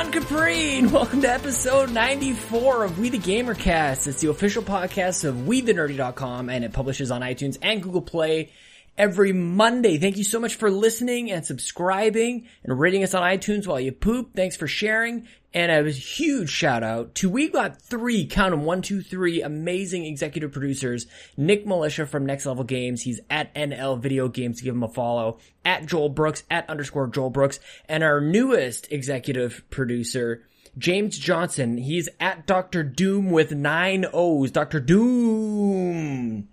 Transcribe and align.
Sean 0.00 0.12
Caprine. 0.12 0.90
Welcome 0.92 1.20
to 1.20 1.30
episode 1.30 1.90
94 1.90 2.84
of 2.84 2.98
We 2.98 3.10
the 3.10 3.18
Gamercast. 3.18 4.06
It's 4.06 4.22
the 4.22 4.30
official 4.30 4.62
podcast 4.62 5.24
of 5.24 5.34
WeTheNerdy.com 5.34 6.48
and 6.48 6.64
it 6.64 6.72
publishes 6.72 7.10
on 7.10 7.20
iTunes 7.20 7.58
and 7.60 7.82
Google 7.82 8.00
Play 8.00 8.50
every 8.96 9.34
Monday. 9.34 9.98
Thank 9.98 10.16
you 10.16 10.24
so 10.24 10.40
much 10.40 10.54
for 10.54 10.70
listening 10.70 11.30
and 11.30 11.44
subscribing 11.44 12.48
and 12.64 12.80
rating 12.80 13.02
us 13.02 13.12
on 13.12 13.22
iTunes 13.22 13.66
while 13.66 13.78
you 13.78 13.92
poop. 13.92 14.34
Thanks 14.34 14.56
for 14.56 14.66
sharing. 14.66 15.28
And 15.52 15.72
a 15.72 15.90
huge 15.90 16.48
shout 16.48 16.84
out 16.84 17.16
to 17.16 17.28
we 17.28 17.48
got 17.48 17.82
three, 17.82 18.24
count 18.24 18.52
them, 18.52 18.64
one, 18.64 18.82
two, 18.82 19.02
three 19.02 19.42
amazing 19.42 20.04
executive 20.04 20.52
producers. 20.52 21.06
Nick 21.36 21.66
Militia 21.66 22.06
from 22.06 22.24
Next 22.24 22.46
Level 22.46 22.62
Games. 22.62 23.02
He's 23.02 23.20
at 23.28 23.52
NL 23.54 23.98
Video 23.98 24.28
Games. 24.28 24.60
Give 24.60 24.74
him 24.74 24.84
a 24.84 24.88
follow. 24.88 25.38
At 25.64 25.86
Joel 25.86 26.10
Brooks, 26.10 26.44
at 26.50 26.70
underscore 26.70 27.08
Joel 27.08 27.30
Brooks. 27.30 27.58
And 27.88 28.04
our 28.04 28.20
newest 28.20 28.92
executive 28.92 29.64
producer, 29.70 30.44
James 30.78 31.18
Johnson. 31.18 31.78
He's 31.78 32.08
at 32.20 32.46
Dr. 32.46 32.84
Doom 32.84 33.32
with 33.32 33.50
nine 33.50 34.06
O's. 34.12 34.52
Dr. 34.52 34.78
Doom. 34.78 36.48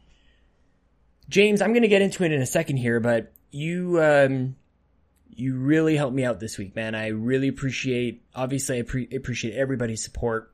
James, 1.29 1.61
I'm 1.61 1.71
going 1.71 1.83
to 1.83 1.87
get 1.87 2.01
into 2.01 2.23
it 2.23 2.31
in 2.31 2.41
a 2.41 2.47
second 2.47 2.77
here, 2.77 2.99
but 2.99 3.31
you, 3.51 4.01
um, 4.01 4.55
you 5.37 5.55
really 5.55 5.95
helped 5.95 6.15
me 6.15 6.25
out 6.25 6.39
this 6.39 6.57
week, 6.57 6.75
man. 6.75 6.95
I 6.95 7.09
really 7.09 7.47
appreciate, 7.47 8.23
obviously 8.33 8.79
I 8.79 8.81
pre- 8.81 9.09
appreciate 9.15 9.55
everybody's 9.55 10.03
support, 10.03 10.51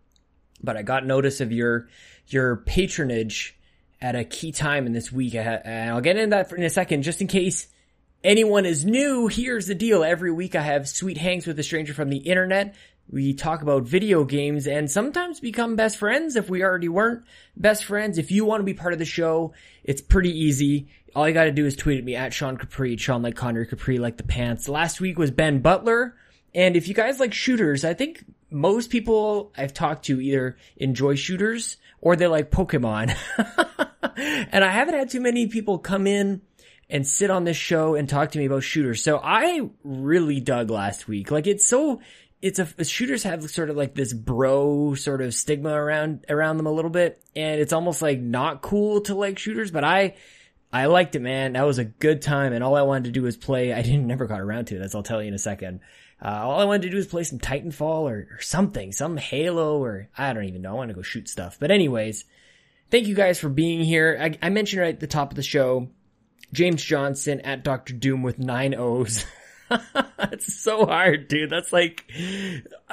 but 0.62 0.76
I 0.76 0.82
got 0.82 1.06
notice 1.06 1.40
of 1.40 1.54
your, 1.54 1.88
your 2.28 2.58
patronage 2.58 3.58
at 4.02 4.16
a 4.16 4.26
key 4.26 4.52
time 4.52 4.86
in 4.86 4.92
this 4.92 5.12
week. 5.12 5.36
and 5.36 5.90
I'll 5.90 6.02
get 6.02 6.18
into 6.18 6.32
that 6.32 6.52
in 6.52 6.64
a 6.64 6.70
second, 6.70 7.04
just 7.04 7.22
in 7.22 7.28
case 7.28 7.68
anyone 8.26 8.66
is 8.66 8.84
new. 8.84 9.28
Here's 9.28 9.68
the 9.68 9.76
deal. 9.76 10.04
Every 10.04 10.32
week 10.32 10.54
I 10.54 10.62
have 10.62 10.90
sweet 10.90 11.18
hangs 11.18 11.48
with 11.48 11.58
a 11.60 11.64
stranger 11.64 11.94
from 11.94 12.10
the 12.10 12.18
internet. 12.18 12.76
We 13.10 13.34
talk 13.34 13.62
about 13.62 13.84
video 13.84 14.26
games 14.26 14.68
and 14.68 14.92
sometimes 14.92 15.40
become 15.40 15.76
best 15.76 15.98
friends 15.98 16.36
if 16.36 16.50
we 16.50 16.64
already 16.64 16.90
weren't 16.90 17.24
best 17.56 17.86
friends. 17.86 18.18
If 18.18 18.32
you 18.32 18.44
want 18.44 18.62
to 18.62 18.66
be 18.66 18.74
part 18.74 18.94
of 18.94 19.00
the 19.00 19.06
show, 19.06 19.54
it's 19.84 20.02
pretty 20.02 20.38
easy. 20.38 20.90
All 21.16 21.28
you 21.28 21.34
gotta 21.34 21.52
do 21.52 21.66
is 21.66 21.76
tweet 21.76 22.00
at 22.00 22.04
me 22.04 22.16
at 22.16 22.34
Sean 22.34 22.58
Capri, 22.58 22.98
Sean 22.98 23.22
like 23.22 23.36
Connery 23.36 23.68
Capri 23.68 24.00
like 24.00 24.18
the 24.18 24.24
pants. 24.24 24.68
Last 24.68 25.00
week 25.00 25.20
was 25.20 25.32
Ben 25.32 25.60
Butler. 25.60 26.16
And 26.56 26.76
if 26.76 26.88
you 26.88 26.94
guys 26.94 27.20
like 27.20 27.34
shooters, 27.34 27.84
I 27.84 27.94
think 27.94 28.24
most 28.50 28.90
people 28.90 29.52
I've 29.58 29.74
talked 29.74 30.06
to 30.06 30.20
either 30.20 30.58
enjoy 30.78 31.16
shooters 31.16 31.78
or 32.02 32.16
they 32.16 32.28
like 32.28 32.52
Pokemon. 32.52 33.16
and 34.52 34.64
I 34.64 34.72
haven't 34.72 34.96
had 34.96 35.10
too 35.10 35.22
many 35.22 35.48
people 35.48 35.80
come 35.80 36.08
in 36.08 36.42
and 36.90 37.08
sit 37.08 37.30
on 37.30 37.44
this 37.44 37.58
show 37.58 37.96
and 37.96 38.08
talk 38.10 38.32
to 38.32 38.40
me 38.40 38.46
about 38.46 38.64
shooters. 38.64 39.04
So 39.04 39.20
I 39.24 39.70
really 39.84 40.40
dug 40.40 40.70
last 40.70 41.08
week. 41.08 41.32
Like 41.32 41.48
it's 41.48 41.66
so, 41.66 42.02
it's 42.42 42.60
a, 42.60 42.84
shooters 42.84 43.24
have 43.24 43.50
sort 43.50 43.70
of 43.70 43.78
like 43.78 43.96
this 43.96 44.14
bro 44.14 44.96
sort 44.96 45.22
of 45.22 45.34
stigma 45.34 45.74
around, 45.74 46.26
around 46.30 46.58
them 46.58 46.68
a 46.68 46.72
little 46.72 46.92
bit. 46.92 47.24
And 47.36 47.62
it's 47.62 47.74
almost 47.74 48.02
like 48.02 48.20
not 48.20 48.62
cool 48.62 49.02
to 49.02 49.16
like 49.16 49.40
shooters, 49.40 49.72
but 49.72 49.84
I, 49.84 50.16
I 50.74 50.88
liked 50.88 51.16
it, 51.16 51.22
man. 51.22 51.54
That 51.54 51.68
was 51.68 51.78
a 51.78 51.86
good 51.86 52.22
time. 52.22 52.52
And 52.52 52.64
all 52.64 52.76
I 52.76 52.82
wanted 52.82 53.06
to 53.06 53.12
do 53.12 53.22
was 53.22 53.38
play. 53.38 53.72
I 53.72 53.84
didn't 53.84 54.08
never 54.08 54.26
got 54.26 54.42
around 54.42 54.66
to 54.66 54.76
it. 54.76 54.82
As 54.82 54.96
I'll 54.96 55.04
tell 55.04 55.22
you 55.22 55.28
in 55.28 55.34
a 55.34 55.40
second. 55.40 55.82
Uh, 56.22 56.42
all 56.44 56.60
I 56.60 56.66
wanted 56.66 56.84
to 56.84 56.90
do 56.90 56.98
was 56.98 57.08
play 57.08 57.24
some 57.24 57.38
Titanfall 57.40 58.10
or, 58.10 58.28
or 58.32 58.42
something, 58.42 58.92
some 58.92 59.18
Halo 59.18 59.84
or 59.84 60.10
I 60.18 60.34
don't 60.34 60.46
even 60.46 60.62
know. 60.62 60.72
I 60.72 60.74
want 60.74 60.90
to 60.90 60.96
go 60.96 61.02
shoot 61.02 61.30
stuff. 61.30 61.58
But 61.60 61.70
anyways, 61.70 62.26
thank 62.90 63.08
you 63.08 63.14
guys 63.16 63.40
for 63.40 63.50
being 63.50 63.82
here. 63.82 64.18
I, 64.20 64.38
I 64.42 64.50
mentioned 64.50 64.82
right 64.82 64.94
at 64.94 65.00
the 65.00 65.08
top 65.08 65.32
of 65.32 65.36
the 65.36 65.44
show, 65.44 65.90
James 66.54 66.84
Johnson 66.84 67.42
at 67.42 67.64
Dr. 67.64 67.94
Doom 67.94 68.24
with 68.24 68.40
nine 68.40 68.74
O's. 68.74 69.26
It's 70.32 70.54
so 70.62 70.86
hard, 70.86 71.28
dude. 71.28 71.50
That's 71.50 71.74
like, 71.74 72.06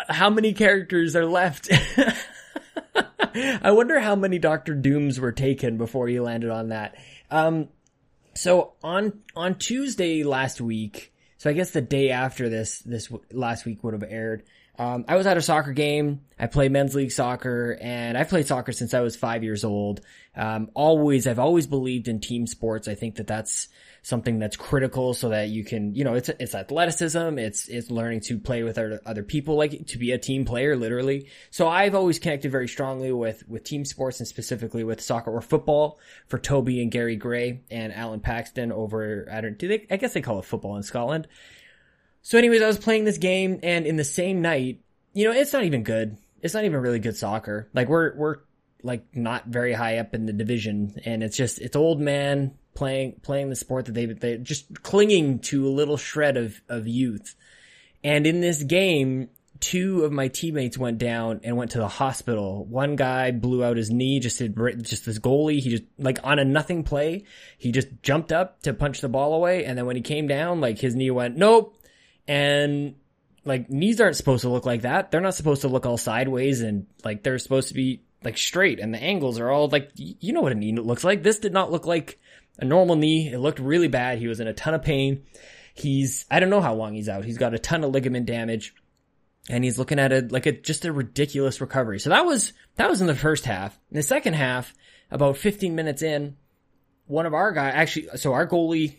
how 0.09 0.31
many 0.31 0.53
characters 0.53 1.15
are 1.15 1.27
left? 1.27 1.69
I 3.35 3.71
wonder 3.71 4.01
how 4.01 4.17
many 4.17 4.39
Doctor 4.39 4.75
Dooms 4.75 5.21
were 5.21 5.33
taken 5.33 5.77
before 5.79 6.09
you 6.09 6.23
landed 6.23 6.51
on 6.51 6.69
that. 6.69 6.97
Um, 7.31 7.69
so 8.35 8.75
on, 8.83 9.21
on 9.37 9.57
Tuesday 9.57 10.23
last 10.25 10.61
week, 10.61 11.13
so 11.37 11.51
I 11.51 11.53
guess 11.53 11.71
the 11.71 11.81
day 11.81 12.11
after 12.11 12.49
this, 12.49 12.81
this 12.81 13.11
last 13.33 13.65
week 13.65 13.83
would 13.83 13.95
have 13.95 14.05
aired, 14.09 14.45
um, 14.81 15.05
I 15.07 15.17
was 15.17 15.27
at 15.27 15.37
a 15.37 15.43
soccer 15.43 15.75
game. 15.75 16.23
I 16.39 16.47
play 16.47 16.71
men's 16.71 16.95
league 16.95 17.13
soccer 17.13 17.77
and 17.83 18.17
I've 18.17 18.31
played 18.31 18.47
soccer 18.47 18.73
since 18.73 18.95
I 18.95 19.01
was 19.01 19.15
five 19.15 19.45
years 19.45 19.63
old. 19.63 20.01
Um, 20.35 20.71
always, 20.73 21.27
I've 21.27 21.39
always 21.39 21.67
believed 21.67 22.09
in 22.09 22.19
team 22.19 22.47
sports. 22.47 22.89
I 22.89 22.95
think 22.95 23.17
that 23.17 23.27
that's 23.27 23.69
something 24.01 24.39
that's 24.39 24.57
critical 24.57 25.13
so 25.13 25.29
that 25.29 25.51
you 25.51 25.65
can, 25.65 25.95
you 25.95 26.03
know, 26.03 26.15
it's, 26.15 26.31
it's 26.31 26.55
athleticism. 26.55 27.39
It's, 27.39 27.69
it's 27.69 27.91
learning 27.91 28.21
to 28.21 28.39
play 28.39 28.63
with 28.63 28.79
other, 28.79 29.03
other 29.05 29.23
people, 29.23 29.57
like 29.57 29.87
to 29.89 29.99
be 29.99 30.13
a 30.13 30.19
team 30.19 30.47
player, 30.47 30.75
literally. 30.77 31.29
So 31.51 31.69
I've 31.69 31.95
always 31.95 32.19
connected 32.19 32.51
very 32.51 32.67
strongly 32.67 33.13
with, 33.13 33.47
with 33.47 33.65
team 33.65 33.85
sports 33.85 34.19
and 34.19 34.27
specifically 34.27 34.83
with 34.83 35.03
soccer 35.03 35.31
or 35.31 35.43
football 35.43 35.99
for 36.27 36.39
Toby 36.39 36.81
and 36.81 36.91
Gary 36.91 37.17
Gray 37.17 37.61
and 37.71 37.93
Alan 37.93 38.21
Paxton 38.21 38.73
over, 38.73 39.29
I 39.31 39.43
don't, 39.43 39.59
do 39.59 39.69
they, 39.69 39.87
I 39.91 39.99
guess 39.99 40.15
they 40.15 40.23
call 40.23 40.39
it 40.39 40.47
football 40.47 40.77
in 40.77 40.85
Scotland. 40.85 41.29
So 42.23 42.39
anyways, 42.39 42.63
I 42.63 42.67
was 42.67 42.79
playing 42.79 43.05
this 43.05 43.19
game 43.19 43.61
and 43.63 43.87
in 43.87 43.97
the 43.97 44.05
same 44.05 44.43
night, 44.43 44.81
you 45.13 45.25
know, 45.25 45.33
it's 45.33 45.53
not 45.53 45.65
even 45.65 45.83
good. 45.83 46.17
It's 46.43 46.55
not 46.55 46.65
even 46.65 46.81
really 46.81 46.99
good 46.99 47.17
soccer. 47.17 47.69
Like 47.73 47.89
we're, 47.89 48.15
we're 48.17 48.37
like 48.83 49.05
not 49.15 49.47
very 49.47 49.73
high 49.73 49.99
up 49.99 50.15
in 50.15 50.27
the 50.27 50.33
division 50.33 50.95
and 51.05 51.23
it's 51.23 51.37
just, 51.37 51.61
it's 51.61 51.77
old 51.77 52.01
man 52.01 52.55
playing, 52.75 53.21
playing 53.23 53.51
the 53.51 53.57
sport 53.57 53.87
that 53.87 53.93
they, 53.93 54.07
they 54.07 54.39
just 54.39 54.83
clinging 54.83 55.41
to 55.41 55.67
a 55.67 55.71
little 55.71 55.97
shred 55.97 56.37
of, 56.37 56.61
of 56.69 56.87
youth. 56.87 57.35
And 58.03 58.27
in 58.27 58.41
this 58.41 58.63
game, 58.63 59.29
two 59.61 60.05
of 60.05 60.13
my 60.13 60.29
teammates 60.29 60.79
went 60.79 60.99
down 60.99 61.41
and 61.45 61.57
went 61.57 61.73
to 61.73 61.79
the 61.79 61.89
hospital. 61.89 62.65
One 62.65 62.97
guy 62.97 63.31
blew 63.31 63.63
out 63.63 63.77
his 63.77 63.91
knee, 63.91 64.19
just 64.21 64.39
did, 64.39 64.57
just 64.83 65.05
this 65.05 65.19
goalie. 65.19 65.61
He 65.61 65.71
just, 65.71 65.85
like 65.99 66.19
on 66.25 66.39
a 66.39 66.45
nothing 66.45 66.83
play, 66.83 67.25
he 67.59 67.71
just 67.71 67.89
jumped 68.03 68.33
up 68.33 68.63
to 68.63 68.73
punch 68.73 69.01
the 69.01 69.09
ball 69.09 69.35
away. 69.35 69.65
And 69.65 69.77
then 69.77 69.85
when 69.85 69.97
he 69.97 70.03
came 70.03 70.27
down, 70.27 70.61
like 70.61 70.79
his 70.79 70.95
knee 70.95 71.11
went, 71.11 71.37
nope, 71.37 71.77
and 72.31 72.95
like 73.45 73.71
knees 73.71 74.01
aren't 74.01 74.15
supposed 74.15 74.43
to 74.43 74.49
look 74.49 74.65
like 74.65 74.83
that. 74.83 75.11
They're 75.11 75.21
not 75.21 75.35
supposed 75.35 75.63
to 75.63 75.69
look 75.69 75.85
all 75.85 75.97
sideways 75.97 76.61
and 76.61 76.87
like 77.05 77.25
they're 77.25 77.41
supposed 77.41 77.69
to 77.69 77.75
be 77.75 78.05
like 78.23 78.39
straight 78.39 78.79
and 78.79 78.95
the 78.95 79.03
angles 79.03 79.41
are 79.41 79.51
all 79.51 79.67
like, 79.67 79.91
you 79.97 80.33
know 80.33 80.41
what 80.41 80.53
a 80.53 80.55
knee 80.55 80.73
looks 80.77 81.03
like. 81.03 81.25
This 81.25 81.41
did 81.41 81.53
not 81.53 81.73
look 81.73 81.87
like 81.87 82.21
a 82.57 82.65
normal 82.65 82.95
knee. 82.95 83.33
It 83.33 83.39
looked 83.39 83.59
really 83.59 83.89
bad. 83.89 84.19
He 84.19 84.29
was 84.29 84.39
in 84.39 84.47
a 84.47 84.53
ton 84.53 84.75
of 84.75 84.83
pain. 84.83 85.25
He's, 85.75 86.25
I 86.31 86.39
don't 86.39 86.51
know 86.51 86.61
how 86.61 86.75
long 86.75 86.95
he's 86.95 87.09
out. 87.09 87.25
He's 87.25 87.39
got 87.39 87.53
a 87.53 87.59
ton 87.59 87.83
of 87.83 87.91
ligament 87.91 88.27
damage 88.27 88.77
and 89.49 89.65
he's 89.65 89.77
looking 89.77 89.99
at 89.99 90.13
it 90.13 90.31
like 90.31 90.47
a, 90.47 90.53
just 90.53 90.85
a 90.85 90.93
ridiculous 90.93 91.61
recovery. 91.61 91.99
So 91.99 92.11
that 92.11 92.25
was, 92.25 92.53
that 92.77 92.89
was 92.89 93.01
in 93.01 93.09
the 93.09 93.17
first 93.17 93.45
half. 93.45 93.77
In 93.91 93.97
the 93.97 94.05
second 94.05 94.35
half, 94.35 94.73
about 95.11 95.37
15 95.37 95.75
minutes 95.75 96.03
in, 96.03 96.37
one 97.09 97.27
of 97.27 97.35
our 97.35 97.51
guys, 97.51 97.73
actually, 97.75 98.11
so 98.19 98.35
our 98.35 98.47
goalie 98.47 98.99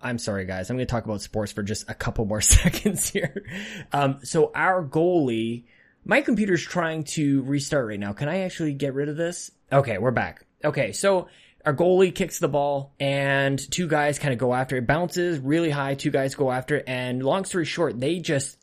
I'm 0.00 0.18
sorry, 0.18 0.44
guys. 0.44 0.70
I'm 0.70 0.76
going 0.76 0.86
to 0.86 0.90
talk 0.90 1.04
about 1.04 1.20
sports 1.20 1.52
for 1.52 1.62
just 1.62 1.88
a 1.90 1.94
couple 1.94 2.24
more 2.24 2.40
seconds 2.42 3.08
here. 3.08 3.44
Um, 3.92 4.20
so 4.22 4.52
our 4.54 4.84
goalie, 4.84 5.64
my 6.04 6.20
computer's 6.20 6.62
trying 6.62 7.04
to 7.04 7.42
restart 7.42 7.86
right 7.86 8.00
now. 8.00 8.12
Can 8.12 8.28
I 8.28 8.40
actually 8.40 8.74
get 8.74 8.94
rid 8.94 9.08
of 9.08 9.16
this? 9.16 9.50
Okay, 9.72 9.98
we're 9.98 10.10
back. 10.10 10.46
Okay, 10.64 10.92
so 10.92 11.28
our 11.64 11.74
goalie 11.74 12.14
kicks 12.14 12.38
the 12.38 12.48
ball 12.48 12.94
and 12.98 13.58
two 13.70 13.88
guys 13.88 14.18
kind 14.18 14.32
of 14.32 14.38
go 14.38 14.54
after 14.54 14.76
it. 14.76 14.86
Bounces 14.86 15.38
really 15.38 15.70
high. 15.70 15.94
Two 15.94 16.10
guys 16.10 16.34
go 16.34 16.50
after 16.50 16.76
it. 16.76 16.84
And 16.86 17.22
long 17.22 17.44
story 17.44 17.64
short, 17.64 18.00
they 18.00 18.18
just, 18.20 18.56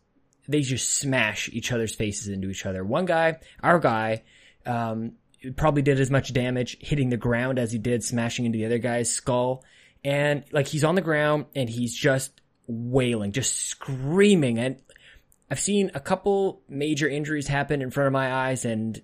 they 0.47 0.61
just 0.61 0.93
smash 0.93 1.49
each 1.53 1.71
other's 1.71 1.93
faces 1.95 2.27
into 2.27 2.49
each 2.49 2.65
other. 2.65 2.83
One 2.83 3.05
guy, 3.05 3.37
our 3.61 3.79
guy, 3.79 4.23
um, 4.65 5.13
probably 5.55 5.81
did 5.81 5.99
as 5.99 6.09
much 6.09 6.33
damage 6.33 6.77
hitting 6.79 7.09
the 7.09 7.17
ground 7.17 7.59
as 7.59 7.71
he 7.71 7.77
did 7.77 8.03
smashing 8.03 8.45
into 8.45 8.57
the 8.57 8.65
other 8.65 8.79
guy's 8.79 9.11
skull 9.11 9.63
and 10.05 10.43
like 10.51 10.67
he's 10.67 10.83
on 10.83 10.93
the 10.93 11.01
ground 11.01 11.47
and 11.55 11.67
he's 11.67 11.93
just 11.93 12.39
wailing, 12.67 13.31
just 13.31 13.55
screaming. 13.55 14.59
And 14.59 14.77
I've 15.49 15.59
seen 15.59 15.89
a 15.95 15.99
couple 15.99 16.61
major 16.69 17.09
injuries 17.09 17.47
happen 17.47 17.81
in 17.81 17.89
front 17.89 18.05
of 18.05 18.13
my 18.13 18.31
eyes. 18.31 18.65
And 18.65 19.01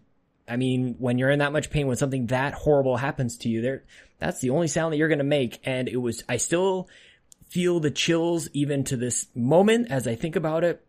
I 0.48 0.58
mean, 0.58 0.96
when 1.00 1.18
you're 1.18 1.32
in 1.32 1.40
that 1.40 1.54
much 1.54 1.72
pain, 1.72 1.88
when 1.88 1.98
something 1.98 2.28
that 2.28 2.54
horrible 2.54 2.98
happens 2.98 3.38
to 3.38 3.50
you, 3.50 3.62
there, 3.62 3.84
that's 4.20 4.42
the 4.42 4.52
only 4.52 4.68
sound 4.68 4.94
that 4.94 4.98
you're 4.98 5.08
going 5.08 5.18
to 5.18 5.24
make. 5.24 5.60
And 5.64 5.90
it 5.90 5.98
was, 5.98 6.24
I 6.30 6.38
still 6.38 6.88
feel 7.50 7.80
the 7.80 7.92
chills 7.92 8.48
even 8.54 8.84
to 8.86 8.96
this 8.96 9.26
moment 9.34 9.90
as 9.90 10.08
I 10.08 10.14
think 10.14 10.36
about 10.36 10.64
it. 10.64 10.86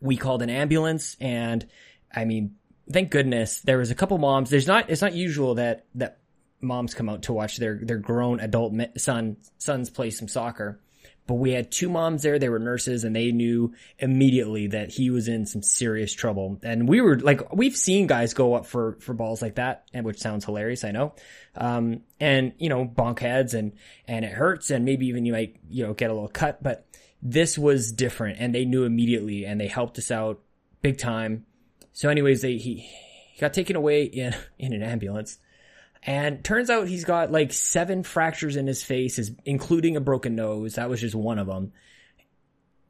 We 0.00 0.16
called 0.16 0.40
an 0.40 0.50
ambulance 0.50 1.18
and 1.20 1.66
I 2.14 2.24
mean, 2.24 2.56
thank 2.90 3.10
goodness 3.10 3.60
there 3.60 3.78
was 3.78 3.90
a 3.90 3.94
couple 3.94 4.16
moms. 4.16 4.48
There's 4.48 4.66
not, 4.66 4.88
it's 4.88 5.02
not 5.02 5.12
usual 5.12 5.56
that, 5.56 5.84
that 5.96 6.18
moms 6.64 6.94
come 6.94 7.08
out 7.08 7.22
to 7.22 7.32
watch 7.32 7.58
their 7.58 7.78
their 7.82 7.98
grown 7.98 8.40
adult 8.40 8.74
son 8.96 9.36
sons 9.58 9.90
play 9.90 10.10
some 10.10 10.28
soccer. 10.28 10.80
But 11.26 11.34
we 11.34 11.52
had 11.52 11.72
two 11.72 11.88
moms 11.88 12.22
there. 12.22 12.38
They 12.38 12.50
were 12.50 12.58
nurses 12.58 13.02
and 13.02 13.16
they 13.16 13.32
knew 13.32 13.72
immediately 13.98 14.66
that 14.68 14.90
he 14.90 15.08
was 15.08 15.26
in 15.26 15.46
some 15.46 15.62
serious 15.62 16.12
trouble. 16.12 16.58
And 16.62 16.86
we 16.86 17.00
were 17.00 17.18
like, 17.18 17.50
we've 17.52 17.76
seen 17.76 18.06
guys 18.06 18.34
go 18.34 18.54
up 18.54 18.66
for, 18.66 18.98
for 19.00 19.14
balls 19.14 19.40
like 19.40 19.54
that, 19.54 19.84
and 19.94 20.04
which 20.04 20.18
sounds 20.18 20.44
hilarious. 20.44 20.84
I 20.84 20.90
know. 20.90 21.14
Um, 21.56 22.02
and 22.20 22.52
you 22.58 22.68
know, 22.68 22.84
bonk 22.84 23.20
heads 23.20 23.54
and, 23.54 23.72
and 24.06 24.24
it 24.24 24.32
hurts 24.32 24.70
and 24.70 24.84
maybe 24.84 25.06
even 25.06 25.24
you 25.24 25.32
might, 25.32 25.56
you 25.70 25.86
know, 25.86 25.94
get 25.94 26.10
a 26.10 26.12
little 26.12 26.28
cut, 26.28 26.62
but 26.62 26.86
this 27.22 27.56
was 27.56 27.90
different 27.90 28.38
and 28.38 28.54
they 28.54 28.66
knew 28.66 28.84
immediately 28.84 29.46
and 29.46 29.58
they 29.58 29.68
helped 29.68 29.96
us 29.96 30.10
out 30.10 30.42
big 30.82 30.98
time. 30.98 31.46
So 31.94 32.10
anyways, 32.10 32.42
they, 32.42 32.58
he, 32.58 32.86
he 33.32 33.40
got 33.40 33.54
taken 33.54 33.76
away 33.76 34.04
in, 34.04 34.34
in 34.58 34.74
an 34.74 34.82
ambulance. 34.82 35.38
And 36.06 36.44
turns 36.44 36.68
out 36.68 36.86
he's 36.86 37.04
got 37.04 37.32
like 37.32 37.52
seven 37.52 38.02
fractures 38.02 38.56
in 38.56 38.66
his 38.66 38.82
face, 38.82 39.30
including 39.44 39.96
a 39.96 40.00
broken 40.00 40.36
nose. 40.36 40.74
That 40.74 40.90
was 40.90 41.00
just 41.00 41.14
one 41.14 41.38
of 41.38 41.46
them. 41.46 41.72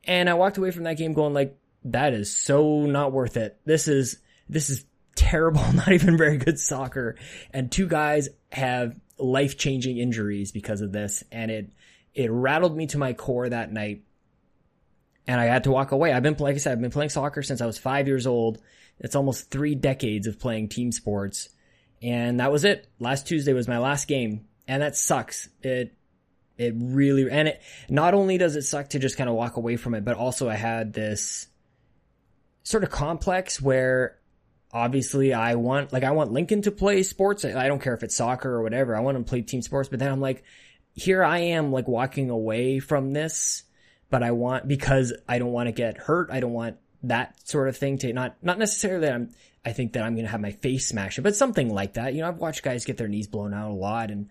And 0.05 0.29
I 0.29 0.35
walked 0.35 0.59
away 0.59 0.73
from 0.73 0.85
that 0.85 0.97
game 0.97 1.13
going 1.13 1.33
like, 1.33 1.57
that 1.85 2.13
is 2.13 2.35
so 2.35 2.87
not 2.87 3.13
worth 3.13 3.37
it. 3.37 3.59
This 3.65 3.89
is, 3.89 4.19
this 4.49 4.69
is 4.69 4.85
terrible, 5.15 5.63
not 5.73 5.93
even 5.93 6.17
very 6.17 6.39
good 6.39 6.59
soccer. 6.59 7.17
And 7.53 7.71
two 7.71 7.87
guys 7.87 8.31
have 8.51 8.99
life 9.17 9.57
changing 9.59 9.99
injuries 9.99 10.51
because 10.51 10.81
of 10.81 10.91
this. 10.91 11.23
And 11.31 11.51
it, 11.51 11.73
it 12.15 12.31
rattled 12.33 12.77
me 12.77 12.87
to 12.89 12.99
my 12.99 13.13
core 13.13 13.49
that 13.49 13.73
night. 13.73 14.03
And 15.27 15.41
I 15.41 15.45
had 15.45 15.65
to 15.65 15.71
walk 15.71 15.93
away. 15.93 16.13
I've 16.13 16.23
been, 16.23 16.37
like 16.39 16.57
I 16.57 16.59
said, 16.59 16.73
I've 16.73 16.81
been 16.81 16.91
playing 16.91 17.11
soccer 17.11 17.43
since 17.43 17.61
I 17.61 17.67
was 17.67 17.79
five 17.79 18.09
years 18.09 18.27
old. 18.27 18.61
It's 18.99 19.15
almost 19.15 19.51
three 19.51 19.75
decades 19.75 20.27
of 20.27 20.39
playing 20.39 20.69
team 20.69 20.93
sports. 20.93 21.49
And 22.03 22.41
that 22.41 22.53
was 22.53 22.65
it. 22.65 22.89
Last 22.99 23.27
Tuesday 23.27 23.53
was 23.53 23.69
my 23.69 23.79
last 23.79 24.09
game. 24.09 24.47
And 24.67 24.83
that 24.83 24.97
sucks. 24.97 25.49
It, 25.63 25.95
it 26.57 26.75
really, 26.77 27.31
and 27.31 27.49
it, 27.49 27.63
not 27.89 28.15
only 28.15 28.39
does 28.39 28.57
it 28.57 28.63
suck 28.63 28.91
to 28.91 28.99
just 28.99 29.17
kind 29.17 29.29
of 29.29 29.37
walk 29.37 29.57
away 29.57 29.77
from 29.77 29.95
it, 29.95 30.05
but 30.05 30.17
also 30.17 30.49
I 30.49 30.55
had 30.55 30.93
this 30.93 31.49
sort 32.63 32.85
of 32.85 32.91
complex 32.91 33.61
where 33.61 34.19
obviously 34.73 35.35
I 35.35 35.57
want, 35.57 35.93
like 35.93 36.05
I 36.05 36.13
want 36.13 36.33
Lincoln 36.33 36.63
to 36.63 36.71
play 36.71 37.03
sports. 37.03 37.45
I 37.45 37.69
don't 37.69 37.83
care 37.83 37.95
if 37.95 38.03
it's 38.03 38.17
soccer 38.17 38.51
or 38.51 38.63
whatever. 38.63 38.97
I 38.97 39.01
want 39.01 39.17
him 39.17 39.25
to 39.25 39.29
play 39.29 39.43
team 39.43 39.63
sports, 39.63 39.89
but 39.89 39.99
then 39.99 40.11
I'm 40.11 40.21
like, 40.21 40.45
here 40.95 41.25
I 41.25 41.39
am 41.39 41.73
like 41.73 41.89
walking 41.89 42.31
away 42.31 42.79
from 42.79 43.13
this, 43.13 43.65
but 44.11 44.23
I 44.23 44.31
want, 44.31 44.69
because 44.69 45.13
I 45.29 45.39
don't 45.39 45.53
want 45.53 45.67
to 45.67 45.73
get 45.73 45.99
hurt. 45.99 46.31
I 46.31 46.41
don't 46.41 46.53
want 46.53 46.77
that 47.03 47.47
sort 47.49 47.69
of 47.69 47.77
thing 47.77 47.99
to 47.99 48.13
not, 48.13 48.37
not 48.43 48.59
necessarily 48.59 49.07
that 49.07 49.15
I'm, 49.15 49.31
I 49.65 49.73
think 49.73 49.95
that 49.95 50.03
I'm 50.03 50.15
going 50.15 50.27
to 50.27 50.31
have 50.31 50.41
my 50.41 50.51
face 50.51 50.89
smashed, 50.89 51.23
but 51.23 51.37
something 51.37 51.73
like 51.73 51.95
that. 51.95 52.15
You 52.15 52.21
know, 52.21 52.29
I've 52.29 52.39
watched 52.39 52.63
guys 52.63 52.85
get 52.85 52.97
their 52.97 53.09
knees 53.09 53.27
blown 53.27 53.55
out 53.55 53.71
a 53.71 53.75
lot. 53.75 54.11
And 54.11 54.29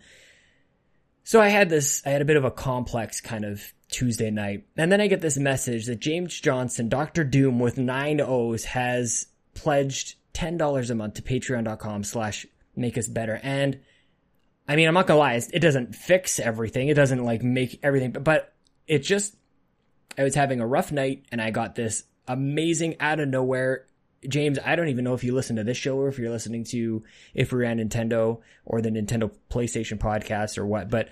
so 1.23 1.41
I 1.41 1.47
had 1.47 1.69
this, 1.69 2.03
I 2.05 2.09
had 2.09 2.21
a 2.21 2.25
bit 2.25 2.37
of 2.37 2.45
a 2.45 2.51
complex 2.51 3.19
kind 3.19 3.43
of 3.43 3.73
Tuesday 3.89 4.29
night. 4.29 4.65
And 4.77 4.91
then 4.91 5.01
I 5.01 5.07
get 5.07 5.21
this 5.21 5.37
message 5.37 5.87
that 5.87 5.99
James 5.99 6.39
Johnson, 6.39 6.87
Dr. 6.89 7.23
Doom 7.23 7.59
with 7.59 7.77
nine 7.77 8.21
O's 8.21 8.65
has 8.65 9.27
pledged 9.55 10.15
$10 10.33 10.89
a 10.89 10.95
month 10.95 11.15
to 11.15 11.21
patreon.com 11.21 12.03
slash 12.03 12.45
make 12.75 12.97
us 12.97 13.07
better. 13.07 13.39
And 13.41 13.79
I 14.67 14.75
mean, 14.75 14.87
I'm 14.87 14.93
not 14.93 15.07
gonna 15.07 15.19
lie, 15.19 15.41
it 15.53 15.59
doesn't 15.59 15.95
fix 15.95 16.39
everything. 16.39 16.89
It 16.89 16.95
doesn't 16.95 17.23
like 17.23 17.43
make 17.43 17.79
everything, 17.83 18.11
but, 18.11 18.23
but 18.23 18.53
it 18.87 18.99
just, 18.99 19.35
I 20.17 20.23
was 20.23 20.35
having 20.35 20.59
a 20.59 20.67
rough 20.67 20.91
night 20.91 21.25
and 21.31 21.41
I 21.41 21.51
got 21.51 21.75
this 21.75 22.03
amazing 22.27 22.95
out 22.99 23.19
of 23.19 23.27
nowhere 23.27 23.85
James, 24.27 24.59
I 24.63 24.75
don't 24.75 24.89
even 24.89 25.03
know 25.03 25.13
if 25.13 25.23
you 25.23 25.33
listen 25.33 25.55
to 25.57 25.63
this 25.63 25.77
show 25.77 25.97
or 25.97 26.07
if 26.07 26.17
you're 26.17 26.31
listening 26.31 26.63
to 26.65 27.03
If 27.33 27.51
we're 27.51 27.59
Ran 27.59 27.77
Nintendo 27.77 28.39
or 28.65 28.81
the 28.81 28.89
Nintendo 28.89 29.31
PlayStation 29.49 29.97
podcast 29.97 30.57
or 30.57 30.65
what, 30.65 30.89
but 30.89 31.09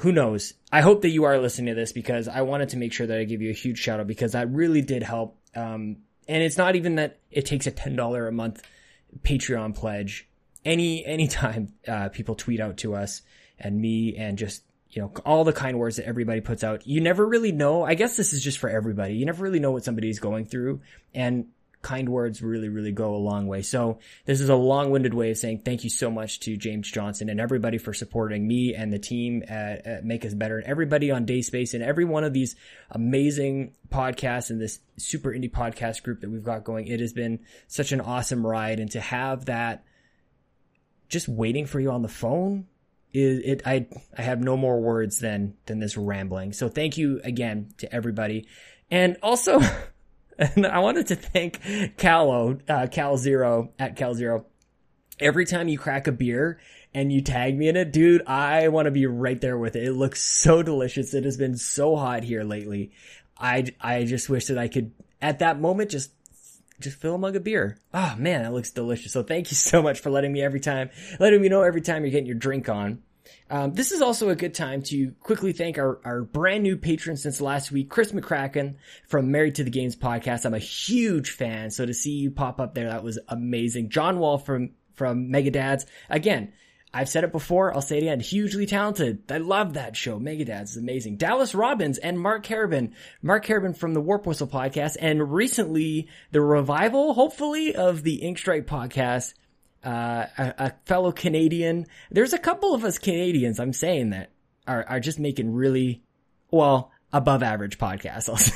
who 0.00 0.12
knows? 0.12 0.54
I 0.70 0.82
hope 0.82 1.02
that 1.02 1.10
you 1.10 1.24
are 1.24 1.38
listening 1.38 1.74
to 1.74 1.80
this 1.80 1.92
because 1.92 2.28
I 2.28 2.42
wanted 2.42 2.70
to 2.70 2.76
make 2.76 2.92
sure 2.92 3.06
that 3.06 3.18
I 3.18 3.24
give 3.24 3.40
you 3.40 3.50
a 3.50 3.54
huge 3.54 3.78
shout 3.78 4.00
out 4.00 4.06
because 4.06 4.32
that 4.32 4.50
really 4.50 4.82
did 4.82 5.02
help. 5.02 5.38
Um, 5.54 5.98
and 6.28 6.42
it's 6.42 6.58
not 6.58 6.76
even 6.76 6.96
that 6.96 7.18
it 7.30 7.46
takes 7.46 7.66
a 7.66 7.72
$10 7.72 8.28
a 8.28 8.32
month 8.32 8.62
Patreon 9.22 9.74
pledge. 9.74 10.28
Any, 10.64 11.04
anytime, 11.04 11.72
uh, 11.88 12.10
people 12.10 12.34
tweet 12.34 12.60
out 12.60 12.78
to 12.78 12.94
us 12.94 13.22
and 13.58 13.80
me 13.80 14.16
and 14.16 14.36
just 14.36 14.62
you 14.90 15.02
know, 15.02 15.12
all 15.24 15.44
the 15.44 15.52
kind 15.52 15.78
words 15.78 15.96
that 15.96 16.06
everybody 16.06 16.40
puts 16.40 16.64
out. 16.64 16.86
You 16.86 17.00
never 17.00 17.26
really 17.26 17.52
know. 17.52 17.82
I 17.82 17.94
guess 17.94 18.16
this 18.16 18.32
is 18.32 18.42
just 18.42 18.58
for 18.58 18.70
everybody. 18.70 19.14
You 19.14 19.26
never 19.26 19.42
really 19.42 19.58
know 19.60 19.70
what 19.72 19.84
somebody's 19.84 20.20
going 20.20 20.46
through. 20.46 20.80
And 21.14 21.48
kind 21.86 22.08
words 22.08 22.42
really, 22.42 22.68
really 22.68 22.90
go 22.90 23.14
a 23.14 23.16
long 23.16 23.46
way. 23.46 23.62
So 23.62 24.00
this 24.24 24.40
is 24.40 24.48
a 24.48 24.56
long-winded 24.56 25.14
way 25.14 25.30
of 25.30 25.38
saying 25.38 25.62
thank 25.64 25.84
you 25.84 25.90
so 25.90 26.10
much 26.10 26.40
to 26.40 26.56
James 26.56 26.90
Johnson 26.90 27.28
and 27.28 27.38
everybody 27.38 27.78
for 27.78 27.94
supporting 27.94 28.46
me 28.48 28.74
and 28.74 28.92
the 28.92 28.98
team 28.98 29.44
at, 29.46 29.86
at 29.86 30.04
Make 30.04 30.24
Us 30.24 30.34
Better 30.34 30.58
and 30.58 30.66
everybody 30.66 31.12
on 31.12 31.26
Dayspace 31.26 31.74
and 31.74 31.84
every 31.84 32.04
one 32.04 32.24
of 32.24 32.32
these 32.32 32.56
amazing 32.90 33.72
podcasts 33.88 34.50
and 34.50 34.60
this 34.60 34.80
super 34.96 35.30
indie 35.30 35.48
podcast 35.48 36.02
group 36.02 36.22
that 36.22 36.30
we've 36.30 36.42
got 36.42 36.64
going. 36.64 36.88
It 36.88 36.98
has 36.98 37.12
been 37.12 37.38
such 37.68 37.92
an 37.92 38.00
awesome 38.00 38.44
ride 38.44 38.80
and 38.80 38.90
to 38.90 39.00
have 39.00 39.44
that 39.44 39.84
just 41.08 41.28
waiting 41.28 41.66
for 41.66 41.78
you 41.78 41.92
on 41.92 42.02
the 42.02 42.08
phone 42.08 42.66
is 43.12 43.38
it 43.44 43.62
I 43.64 43.86
I 44.18 44.22
have 44.22 44.40
no 44.40 44.56
more 44.56 44.80
words 44.80 45.20
than 45.20 45.54
than 45.66 45.78
this 45.78 45.96
rambling. 45.96 46.52
So 46.52 46.68
thank 46.68 46.98
you 46.98 47.20
again 47.22 47.68
to 47.78 47.94
everybody. 47.94 48.48
And 48.90 49.18
also 49.22 49.60
And 50.38 50.66
I 50.66 50.78
wanted 50.80 51.06
to 51.08 51.16
thank 51.16 51.62
Calo, 51.96 52.60
uh, 52.68 52.86
Cal 52.88 53.16
Zero 53.16 53.72
at 53.78 53.96
Cal 53.96 54.14
Zero. 54.14 54.46
Every 55.18 55.46
time 55.46 55.68
you 55.68 55.78
crack 55.78 56.06
a 56.06 56.12
beer 56.12 56.60
and 56.92 57.10
you 57.10 57.22
tag 57.22 57.56
me 57.56 57.68
in 57.68 57.76
it, 57.76 57.92
dude, 57.92 58.26
I 58.26 58.68
want 58.68 58.86
to 58.86 58.90
be 58.90 59.06
right 59.06 59.40
there 59.40 59.56
with 59.56 59.76
it. 59.76 59.84
It 59.84 59.92
looks 59.92 60.22
so 60.22 60.62
delicious. 60.62 61.14
It 61.14 61.24
has 61.24 61.36
been 61.38 61.56
so 61.56 61.96
hot 61.96 62.22
here 62.22 62.44
lately. 62.44 62.92
I, 63.38 63.66
I 63.80 64.04
just 64.04 64.28
wish 64.28 64.46
that 64.46 64.58
I 64.58 64.68
could, 64.68 64.92
at 65.22 65.38
that 65.38 65.60
moment, 65.60 65.90
just 65.90 66.10
just 66.78 66.98
fill 66.98 67.14
a 67.14 67.18
mug 67.18 67.36
of 67.36 67.44
beer. 67.44 67.78
Oh 67.94 68.14
man, 68.18 68.42
that 68.42 68.52
looks 68.52 68.70
delicious. 68.70 69.12
So 69.12 69.22
thank 69.22 69.50
you 69.50 69.54
so 69.54 69.82
much 69.82 70.00
for 70.00 70.10
letting 70.10 70.32
me 70.32 70.42
every 70.42 70.60
time, 70.60 70.90
letting 71.18 71.40
me 71.40 71.48
know 71.48 71.62
every 71.62 71.80
time 71.80 72.02
you're 72.02 72.10
getting 72.10 72.26
your 72.26 72.34
drink 72.34 72.68
on. 72.68 73.02
Um, 73.50 73.72
this 73.74 73.92
is 73.92 74.02
also 74.02 74.28
a 74.28 74.34
good 74.34 74.54
time 74.54 74.82
to 74.84 75.12
quickly 75.20 75.52
thank 75.52 75.78
our, 75.78 76.00
our 76.04 76.22
brand 76.22 76.62
new 76.62 76.76
patron 76.76 77.16
since 77.16 77.40
last 77.40 77.70
week, 77.70 77.88
Chris 77.88 78.12
McCracken 78.12 78.76
from 79.06 79.30
Married 79.30 79.56
to 79.56 79.64
the 79.64 79.70
Games 79.70 79.96
podcast. 79.96 80.44
I'm 80.44 80.54
a 80.54 80.58
huge 80.58 81.30
fan. 81.30 81.70
So 81.70 81.86
to 81.86 81.94
see 81.94 82.12
you 82.12 82.30
pop 82.30 82.60
up 82.60 82.74
there, 82.74 82.88
that 82.88 83.04
was 83.04 83.18
amazing. 83.28 83.90
John 83.90 84.18
Wall 84.18 84.38
from, 84.38 84.70
from 84.94 85.28
Megadads. 85.28 85.86
Again, 86.10 86.52
I've 86.96 87.08
said 87.10 87.24
it 87.24 87.32
before. 87.32 87.74
I'll 87.74 87.82
say 87.82 87.98
it 87.98 88.04
again. 88.04 88.20
Hugely 88.20 88.64
talented. 88.64 89.30
I 89.30 89.36
love 89.38 89.74
that 89.74 89.96
show. 89.96 90.18
Megadads 90.18 90.70
is 90.70 90.76
amazing. 90.78 91.16
Dallas 91.16 91.54
Robbins 91.54 91.98
and 91.98 92.18
Mark 92.18 92.44
Carabin. 92.44 92.92
Mark 93.20 93.44
Carabin 93.44 93.76
from 93.76 93.92
the 93.92 94.00
Warp 94.00 94.26
Whistle 94.26 94.46
podcast 94.46 94.96
and 94.98 95.32
recently 95.32 96.08
the 96.30 96.40
revival, 96.40 97.12
hopefully, 97.12 97.74
of 97.74 98.02
the 98.02 98.16
Ink 98.16 98.38
Stripe 98.38 98.66
podcast 98.66 99.34
uh, 99.86 100.26
a, 100.36 100.54
a, 100.58 100.72
fellow 100.84 101.12
Canadian. 101.12 101.86
There's 102.10 102.32
a 102.32 102.38
couple 102.38 102.74
of 102.74 102.84
us 102.84 102.98
Canadians, 102.98 103.60
I'm 103.60 103.72
saying 103.72 104.10
that, 104.10 104.30
are, 104.66 104.84
are 104.88 105.00
just 105.00 105.20
making 105.20 105.54
really, 105.54 106.02
well, 106.50 106.90
above 107.12 107.44
average 107.44 107.78
podcasts. 107.78 108.52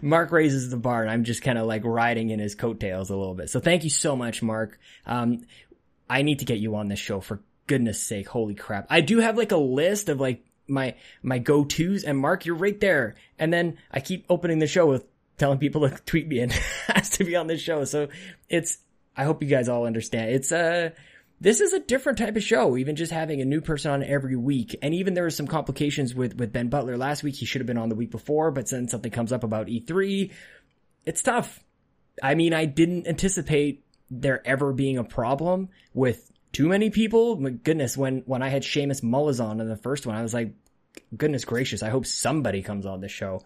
Mark 0.02 0.32
raises 0.32 0.70
the 0.70 0.78
bar 0.78 1.02
and 1.02 1.10
I'm 1.10 1.24
just 1.24 1.42
kind 1.42 1.58
of 1.58 1.66
like 1.66 1.84
riding 1.84 2.30
in 2.30 2.40
his 2.40 2.54
coattails 2.54 3.10
a 3.10 3.16
little 3.16 3.34
bit. 3.34 3.50
So 3.50 3.60
thank 3.60 3.84
you 3.84 3.90
so 3.90 4.16
much, 4.16 4.42
Mark. 4.42 4.78
Um, 5.04 5.44
I 6.08 6.22
need 6.22 6.38
to 6.38 6.46
get 6.46 6.58
you 6.58 6.74
on 6.76 6.88
this 6.88 6.98
show 6.98 7.20
for 7.20 7.42
goodness 7.66 8.02
sake. 8.02 8.28
Holy 8.28 8.54
crap. 8.54 8.86
I 8.88 9.02
do 9.02 9.18
have 9.18 9.36
like 9.36 9.52
a 9.52 9.58
list 9.58 10.08
of 10.08 10.18
like 10.18 10.44
my, 10.66 10.94
my 11.22 11.38
go-tos 11.38 12.04
and 12.04 12.18
Mark, 12.18 12.46
you're 12.46 12.56
right 12.56 12.80
there. 12.80 13.16
And 13.38 13.52
then 13.52 13.76
I 13.90 14.00
keep 14.00 14.24
opening 14.30 14.60
the 14.60 14.66
show 14.66 14.86
with 14.86 15.04
telling 15.36 15.58
people 15.58 15.86
to 15.88 15.94
tweet 16.06 16.26
me 16.26 16.38
and 16.38 16.52
ask 16.88 17.12
to 17.18 17.24
be 17.24 17.36
on 17.36 17.48
this 17.48 17.60
show. 17.60 17.84
So 17.84 18.08
it's, 18.48 18.78
I 19.16 19.24
hope 19.24 19.42
you 19.42 19.48
guys 19.48 19.68
all 19.68 19.86
understand. 19.86 20.30
It's 20.30 20.52
a, 20.52 20.86
uh, 20.86 20.90
this 21.40 21.60
is 21.60 21.72
a 21.72 21.80
different 21.80 22.18
type 22.18 22.36
of 22.36 22.42
show, 22.44 22.76
even 22.76 22.94
just 22.94 23.10
having 23.10 23.40
a 23.40 23.44
new 23.44 23.60
person 23.60 23.90
on 23.90 24.04
every 24.04 24.36
week. 24.36 24.76
And 24.80 24.94
even 24.94 25.14
there 25.14 25.24
were 25.24 25.30
some 25.30 25.48
complications 25.48 26.14
with, 26.14 26.36
with 26.36 26.52
Ben 26.52 26.68
Butler 26.68 26.96
last 26.96 27.24
week. 27.24 27.34
He 27.34 27.46
should 27.46 27.60
have 27.60 27.66
been 27.66 27.78
on 27.78 27.88
the 27.88 27.96
week 27.96 28.12
before, 28.12 28.52
but 28.52 28.70
then 28.70 28.86
something 28.86 29.10
comes 29.10 29.32
up 29.32 29.42
about 29.42 29.66
E3. 29.66 30.30
It's 31.04 31.20
tough. 31.20 31.62
I 32.22 32.36
mean, 32.36 32.54
I 32.54 32.66
didn't 32.66 33.08
anticipate 33.08 33.84
there 34.08 34.46
ever 34.46 34.72
being 34.72 34.98
a 34.98 35.04
problem 35.04 35.70
with 35.92 36.30
too 36.52 36.68
many 36.68 36.90
people. 36.90 37.34
My 37.34 37.50
goodness, 37.50 37.96
when, 37.96 38.22
when 38.24 38.42
I 38.42 38.48
had 38.48 38.62
Seamus 38.62 39.02
Mullis 39.02 39.44
on 39.44 39.60
in 39.60 39.68
the 39.68 39.76
first 39.76 40.06
one, 40.06 40.14
I 40.14 40.22
was 40.22 40.32
like, 40.32 40.54
goodness 41.16 41.44
gracious, 41.44 41.82
I 41.82 41.90
hope 41.90 42.06
somebody 42.06 42.62
comes 42.62 42.86
on 42.86 43.00
this 43.00 43.10
show. 43.10 43.42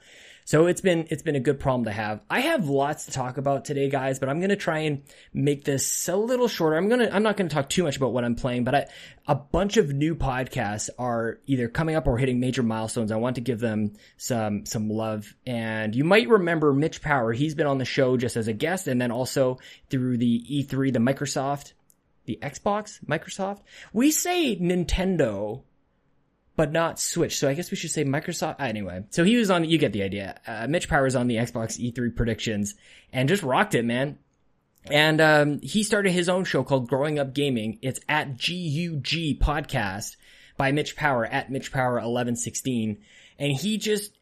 So 0.46 0.68
it's 0.68 0.80
been, 0.80 1.08
it's 1.10 1.24
been 1.24 1.34
a 1.34 1.40
good 1.40 1.58
problem 1.58 1.86
to 1.86 1.90
have. 1.90 2.20
I 2.30 2.38
have 2.38 2.68
lots 2.68 3.06
to 3.06 3.10
talk 3.10 3.36
about 3.36 3.64
today, 3.64 3.88
guys, 3.90 4.20
but 4.20 4.28
I'm 4.28 4.38
to 4.50 4.56
try 4.56 4.78
and 4.78 5.02
make 5.34 5.64
this 5.64 6.08
a 6.08 6.14
little 6.14 6.46
shorter. 6.46 6.76
I'm 6.76 6.88
to, 7.00 7.12
I'm 7.12 7.24
not 7.24 7.36
to 7.48 7.54
talk 7.54 7.68
too 7.68 7.82
much 7.82 7.96
about 7.96 8.12
what 8.12 8.24
I'm 8.24 8.36
playing, 8.36 8.62
but 8.62 8.74
I, 8.76 8.86
a 9.26 9.34
bunch 9.34 9.76
of 9.76 9.92
new 9.92 10.14
podcasts 10.14 10.88
are 11.00 11.40
either 11.46 11.66
coming 11.66 11.96
up 11.96 12.06
or 12.06 12.16
hitting 12.16 12.38
major 12.38 12.62
milestones. 12.62 13.10
I 13.10 13.16
want 13.16 13.34
to 13.34 13.40
give 13.40 13.58
them 13.58 13.94
some, 14.18 14.66
some 14.66 14.88
love. 14.88 15.34
And 15.44 15.96
you 15.96 16.04
might 16.04 16.28
remember 16.28 16.72
Mitch 16.72 17.02
Power. 17.02 17.32
He's 17.32 17.56
been 17.56 17.66
on 17.66 17.78
the 17.78 17.84
show 17.84 18.16
just 18.16 18.36
as 18.36 18.46
a 18.46 18.52
guest 18.52 18.86
and 18.86 19.00
then 19.00 19.10
also 19.10 19.58
through 19.90 20.18
the 20.18 20.46
E3, 20.48 20.92
the 20.92 21.00
Microsoft, 21.00 21.72
the 22.24 22.38
Xbox, 22.40 23.04
Microsoft. 23.04 23.62
We 23.92 24.12
say 24.12 24.56
Nintendo 24.56 25.64
but 26.56 26.72
not 26.72 26.98
Switch. 26.98 27.38
So 27.38 27.48
I 27.48 27.54
guess 27.54 27.70
we 27.70 27.76
should 27.76 27.90
say 27.90 28.04
Microsoft. 28.04 28.56
Anyway, 28.58 29.04
so 29.10 29.24
he 29.24 29.36
was 29.36 29.50
on. 29.50 29.64
You 29.64 29.78
get 29.78 29.92
the 29.92 30.02
idea. 30.02 30.40
Uh, 30.46 30.66
Mitch 30.66 30.88
Powers 30.88 31.14
on 31.14 31.28
the 31.28 31.36
Xbox 31.36 31.78
E3 31.78 32.16
predictions 32.16 32.74
and 33.12 33.28
just 33.28 33.42
rocked 33.42 33.74
it, 33.74 33.84
man. 33.84 34.18
And 34.90 35.20
um, 35.20 35.60
he 35.62 35.82
started 35.82 36.12
his 36.12 36.28
own 36.28 36.44
show 36.44 36.62
called 36.62 36.88
Growing 36.88 37.18
Up 37.18 37.34
Gaming. 37.34 37.78
It's 37.82 38.00
at 38.08 38.38
GUG 38.38 39.40
Podcast 39.40 40.16
by 40.56 40.72
Mitch 40.72 40.96
Power 40.96 41.26
at 41.26 41.50
Mitch 41.50 41.72
Power 41.72 41.94
1116. 41.94 42.98
And 43.38 43.52
he 43.52 43.78
just 43.78 44.15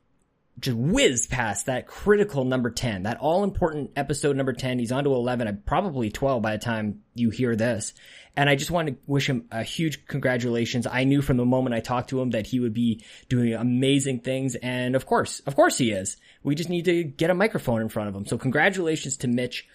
just 0.58 0.76
whizzed 0.76 1.30
past 1.30 1.66
that 1.66 1.86
critical 1.86 2.44
number 2.44 2.70
10, 2.70 3.02
that 3.04 3.18
all 3.18 3.44
important 3.44 3.90
episode 3.96 4.36
number 4.36 4.52
10. 4.52 4.78
He's 4.78 4.92
on 4.92 5.04
to 5.04 5.14
11, 5.14 5.48
uh, 5.48 5.52
probably 5.66 6.10
12 6.10 6.42
by 6.42 6.52
the 6.52 6.62
time 6.62 7.02
you 7.14 7.30
hear 7.30 7.56
this. 7.56 7.92
And 8.36 8.50
I 8.50 8.56
just 8.56 8.70
want 8.70 8.88
to 8.88 8.96
wish 9.06 9.28
him 9.28 9.46
a 9.52 9.62
huge 9.62 10.06
congratulations. 10.06 10.86
I 10.86 11.04
knew 11.04 11.22
from 11.22 11.36
the 11.36 11.44
moment 11.44 11.74
I 11.74 11.80
talked 11.80 12.10
to 12.10 12.20
him 12.20 12.30
that 12.30 12.46
he 12.46 12.60
would 12.60 12.74
be 12.74 13.04
doing 13.28 13.54
amazing 13.54 14.20
things. 14.20 14.56
And 14.56 14.96
of 14.96 15.06
course, 15.06 15.40
of 15.40 15.54
course 15.54 15.78
he 15.78 15.92
is. 15.92 16.16
We 16.42 16.54
just 16.54 16.68
need 16.68 16.84
to 16.86 17.04
get 17.04 17.30
a 17.30 17.34
microphone 17.34 17.80
in 17.80 17.88
front 17.88 18.08
of 18.08 18.14
him. 18.14 18.26
So 18.26 18.36
congratulations 18.36 19.16
to 19.18 19.28
Mitch. 19.28 19.68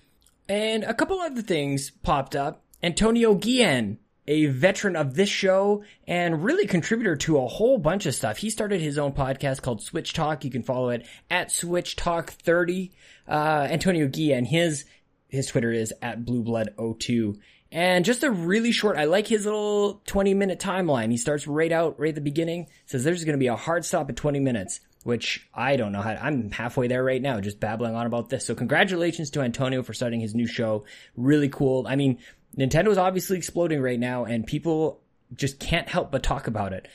And 0.48 0.84
a 0.84 0.94
couple 0.94 1.20
other 1.20 1.42
things 1.42 1.90
popped 1.90 2.36
up. 2.36 2.64
Antonio 2.82 3.36
Guillen, 3.36 3.98
a 4.30 4.46
veteran 4.46 4.96
of 4.96 5.16
this 5.16 5.28
show 5.28 5.84
and 6.08 6.44
really 6.44 6.68
contributor 6.68 7.16
to 7.16 7.40
a 7.40 7.48
whole 7.48 7.80
bunch 7.80 8.06
of 8.06 8.14
stuff. 8.14 8.38
He 8.38 8.52
started 8.52 8.80
his 8.80 9.00
own 9.00 9.12
podcast 9.12 9.64
called 9.64 9.82
Switch 9.82 10.14
Talk. 10.14 10.46
You 10.46 10.52
can 10.52 10.62
follow 10.62 10.90
it 10.90 11.08
at 11.32 11.52
Switch 11.52 11.96
Talk 11.96 12.30
30. 12.30 12.92
Uh, 13.28 13.68
Antonio 13.72 14.08
Guillen, 14.08 14.46
his, 14.46 14.86
his 15.30 15.48
Twitter 15.48 15.72
is 15.72 15.92
at 16.04 16.26
blueblood02. 16.26 17.40
And 17.72 18.06
just 18.06 18.24
a 18.24 18.30
really 18.30 18.72
short, 18.72 18.98
I 18.98 19.06
like 19.06 19.28
his 19.28 19.46
little 19.46 20.02
20 20.06 20.36
minute 20.36 20.60
timeline. 20.60 21.10
He 21.10 21.18
starts 21.18 21.48
right 21.48 21.72
out, 21.72 22.00
right 22.00 22.10
at 22.10 22.16
the 22.16 22.22
beginning, 22.22 22.68
says 22.86 23.04
there's 23.04 23.26
going 23.26 23.34
to 23.34 23.40
be 23.40 23.48
a 23.48 23.56
hard 23.56 23.84
stop 23.84 24.10
at 24.10 24.16
20 24.16 24.40
minutes 24.40 24.80
which 25.04 25.48
I 25.54 25.78
don't 25.78 25.92
know 25.92 26.02
how, 26.02 26.12
I'm 26.12 26.52
halfway 26.52 26.88
there 26.88 27.04
right 27.04 27.22
now, 27.22 27.40
just 27.40 27.60
babbling 27.60 27.96
on 27.96 28.06
about 28.06 28.30
this. 28.30 28.46
So 28.46 28.54
congratulations 28.54 29.32
to 29.32 29.42
Antonio 29.42 29.82
for 29.82 29.94
starting 29.94 30.20
his 30.20 30.36
new 30.36 30.46
show. 30.46 30.86
Really 31.16 31.48
cool. 31.50 31.88
I 31.88 31.96
mean, 31.96 32.20
Nintendo 32.58 32.90
is 32.90 32.98
obviously 32.98 33.38
exploding 33.38 33.82
right 33.82 34.00
now 34.00 34.26
and 34.26 34.46
people 34.46 35.02
just 35.36 35.60
can't 35.60 35.88
help 35.88 36.12
but 36.12 36.24
talk 36.24 36.48
about 36.48 36.74
it 36.74 36.88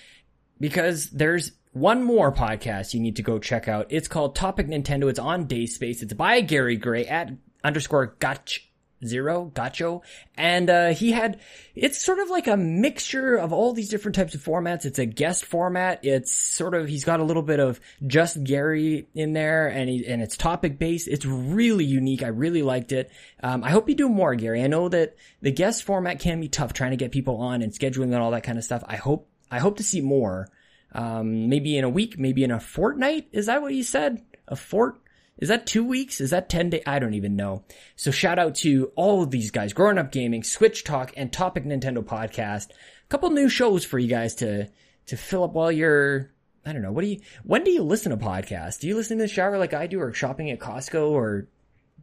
because 0.61 1.11
there's 1.11 1.53
one 1.73 2.03
more 2.03 2.33
podcast 2.33 2.95
you 2.95 3.01
need 3.01 3.17
to 3.17 3.23
go 3.23 3.39
check 3.39 3.69
out. 3.69 3.87
It's 3.91 4.09
called 4.09 4.37
Topic 4.37 4.69
Nintendo. 4.69 5.11
It's 5.11 5.19
on 5.19 5.47
Dayspace. 5.47 6.03
It's 6.03 6.13
by 6.13 6.41
Gary 6.41 6.77
Gray 6.77 7.07
at 7.07 7.31
underscore 7.63 8.17
gotch 8.19 8.71
Zero, 9.07 9.51
Gacho. 9.55 10.03
And, 10.37 10.69
uh, 10.71 10.89
he 10.89 11.13
had, 11.13 11.41
it's 11.75 12.03
sort 12.03 12.19
of 12.19 12.31
like 12.31 12.47
a 12.47 12.57
mixture 12.57 13.37
of 13.37 13.53
all 13.53 13.73
these 13.73 13.89
different 13.89 14.15
types 14.15 14.35
of 14.35 14.43
formats. 14.43 14.85
It's 14.85 14.99
a 14.99 15.07
guest 15.07 15.45
format. 15.45 16.05
It's 16.05 16.33
sort 16.33 16.75
of, 16.75 16.89
he's 16.89 17.05
got 17.05 17.21
a 17.21 17.25
little 17.25 17.43
bit 17.43 17.61
of 17.61 17.81
just 18.07 18.43
Gary 18.45 19.09
in 19.15 19.33
there 19.33 19.69
and 19.69 19.89
he, 19.89 20.07
and 20.07 20.23
it's 20.23 20.37
topic 20.37 20.79
based. 20.79 21.09
It's 21.09 21.27
really 21.27 21.85
unique. 21.85 22.23
I 22.23 22.29
really 22.29 22.63
liked 22.63 22.93
it. 22.93 23.11
Um, 23.43 23.65
I 23.65 23.71
hope 23.71 23.89
you 23.89 23.95
do 23.95 24.09
more, 24.09 24.35
Gary. 24.35 24.63
I 24.63 24.67
know 24.67 24.89
that 24.89 25.17
the 25.43 25.53
guest 25.53 25.85
format 25.85 26.21
can 26.21 26.41
be 26.41 26.49
tough 26.49 26.73
trying 26.73 26.91
to 26.93 26.97
get 26.97 27.13
people 27.13 27.37
on 27.39 27.63
and 27.63 27.73
scheduling 27.73 28.05
and 28.05 28.17
all 28.17 28.31
that 28.33 28.45
kind 28.45 28.59
of 28.59 28.65
stuff. 28.65 28.83
I 28.87 28.97
hope, 28.97 29.29
I 29.51 29.59
hope 29.59 29.77
to 29.77 29.83
see 29.83 30.01
more. 30.01 30.49
Um, 30.93 31.49
maybe 31.49 31.77
in 31.77 31.85
a 31.85 31.89
week, 31.89 32.19
maybe 32.19 32.45
in 32.45 32.53
a 32.53 32.61
fortnight. 32.61 33.29
Is 33.33 33.47
that 33.47 33.63
what 33.63 33.75
you 33.75 33.83
said? 33.83 34.23
A 34.47 34.55
fort? 34.55 35.01
Is 35.39 35.49
that 35.49 35.67
two 35.67 35.85
weeks? 35.85 36.21
Is 36.21 36.31
that 36.31 36.49
10 36.49 36.71
days? 36.71 36.83
I 36.87 36.99
don't 36.99 37.15
even 37.15 37.35
know. 37.35 37.65
So 37.97 38.11
shout 38.11 38.39
out 38.39 38.55
to 38.57 38.93
all 38.95 39.23
of 39.23 39.31
these 39.31 39.51
guys, 39.51 39.73
Growing 39.73 39.99
Up 39.99 40.13
Gaming, 40.13 40.45
Switch 40.45 40.85
Talk, 40.85 41.13
and 41.17 41.33
Topic 41.33 41.65
Nintendo 41.65 42.05
Podcast. 42.05 42.71
A 42.71 43.09
couple 43.09 43.31
new 43.31 43.49
shows 43.49 43.85
for 43.85 43.99
you 43.99 44.09
guys 44.09 44.37
to, 44.37 44.69
to 45.07 45.17
fill 45.17 45.45
up 45.45 45.53
while 45.53 45.73
you're, 45.73 46.31
I 46.65 46.73
don't 46.73 46.83
know, 46.83 46.93
what 46.93 47.03
do 47.03 47.09
you, 47.09 47.21
when 47.43 47.65
do 47.65 47.73
you 47.73 47.83
listen 47.83 48.11
to 48.11 48.17
podcasts? 48.17 48.79
Do 48.79 48.87
you 48.87 48.95
listen 48.95 49.15
in 49.15 49.19
the 49.19 49.29
shower 49.29 49.59
like 49.59 49.75
I 49.75 49.89
do 49.89 50.01
or 50.01 50.13
shopping 50.13 50.51
at 50.51 50.61
Costco 50.61 51.11
or 51.11 51.49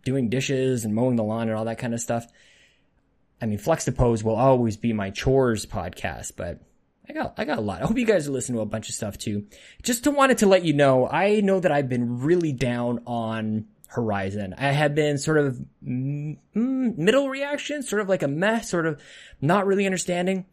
doing 0.04 0.30
dishes 0.30 0.84
and 0.84 0.94
mowing 0.94 1.16
the 1.16 1.24
lawn 1.24 1.48
and 1.48 1.58
all 1.58 1.66
that 1.66 1.80
kind 1.80 1.94
of 1.94 2.02
stuff? 2.02 2.28
I 3.42 3.46
mean, 3.46 3.58
Flex 3.58 3.86
to 3.86 3.92
Pose 3.92 4.24
will 4.24 4.36
always 4.36 4.78
be 4.78 4.94
my 4.94 5.10
chores 5.10 5.66
podcast, 5.66 6.34
but 6.36 6.60
I 7.10 7.14
got, 7.14 7.34
I 7.38 7.46
got 7.46 7.58
a 7.58 7.62
lot. 7.62 7.82
I 7.82 7.86
hope 7.86 7.98
you 7.98 8.06
guys 8.06 8.28
are 8.28 8.32
listening 8.32 8.58
to 8.58 8.62
a 8.62 8.66
bunch 8.66 8.90
of 8.90 8.96
stuff 8.96 9.18
too. 9.18 9.46
Just 9.82 10.04
to 10.06 10.12
wanted 10.12 10.38
to 10.40 10.46
let 10.46 10.64
you 10.64 10.74
know, 10.74 11.08
I 11.08 11.42
know 11.42 11.60
that 11.60 11.72
I've 11.72 11.90
been 11.90 12.22
really 12.22 12.54
down 12.54 13.02
on 13.06 13.66
Horizon. 13.88 14.56
I 14.58 14.68
have 14.68 14.96
been 14.96 15.18
sort 15.18 15.38
of 15.38 15.60
mm, 15.84 16.38
middle 16.54 17.28
reaction, 17.28 17.84
sort 17.84 18.02
of 18.02 18.08
like 18.08 18.24
a 18.24 18.28
mess, 18.28 18.70
sort 18.70 18.86
of 18.86 19.02
not 19.42 19.68
really 19.68 19.86
understanding. 19.86 20.46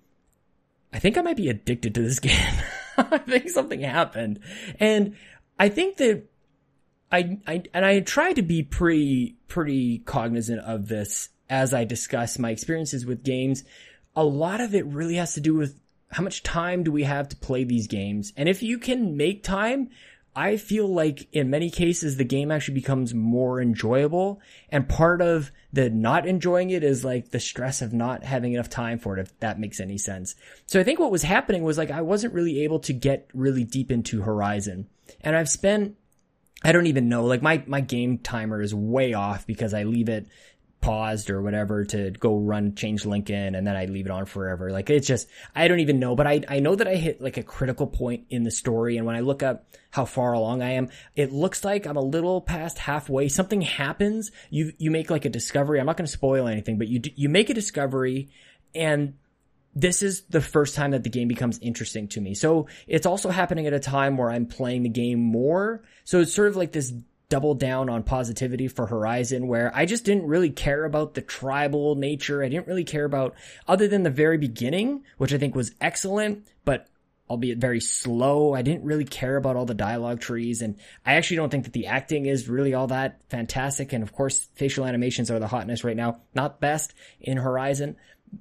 I 0.92 0.98
think 0.98 1.16
I 1.16 1.22
might 1.22 1.36
be 1.36 1.48
addicted 1.48 1.94
to 1.94 2.02
this 2.02 2.18
game. 2.18 2.54
I 2.96 3.18
think 3.18 3.48
something 3.50 3.80
happened. 3.80 4.40
And 4.80 5.14
I 5.58 5.68
think 5.68 5.98
that 5.98 6.24
I, 7.12 7.38
I, 7.46 7.62
and 7.72 7.84
I 7.84 8.00
try 8.00 8.32
to 8.32 8.42
be 8.42 8.64
pretty, 8.64 9.36
pretty 9.46 9.98
cognizant 9.98 10.60
of 10.62 10.88
this 10.88 11.28
as 11.48 11.72
I 11.72 11.84
discuss 11.84 12.38
my 12.38 12.50
experiences 12.50 13.06
with 13.06 13.22
games. 13.22 13.62
A 14.16 14.24
lot 14.24 14.60
of 14.60 14.74
it 14.74 14.84
really 14.86 15.14
has 15.14 15.34
to 15.34 15.40
do 15.40 15.54
with 15.54 15.78
how 16.10 16.22
much 16.22 16.42
time 16.42 16.82
do 16.82 16.92
we 16.92 17.04
have 17.04 17.28
to 17.28 17.36
play 17.36 17.64
these 17.64 17.86
games? 17.86 18.32
And 18.36 18.48
if 18.48 18.62
you 18.62 18.78
can 18.78 19.16
make 19.16 19.42
time, 19.42 19.90
I 20.38 20.56
feel 20.56 20.86
like 20.86 21.26
in 21.32 21.50
many 21.50 21.68
cases 21.68 22.16
the 22.16 22.24
game 22.24 22.52
actually 22.52 22.74
becomes 22.74 23.12
more 23.12 23.60
enjoyable 23.60 24.40
and 24.70 24.88
part 24.88 25.20
of 25.20 25.50
the 25.72 25.90
not 25.90 26.26
enjoying 26.26 26.70
it 26.70 26.84
is 26.84 27.04
like 27.04 27.30
the 27.30 27.40
stress 27.40 27.82
of 27.82 27.92
not 27.92 28.22
having 28.22 28.52
enough 28.52 28.70
time 28.70 29.00
for 29.00 29.18
it 29.18 29.20
if 29.20 29.36
that 29.40 29.58
makes 29.58 29.80
any 29.80 29.98
sense. 29.98 30.36
So 30.66 30.78
I 30.78 30.84
think 30.84 31.00
what 31.00 31.10
was 31.10 31.24
happening 31.24 31.64
was 31.64 31.76
like 31.76 31.90
I 31.90 32.02
wasn't 32.02 32.34
really 32.34 32.62
able 32.62 32.78
to 32.80 32.92
get 32.92 33.28
really 33.34 33.64
deep 33.64 33.90
into 33.90 34.22
Horizon 34.22 34.86
and 35.22 35.34
I've 35.34 35.48
spent 35.48 35.96
I 36.62 36.70
don't 36.70 36.86
even 36.86 37.08
know 37.08 37.24
like 37.24 37.42
my 37.42 37.64
my 37.66 37.80
game 37.80 38.18
timer 38.18 38.62
is 38.62 38.72
way 38.72 39.14
off 39.14 39.44
because 39.44 39.74
I 39.74 39.82
leave 39.82 40.08
it 40.08 40.28
paused 40.80 41.28
or 41.28 41.42
whatever 41.42 41.84
to 41.84 42.10
go 42.12 42.36
run 42.36 42.74
change 42.74 43.04
Lincoln 43.04 43.54
and 43.54 43.66
then 43.66 43.76
I 43.76 43.86
leave 43.86 44.06
it 44.06 44.12
on 44.12 44.26
forever. 44.26 44.70
Like 44.70 44.88
it's 44.90 45.06
just 45.06 45.28
I 45.54 45.66
don't 45.68 45.80
even 45.80 45.98
know, 45.98 46.14
but 46.14 46.26
I 46.26 46.42
I 46.48 46.60
know 46.60 46.74
that 46.74 46.86
I 46.86 46.94
hit 46.94 47.20
like 47.20 47.36
a 47.36 47.42
critical 47.42 47.86
point 47.86 48.26
in 48.30 48.44
the 48.44 48.50
story 48.50 48.96
and 48.96 49.06
when 49.06 49.16
I 49.16 49.20
look 49.20 49.42
up 49.42 49.66
how 49.90 50.04
far 50.04 50.32
along 50.32 50.62
I 50.62 50.72
am, 50.72 50.88
it 51.16 51.32
looks 51.32 51.64
like 51.64 51.86
I'm 51.86 51.96
a 51.96 52.02
little 52.02 52.40
past 52.40 52.78
halfway. 52.78 53.28
Something 53.28 53.60
happens, 53.62 54.30
you 54.50 54.72
you 54.78 54.90
make 54.90 55.10
like 55.10 55.24
a 55.24 55.30
discovery. 55.30 55.80
I'm 55.80 55.86
not 55.86 55.96
going 55.96 56.06
to 56.06 56.12
spoil 56.12 56.46
anything, 56.46 56.78
but 56.78 56.88
you 56.88 57.00
you 57.16 57.28
make 57.28 57.50
a 57.50 57.54
discovery 57.54 58.28
and 58.74 59.14
this 59.74 60.02
is 60.02 60.22
the 60.22 60.40
first 60.40 60.74
time 60.74 60.92
that 60.92 61.04
the 61.04 61.10
game 61.10 61.28
becomes 61.28 61.58
interesting 61.60 62.08
to 62.08 62.20
me. 62.20 62.34
So 62.34 62.66
it's 62.86 63.06
also 63.06 63.30
happening 63.30 63.66
at 63.66 63.72
a 63.72 63.80
time 63.80 64.16
where 64.16 64.30
I'm 64.30 64.46
playing 64.46 64.82
the 64.82 64.88
game 64.88 65.20
more. 65.20 65.84
So 66.04 66.20
it's 66.20 66.34
sort 66.34 66.48
of 66.48 66.56
like 66.56 66.72
this 66.72 66.92
double 67.28 67.54
down 67.54 67.90
on 67.90 68.02
positivity 68.02 68.68
for 68.68 68.86
Horizon 68.86 69.48
where 69.48 69.70
I 69.74 69.84
just 69.84 70.04
didn't 70.04 70.26
really 70.26 70.50
care 70.50 70.84
about 70.84 71.14
the 71.14 71.20
tribal 71.20 71.94
nature. 71.94 72.42
I 72.42 72.48
didn't 72.48 72.66
really 72.66 72.84
care 72.84 73.04
about 73.04 73.34
other 73.66 73.86
than 73.86 74.02
the 74.02 74.10
very 74.10 74.38
beginning, 74.38 75.04
which 75.18 75.32
I 75.34 75.38
think 75.38 75.54
was 75.54 75.74
excellent, 75.80 76.46
but 76.64 76.88
albeit 77.28 77.58
very 77.58 77.80
slow. 77.80 78.54
I 78.54 78.62
didn't 78.62 78.84
really 78.84 79.04
care 79.04 79.36
about 79.36 79.56
all 79.56 79.66
the 79.66 79.74
dialogue 79.74 80.20
trees 80.20 80.62
and 80.62 80.76
I 81.04 81.14
actually 81.14 81.36
don't 81.36 81.50
think 81.50 81.64
that 81.64 81.74
the 81.74 81.88
acting 81.88 82.24
is 82.24 82.48
really 82.48 82.72
all 82.72 82.86
that 82.86 83.20
fantastic. 83.28 83.92
And 83.92 84.02
of 84.02 84.12
course, 84.12 84.48
facial 84.54 84.86
animations 84.86 85.30
are 85.30 85.38
the 85.38 85.48
hotness 85.48 85.84
right 85.84 85.96
now. 85.96 86.20
Not 86.34 86.60
best 86.60 86.94
in 87.20 87.36
Horizon, 87.36 87.96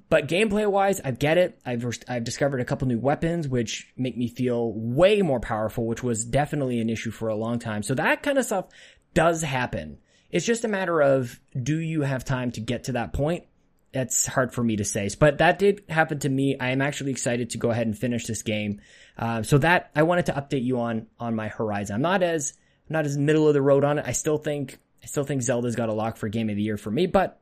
but 0.08 0.28
gameplay 0.28 0.70
wise, 0.70 1.00
I 1.04 1.10
get 1.10 1.38
it. 1.38 1.60
I've 1.64 1.84
I've 2.08 2.24
discovered 2.24 2.60
a 2.60 2.64
couple 2.64 2.88
new 2.88 2.98
weapons 2.98 3.48
which 3.48 3.92
make 3.96 4.16
me 4.16 4.28
feel 4.28 4.72
way 4.72 5.22
more 5.22 5.40
powerful, 5.40 5.86
which 5.86 6.02
was 6.02 6.24
definitely 6.24 6.80
an 6.80 6.90
issue 6.90 7.10
for 7.10 7.28
a 7.28 7.34
long 7.34 7.58
time. 7.58 7.82
So 7.82 7.94
that 7.94 8.22
kind 8.22 8.38
of 8.38 8.44
stuff 8.44 8.66
does 9.14 9.42
happen. 9.42 9.98
It's 10.30 10.46
just 10.46 10.64
a 10.64 10.68
matter 10.68 11.00
of 11.00 11.40
do 11.60 11.78
you 11.78 12.02
have 12.02 12.24
time 12.24 12.50
to 12.52 12.60
get 12.60 12.84
to 12.84 12.92
that 12.92 13.12
point? 13.12 13.44
That's 13.92 14.26
hard 14.26 14.52
for 14.52 14.62
me 14.62 14.76
to 14.76 14.84
say, 14.84 15.08
but 15.18 15.38
that 15.38 15.58
did 15.58 15.82
happen 15.88 16.18
to 16.20 16.28
me. 16.28 16.58
I 16.58 16.70
am 16.70 16.82
actually 16.82 17.10
excited 17.10 17.50
to 17.50 17.58
go 17.58 17.70
ahead 17.70 17.86
and 17.86 17.96
finish 17.96 18.26
this 18.26 18.42
game. 18.42 18.82
Uh, 19.16 19.42
so 19.42 19.56
that 19.58 19.90
I 19.96 20.02
wanted 20.02 20.26
to 20.26 20.32
update 20.32 20.64
you 20.64 20.80
on 20.80 21.06
on 21.18 21.34
my 21.34 21.48
Horizon. 21.48 21.96
I'm 21.96 22.02
not 22.02 22.22
as 22.22 22.52
not 22.88 23.06
as 23.06 23.16
middle 23.16 23.48
of 23.48 23.54
the 23.54 23.62
road 23.62 23.84
on 23.84 23.98
it. 23.98 24.04
I 24.06 24.12
still 24.12 24.38
think 24.38 24.78
I 25.02 25.06
still 25.06 25.24
think 25.24 25.42
Zelda's 25.42 25.76
got 25.76 25.88
a 25.88 25.94
lock 25.94 26.16
for 26.16 26.28
game 26.28 26.50
of 26.50 26.56
the 26.56 26.62
year 26.62 26.76
for 26.76 26.90
me, 26.90 27.06
but 27.06 27.40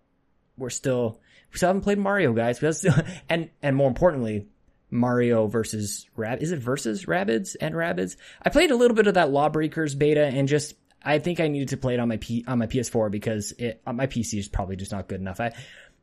we're 0.56 0.70
still 0.70 1.20
we 1.56 1.58
still 1.58 1.70
haven't 1.70 1.82
played 1.82 1.98
Mario, 1.98 2.34
guys. 2.34 2.58
Still, 2.58 2.94
and 3.30 3.48
and 3.62 3.74
more 3.74 3.88
importantly, 3.88 4.46
Mario 4.90 5.46
versus 5.46 6.06
Rab. 6.14 6.42
Is 6.42 6.52
it 6.52 6.58
versus 6.58 7.06
Rabbids 7.06 7.56
and 7.58 7.74
Rabbids? 7.74 8.16
I 8.42 8.50
played 8.50 8.70
a 8.70 8.76
little 8.76 8.94
bit 8.94 9.06
of 9.06 9.14
that 9.14 9.30
Lawbreakers 9.30 9.94
beta 9.94 10.26
and 10.26 10.48
just 10.48 10.74
I 11.02 11.18
think 11.18 11.40
I 11.40 11.48
needed 11.48 11.70
to 11.70 11.78
play 11.78 11.94
it 11.94 12.00
on 12.00 12.08
my 12.08 12.18
P, 12.18 12.44
on 12.46 12.58
my 12.58 12.66
PS4 12.66 13.10
because 13.10 13.52
it 13.52 13.80
on 13.86 13.96
my 13.96 14.06
PC 14.06 14.38
is 14.38 14.48
probably 14.48 14.76
just 14.76 14.92
not 14.92 15.08
good 15.08 15.18
enough. 15.18 15.40
I, 15.40 15.54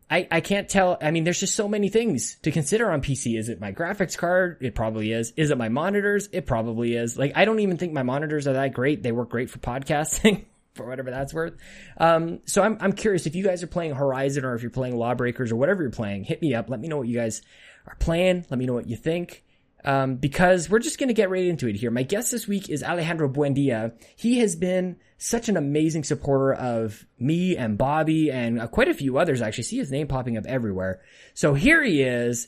I 0.09 0.27
I 0.31 0.41
can't 0.41 0.67
tell. 0.67 0.97
I 0.99 1.11
mean, 1.11 1.23
there's 1.23 1.39
just 1.39 1.55
so 1.55 1.67
many 1.67 1.89
things 1.89 2.37
to 2.41 2.49
consider 2.49 2.89
on 2.89 3.03
PC. 3.03 3.37
Is 3.37 3.47
it 3.47 3.61
my 3.61 3.73
graphics 3.73 4.17
card? 4.17 4.57
It 4.59 4.73
probably 4.73 5.11
is. 5.11 5.33
Is 5.37 5.51
it 5.51 5.57
my 5.59 5.69
monitors? 5.69 6.29
It 6.31 6.47
probably 6.47 6.95
is. 6.95 7.15
Like 7.15 7.33
I 7.35 7.45
don't 7.45 7.59
even 7.59 7.77
think 7.77 7.93
my 7.93 8.03
monitors 8.03 8.47
are 8.47 8.53
that 8.53 8.73
great. 8.73 9.03
They 9.03 9.11
work 9.11 9.29
great 9.29 9.51
for 9.51 9.59
podcasting. 9.59 10.45
for 10.75 10.87
whatever 10.87 11.11
that's 11.11 11.33
worth. 11.33 11.53
Um, 11.97 12.39
so 12.45 12.63
I'm, 12.63 12.77
I'm 12.81 12.93
curious 12.93 13.25
if 13.25 13.35
you 13.35 13.43
guys 13.43 13.61
are 13.63 13.67
playing 13.67 13.93
Horizon 13.93 14.43
or 14.43 14.55
if 14.55 14.61
you're 14.61 14.71
playing 14.71 14.97
Lawbreakers 14.97 15.51
or 15.51 15.55
whatever 15.55 15.81
you're 15.83 15.91
playing, 15.91 16.23
hit 16.23 16.41
me 16.41 16.53
up. 16.55 16.69
Let 16.69 16.79
me 16.79 16.87
know 16.87 16.97
what 16.97 17.07
you 17.07 17.15
guys 17.15 17.41
are 17.87 17.95
playing. 17.95 18.45
Let 18.49 18.57
me 18.57 18.65
know 18.65 18.73
what 18.73 18.87
you 18.87 18.95
think. 18.95 19.43
um, 19.85 20.15
because 20.15 20.69
we're 20.69 20.79
just 20.79 20.97
going 20.97 21.09
to 21.09 21.13
get 21.13 21.29
right 21.29 21.45
into 21.45 21.67
it 21.67 21.75
here. 21.75 21.91
My 21.91 22.03
guest 22.03 22.31
this 22.31 22.47
week 22.47 22.69
is 22.69 22.83
Alejandro 22.83 23.27
Buendia. 23.29 23.93
He 24.15 24.39
has 24.39 24.55
been 24.55 24.95
such 25.17 25.49
an 25.49 25.57
amazing 25.57 26.03
supporter 26.05 26.53
of 26.53 27.05
me 27.19 27.55
and 27.57 27.77
Bobby 27.77 28.31
and 28.31 28.61
uh, 28.61 28.67
quite 28.67 28.87
a 28.87 28.93
few 28.93 29.17
others. 29.17 29.41
I 29.41 29.47
actually 29.47 29.65
see 29.65 29.77
his 29.77 29.91
name 29.91 30.07
popping 30.07 30.37
up 30.37 30.45
everywhere. 30.45 31.01
So 31.33 31.53
here 31.53 31.83
he 31.83 32.01
is, 32.01 32.47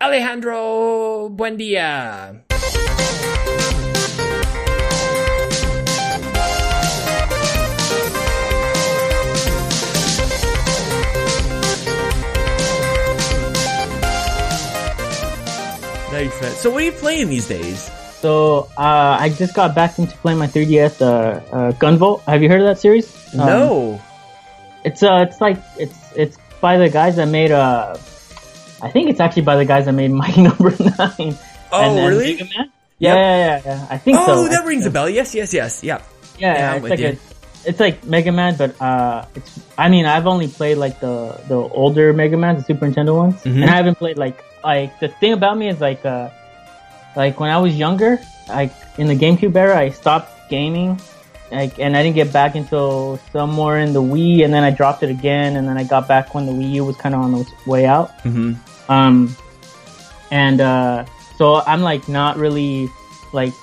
Alejandro 0.00 1.28
Buendia. 1.30 2.42
Man. 16.26 16.52
So 16.52 16.70
what 16.70 16.82
are 16.82 16.86
you 16.86 16.92
playing 16.92 17.28
these 17.28 17.46
days? 17.48 17.90
So 18.20 18.68
uh, 18.76 19.16
I 19.20 19.28
just 19.30 19.54
got 19.54 19.74
back 19.74 19.98
into 19.98 20.16
playing 20.18 20.38
my 20.38 20.48
3DS 20.48 21.00
uh, 21.00 21.04
uh, 21.06 21.72
Gunvolt. 21.72 22.22
Have 22.22 22.42
you 22.42 22.48
heard 22.48 22.60
of 22.60 22.66
that 22.66 22.78
series? 22.80 23.06
No. 23.34 23.94
Um, 23.94 24.00
it's 24.84 25.02
uh, 25.02 25.26
it's 25.28 25.40
like 25.40 25.58
it's 25.78 25.96
it's 26.16 26.38
by 26.60 26.78
the 26.78 26.88
guys 26.88 27.16
that 27.16 27.28
made 27.28 27.50
uh, 27.52 27.96
I 28.82 28.90
think 28.90 29.10
it's 29.10 29.20
actually 29.20 29.42
by 29.42 29.56
the 29.56 29.64
guys 29.64 29.84
that 29.86 29.92
made 29.92 30.10
Mighty 30.22 30.42
Number 30.42 30.70
Nine. 30.70 31.36
Oh, 31.70 31.82
and, 31.82 31.98
and 31.98 32.08
really? 32.08 32.32
Mega 32.34 32.44
Man. 32.56 32.72
Yeah, 32.98 33.14
yeah, 33.14 33.36
yeah, 33.36 33.62
yeah. 33.64 33.86
I 33.90 33.98
think 33.98 34.18
oh, 34.18 34.26
so. 34.26 34.48
that 34.48 34.62
I 34.62 34.66
rings 34.66 34.86
a 34.86 34.90
bell. 34.90 35.08
Yes, 35.08 35.34
yes, 35.34 35.54
yes. 35.54 35.84
Yeah. 35.84 36.02
Yeah, 36.38 36.54
Yeah, 36.54 36.74
it's 36.76 36.88
like 36.88 36.98
you. 36.98 37.06
a, 37.08 37.16
it's 37.68 37.80
like 37.80 38.04
Mega 38.04 38.32
Man, 38.32 38.56
but 38.56 38.80
uh, 38.80 39.26
it's. 39.34 39.60
I 39.76 39.88
mean, 39.88 40.06
I've 40.06 40.26
only 40.26 40.48
played 40.48 40.78
like 40.78 40.98
the 41.00 41.38
the 41.46 41.54
older 41.56 42.12
Mega 42.12 42.36
Man, 42.36 42.56
the 42.56 42.62
Super 42.64 42.86
Nintendo 42.86 43.14
ones, 43.16 43.36
Mhm. 43.44 43.62
and 43.62 43.64
I 43.70 43.76
haven't 43.76 43.98
played 43.98 44.18
like 44.18 44.42
like 44.68 45.00
the 45.00 45.08
thing 45.08 45.32
about 45.32 45.56
me 45.56 45.68
is 45.68 45.80
like 45.80 46.04
uh, 46.04 46.28
like 47.16 47.40
when 47.40 47.48
I 47.48 47.56
was 47.56 47.74
younger, 47.74 48.20
like 48.48 48.72
in 48.98 49.06
the 49.08 49.16
GameCube 49.16 49.56
era, 49.56 49.78
I 49.78 49.88
stopped 49.88 50.50
gaming, 50.50 51.00
like, 51.50 51.78
and 51.78 51.96
I 51.96 52.02
didn't 52.02 52.16
get 52.16 52.32
back 52.32 52.54
until 52.54 53.18
somewhere 53.32 53.78
in 53.80 53.94
the 53.94 54.02
Wii, 54.02 54.44
and 54.44 54.52
then 54.52 54.64
I 54.64 54.70
dropped 54.70 55.02
it 55.02 55.08
again, 55.08 55.56
and 55.56 55.66
then 55.66 55.78
I 55.78 55.84
got 55.84 56.06
back 56.06 56.34
when 56.34 56.44
the 56.44 56.52
Wii 56.52 56.72
U 56.72 56.84
was 56.84 56.96
kind 56.96 57.14
of 57.14 57.22
on 57.22 57.32
the 57.32 57.48
way 57.66 57.86
out. 57.86 58.10
Mm-hmm. 58.18 58.92
Um, 58.92 59.34
and 60.30 60.60
uh, 60.60 61.06
so 61.38 61.62
I'm 61.66 61.80
like 61.80 62.06
not 62.06 62.36
really 62.36 62.90
like 63.32 63.54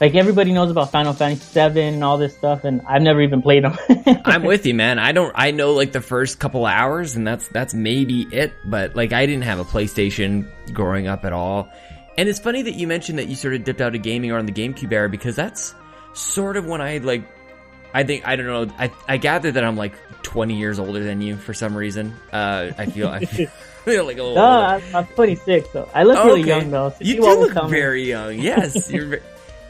like 0.00 0.14
everybody 0.14 0.52
knows 0.52 0.70
about 0.70 0.90
Final 0.90 1.12
Fantasy 1.12 1.42
Seven 1.44 1.94
and 1.94 2.04
all 2.04 2.18
this 2.18 2.34
stuff, 2.36 2.64
and 2.64 2.82
I've 2.86 3.02
never 3.02 3.20
even 3.22 3.40
played 3.42 3.64
them. 3.64 3.76
I'm 4.24 4.42
with 4.42 4.66
you, 4.66 4.74
man. 4.74 4.98
I 4.98 5.12
don't. 5.12 5.32
I 5.34 5.50
know 5.52 5.72
like 5.72 5.92
the 5.92 6.00
first 6.00 6.38
couple 6.38 6.66
hours, 6.66 7.16
and 7.16 7.26
that's 7.26 7.48
that's 7.48 7.72
maybe 7.74 8.22
it. 8.30 8.52
But 8.64 8.94
like, 8.96 9.12
I 9.12 9.24
didn't 9.26 9.44
have 9.44 9.58
a 9.58 9.64
PlayStation 9.64 10.46
growing 10.72 11.06
up 11.06 11.24
at 11.24 11.32
all. 11.32 11.70
And 12.18 12.28
it's 12.28 12.38
funny 12.38 12.62
that 12.62 12.74
you 12.74 12.86
mentioned 12.86 13.18
that 13.18 13.28
you 13.28 13.34
sort 13.36 13.54
of 13.54 13.64
dipped 13.64 13.80
out 13.80 13.94
of 13.94 14.02
gaming 14.02 14.30
or 14.32 14.38
on 14.38 14.46
the 14.46 14.52
GameCube 14.52 14.90
era 14.92 15.08
because 15.08 15.36
that's 15.36 15.74
sort 16.14 16.56
of 16.56 16.66
when 16.66 16.80
I 16.80 16.98
like. 16.98 17.24
I 17.94 18.04
think 18.04 18.26
I 18.28 18.36
don't 18.36 18.46
know. 18.46 18.74
I 18.78 18.90
I 19.08 19.16
gather 19.16 19.50
that 19.52 19.64
I'm 19.64 19.76
like 19.76 19.94
20 20.22 20.58
years 20.58 20.78
older 20.78 21.02
than 21.02 21.22
you 21.22 21.36
for 21.36 21.54
some 21.54 21.74
reason. 21.74 22.14
Uh, 22.32 22.72
I 22.76 22.86
feel 22.86 23.08
I 23.08 23.24
feel, 23.24 23.48
like 24.04 24.18
a 24.18 24.22
little. 24.22 24.34
no, 24.34 24.44
older. 24.72 24.84
I'm, 24.92 24.96
I'm 24.96 25.06
26, 25.06 25.70
so 25.70 25.88
I 25.94 26.02
look 26.02 26.18
Oh, 26.18 26.26
really 26.26 26.40
okay. 26.42 26.48
young 26.48 26.70
though. 26.70 26.90
So 26.90 26.96
You 27.00 27.14
do 27.16 27.22
look 27.40 27.70
very 27.70 28.04
young. 28.08 28.38
Yes, 28.38 28.90
you're. 28.90 29.20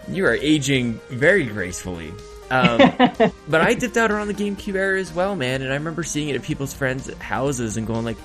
You 0.08 0.26
are 0.26 0.34
aging 0.34 1.00
very 1.08 1.44
gracefully. 1.46 2.12
Um, 2.50 2.78
but 3.48 3.60
I 3.60 3.74
dipped 3.74 3.96
out 3.96 4.10
around 4.10 4.28
the 4.28 4.34
GameCube 4.34 4.74
era 4.74 5.00
as 5.00 5.12
well, 5.12 5.34
man, 5.34 5.62
and 5.62 5.72
I 5.72 5.76
remember 5.76 6.02
seeing 6.02 6.28
it 6.28 6.36
at 6.36 6.42
people's 6.42 6.72
friends' 6.72 7.12
houses 7.14 7.76
and 7.76 7.86
going 7.86 8.04
like, 8.04 8.16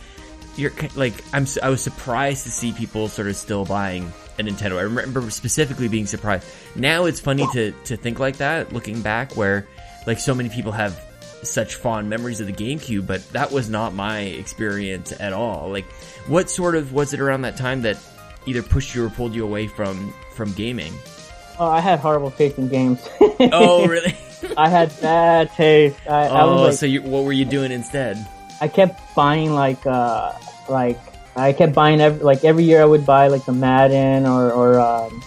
"You're 0.56 0.72
like 0.96 1.14
I'm." 1.34 1.46
I 1.64 1.70
was 1.70 1.82
surprised 1.82 2.44
to 2.44 2.52
see 2.52 2.72
people 2.72 3.08
sort 3.08 3.28
of 3.28 3.36
still 3.36 3.66
buying 3.66 4.12
a 4.38 4.44
Nintendo. 4.44 4.78
I 4.78 4.82
remember 4.82 5.30
specifically 5.32 5.88
being 5.88 6.06
surprised. 6.06 6.48
Now 6.76 7.06
it's 7.06 7.20
funny 7.20 7.48
to 7.54 7.72
to 7.86 7.98
think 7.98 8.20
like 8.20 8.38
that, 8.38 8.74
looking 8.74 9.02
back, 9.02 9.36
where 9.36 9.68
like 10.06 10.20
so 10.20 10.36
many 10.36 10.50
people 10.50 10.72
have 10.72 11.00
such 11.44 11.76
fond 11.76 12.10
memories 12.10 12.40
of 12.40 12.48
the 12.48 12.54
GameCube, 12.54 13.08
but 13.08 13.28
that 13.30 13.52
was 13.52 13.70
not 13.70 13.94
my 13.94 14.20
experience 14.20 15.12
at 15.20 15.34
all. 15.34 15.70
Like, 15.70 15.92
what 16.28 16.50
sort 16.50 16.76
of 16.76 16.94
was 16.94 17.14
it 17.14 17.20
around 17.20 17.42
that 17.42 17.58
time 17.58 17.82
that 17.82 17.98
either 18.46 18.62
pushed 18.62 18.96
you 18.96 19.06
or 19.06 19.10
pulled 19.10 19.34
you 19.34 19.44
away 19.44 19.68
from 19.68 20.14
from 20.34 20.52
gaming? 20.54 20.94
Oh, 21.62 21.70
I 21.70 21.80
had 21.80 22.00
horrible 22.00 22.32
taste 22.32 22.58
in 22.58 22.68
games. 22.68 23.08
Oh, 23.54 23.88
really? 23.88 24.16
I 24.56 24.70
had 24.70 24.90
bad 25.02 25.52
taste. 25.54 25.98
I, 26.08 26.28
I 26.28 26.42
oh, 26.42 26.52
was 26.52 26.62
like, 26.62 26.74
so 26.76 26.86
you, 26.86 27.02
what 27.02 27.24
were 27.24 27.34
you 27.34 27.46
doing 27.46 27.72
instead? 27.72 28.24
I 28.60 28.68
kept 28.68 29.16
buying 29.16 29.54
like 29.54 29.84
uh 29.88 30.34
like 30.70 31.00
I 31.36 31.54
kept 31.54 31.74
buying 31.74 32.00
every 32.02 32.24
like 32.24 32.46
every 32.46 32.64
year 32.64 32.82
I 32.82 32.86
would 32.86 33.06
buy 33.06 33.28
like 33.28 33.46
the 33.46 33.54
Madden 33.54 34.28
or 34.28 34.52
or 34.52 34.80
um 34.80 35.24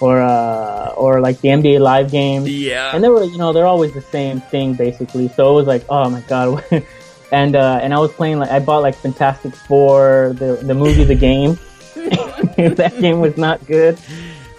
or 0.00 0.22
uh 0.22 0.94
or 0.96 1.20
like 1.20 1.40
the 1.42 1.48
NBA 1.48 1.80
Live 1.80 2.10
games. 2.10 2.48
Yeah. 2.48 2.94
and 2.94 3.04
they 3.04 3.10
were 3.10 3.24
you 3.24 3.36
know 3.36 3.52
they're 3.52 3.66
always 3.66 3.92
the 3.92 4.00
same 4.00 4.40
thing 4.40 4.74
basically 4.74 5.28
so 5.28 5.52
it 5.52 5.54
was 5.54 5.66
like 5.66 5.84
oh 5.90 6.08
my 6.08 6.22
god 6.22 6.64
and 7.32 7.56
uh 7.56 7.80
and 7.82 7.94
i 7.94 7.98
was 7.98 8.12
playing 8.12 8.38
like 8.38 8.50
i 8.50 8.58
bought 8.58 8.82
like 8.82 8.94
fantastic 8.94 9.54
four 9.54 10.34
the 10.36 10.58
the 10.62 10.74
movie 10.74 11.04
the 11.04 11.14
game 11.14 11.58
that 11.94 12.94
game 13.00 13.20
was 13.20 13.36
not 13.36 13.64
good 13.66 13.98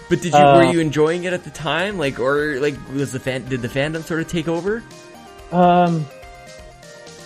But 0.08 0.20
did 0.20 0.32
you 0.34 0.38
were 0.38 0.64
Uh, 0.64 0.70
you 0.72 0.80
enjoying 0.80 1.24
it 1.24 1.32
at 1.32 1.44
the 1.44 1.50
time? 1.50 1.98
Like, 1.98 2.20
or 2.20 2.60
like 2.60 2.74
was 2.92 3.12
the 3.12 3.20
fan? 3.20 3.44
Did 3.48 3.62
the 3.62 3.68
fandom 3.68 4.02
sort 4.04 4.20
of 4.20 4.28
take 4.28 4.48
over? 4.48 4.82
um 5.52 6.04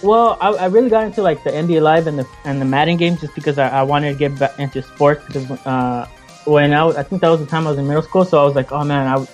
well 0.02 0.36
I, 0.40 0.48
I 0.50 0.66
really 0.66 0.90
got 0.90 1.04
into 1.04 1.22
like 1.22 1.42
the 1.44 1.50
nba 1.50 1.80
live 1.80 2.06
and 2.06 2.18
the 2.18 2.26
and 2.44 2.60
the 2.60 2.64
madden 2.64 2.96
games 2.96 3.20
just 3.20 3.34
because 3.34 3.58
i, 3.58 3.68
I 3.68 3.82
wanted 3.82 4.12
to 4.12 4.18
get 4.18 4.38
back 4.38 4.58
into 4.58 4.82
sports 4.82 5.24
because 5.26 5.50
uh 5.66 6.06
when 6.44 6.72
i 6.74 6.84
was 6.84 6.96
i 6.96 7.02
think 7.02 7.22
that 7.22 7.28
was 7.30 7.40
the 7.40 7.46
time 7.46 7.66
i 7.66 7.70
was 7.70 7.78
in 7.78 7.86
middle 7.86 8.02
school 8.02 8.24
so 8.24 8.40
i 8.40 8.44
was 8.44 8.54
like 8.54 8.70
oh 8.72 8.84
man 8.84 9.06
i 9.06 9.18
you 9.18 9.26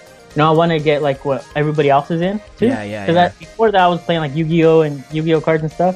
know, 0.42 0.48
I 0.48 0.54
want 0.56 0.72
to 0.72 0.80
get 0.80 1.00
like 1.00 1.24
what 1.24 1.46
everybody 1.54 1.90
else 1.90 2.10
is 2.10 2.20
in 2.20 2.40
too. 2.58 2.66
Yeah, 2.66 2.82
yeah, 2.82 3.06
Because 3.06 3.14
yeah. 3.14 3.38
before 3.38 3.70
that, 3.70 3.80
I 3.80 3.86
was 3.86 4.00
playing 4.02 4.20
like 4.20 4.34
Yu-Gi-Oh 4.34 4.80
and 4.80 5.04
Yu-Gi-Oh 5.12 5.40
cards 5.40 5.62
and 5.62 5.70
stuff, 5.70 5.94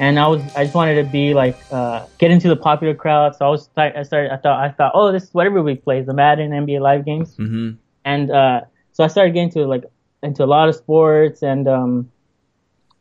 and 0.00 0.18
I 0.18 0.26
was 0.26 0.42
I 0.56 0.64
just 0.64 0.74
wanted 0.74 0.96
to 1.04 1.08
be 1.10 1.34
like 1.34 1.56
uh, 1.70 2.04
get 2.18 2.30
into 2.32 2.48
the 2.48 2.56
popular 2.56 2.94
crowd. 2.94 3.36
So 3.36 3.46
I 3.46 3.48
was 3.50 3.68
I 3.76 4.02
started 4.02 4.32
I 4.32 4.36
thought 4.36 4.58
I 4.64 4.70
thought 4.70 4.92
oh 4.94 5.12
this 5.12 5.24
is 5.24 5.34
what 5.34 5.46
everybody 5.46 5.76
plays 5.76 6.06
the 6.06 6.14
Madden 6.14 6.50
NBA 6.50 6.80
Live 6.80 7.04
games, 7.04 7.36
Mm-hmm. 7.36 7.70
and 8.04 8.30
uh, 8.30 8.62
so 8.92 9.04
I 9.04 9.06
started 9.06 9.34
getting 9.34 9.50
to 9.52 9.66
like 9.66 9.84
into 10.22 10.42
a 10.44 10.46
lot 10.46 10.68
of 10.68 10.74
sports 10.74 11.42
and 11.42 11.66
um 11.68 12.10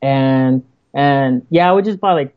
and 0.02 0.64
and 0.94 1.46
yeah 1.50 1.70
I 1.70 1.72
would 1.74 1.86
just 1.86 2.00
buy 2.00 2.14
like 2.14 2.34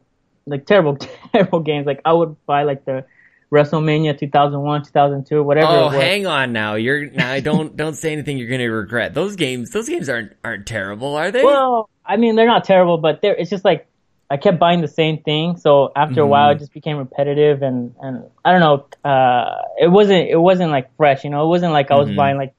like 0.46 0.66
terrible 0.66 0.96
terrible 1.32 1.60
games 1.60 1.86
like 1.86 2.00
I 2.04 2.12
would 2.12 2.34
buy 2.46 2.64
like 2.64 2.84
the 2.84 3.04
WrestleMania 3.52 4.18
2001 4.18 4.84
2002 4.84 5.42
whatever 5.42 5.66
Oh, 5.68 5.88
hang 5.88 6.26
on 6.26 6.52
now. 6.52 6.74
You're 6.74 7.10
now. 7.10 7.38
Don't 7.40 7.76
don't 7.82 7.94
say 7.94 8.12
anything 8.12 8.38
you're 8.38 8.48
gonna 8.48 8.70
regret. 8.70 9.12
Those 9.14 9.36
games. 9.36 9.70
Those 9.70 9.88
games 9.88 10.08
aren't 10.08 10.32
aren't 10.42 10.66
terrible, 10.66 11.14
are 11.16 11.30
they? 11.30 11.44
Well, 11.44 11.90
I 12.06 12.16
mean, 12.16 12.34
they're 12.34 12.46
not 12.46 12.64
terrible, 12.64 12.96
but 12.98 13.20
they're, 13.20 13.34
it's 13.34 13.50
just 13.50 13.64
like 13.64 13.86
I 14.32 14.36
kept 14.38 14.58
buying 14.58 14.80
the 14.80 14.88
same 14.88 15.16
thing. 15.22 15.56
So 15.58 15.92
after 15.94 16.20
a 16.22 16.26
while, 16.26 16.50
it 16.52 16.58
just 16.58 16.72
became 16.72 16.96
repetitive, 16.96 17.60
and 17.62 17.94
and 18.00 18.24
I 18.44 18.52
don't 18.52 18.60
know. 18.66 19.10
Uh, 19.10 19.60
it 19.78 19.88
wasn't 19.98 20.28
it 20.28 20.40
wasn't 20.48 20.70
like 20.70 20.86
fresh, 20.96 21.22
you 21.24 21.30
know. 21.30 21.44
It 21.44 21.48
wasn't 21.48 21.72
like 21.78 21.90
I 21.90 21.96
was 21.96 22.08
Mhm. 22.08 22.16
buying 22.16 22.36
like 22.38 22.54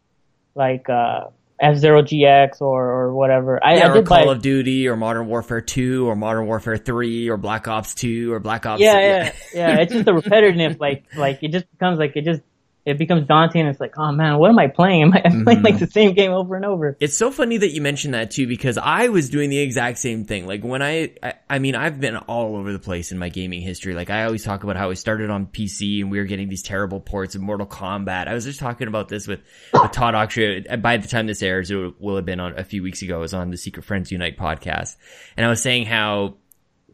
like 0.55 0.87
uh, 0.87 1.21
F 1.59 1.75
Zero 1.77 2.03
GX 2.03 2.61
or 2.61 2.81
or 2.97 3.13
whatever. 3.13 3.51
I, 3.63 3.77
yeah, 3.77 3.85
I 3.85 3.89
or 3.89 3.93
did 3.95 4.05
Call 4.05 4.25
buy. 4.27 4.31
of 4.33 4.41
Duty, 4.41 4.87
or 4.87 4.95
Modern 4.95 5.25
Warfare 5.27 5.61
Two, 5.61 6.07
or 6.07 6.15
Modern 6.15 6.45
Warfare 6.45 6.77
Three, 6.77 7.27
or 7.29 7.37
Black 7.37 7.67
Ops 7.67 7.95
Two, 7.95 8.31
or 8.33 8.39
Black 8.39 8.65
Ops. 8.67 8.79
yeah, 8.81 8.99
yeah, 8.99 9.31
yeah. 9.53 9.77
It's 9.81 9.93
just 9.93 10.05
the 10.05 10.11
repetitiveness, 10.11 10.79
like 10.79 11.05
like 11.15 11.39
it 11.41 11.51
just 11.51 11.65
becomes 11.71 11.97
like 11.97 12.15
it 12.15 12.23
just 12.23 12.41
it 12.85 12.97
becomes 12.97 13.27
daunting. 13.27 13.65
It's 13.65 13.79
like, 13.79 13.97
oh 13.97 14.11
man, 14.11 14.37
what 14.37 14.49
am 14.49 14.59
I 14.59 14.67
playing? 14.67 15.03
Am 15.03 15.13
I 15.13 15.21
I'm 15.23 15.43
playing 15.43 15.63
like 15.63 15.75
mm-hmm. 15.75 15.85
the 15.85 15.91
same 15.91 16.13
game 16.13 16.31
over 16.31 16.55
and 16.55 16.65
over? 16.65 16.97
It's 16.99 17.17
so 17.17 17.31
funny 17.31 17.57
that 17.57 17.71
you 17.71 17.81
mentioned 17.81 18.13
that 18.13 18.31
too, 18.31 18.47
because 18.47 18.77
I 18.77 19.09
was 19.09 19.29
doing 19.29 19.49
the 19.49 19.59
exact 19.59 19.97
same 19.97 20.25
thing. 20.25 20.47
Like 20.47 20.63
when 20.63 20.81
I, 20.81 21.13
I, 21.21 21.33
I 21.49 21.59
mean, 21.59 21.75
I've 21.75 21.99
been 21.99 22.17
all 22.17 22.55
over 22.55 22.73
the 22.73 22.79
place 22.79 23.11
in 23.11 23.17
my 23.17 23.29
gaming 23.29 23.61
history. 23.61 23.93
Like 23.93 24.09
I 24.09 24.25
always 24.25 24.43
talk 24.43 24.63
about 24.63 24.75
how 24.75 24.89
I 24.89 24.95
started 24.95 25.29
on 25.29 25.47
PC 25.47 26.01
and 26.01 26.11
we 26.11 26.19
were 26.19 26.25
getting 26.25 26.49
these 26.49 26.63
terrible 26.63 26.99
ports 26.99 27.35
of 27.35 27.41
Mortal 27.41 27.67
Kombat. 27.67 28.27
I 28.27 28.33
was 28.33 28.45
just 28.45 28.59
talking 28.59 28.87
about 28.87 29.07
this 29.07 29.27
with, 29.27 29.41
with 29.73 29.91
Todd 29.91 30.15
Oxford. 30.15 30.67
By 30.81 30.97
the 30.97 31.07
time 31.07 31.27
this 31.27 31.41
airs, 31.41 31.71
it 31.71 31.75
will- 31.75 31.93
will 31.99 32.15
have 32.17 32.25
been 32.25 32.39
on 32.39 32.57
a 32.57 32.63
few 32.63 32.83
weeks 32.83 33.01
ago. 33.01 33.17
It 33.17 33.21
was 33.21 33.33
on 33.33 33.49
the 33.49 33.57
Secret 33.57 33.83
Friends 33.83 34.11
Unite 34.11 34.37
podcast. 34.37 34.97
And 35.37 35.45
I 35.45 35.49
was 35.49 35.61
saying 35.61 35.85
how 35.85 36.35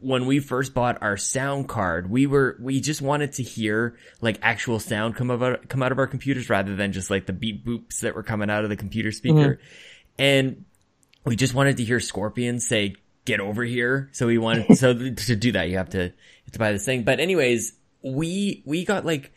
when 0.00 0.26
we 0.26 0.40
first 0.40 0.74
bought 0.74 1.02
our 1.02 1.16
sound 1.16 1.68
card, 1.68 2.10
we 2.10 2.26
were 2.26 2.56
we 2.60 2.80
just 2.80 3.02
wanted 3.02 3.34
to 3.34 3.42
hear 3.42 3.96
like 4.20 4.38
actual 4.42 4.78
sound 4.80 5.14
come 5.16 5.30
out 5.30 5.68
come 5.68 5.82
out 5.82 5.92
of 5.92 5.98
our 5.98 6.06
computers 6.06 6.48
rather 6.48 6.74
than 6.74 6.92
just 6.92 7.10
like 7.10 7.26
the 7.26 7.32
beep 7.32 7.64
boops 7.64 8.00
that 8.00 8.14
were 8.14 8.22
coming 8.22 8.50
out 8.50 8.64
of 8.64 8.70
the 8.70 8.76
computer 8.76 9.12
speaker. 9.12 9.56
Mm-hmm. 9.56 10.22
And 10.22 10.64
we 11.24 11.36
just 11.36 11.54
wanted 11.54 11.76
to 11.78 11.84
hear 11.84 12.00
Scorpion 12.00 12.60
say 12.60 12.96
"Get 13.24 13.40
over 13.40 13.62
here." 13.62 14.08
So 14.12 14.26
we 14.26 14.38
wanted 14.38 14.76
so 14.78 14.94
to 14.94 15.36
do 15.36 15.52
that, 15.52 15.68
you 15.68 15.76
have 15.76 15.90
to 15.90 16.04
you 16.04 16.12
have 16.46 16.52
to 16.52 16.58
buy 16.58 16.72
this 16.72 16.84
thing. 16.84 17.04
But 17.04 17.20
anyways, 17.20 17.74
we 18.02 18.62
we 18.64 18.84
got 18.84 19.04
like 19.04 19.32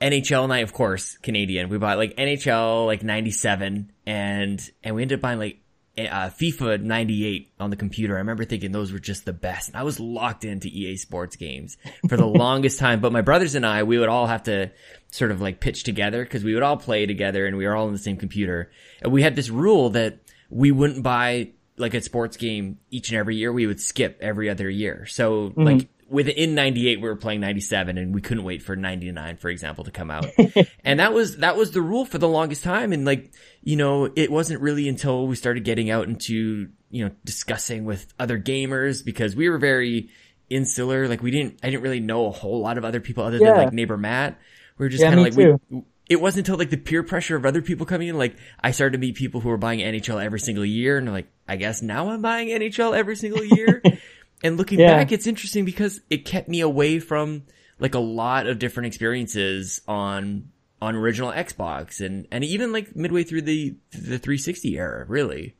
NHL 0.00 0.48
night, 0.48 0.62
of 0.62 0.72
course, 0.72 1.16
Canadian. 1.18 1.68
We 1.68 1.78
bought 1.78 1.98
like 1.98 2.16
NHL 2.16 2.86
like 2.86 3.02
'97, 3.02 3.92
and 4.06 4.70
and 4.84 4.94
we 4.94 5.02
ended 5.02 5.18
up 5.18 5.22
buying 5.22 5.38
like 5.38 5.60
uh, 6.06 6.30
FIFA 6.30 6.82
98 6.82 7.52
on 7.58 7.70
the 7.70 7.76
computer. 7.76 8.14
I 8.14 8.18
remember 8.18 8.44
thinking 8.44 8.72
those 8.72 8.92
were 8.92 8.98
just 8.98 9.24
the 9.24 9.32
best. 9.32 9.68
And 9.68 9.76
I 9.76 9.82
was 9.82 9.98
locked 9.98 10.44
into 10.44 10.68
EA 10.68 10.96
Sports 10.96 11.36
games 11.36 11.76
for 12.08 12.16
the 12.16 12.26
longest 12.26 12.78
time. 12.78 13.00
But 13.00 13.12
my 13.12 13.20
brothers 13.20 13.54
and 13.54 13.66
I, 13.66 13.82
we 13.82 13.98
would 13.98 14.08
all 14.08 14.26
have 14.26 14.44
to 14.44 14.70
sort 15.10 15.30
of 15.30 15.40
like 15.40 15.60
pitch 15.60 15.84
together 15.84 16.22
because 16.22 16.44
we 16.44 16.54
would 16.54 16.62
all 16.62 16.76
play 16.76 17.06
together 17.06 17.46
and 17.46 17.56
we 17.56 17.66
were 17.66 17.74
all 17.74 17.86
on 17.86 17.92
the 17.92 17.98
same 17.98 18.16
computer. 18.16 18.70
And 19.02 19.12
we 19.12 19.22
had 19.22 19.34
this 19.34 19.50
rule 19.50 19.90
that 19.90 20.18
we 20.50 20.70
wouldn't 20.70 21.02
buy 21.02 21.50
like 21.76 21.94
a 21.94 22.00
sports 22.00 22.36
game 22.36 22.78
each 22.90 23.10
and 23.10 23.18
every 23.18 23.36
year. 23.36 23.52
We 23.52 23.66
would 23.66 23.80
skip 23.80 24.18
every 24.20 24.50
other 24.50 24.68
year. 24.68 25.06
So 25.06 25.48
mm-hmm. 25.48 25.62
like 25.62 25.88
within 26.08 26.54
98 26.54 27.00
we 27.00 27.08
were 27.08 27.16
playing 27.16 27.40
97 27.40 27.98
and 27.98 28.14
we 28.14 28.20
couldn't 28.20 28.44
wait 28.44 28.62
for 28.62 28.74
99 28.74 29.36
for 29.36 29.50
example 29.50 29.84
to 29.84 29.90
come 29.90 30.10
out 30.10 30.26
and 30.84 31.00
that 31.00 31.12
was 31.12 31.38
that 31.38 31.56
was 31.56 31.72
the 31.72 31.82
rule 31.82 32.04
for 32.04 32.18
the 32.18 32.28
longest 32.28 32.64
time 32.64 32.92
and 32.92 33.04
like 33.04 33.32
you 33.62 33.76
know 33.76 34.10
it 34.16 34.30
wasn't 34.30 34.60
really 34.60 34.88
until 34.88 35.26
we 35.26 35.36
started 35.36 35.64
getting 35.64 35.90
out 35.90 36.08
into 36.08 36.68
you 36.90 37.04
know 37.04 37.10
discussing 37.24 37.84
with 37.84 38.12
other 38.18 38.38
gamers 38.38 39.04
because 39.04 39.36
we 39.36 39.48
were 39.48 39.58
very 39.58 40.08
insular 40.48 41.08
like 41.08 41.22
we 41.22 41.30
didn't 41.30 41.58
i 41.62 41.68
didn't 41.68 41.82
really 41.82 42.00
know 42.00 42.26
a 42.26 42.30
whole 42.30 42.60
lot 42.60 42.78
of 42.78 42.84
other 42.84 43.00
people 43.00 43.22
other 43.22 43.38
yeah. 43.38 43.52
than 43.52 43.64
like 43.64 43.72
neighbor 43.72 43.98
matt 43.98 44.38
we 44.78 44.86
were 44.86 44.88
just 44.88 45.02
yeah, 45.02 45.10
kind 45.10 45.20
of 45.20 45.24
like 45.24 45.34
too. 45.34 45.60
we 45.68 45.82
it 46.08 46.20
wasn't 46.20 46.46
until 46.46 46.58
like 46.58 46.70
the 46.70 46.76
peer 46.76 47.02
pressure 47.02 47.36
of 47.36 47.44
other 47.44 47.60
people 47.60 47.84
coming 47.84 48.08
in, 48.08 48.16
like 48.16 48.36
I 48.60 48.70
started 48.70 48.92
to 48.92 48.98
meet 48.98 49.14
people 49.14 49.40
who 49.40 49.50
were 49.50 49.58
buying 49.58 49.80
NHL 49.80 50.22
every 50.22 50.40
single 50.40 50.64
year, 50.64 50.96
and 50.96 51.10
like, 51.12 51.28
I 51.46 51.56
guess 51.56 51.82
now 51.82 52.08
I'm 52.08 52.22
buying 52.22 52.48
NHL 52.48 52.96
every 52.96 53.16
single 53.16 53.44
year. 53.44 53.82
And 54.42 54.56
looking 54.56 54.78
yeah. 54.78 54.96
back, 54.96 55.12
it's 55.12 55.26
interesting 55.26 55.64
because 55.64 56.00
it 56.10 56.24
kept 56.24 56.48
me 56.48 56.60
away 56.60 57.00
from 57.00 57.44
like 57.78 57.94
a 57.94 58.00
lot 58.00 58.46
of 58.46 58.58
different 58.58 58.86
experiences 58.86 59.80
on 59.88 60.50
on 60.80 60.94
original 60.94 61.32
Xbox 61.32 62.00
and 62.00 62.26
and 62.30 62.44
even 62.44 62.72
like 62.72 62.94
midway 62.94 63.24
through 63.24 63.42
the 63.42 63.74
the 63.90 64.18
360 64.18 64.78
era, 64.78 65.04
really. 65.06 65.54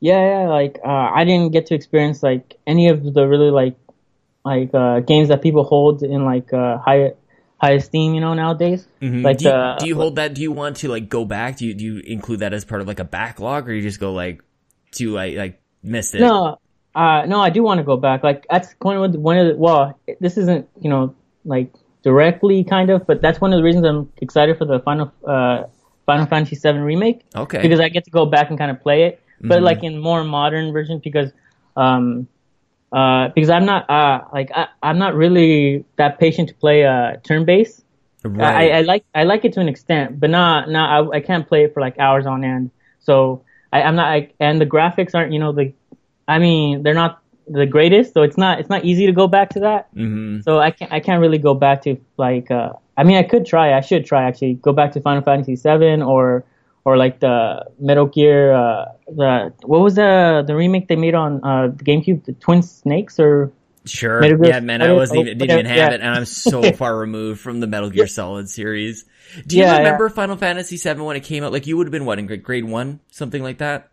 Yeah, 0.00 0.42
yeah 0.42 0.48
like 0.48 0.80
uh, 0.84 0.88
I 0.88 1.24
didn't 1.24 1.52
get 1.52 1.66
to 1.66 1.74
experience 1.74 2.22
like 2.22 2.58
any 2.66 2.88
of 2.88 3.14
the 3.14 3.26
really 3.26 3.50
like 3.50 3.76
like 4.44 4.74
uh, 4.74 5.00
games 5.00 5.28
that 5.28 5.42
people 5.42 5.64
hold 5.64 6.02
in 6.02 6.24
like 6.24 6.52
uh, 6.52 6.78
high 6.78 7.12
high 7.58 7.72
esteem, 7.72 8.14
you 8.14 8.20
know, 8.20 8.34
nowadays. 8.34 8.86
Mm-hmm. 9.00 9.22
Like, 9.22 9.38
do 9.38 9.44
you, 9.44 9.50
uh, 9.50 9.78
do 9.78 9.86
you 9.86 9.94
hold 9.94 10.16
that? 10.16 10.34
Do 10.34 10.42
you 10.42 10.52
want 10.52 10.78
to 10.78 10.88
like 10.88 11.08
go 11.08 11.24
back? 11.24 11.58
Do 11.58 11.66
you 11.66 11.74
do 11.74 11.84
you 11.84 11.98
include 11.98 12.40
that 12.40 12.52
as 12.52 12.64
part 12.64 12.80
of 12.80 12.86
like 12.86 13.00
a 13.00 13.04
backlog, 13.04 13.68
or 13.68 13.72
you 13.72 13.82
just 13.82 14.00
go 14.00 14.12
like 14.12 14.42
to 14.92 15.12
like 15.12 15.36
like 15.36 15.62
missed 15.82 16.14
it? 16.14 16.20
No, 16.20 16.58
uh, 16.94 17.26
no, 17.26 17.40
I 17.40 17.50
do 17.50 17.62
want 17.62 17.78
to 17.78 17.84
go 17.84 17.96
back. 17.96 18.22
Like 18.22 18.46
that's 18.48 18.74
one 18.80 18.96
of 18.96 19.12
the, 19.12 19.18
one 19.18 19.38
of 19.38 19.46
the, 19.48 19.56
well, 19.56 19.98
this 20.20 20.36
isn't, 20.38 20.68
you 20.80 20.88
know, 20.88 21.14
like 21.44 21.72
directly 22.02 22.62
kind 22.64 22.90
of, 22.90 23.06
but 23.06 23.20
that's 23.20 23.40
one 23.40 23.52
of 23.52 23.58
the 23.58 23.64
reasons 23.64 23.84
I'm 23.84 24.12
excited 24.18 24.58
for 24.58 24.64
the 24.64 24.78
final, 24.80 25.12
uh, 25.26 25.64
Final 26.06 26.26
Fantasy 26.26 26.56
VII 26.56 26.78
remake. 26.78 27.22
Okay. 27.34 27.60
Because 27.60 27.80
I 27.80 27.88
get 27.88 28.04
to 28.04 28.10
go 28.10 28.26
back 28.26 28.50
and 28.50 28.58
kind 28.58 28.70
of 28.70 28.80
play 28.80 29.04
it, 29.04 29.20
but 29.40 29.56
mm-hmm. 29.56 29.64
like 29.64 29.82
in 29.82 29.98
more 29.98 30.22
modern 30.22 30.72
version 30.72 31.00
because, 31.02 31.32
um, 31.76 32.28
uh, 32.92 33.28
because 33.34 33.50
I'm 33.50 33.64
not, 33.64 33.90
uh, 33.90 34.24
like 34.32 34.52
I, 34.54 34.68
I'm 34.82 34.98
not 34.98 35.16
really 35.16 35.84
that 35.96 36.20
patient 36.20 36.50
to 36.50 36.54
play, 36.54 36.84
uh, 36.84 37.16
turn 37.24 37.44
based. 37.44 37.82
Right. 38.22 38.72
I, 38.72 38.78
I 38.78 38.80
like, 38.82 39.04
I 39.14 39.24
like 39.24 39.44
it 39.44 39.52
to 39.54 39.60
an 39.60 39.68
extent, 39.68 40.20
but 40.20 40.30
not, 40.30 40.70
not, 40.70 41.12
I, 41.12 41.16
I 41.16 41.20
can't 41.20 41.46
play 41.46 41.64
it 41.64 41.74
for 41.74 41.80
like 41.80 41.98
hours 41.98 42.24
on 42.24 42.44
end. 42.44 42.70
So 43.00 43.42
I, 43.72 43.82
I'm 43.82 43.96
not, 43.96 44.06
I, 44.06 44.30
and 44.38 44.60
the 44.60 44.66
graphics 44.66 45.14
aren't, 45.14 45.32
you 45.32 45.40
know, 45.40 45.52
the, 45.52 45.74
I 46.26 46.38
mean, 46.38 46.82
they're 46.82 46.94
not 46.94 47.22
the 47.46 47.66
greatest, 47.66 48.14
so 48.14 48.22
it's 48.22 48.38
not 48.38 48.60
it's 48.60 48.70
not 48.70 48.84
easy 48.84 49.06
to 49.06 49.12
go 49.12 49.26
back 49.26 49.50
to 49.50 49.60
that. 49.60 49.94
Mm-hmm. 49.94 50.40
So 50.42 50.58
I 50.58 50.70
can't 50.70 50.92
I 50.92 51.00
can't 51.00 51.20
really 51.20 51.38
go 51.38 51.54
back 51.54 51.82
to 51.82 51.96
like 52.16 52.50
uh, 52.50 52.72
I 52.96 53.04
mean 53.04 53.16
I 53.16 53.22
could 53.22 53.46
try 53.46 53.76
I 53.76 53.80
should 53.80 54.06
try 54.06 54.24
actually 54.24 54.54
go 54.54 54.72
back 54.72 54.92
to 54.92 55.00
Final 55.00 55.22
Fantasy 55.22 55.56
VII 55.56 56.02
or 56.02 56.44
or 56.84 56.96
like 56.96 57.20
the 57.20 57.66
Metal 57.78 58.06
Gear 58.06 58.52
uh, 58.52 58.86
the 59.06 59.52
what 59.62 59.80
was 59.80 59.94
the 59.94 60.44
the 60.46 60.54
remake 60.54 60.88
they 60.88 60.96
made 60.96 61.14
on 61.14 61.44
uh, 61.44 61.68
the 61.68 61.84
GameCube 61.84 62.24
the 62.24 62.32
Twin 62.32 62.62
Snakes 62.62 63.18
or 63.18 63.52
Sure. 63.86 64.24
Yeah, 64.42 64.60
man, 64.60 64.80
I 64.80 64.92
wasn't 64.92 65.20
even 65.20 65.36
didn't 65.36 65.58
even 65.58 65.66
have 65.66 65.76
yeah. 65.76 65.90
it, 65.90 66.00
and 66.00 66.08
I'm 66.08 66.24
so 66.24 66.72
far 66.72 66.96
removed 66.96 67.40
from 67.40 67.60
the 67.60 67.66
Metal 67.66 67.90
Gear 67.90 68.06
Solid 68.06 68.48
series. 68.48 69.04
Do 69.46 69.56
you 69.56 69.62
yeah, 69.62 69.76
remember 69.76 70.06
yeah. 70.06 70.14
Final 70.14 70.36
Fantasy 70.38 70.78
VII 70.78 71.02
when 71.02 71.16
it 71.16 71.24
came 71.24 71.44
out? 71.44 71.52
Like 71.52 71.66
you 71.66 71.76
would 71.76 71.86
have 71.86 71.92
been 71.92 72.06
what 72.06 72.18
in 72.18 72.26
grade, 72.26 72.42
grade 72.42 72.64
one, 72.64 73.00
something 73.10 73.42
like 73.42 73.58
that. 73.58 73.90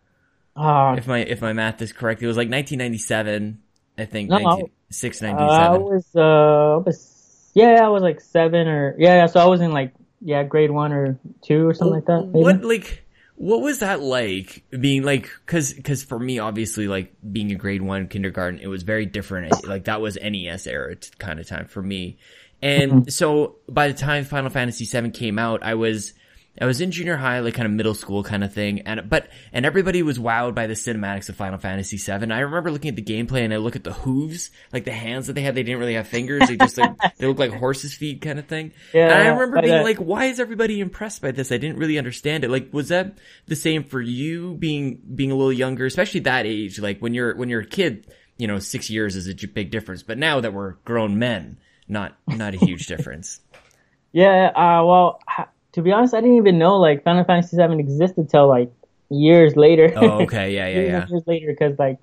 Uh, 0.55 0.95
if 0.97 1.07
my 1.07 1.19
if 1.19 1.41
my 1.41 1.53
math 1.53 1.81
is 1.81 1.93
correct, 1.93 2.21
it 2.21 2.27
was 2.27 2.37
like 2.37 2.49
1997. 2.49 3.61
I 3.97 4.05
think 4.05 4.29
no, 4.29 4.37
96, 4.39 5.21
97. 5.21 5.49
I 5.49 5.77
was 5.77 6.07
uh, 6.15 6.21
I 6.21 6.77
was 6.77 7.51
yeah, 7.53 7.83
I 7.83 7.89
was 7.89 8.03
like 8.03 8.21
seven 8.21 8.67
or 8.67 8.95
yeah, 8.97 9.15
yeah. 9.15 9.25
So 9.27 9.39
I 9.39 9.45
was 9.45 9.61
in 9.61 9.71
like 9.71 9.93
yeah, 10.21 10.43
grade 10.43 10.71
one 10.71 10.93
or 10.93 11.19
two 11.43 11.67
or 11.67 11.73
something 11.73 11.95
like 11.95 12.05
that. 12.05 12.27
Maybe. 12.27 12.43
What 12.43 12.63
like 12.63 13.05
what 13.41 13.59
was 13.59 13.79
that 13.79 14.01
like 14.01 14.63
being 14.79 15.01
like 15.01 15.27
because 15.43 15.73
because 15.73 16.03
for 16.03 16.19
me 16.19 16.37
obviously 16.37 16.87
like 16.87 17.11
being 17.31 17.51
a 17.51 17.55
grade 17.55 17.81
one 17.81 18.07
kindergarten 18.07 18.59
it 18.59 18.67
was 18.67 18.83
very 18.83 19.07
different 19.07 19.67
like 19.67 19.85
that 19.85 19.99
was 19.99 20.15
nes 20.21 20.67
era 20.67 20.95
kind 21.17 21.39
of 21.39 21.47
time 21.47 21.65
for 21.65 21.81
me 21.81 22.19
and 22.61 22.91
mm-hmm. 22.91 23.09
so 23.09 23.55
by 23.67 23.87
the 23.87 23.95
time 23.95 24.25
final 24.25 24.51
fantasy 24.51 24.85
7 24.85 25.09
came 25.09 25.39
out 25.39 25.63
i 25.63 25.73
was 25.73 26.13
I 26.59 26.65
was 26.65 26.81
in 26.81 26.91
junior 26.91 27.15
high, 27.15 27.39
like 27.39 27.53
kind 27.53 27.65
of 27.65 27.71
middle 27.71 27.93
school 27.93 28.23
kind 28.23 28.43
of 28.43 28.53
thing, 28.53 28.81
and 28.81 29.09
but 29.09 29.29
and 29.53 29.65
everybody 29.65 30.03
was 30.03 30.19
wowed 30.19 30.53
by 30.53 30.67
the 30.67 30.73
cinematics 30.73 31.29
of 31.29 31.37
Final 31.37 31.57
Fantasy 31.57 31.95
VII. 31.95 32.29
I 32.29 32.39
remember 32.39 32.71
looking 32.71 32.89
at 32.89 32.97
the 32.97 33.01
gameplay 33.01 33.45
and 33.45 33.53
I 33.53 33.57
look 33.57 33.77
at 33.77 33.85
the 33.85 33.93
hooves, 33.93 34.51
like 34.73 34.83
the 34.83 34.91
hands 34.91 35.27
that 35.27 35.33
they 35.33 35.41
had. 35.41 35.55
They 35.55 35.63
didn't 35.63 35.79
really 35.79 35.93
have 35.93 36.07
fingers; 36.07 36.49
they 36.49 36.57
just 36.57 36.77
like 36.77 36.91
they 37.17 37.25
look 37.25 37.39
like 37.39 37.53
horses' 37.53 37.93
feet, 37.93 38.21
kind 38.21 38.37
of 38.37 38.47
thing. 38.47 38.73
Yeah, 38.93 39.05
and 39.05 39.13
I 39.13 39.27
remember 39.29 39.61
being 39.61 39.81
like, 39.81 39.97
"Why 39.97 40.25
is 40.25 40.41
everybody 40.41 40.81
impressed 40.81 41.21
by 41.21 41.31
this?" 41.31 41.53
I 41.53 41.57
didn't 41.57 41.77
really 41.77 41.97
understand 41.97 42.43
it. 42.43 42.49
Like, 42.49 42.73
was 42.73 42.89
that 42.89 43.17
the 43.45 43.55
same 43.55 43.85
for 43.85 44.01
you, 44.01 44.55
being 44.55 45.01
being 45.15 45.31
a 45.31 45.35
little 45.35 45.53
younger, 45.53 45.85
especially 45.85 46.19
that 46.21 46.45
age? 46.45 46.79
Like 46.79 46.99
when 46.99 47.13
you're 47.13 47.33
when 47.33 47.47
you're 47.47 47.61
a 47.61 47.65
kid, 47.65 48.11
you 48.37 48.47
know, 48.47 48.59
six 48.59 48.89
years 48.89 49.15
is 49.15 49.29
a 49.29 49.47
big 49.47 49.71
difference. 49.71 50.03
But 50.03 50.17
now 50.17 50.41
that 50.41 50.53
we're 50.53 50.73
grown 50.83 51.17
men, 51.17 51.59
not 51.87 52.17
not 52.27 52.53
a 52.55 52.57
huge 52.57 52.87
difference. 52.87 53.39
Yeah, 54.13 54.47
uh, 54.47 54.83
well, 54.83 55.21
to 55.73 55.81
be 55.81 55.91
honest, 55.91 56.13
I 56.13 56.21
didn't 56.21 56.37
even 56.37 56.57
know 56.57 56.77
like 56.77 57.03
Final 57.03 57.23
Fantasy 57.23 57.57
VII 57.57 57.79
existed 57.79 58.29
till 58.29 58.47
like 58.47 58.71
years 59.09 59.55
later. 59.55 59.93
Oh, 59.95 60.21
okay, 60.23 60.53
yeah, 60.53 60.67
yeah, 60.67 60.81
yeah. 60.81 61.07
Years 61.07 61.23
later, 61.25 61.47
because 61.47 61.77
like, 61.79 61.99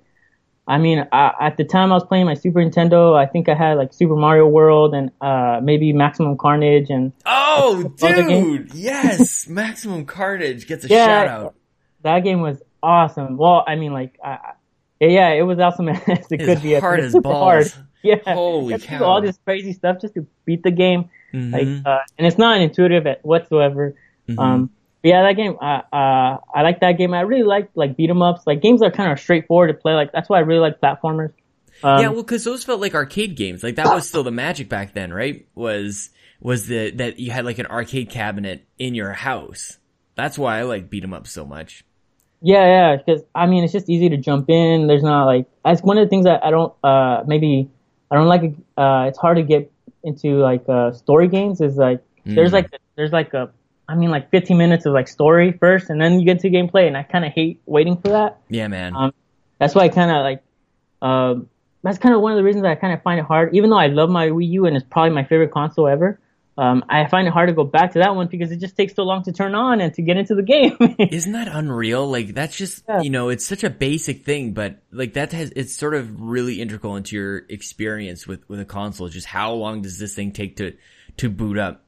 I 0.67 0.77
mean, 0.77 1.07
I, 1.11 1.33
at 1.39 1.57
the 1.57 1.63
time 1.63 1.91
I 1.91 1.95
was 1.95 2.05
playing 2.05 2.25
my 2.25 2.35
Super 2.35 2.59
Nintendo, 2.59 3.15
I 3.17 3.25
think 3.25 3.49
I 3.49 3.55
had 3.55 3.77
like 3.77 3.93
Super 3.93 4.15
Mario 4.15 4.47
World 4.47 4.93
and 4.93 5.11
uh 5.21 5.59
maybe 5.63 5.93
Maximum 5.93 6.37
Carnage 6.37 6.89
and. 6.89 7.11
Oh, 7.25 7.91
dude! 7.97 8.73
yes, 8.73 9.47
Maximum 9.49 10.05
Carnage 10.05 10.67
gets 10.67 10.85
a 10.85 10.87
yeah, 10.87 11.05
shout 11.05 11.27
out. 11.27 11.55
That 12.01 12.23
game 12.23 12.41
was 12.41 12.61
awesome. 12.81 13.37
Well, 13.37 13.63
I 13.67 13.75
mean, 13.75 13.93
like, 13.93 14.17
I, 14.23 14.53
yeah, 14.99 15.29
it 15.29 15.43
was 15.43 15.59
awesome 15.59 15.89
as 15.89 15.97
it 16.07 16.27
it's 16.31 16.45
could 16.45 16.61
be. 16.61 16.73
Hard 16.75 16.99
as 17.01 17.13
balls. 17.13 17.73
Hard. 17.73 17.85
Yeah, 18.01 18.15
holy 18.25 18.79
cow! 18.79 19.03
All 19.03 19.21
this 19.21 19.37
crazy 19.43 19.73
stuff 19.73 19.99
just 19.99 20.13
to 20.13 20.25
beat 20.45 20.63
the 20.63 20.71
game 20.71 21.09
Mm-hmm. 21.33 21.53
Like, 21.53 21.85
uh, 21.85 21.99
and 22.17 22.27
it's 22.27 22.37
not 22.37 22.61
intuitive 22.61 23.05
whatsoever. 23.21 23.95
Mm-hmm. 24.27 24.39
Um, 24.39 24.69
yeah, 25.03 25.23
that 25.23 25.33
game, 25.33 25.57
uh, 25.61 25.81
uh, 25.93 26.37
I 26.53 26.61
like 26.61 26.81
that 26.81 26.93
game. 26.93 27.13
I 27.13 27.21
really 27.21 27.43
like 27.43 27.69
like 27.75 27.95
beat 27.95 28.09
'em 28.09 28.21
ups. 28.21 28.45
Like 28.45 28.61
games 28.61 28.81
are 28.81 28.91
kind 28.91 29.11
of 29.11 29.19
straightforward 29.19 29.69
to 29.69 29.73
play. 29.73 29.93
Like 29.93 30.11
that's 30.11 30.27
why 30.27 30.37
I 30.37 30.41
really 30.41 30.59
like 30.59 30.81
platformers. 30.81 31.31
Um, 31.81 32.01
yeah, 32.01 32.09
well, 32.09 32.23
because 32.23 32.43
those 32.43 32.65
felt 32.65 32.81
like 32.81 32.93
arcade 32.93 33.37
games. 33.37 33.63
Like 33.63 33.75
that 33.75 33.87
was 33.87 34.07
still 34.07 34.23
the 34.23 34.31
magic 34.31 34.67
back 34.67 34.93
then, 34.93 35.13
right? 35.13 35.47
Was 35.55 36.09
was 36.41 36.67
the 36.67 36.91
that 36.91 37.19
you 37.19 37.31
had 37.31 37.45
like 37.45 37.59
an 37.59 37.67
arcade 37.67 38.09
cabinet 38.09 38.65
in 38.77 38.93
your 38.95 39.13
house. 39.13 39.77
That's 40.15 40.37
why 40.37 40.59
I 40.59 40.63
like 40.63 40.89
beat 40.89 41.03
'em 41.03 41.13
up 41.13 41.27
so 41.27 41.45
much. 41.45 41.85
Yeah, 42.41 42.65
yeah, 42.65 42.95
because 42.97 43.21
I 43.33 43.45
mean 43.45 43.63
it's 43.63 43.73
just 43.73 43.89
easy 43.89 44.09
to 44.09 44.17
jump 44.17 44.49
in. 44.49 44.87
There's 44.87 45.03
not 45.03 45.25
like 45.25 45.45
that's 45.63 45.81
one 45.81 45.97
of 45.97 46.05
the 46.05 46.09
things 46.09 46.25
that 46.25 46.43
I 46.43 46.51
don't 46.51 46.73
uh 46.83 47.23
maybe 47.25 47.69
I 48.11 48.15
don't 48.15 48.27
like. 48.27 48.41
Uh, 48.75 49.05
it's 49.07 49.17
hard 49.17 49.37
to 49.37 49.43
get 49.43 49.71
into 50.03 50.37
like 50.39 50.67
uh, 50.67 50.91
story 50.91 51.27
games 51.27 51.61
is 51.61 51.77
like 51.77 52.01
mm. 52.25 52.35
there's 52.35 52.53
like 52.53 52.69
there's 52.95 53.11
like 53.11 53.33
a 53.33 53.51
I 53.87 53.95
mean 53.95 54.11
like 54.11 54.29
15 54.29 54.57
minutes 54.57 54.85
of 54.85 54.93
like 54.93 55.07
story 55.07 55.51
first, 55.51 55.89
and 55.89 56.01
then 56.01 56.19
you 56.19 56.25
get 56.25 56.39
to 56.41 56.49
gameplay, 56.49 56.87
and 56.87 56.95
I 56.95 57.03
kind 57.03 57.25
of 57.25 57.31
hate 57.31 57.61
waiting 57.65 57.97
for 57.97 58.09
that. 58.09 58.39
Yeah, 58.49 58.67
man. 58.67 58.95
Um, 58.95 59.13
that's 59.57 59.75
why 59.75 59.83
I 59.83 59.89
kind 59.89 60.11
of 60.11 60.23
like. 60.23 60.43
Um, 61.01 61.49
that's 61.81 61.97
kind 61.97 62.13
of 62.13 62.21
one 62.21 62.33
of 62.33 62.37
the 62.37 62.43
reasons 62.43 62.65
I 62.65 62.75
kind 62.75 62.93
of 62.93 63.01
find 63.03 63.19
it 63.19 63.25
hard, 63.25 63.55
even 63.55 63.69
though 63.69 63.77
I 63.77 63.87
love 63.87 64.09
my 64.09 64.27
Wii 64.27 64.49
U 64.49 64.65
and 64.65 64.75
it's 64.75 64.85
probably 64.89 65.11
my 65.11 65.23
favorite 65.23 65.51
console 65.51 65.87
ever. 65.87 66.19
Um, 66.59 66.83
I 66.89 67.07
find 67.07 67.25
it 67.25 67.31
hard 67.31 67.47
to 67.47 67.55
go 67.55 67.63
back 67.63 67.93
to 67.93 67.99
that 67.99 68.17
one 68.17 68.27
because 68.27 68.51
it 68.51 68.57
just 68.57 68.75
takes 68.75 68.93
so 68.93 69.03
long 69.03 69.23
to 69.23 69.31
turn 69.31 69.55
on 69.55 69.79
and 69.79 69.93
to 69.93 70.01
get 70.01 70.17
into 70.17 70.35
the 70.35 70.43
game. 70.43 70.75
Isn't 70.99 71.31
that 71.31 71.47
unreal? 71.47 72.05
Like 72.05 72.33
that's 72.33 72.57
just 72.57 72.83
yeah. 72.89 73.01
you 73.01 73.09
know 73.09 73.29
it's 73.29 73.45
such 73.45 73.63
a 73.63 73.69
basic 73.69 74.25
thing, 74.25 74.51
but 74.51 74.83
like 74.91 75.13
that 75.13 75.31
has 75.31 75.53
it's 75.55 75.73
sort 75.73 75.95
of 75.95 76.19
really 76.19 76.59
integral 76.59 76.97
into 76.97 77.15
your 77.15 77.37
experience 77.47 78.27
with 78.27 78.47
with 78.49 78.59
a 78.59 78.65
console. 78.65 79.07
Just 79.07 79.25
how 79.25 79.53
long 79.53 79.83
does 79.83 79.97
this 79.97 80.13
thing 80.13 80.33
take 80.33 80.57
to 80.57 80.75
to 81.17 81.29
boot 81.29 81.57
up? 81.57 81.85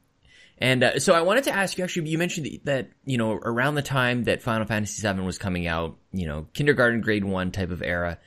And 0.56 0.82
uh, 0.82 0.98
so 1.00 1.12
I 1.12 1.20
wanted 1.20 1.44
to 1.44 1.54
ask 1.54 1.76
you. 1.76 1.84
Actually, 1.84 2.08
you 2.08 2.16
mentioned 2.16 2.60
that 2.64 2.88
you 3.04 3.18
know 3.18 3.32
around 3.32 3.74
the 3.74 3.82
time 3.82 4.24
that 4.24 4.40
Final 4.40 4.66
Fantasy 4.66 5.06
VII 5.06 5.20
was 5.20 5.36
coming 5.36 5.66
out, 5.66 5.98
you 6.12 6.26
know, 6.26 6.46
kindergarten, 6.54 7.02
grade 7.02 7.26
one 7.26 7.50
type 7.50 7.72
of 7.72 7.82
era 7.82 8.18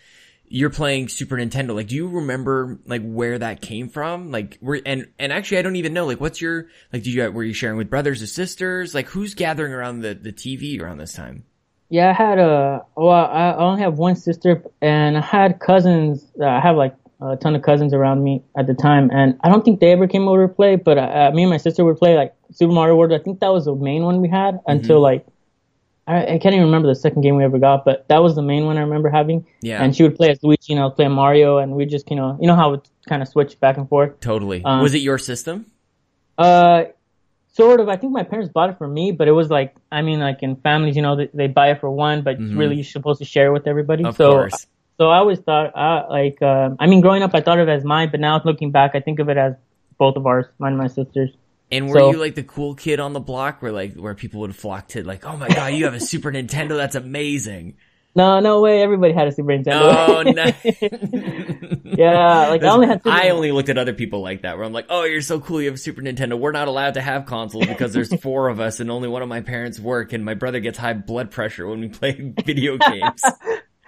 you're 0.56 0.70
playing 0.70 1.10
Super 1.10 1.36
Nintendo. 1.36 1.76
Like, 1.76 1.88
do 1.88 1.96
you 1.96 2.08
remember 2.08 2.80
like 2.86 3.02
where 3.04 3.38
that 3.38 3.62
came 3.62 3.89
from? 3.89 4.32
Like, 4.32 4.58
where 4.62 4.80
and 4.86 5.06
and 5.20 5.34
actually, 5.34 5.58
I 5.58 5.63
don't 5.63 5.76
even 5.76 5.91
know. 5.91 6.06
Like, 6.06 6.22
what's 6.22 6.39
your 6.39 6.68
like? 6.94 7.04
Do 7.04 7.12
you 7.12 7.30
were 7.30 7.44
you 7.44 7.52
sharing 7.52 7.76
with 7.76 7.89
brothers 7.89 8.22
or 8.22 8.28
sisters? 8.28 8.96
Like, 8.96 9.08
who's 9.08 9.34
gathering 9.34 9.74
around 9.74 10.00
the 10.00 10.13
the 10.13 10.32
TV 10.32 10.80
around 10.80 11.00
this 11.00 11.12
time? 11.12 11.44
Yeah, 11.89 12.10
I 12.10 12.13
had 12.13 12.39
a 12.39 12.86
well, 12.96 13.10
I 13.10 13.54
only 13.58 13.82
have 13.82 13.98
one 13.98 14.15
sister, 14.15 14.63
and 14.82 15.18
I 15.18 15.22
had 15.22 15.60
cousins. 15.60 16.26
I 16.41 16.62
have 16.62 16.78
like 16.78 16.96
uh, 17.22 17.32
a 17.32 17.36
ton 17.36 17.54
of 17.54 17.62
cousins 17.62 17.94
around 17.94 18.24
me 18.24 18.41
at 18.58 18.65
the 18.65 18.76
time, 18.76 19.12
and 19.12 19.38
I 19.44 19.50
don't 19.50 19.65
think 19.65 19.82
they 19.82 19.91
ever 19.91 20.08
came 20.08 20.30
over 20.30 20.48
to 20.48 20.54
play. 20.54 20.78
But 20.78 20.98
uh, 20.98 21.32
me 21.34 21.44
and 21.44 21.50
my 21.50 21.58
sister 21.58 21.84
would 21.84 21.98
play 21.98 22.15
like 22.15 22.34
Super 22.54 22.72
Mario 22.72 22.96
World. 22.96 23.12
I 23.12 23.20
think 23.20 23.41
that 23.41 23.52
was 23.52 23.65
the 23.65 23.76
main 23.76 24.04
one 24.04 24.22
we 24.22 24.30
had 24.30 24.62
until 24.68 25.02
like 25.02 25.26
I, 26.08 26.36
I 26.36 26.38
can't 26.38 26.54
even 26.54 26.65
remember 26.65 26.88
the 26.88 26.96
second 26.96 27.22
game 27.22 27.36
we 27.36 27.44
ever 27.44 27.58
got, 27.58 27.84
but 27.84 28.08
that 28.10 28.22
was 28.22 28.36
the 28.36 28.41
main 28.41 28.65
one 28.65 28.78
I 28.78 28.82
remember 28.82 29.10
having. 29.10 29.48
Yeah. 29.62 29.82
And 29.82 29.96
she 29.96 30.04
would 30.04 30.15
play 30.15 30.30
as 30.30 30.44
Luigi, 30.44 30.74
and 30.74 30.80
I 30.80 30.86
would 30.86 30.96
play 30.96 31.08
Mario, 31.08 31.58
and 31.58 31.72
we 31.74 31.86
just 31.86 32.10
you 32.10 32.15
know 32.15 32.38
you 32.39 32.48
know 32.48 32.56
how 32.56 32.74
it 32.74 32.89
kind 33.10 33.22
of 33.22 33.28
switched 33.28 33.60
back 33.60 33.78
and 33.78 33.89
forth. 33.89 34.20
Totally. 34.20 34.63
Um, 34.63 34.82
was 34.82 34.94
it 34.94 35.02
your 35.02 35.18
system? 35.18 35.72
Uh, 36.38 36.86
sort 37.54 37.80
of. 37.80 37.89
I 37.89 37.96
think 37.98 38.13
my 38.13 38.24
parents 38.24 38.52
bought 38.54 38.70
it 38.70 38.78
for 38.78 38.88
me, 38.88 39.12
but 39.12 39.28
it 39.28 39.32
was 39.32 39.50
like 39.50 39.76
I 39.91 40.04
mean, 40.04 40.20
like 40.20 40.44
in 40.44 40.58
families, 40.58 40.96
you 40.96 41.02
know, 41.02 41.15
they, 41.15 41.30
they 41.34 41.48
buy 41.48 41.72
it 41.72 41.80
for 41.80 41.89
one, 41.89 42.22
but 42.22 42.38
really 42.39 42.76
you're 42.76 42.84
supposed 42.84 43.20
to 43.20 43.26
share 43.26 43.48
it 43.48 43.54
with 43.54 43.68
everybody. 43.68 44.04
Mm-hmm. 44.04 44.10
Of 44.10 44.18
so, 44.18 44.32
course. 44.32 44.68
so 45.00 45.10
I 45.10 45.18
always 45.18 45.39
thought, 45.39 45.76
uh, 45.76 46.06
like, 46.10 46.39
uh, 46.41 46.70
I 46.80 46.86
mean, 46.86 47.02
growing 47.02 47.24
up, 47.24 47.32
I 47.34 47.41
thought 47.41 47.60
of 47.60 47.68
it 47.68 47.72
as 47.72 47.84
mine, 47.84 48.10
but 48.12 48.20
now 48.20 48.39
looking 48.46 48.72
back, 48.72 48.91
I 48.94 49.00
think 49.00 49.20
of 49.20 49.30
it 49.30 49.38
as 49.38 49.54
both 49.98 50.18
of 50.18 50.28
ours, 50.28 50.46
mine 50.60 50.74
and 50.74 50.78
my 50.78 50.88
sister's. 50.88 51.32
And 51.71 51.88
were 51.88 51.99
so- 51.99 52.12
you 52.12 52.17
like 52.17 52.36
the 52.36 52.43
cool 52.43 52.75
kid 52.75 52.99
on 52.99 53.13
the 53.13 53.19
block 53.19 53.62
where 53.62 53.71
like 53.71 53.95
where 53.95 54.13
people 54.13 54.41
would 54.41 54.56
flock 54.56 54.89
to 54.89 55.04
like, 55.04 55.25
oh 55.25 55.36
my 55.38 55.47
god, 55.47 55.73
you 55.73 55.86
have 55.86 55.93
a 55.93 55.99
Super 55.99 56.32
Nintendo, 56.32 56.78
that's 56.78 56.95
amazing. 56.95 57.78
No, 58.17 58.39
no 58.39 58.62
way. 58.62 58.82
Everybody 58.82 59.12
had 59.13 59.28
a 59.28 59.32
Super 59.34 59.49
Nintendo. 59.49 59.93
Oh 60.08 60.21
no. 60.23 60.45
yeah, 61.97 62.47
like 62.47 62.63
I 62.63 62.67
only 62.69 62.88
had. 62.88 63.04
Super 63.04 63.10
I 63.10 63.30
only 63.30 63.51
looked 63.51 63.67
at 63.67 63.78
other 63.78 63.91
people 63.93 64.21
like 64.21 64.43
that 64.43 64.56
where 64.56 64.65
I'm 64.65 64.71
like, 64.71 64.86
oh, 64.89 65.04
you're 65.04 65.21
so 65.21 65.41
cool, 65.41 65.62
you 65.62 65.67
have 65.67 65.75
a 65.75 65.78
Super 65.78 66.01
Nintendo. 66.01 66.39
We're 66.39 66.54
not 66.54 66.69
allowed 66.69 66.93
to 66.93 67.01
have 67.01 67.25
consoles 67.25 67.67
because 67.67 67.91
there's 67.91 68.13
four 68.21 68.47
of 68.47 68.62
us 68.62 68.80
and 68.80 68.89
only 68.89 69.10
one 69.10 69.21
of 69.21 69.28
my 69.28 69.41
parents 69.41 69.82
work 69.82 70.13
and 70.13 70.23
my 70.23 70.34
brother 70.34 70.62
gets 70.62 70.78
high 70.78 70.93
blood 70.93 71.30
pressure 71.30 71.67
when 71.67 71.82
we 71.82 71.89
play 71.89 72.34
video 72.45 72.78
games. 72.78 73.21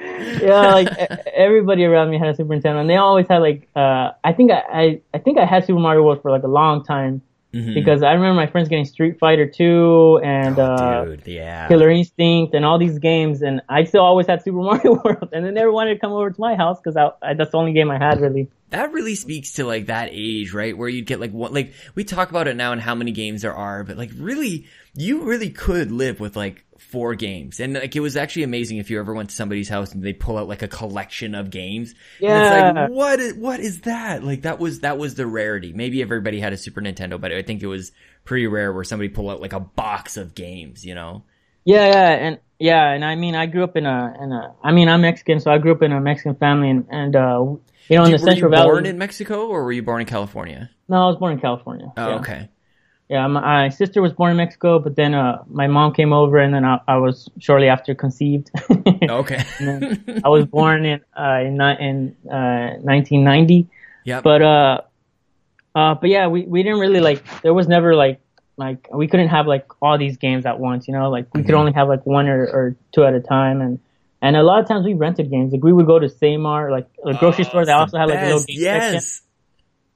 yeah, 0.01 0.73
like 0.73 0.89
everybody 1.33 1.85
around 1.85 2.09
me 2.09 2.19
had 2.19 2.27
a 2.27 2.35
Super 2.35 2.53
Nintendo, 2.53 2.81
and 2.81 2.89
they 2.89 2.97
always 2.97 3.27
had 3.29 3.37
like 3.37 3.69
uh, 3.77 4.11
I 4.25 4.33
think 4.33 4.51
I, 4.51 4.61
I 4.73 5.01
I 5.13 5.19
think 5.19 5.37
I 5.37 5.45
had 5.45 5.65
Super 5.65 5.79
Mario 5.79 6.03
World 6.03 6.21
for 6.21 6.31
like 6.31 6.43
a 6.43 6.49
long 6.49 6.83
time 6.83 7.21
Mhm. 7.53 7.73
because 7.75 8.03
I 8.03 8.11
remember 8.11 8.33
my 8.35 8.47
friends 8.47 8.67
getting 8.67 8.83
Street 8.85 9.19
Fighter 9.19 9.47
Two 9.47 10.19
and 10.23 10.59
uh, 10.59 11.03
Oh, 11.07 11.15
Dude, 11.15 11.25
yeah. 11.27 11.67
Killer 11.69 11.89
Instinct 11.89 12.53
and 12.53 12.65
all 12.65 12.77
these 12.77 12.99
games, 12.99 13.41
and 13.41 13.61
I 13.69 13.85
still 13.85 14.01
always 14.03 14.27
had 14.27 14.43
Super 14.43 14.57
Mario 14.61 15.01
World, 15.01 15.29
and 15.31 15.45
they 15.45 15.51
never 15.51 15.71
wanted 15.71 15.93
to 15.93 15.99
come 15.99 16.11
over 16.11 16.29
to 16.29 16.41
my 16.41 16.55
house 16.55 16.77
because 16.83 16.93
that's 16.95 17.51
the 17.51 17.57
only 17.57 17.71
game 17.73 17.89
I 17.89 17.97
had 17.97 18.19
really. 18.19 18.49
that 18.71 18.91
really 18.91 19.15
speaks 19.15 19.53
to 19.53 19.65
like 19.65 19.85
that 19.85 20.09
age, 20.11 20.53
right? 20.53 20.77
Where 20.77 20.89
you'd 20.89 21.05
get 21.05 21.21
like 21.21 21.31
what, 21.31 21.53
like 21.53 21.73
we 21.95 22.03
talk 22.03 22.29
about 22.31 22.49
it 22.49 22.57
now 22.57 22.73
and 22.73 22.81
how 22.81 22.95
many 22.95 23.11
games 23.13 23.43
there 23.43 23.55
are, 23.55 23.85
but 23.85 23.95
like 23.97 24.11
really, 24.17 24.67
you 24.93 25.23
really 25.23 25.49
could 25.49 25.89
live 25.91 26.19
with 26.19 26.35
like 26.35 26.65
four 26.91 27.15
games. 27.15 27.59
And 27.59 27.73
like 27.73 27.95
it 27.95 27.99
was 27.99 28.15
actually 28.15 28.43
amazing 28.43 28.77
if 28.77 28.89
you 28.89 28.99
ever 28.99 29.13
went 29.13 29.29
to 29.29 29.35
somebody's 29.35 29.67
house 29.69 29.93
and 29.93 30.01
they 30.03 30.13
pull 30.13 30.37
out 30.37 30.47
like 30.47 30.61
a 30.61 30.67
collection 30.67 31.35
of 31.35 31.49
games. 31.49 31.91
And 32.21 32.29
it's 32.43 32.49
Yeah. 32.51 32.71
like, 32.83 32.89
what 32.91 33.19
is, 33.19 33.33
what 33.33 33.59
is 33.59 33.81
that? 33.81 34.23
Like 34.23 34.43
that 34.43 34.57
was, 34.59 34.79
that 34.81 34.97
was 34.97 35.15
the 35.15 35.27
rarity. 35.27 35.73
Maybe 35.73 36.01
everybody 36.01 36.39
had 36.39 36.53
a 36.53 36.57
Super 36.57 36.81
Nintendo, 36.81 37.19
but 37.19 37.31
I 37.33 37.41
think 37.41 37.61
it 37.61 37.67
was 37.67 37.91
pretty 38.23 38.47
rare 38.47 38.71
where 38.71 38.83
somebody 38.83 39.09
pulled 39.09 39.29
out 39.31 39.41
like 39.41 39.53
a 39.53 39.59
box 39.59 40.17
of 40.17 40.33
games, 40.35 40.85
you 40.85 40.95
know? 40.95 41.23
Yeah, 41.65 41.85
yeah, 41.87 42.09
and 42.11 42.39
yeah, 42.59 42.91
and 42.91 43.03
I 43.03 43.15
mean, 43.15 43.35
I 43.35 43.45
grew 43.45 43.63
up 43.65 43.75
in 43.75 43.85
a, 43.85 44.13
in 44.21 44.31
a, 44.31 44.53
I 44.63 44.71
mean, 44.71 44.87
I'm 44.87 45.01
Mexican, 45.01 45.39
so 45.41 45.51
I 45.51 45.57
grew 45.57 45.73
up 45.73 45.81
in 45.81 45.91
a 45.91 45.99
Mexican 45.99 46.35
family, 46.35 46.69
and, 46.69 46.87
and 46.89 47.15
uh, 47.15 47.39
you 47.89 47.97
know, 47.97 48.05
in 48.05 48.11
the 48.11 48.11
were 48.11 48.11
you 48.11 48.17
Central 48.19 48.51
born 48.51 48.83
Valley. 48.83 48.89
in 48.89 48.97
Mexico 48.97 49.47
or 49.47 49.63
were 49.65 49.71
you 49.73 49.83
born 49.83 49.99
in 50.01 50.07
California? 50.07 50.69
no, 50.87 50.95
I 50.95 51.07
was 51.07 51.17
born 51.17 51.33
in 51.33 51.39
California. 51.41 51.91
Oh, 51.97 52.09
yeah. 52.09 52.15
okay. 52.15 52.49
Yeah, 53.09 53.25
my, 53.27 53.39
my 53.39 53.69
sister 53.69 54.01
was 54.01 54.11
born 54.11 54.31
in 54.31 54.37
Mexico, 54.37 54.79
but 54.79 54.95
then 54.97 55.13
uh, 55.13 55.43
my 55.47 55.67
mom 55.67 55.93
came 55.93 56.11
over, 56.11 56.37
and 56.39 56.53
then 56.53 56.65
I, 56.65 56.79
I 56.89 56.97
was 56.97 57.29
shortly 57.39 57.69
after 57.69 57.95
conceived. 57.95 58.51
Okay. 59.09 59.41
I 60.25 60.27
was 60.27 60.45
born 60.45 60.85
in 60.85 60.99
uh, 61.17 61.39
in, 61.39 61.61
in 61.61 62.15
uh, 62.29 62.75
1990, 62.83 63.67
yep. 64.03 64.23
but 64.23 64.41
uh, 64.41 64.81
uh, 65.75 65.95
but 65.95 66.09
yeah, 66.09 66.27
we, 66.27 66.43
we 66.43 66.63
didn't 66.63 66.79
really 66.79 66.99
like. 66.99 67.23
There 67.43 67.53
was 67.53 67.67
never 67.67 67.95
like 67.95 68.19
like 68.57 68.87
we 68.93 69.07
couldn't 69.07 69.29
have 69.29 69.47
like 69.47 69.65
all 69.81 69.97
these 69.97 70.17
games 70.17 70.45
at 70.45 70.59
once, 70.59 70.87
you 70.87 70.93
know. 70.93 71.09
Like 71.09 71.33
we 71.33 71.43
could 71.43 71.51
Mm-hmm. 71.51 71.59
only 71.59 71.71
have 71.73 71.87
like 71.87 72.05
one 72.05 72.27
or, 72.27 72.43
or 72.47 72.75
two 72.91 73.05
at 73.05 73.13
a 73.13 73.21
time, 73.21 73.61
and 73.61 73.79
and 74.21 74.35
a 74.35 74.43
lot 74.43 74.59
of 74.59 74.67
times 74.67 74.85
we 74.85 74.93
rented 74.95 75.29
games. 75.29 75.53
Like 75.53 75.63
we 75.63 75.71
would 75.71 75.85
go 75.85 75.99
to 75.99 76.09
Save 76.09 76.39
Mart, 76.39 76.71
like 76.71 76.87
a 77.05 77.13
grocery 77.13 77.45
Oh, 77.45 77.49
store. 77.49 77.65
They 77.65 77.71
it's 77.71 77.79
also 77.79 77.97
had 77.97 78.09
like 78.09 78.19
a 78.19 78.25
little 78.25 78.43
game 78.43 78.59
section. 78.59 79.01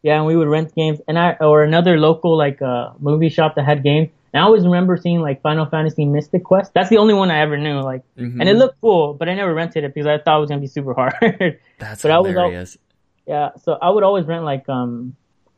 Yeah, 0.03 0.17
and 0.17 0.25
we 0.25 0.35
would 0.35 0.47
rent 0.47 0.73
games, 0.73 0.99
and 1.07 1.17
I 1.19 1.33
or 1.39 1.63
another 1.63 1.97
local 1.99 2.35
like 2.37 2.61
uh 2.61 2.91
movie 2.99 3.29
shop 3.29 3.55
that 3.55 3.65
had 3.65 3.83
games. 3.83 4.09
And 4.33 4.41
I 4.41 4.45
always 4.45 4.63
remember 4.63 4.95
seeing 4.97 5.19
like 5.21 5.41
Final 5.41 5.65
Fantasy 5.65 6.05
Mystic 6.05 6.43
Quest. 6.45 6.73
That's 6.73 6.89
the 6.89 6.97
only 6.97 7.13
one 7.13 7.29
I 7.29 7.39
ever 7.41 7.57
knew. 7.57 7.81
Like, 7.81 8.01
Mhm. 8.17 8.39
and 8.39 8.47
it 8.49 8.55
looked 8.55 8.79
cool, 8.81 9.13
but 9.13 9.27
I 9.27 9.35
never 9.35 9.53
rented 9.53 9.83
it 9.83 9.93
because 9.93 10.07
I 10.07 10.17
thought 10.19 10.37
it 10.37 10.39
was 10.41 10.49
gonna 10.49 10.61
be 10.61 10.67
super 10.67 10.93
hard. 10.93 11.13
That's 11.79 12.01
But 12.01 12.11
I 12.11 12.19
was 12.19 12.31
hilarious. 12.31 12.77
yeah, 13.27 13.49
so 13.63 13.77
I 13.81 13.89
would 13.89 14.03
always 14.03 14.25
rent 14.25 14.43
like 14.45 14.67
um, 14.69 15.15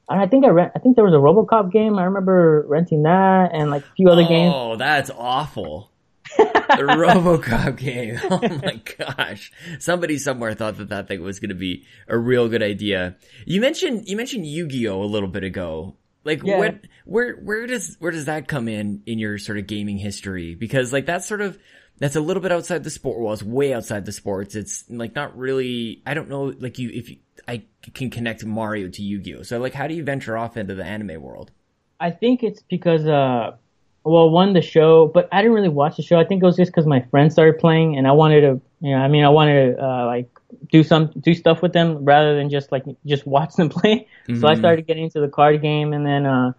I 0.09 0.25
think 0.27 0.43
I 0.43 0.49
rent. 0.49 0.73
I 0.75 0.79
think 0.79 0.95
there 0.97 1.05
was 1.05 1.13
a 1.13 1.17
RoboCop 1.17 1.71
game. 1.71 1.97
I 1.97 2.03
remember 2.05 2.65
renting 2.67 3.03
that 3.03 3.51
and 3.53 3.69
like 3.71 3.83
a 3.83 3.93
few 3.95 4.09
other 4.09 4.25
games. 4.27 4.51
Oh, 4.53 4.75
that's 4.75 5.09
awful. 5.17 5.89
the 6.37 6.83
RoboCop 6.97 7.77
game. 7.77 8.19
Oh 8.31 8.39
my 8.63 8.81
gosh. 8.97 9.51
Somebody 9.79 10.17
somewhere 10.17 10.53
thought 10.53 10.77
that 10.77 10.89
that 10.89 11.07
thing 11.07 11.21
was 11.21 11.39
going 11.39 11.49
to 11.49 11.55
be 11.55 11.85
a 12.07 12.17
real 12.17 12.49
good 12.49 12.63
idea. 12.63 13.15
You 13.45 13.61
mentioned 13.61 14.07
you 14.07 14.17
mentioned 14.17 14.45
Yu-Gi-Oh 14.45 15.01
a 15.01 15.05
little 15.05 15.29
bit 15.29 15.43
ago. 15.43 15.95
Like 16.23 16.41
Yeah. 16.43 16.57
what 16.57 16.75
where 17.05 17.35
where 17.35 17.67
does 17.67 17.95
where 17.99 18.11
does 18.11 18.25
that 18.25 18.47
come 18.47 18.67
in 18.67 19.03
in 19.05 19.19
your 19.19 19.37
sort 19.37 19.57
of 19.57 19.67
gaming 19.67 19.97
history? 19.97 20.55
Because 20.55 20.91
like 20.93 21.05
that's 21.05 21.27
sort 21.27 21.41
of 21.41 21.59
that's 21.99 22.15
a 22.15 22.21
little 22.21 22.41
bit 22.41 22.51
outside 22.51 22.83
the 22.83 22.89
sport. 22.89 23.19
Well, 23.19 23.33
it's 23.33 23.43
way 23.43 23.73
outside 23.73 24.05
the 24.05 24.11
sports. 24.11 24.55
It's 24.55 24.83
like 24.89 25.13
not 25.15 25.37
really. 25.37 26.01
I 26.05 26.15
don't 26.15 26.27
know. 26.29 26.53
Like 26.57 26.79
you, 26.79 26.89
if 26.89 27.09
you, 27.09 27.17
I 27.47 27.63
can 27.93 28.09
connect 28.09 28.43
Mario 28.43 28.89
to 28.89 29.01
Yu-Gi-Oh. 29.03 29.43
So 29.43 29.59
like, 29.59 29.73
how 29.73 29.85
do 29.87 29.93
you 29.93 30.03
venture 30.03 30.35
off 30.37 30.57
into 30.57 30.73
the 30.73 30.83
anime 30.83 31.21
world? 31.21 31.51
I 31.99 32.09
think 32.09 32.41
it's 32.41 32.61
because 32.63 33.05
uh, 33.05 33.57
well, 34.03 34.29
one 34.29 34.53
the 34.53 34.61
show, 34.61 35.07
but 35.07 35.27
I 35.31 35.41
didn't 35.41 35.53
really 35.55 35.69
watch 35.69 35.97
the 35.97 36.03
show. 36.03 36.19
I 36.19 36.25
think 36.25 36.41
it 36.43 36.45
was 36.45 36.55
just 36.57 36.71
because 36.71 36.85
my 36.85 37.01
friends 37.11 37.33
started 37.33 37.59
playing, 37.59 37.97
and 37.97 38.07
I 38.07 38.11
wanted 38.11 38.41
to, 38.41 38.61
you 38.81 38.91
know, 38.95 38.97
I 39.01 39.07
mean, 39.07 39.23
I 39.23 39.29
wanted 39.29 39.75
to 39.75 39.83
uh, 39.83 40.05
like 40.05 40.29
do 40.71 40.83
some 40.83 41.11
do 41.19 41.33
stuff 41.33 41.61
with 41.61 41.73
them 41.73 42.03
rather 42.05 42.35
than 42.35 42.49
just 42.49 42.71
like 42.71 42.83
just 43.05 43.25
watch 43.25 43.55
them 43.55 43.69
play. 43.77 44.07
So 44.33 44.47
I 44.47 44.55
Mhm. 44.55 44.59
started 44.59 44.87
getting 44.87 45.05
into 45.05 45.19
the 45.21 45.27
card 45.29 45.61
game, 45.61 45.93
and 45.93 46.05
then 46.05 46.25
uh, 46.25 46.53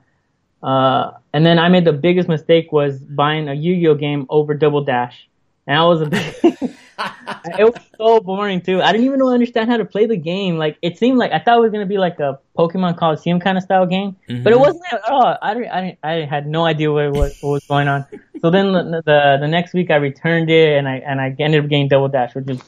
uh, 0.63 1.13
and 1.33 1.45
then 1.45 1.59
I 1.59 1.69
made 1.69 1.85
the 1.85 1.93
biggest 1.93 2.29
mistake 2.29 2.73
was 2.73 2.99
buying 2.99 3.49
a 3.49 3.55
Yu-Gi-Oh 3.55 3.95
game 3.97 4.27
over 4.29 4.55
Double 4.55 4.83
Dash, 4.85 5.29
and 5.67 5.79
I 5.79 5.85
was 5.85 6.01
it 7.59 7.65
was 7.65 7.75
so 7.99 8.21
boring 8.21 8.61
too. 8.61 8.81
I 8.83 8.93
didn't 8.93 9.07
even 9.07 9.19
know 9.19 9.29
understand 9.31 9.71
how 9.71 9.77
to 9.77 9.85
play 9.85 10.07
the 10.07 10.17
game. 10.17 10.57
Like 10.57 10.79
it 10.83 10.99
seemed 10.99 11.19
like 11.19 11.33
I 11.33 11.39
thought 11.39 11.59
it 11.59 11.61
was 11.63 11.73
gonna 11.73 11.87
be 11.87 11.99
like 11.99 12.21
a 12.21 12.39
Pokemon 12.57 12.97
Colosseum 12.99 13.41
kind 13.41 13.57
of 13.59 13.65
style 13.65 13.87
game, 13.87 14.17
but 14.29 14.53
it 14.53 14.57
Mhm. 14.57 14.61
wasn't 14.61 14.85
at 14.93 15.09
all. 15.09 15.37
I 15.41 15.55
didn't, 15.55 15.71
I 15.71 15.81
didn't, 15.81 15.99
I 16.03 16.13
had 16.25 16.47
no 16.47 16.65
idea 16.65 16.93
what, 16.93 17.13
what, 17.13 17.33
what 17.41 17.51
was 17.51 17.65
going 17.67 17.89
on. 17.89 18.07
So 18.41 18.51
then 18.51 18.73
the, 18.73 19.03
the 19.05 19.39
the 19.41 19.49
next 19.49 19.73
week 19.75 19.91
I 19.91 19.97
returned 19.97 20.51
it 20.51 20.77
and 20.79 20.87
I 20.89 20.97
and 20.97 21.21
I 21.21 21.35
ended 21.39 21.65
up 21.65 21.71
getting 21.71 21.89
Double 21.89 22.09
Dash, 22.09 22.35
which 22.35 22.49
is 22.49 22.61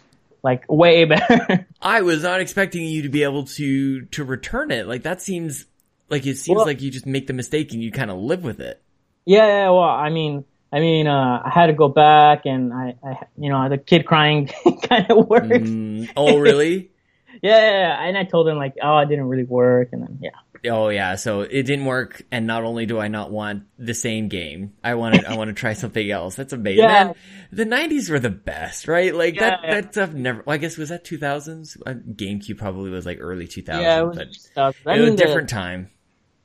like 0.43 0.65
way 0.69 1.05
better. 1.07 1.67
I 1.83 2.03
was 2.03 2.23
not 2.23 2.41
expecting 2.41 2.87
you 2.87 3.03
to 3.03 3.09
be 3.09 3.23
able 3.23 3.45
to 3.45 4.03
to 4.07 4.25
return 4.25 4.71
it. 4.71 4.87
Like 4.89 5.03
that 5.05 5.21
seems 5.23 5.67
like 6.09 6.27
it 6.27 6.39
seems 6.39 6.57
Well- 6.57 6.67
like 6.67 6.81
you 6.83 6.91
just 6.91 7.07
make 7.07 7.27
the 7.27 7.33
mistake 7.33 7.73
and 7.73 7.83
you 7.83 7.91
kind 7.93 8.11
of 8.11 8.19
live 8.19 8.43
with 8.43 8.61
it. 8.61 8.81
yeah, 9.25 9.47
yeah. 9.47 9.71
Well, 9.71 9.81
I 9.83 10.11
mean. 10.11 10.45
I 10.73 10.81
mean, 10.81 11.07
uh, 11.07 11.43
I 11.45 11.51
had 11.51 11.67
to 11.67 11.73
go 11.73 11.89
back, 11.89 12.43
and 12.45 12.73
I, 12.73 12.97
I 13.03 13.27
you 13.39 13.51
know, 13.51 13.69
the 13.69 13.79
kid 13.79 14.05
crying 14.05 14.51
kind 14.89 15.11
of 15.11 15.29
worked. 15.29 15.47
Mm, 15.47 16.11
oh, 16.17 16.39
really? 16.39 16.91
Yeah, 17.43 17.59
yeah, 17.59 17.71
yeah, 17.71 18.09
and 18.09 18.17
I 18.17 18.25
told 18.25 18.49
him 18.49 18.57
like, 18.57 18.77
oh, 18.83 18.97
it 18.97 19.11
didn't 19.11 19.29
really 19.29 19.45
work, 19.45 19.91
and 19.93 20.01
then 20.01 20.19
yeah, 20.23 20.31
Oh 20.69 20.89
yeah, 20.89 21.17
so 21.17 21.43
it 21.43 21.63
didn't 21.65 21.85
work, 21.85 22.23
and 22.31 22.47
not 22.47 22.65
only 22.65 22.87
do 22.87 22.99
I 22.99 23.09
not 23.09 23.31
want 23.31 23.65
the 23.79 23.95
same 23.95 24.29
game, 24.29 24.73
I 24.83 24.95
wanted 24.95 25.25
I 25.25 25.37
want 25.37 25.49
to 25.49 25.55
try 25.55 25.75
something 25.75 26.11
else. 26.11 26.37
That's 26.37 26.53
amazing. 26.53 26.85
Yeah. 26.85 27.05
Man, 27.05 27.15
the 27.53 27.65
'90s 27.65 28.11
were 28.11 28.19
the 28.19 28.31
best, 28.31 28.89
right? 28.89 29.15
Like 29.15 29.39
that 29.39 29.61
Yeah, 29.63 29.69
yeah. 29.69 29.81
that 29.81 29.93
stuff 29.93 30.13
never. 30.13 30.43
Well, 30.45 30.55
I 30.55 30.59
guess 30.59 30.77
was 30.77 30.89
that 30.89 31.05
2000s. 31.05 31.77
Uh, 31.85 31.93
GameCube 31.93 32.59
probably 32.59 32.91
was 32.91 33.07
like 33.07 33.19
early 33.21 33.47
2000s, 33.47 33.83
yeah, 33.83 34.01
it 34.01 34.07
was 34.07 34.17
but 34.17 34.97
it 34.97 35.01
was 35.01 35.09
a 35.09 35.11
the, 35.11 35.17
different 35.17 35.49
time. 35.49 35.91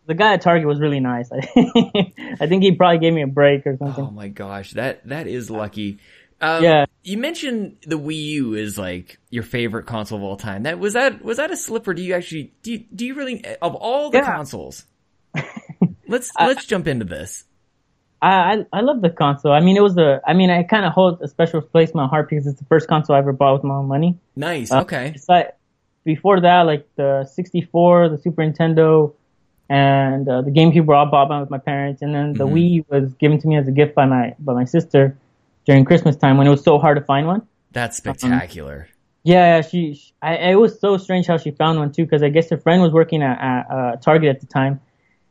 The 0.08 0.14
guy 0.14 0.34
at 0.34 0.42
Target 0.42 0.68
was 0.68 0.80
really 0.80 1.00
nice. 1.00 1.30
I 1.56 2.48
think 2.48 2.64
he 2.64 2.74
probably 2.74 3.00
gave 3.00 3.14
me 3.14 3.22
a 3.22 3.28
break 3.28 3.66
or 3.68 3.78
something. 3.78 4.06
Oh 4.06 4.12
my 4.12 4.28
gosh, 4.28 4.72
that 4.72 5.08
that 5.08 5.28
is 5.28 5.50
lucky. 5.50 6.00
Um, 6.42 6.64
Yeah. 6.64 6.86
You 7.04 7.18
mentioned 7.18 7.78
the 7.86 7.98
Wii 8.00 8.24
U 8.24 8.54
is 8.56 8.78
like 8.78 9.20
your 9.30 9.44
favorite 9.44 9.86
console 9.86 10.18
of 10.18 10.24
all 10.24 10.38
time. 10.38 10.64
That 10.64 10.80
was 10.80 10.94
that 10.94 11.24
was 11.24 11.38
that 11.38 11.52
a 11.52 11.58
slip 11.58 11.88
or 11.88 11.94
do 11.94 12.02
you 12.02 12.14
actually 12.16 12.54
do 12.64 12.72
you, 12.74 12.86
do 12.94 13.06
you 13.06 13.14
really 13.16 13.46
of 13.62 13.76
all 13.76 14.10
the 14.10 14.18
Yeah. 14.20 14.36
consoles? 14.36 14.86
let's 16.08 16.32
let's 16.40 16.66
jump 16.66 16.88
into 16.88 17.06
this. 17.06 17.46
I, 18.22 18.30
I 18.30 18.66
I 18.74 18.82
love 18.82 19.02
the 19.02 19.10
console. 19.10 19.52
I 19.52 19.62
mean, 19.62 19.78
it 19.78 19.82
was 19.84 19.98
a. 19.98 20.22
I 20.28 20.34
mean, 20.34 20.52
I 20.52 20.62
kind 20.64 20.86
of 20.86 20.94
hold 20.94 21.22
a 21.22 21.28
special 21.28 21.62
place 21.62 21.90
in 21.92 21.98
my 21.98 22.08
heart 22.08 22.30
because 22.30 22.46
it's 22.46 22.60
the 22.60 22.66
first 22.66 22.88
console 22.88 23.16
I 23.16 23.20
ever 23.20 23.34
bought 23.34 23.54
with 23.54 23.64
my 23.64 23.76
own 23.76 23.88
money. 23.88 24.20
Nice. 24.36 24.72
Uh, 24.72 24.82
okay. 24.82 25.16
Like 25.28 25.56
before 26.04 26.42
that, 26.42 26.62
like 26.64 26.88
the 26.98 27.26
64, 27.34 28.10
the 28.10 28.18
Super 28.20 28.44
Nintendo, 28.44 29.14
and 29.72 30.28
uh, 30.28 30.42
the 30.42 30.52
GameCube 30.52 30.86
were 30.86 30.96
all 30.96 31.06
bought 31.06 31.30
by 31.30 31.40
with 31.40 31.50
my 31.50 31.58
parents, 31.58 32.02
and 32.02 32.14
then 32.14 32.34
the 32.34 32.46
Mhm. 32.46 32.54
Wii 32.54 32.86
was 32.90 33.14
given 33.14 33.40
to 33.40 33.48
me 33.48 33.56
as 33.56 33.70
a 33.70 33.72
gift 33.72 33.96
by 33.96 34.06
my 34.06 34.36
by 34.40 34.54
my 34.54 34.66
sister 34.66 35.16
during 35.66 35.86
Christmas 35.86 36.18
time 36.18 36.38
when 36.38 36.46
it 36.46 36.50
was 36.50 36.62
so 36.62 36.78
hard 36.78 36.98
to 36.98 37.04
find 37.06 37.26
one. 37.26 37.42
That's 37.72 37.96
spectacular. 37.96 38.90
Yeah, 39.24 39.56
yeah, 39.56 39.62
she, 39.62 39.94
she 39.94 40.12
I, 40.22 40.52
it 40.52 40.56
was 40.56 40.78
so 40.78 40.98
strange 40.98 41.26
how 41.26 41.38
she 41.38 41.52
found 41.52 41.80
one 41.80 41.92
too, 41.94 42.04
because 42.04 42.22
I 42.22 42.28
guess 42.28 42.50
her 42.50 42.58
friend 42.58 42.82
was 42.82 42.92
working 42.92 43.24
at, 43.24 43.40
at 43.40 43.72
uh, 43.72 43.96
Target 43.96 44.30
at 44.36 44.42
the 44.42 44.48
time, 44.48 44.82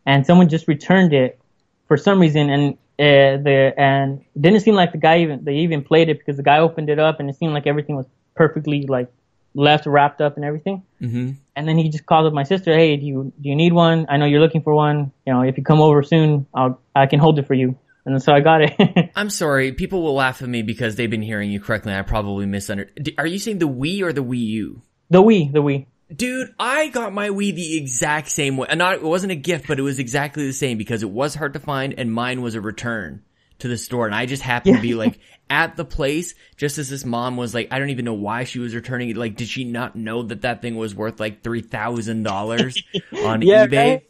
and 0.06 0.24
someone 0.24 0.48
just 0.48 0.66
returned 0.68 1.12
it 1.12 1.38
for 1.86 1.98
some 1.98 2.18
reason, 2.18 2.48
and 2.48 2.64
uh, 2.98 3.36
the 3.46 3.74
and 3.76 4.24
didn't 4.40 4.60
seem 4.60 4.74
like 4.74 4.92
the 4.92 5.02
guy 5.08 5.20
even 5.20 5.44
they 5.44 5.56
even 5.56 5.84
played 5.84 6.08
it 6.08 6.16
because 6.18 6.38
the 6.38 6.42
guy 6.42 6.58
opened 6.60 6.88
it 6.88 6.98
up 6.98 7.20
and 7.20 7.28
it 7.28 7.36
seemed 7.36 7.52
like 7.52 7.66
everything 7.66 7.96
was 7.96 8.06
perfectly 8.34 8.86
like 8.86 9.12
left 9.54 9.86
wrapped 9.86 10.20
up 10.20 10.36
and 10.36 10.44
everything. 10.44 10.82
Mm-hmm. 11.00 11.32
And 11.56 11.68
then 11.68 11.76
he 11.76 11.88
just 11.88 12.06
called 12.06 12.26
up 12.26 12.32
my 12.32 12.44
sister, 12.44 12.72
hey, 12.72 12.96
do 12.96 13.04
you 13.04 13.32
do 13.40 13.48
you 13.48 13.56
need 13.56 13.72
one? 13.72 14.06
I 14.08 14.16
know 14.16 14.26
you're 14.26 14.40
looking 14.40 14.62
for 14.62 14.74
one. 14.74 15.12
You 15.26 15.32
know, 15.32 15.42
if 15.42 15.58
you 15.58 15.64
come 15.64 15.80
over 15.80 16.02
soon, 16.02 16.46
I'll 16.54 16.80
I 16.94 17.06
can 17.06 17.18
hold 17.18 17.38
it 17.38 17.46
for 17.46 17.54
you. 17.54 17.76
And 18.06 18.22
so 18.22 18.32
I 18.32 18.40
got 18.40 18.62
it. 18.62 19.10
I'm 19.14 19.28
sorry, 19.28 19.72
people 19.72 20.02
will 20.02 20.14
laugh 20.14 20.40
at 20.40 20.48
me 20.48 20.62
because 20.62 20.96
they've 20.96 21.10
been 21.10 21.22
hearing 21.22 21.50
you 21.50 21.60
correctly. 21.60 21.94
I 21.94 22.00
probably 22.02 22.46
misunderstood. 22.46 23.14
Are 23.18 23.26
you 23.26 23.38
saying 23.38 23.58
the 23.58 23.68
Wii 23.68 24.00
or 24.02 24.12
the 24.12 24.24
Wii 24.24 24.46
U? 24.46 24.82
the 25.10 25.22
Wii, 25.22 25.52
the 25.52 25.62
Wii. 25.62 25.86
Dude, 26.14 26.54
I 26.58 26.88
got 26.88 27.12
my 27.12 27.28
Wii 27.28 27.54
the 27.54 27.76
exact 27.76 28.30
same 28.30 28.56
way. 28.56 28.66
And 28.70 28.78
not, 28.78 28.94
it 28.94 29.02
wasn't 29.02 29.32
a 29.32 29.36
gift, 29.36 29.68
but 29.68 29.78
it 29.78 29.82
was 29.82 29.98
exactly 29.98 30.46
the 30.46 30.52
same 30.52 30.78
because 30.78 31.02
it 31.02 31.10
was 31.10 31.34
hard 31.34 31.52
to 31.52 31.60
find 31.60 31.94
and 31.98 32.12
mine 32.12 32.42
was 32.42 32.54
a 32.54 32.60
return 32.60 33.22
to 33.60 33.68
the 33.68 33.76
store. 33.78 34.06
And 34.06 34.14
I 34.14 34.26
just 34.26 34.42
happened 34.42 34.76
to 34.76 34.82
be 34.82 34.94
like 34.94 35.18
at 35.50 35.76
the 35.76 35.84
place 35.84 36.34
just 36.56 36.78
as 36.78 36.88
this 36.88 37.04
mom 37.04 37.36
was 37.36 37.54
like, 37.54 37.68
I 37.72 37.78
don't 37.78 37.90
even 37.90 38.04
know 38.04 38.14
why 38.14 38.44
she 38.44 38.58
was 38.58 38.74
returning 38.74 39.10
it. 39.10 39.16
Like, 39.16 39.36
did 39.36 39.48
she 39.48 39.64
not 39.64 39.96
know 39.96 40.22
that 40.22 40.42
that 40.42 40.62
thing 40.62 40.76
was 40.76 40.94
worth 40.94 41.18
like 41.20 41.42
$3,000 41.42 42.82
on 43.24 43.42
Yeah, 43.42 43.66
eBay? 43.66 43.76
right? 43.76 44.02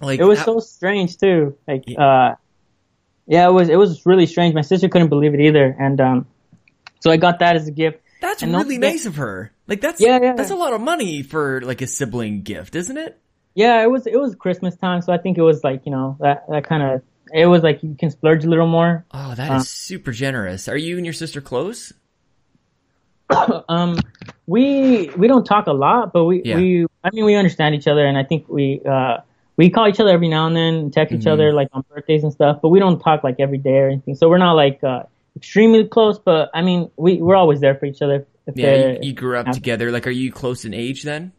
Like, 0.00 0.20
It 0.20 0.24
was 0.24 0.40
I- 0.40 0.44
so 0.44 0.58
strange 0.60 1.16
too. 1.18 1.56
Like, 1.66 1.84
uh, 1.96 2.34
yeah, 3.26 3.48
it 3.48 3.52
was 3.52 3.68
it 3.68 3.76
was 3.76 4.06
really 4.06 4.26
strange. 4.26 4.54
My 4.54 4.60
sister 4.60 4.88
couldn't 4.88 5.08
believe 5.08 5.34
it 5.34 5.40
either, 5.40 5.74
and 5.80 6.00
um, 6.00 6.26
so 7.00 7.10
I 7.10 7.16
got 7.16 7.40
that 7.40 7.56
as 7.56 7.66
a 7.66 7.72
gift. 7.72 8.00
that's 8.20 8.42
and 8.42 8.52
really 8.52 8.78
nice 8.78 9.04
of 9.04 9.16
her. 9.16 9.50
Like, 9.66 9.80
that's, 9.80 10.00
Yeah, 10.00 10.20
yeah. 10.22 10.34
that's 10.34 10.52
a 10.52 10.54
lot 10.54 10.72
of 10.74 10.80
money 10.80 11.22
for 11.24 11.60
like 11.62 11.82
a 11.82 11.88
sibling 11.88 12.42
gift, 12.42 12.76
isn't 12.76 12.96
it? 12.96 13.18
Yeah, 13.54 13.82
it 13.82 13.90
was 13.90 14.06
it 14.06 14.16
was 14.20 14.36
Christmas 14.36 14.76
time, 14.76 15.02
so 15.02 15.12
I 15.12 15.18
think 15.18 15.38
it 15.38 15.42
was 15.42 15.64
like 15.64 15.86
you 15.86 15.90
know 15.92 16.16
that 16.20 16.44
that 16.50 16.68
kind 16.68 16.82
of 16.84 17.02
it 17.32 17.46
was 17.46 17.62
like 17.62 17.82
you 17.82 17.96
can 17.98 18.10
splurge 18.10 18.44
a 18.44 18.48
little 18.48 18.66
more. 18.66 19.04
Oh, 19.12 19.34
that 19.34 19.52
is 19.52 19.62
Uh. 19.62 19.64
super 19.64 20.12
generous. 20.12 20.68
Are 20.68 20.76
you 20.76 20.96
and 20.96 21.04
your 21.06 21.12
sister 21.12 21.40
close? 21.40 21.92
Um, 23.68 23.98
we 24.46 25.10
we 25.16 25.26
don't 25.26 25.44
talk 25.44 25.66
a 25.66 25.72
lot, 25.72 26.12
but 26.12 26.24
we 26.24 26.42
Yeah. 26.44 26.56
we 26.56 26.86
I 27.02 27.10
mean 27.12 27.24
we 27.24 27.34
understand 27.34 27.74
each 27.74 27.88
other, 27.88 28.06
and 28.06 28.16
I 28.16 28.22
think 28.22 28.48
we 28.48 28.80
uh 28.88 29.18
we 29.56 29.70
call 29.70 29.88
each 29.88 29.98
other 29.98 30.10
every 30.10 30.28
now 30.28 30.46
and 30.46 30.54
then, 30.56 30.90
text 30.90 31.12
each 31.12 31.20
Mm-hmm. 31.20 31.30
other 31.30 31.52
like 31.52 31.68
on 31.72 31.84
birthdays 31.92 32.22
and 32.22 32.32
stuff, 32.32 32.60
but 32.62 32.68
we 32.68 32.78
don't 32.78 33.00
talk 33.00 33.24
like 33.24 33.36
every 33.40 33.58
day 33.58 33.78
or 33.78 33.88
anything. 33.88 34.14
So 34.14 34.28
we're 34.28 34.38
not 34.38 34.52
like 34.52 34.82
uh 34.84 35.04
extremely 35.34 35.84
close, 35.88 36.18
but 36.18 36.50
I 36.54 36.62
mean 36.62 36.90
we 36.96 37.20
we're 37.20 37.34
always 37.36 37.60
there 37.60 37.74
for 37.74 37.86
each 37.86 38.02
other. 38.02 38.26
If 38.46 38.56
Yeah, 38.56 38.74
you, 38.74 38.98
you 39.08 39.12
grew 39.12 39.36
up 39.38 39.50
together. 39.50 39.90
Like, 39.90 40.06
are 40.06 40.10
you 40.10 40.30
close 40.30 40.64
in 40.64 40.72
age 40.72 41.02
then? 41.02 41.32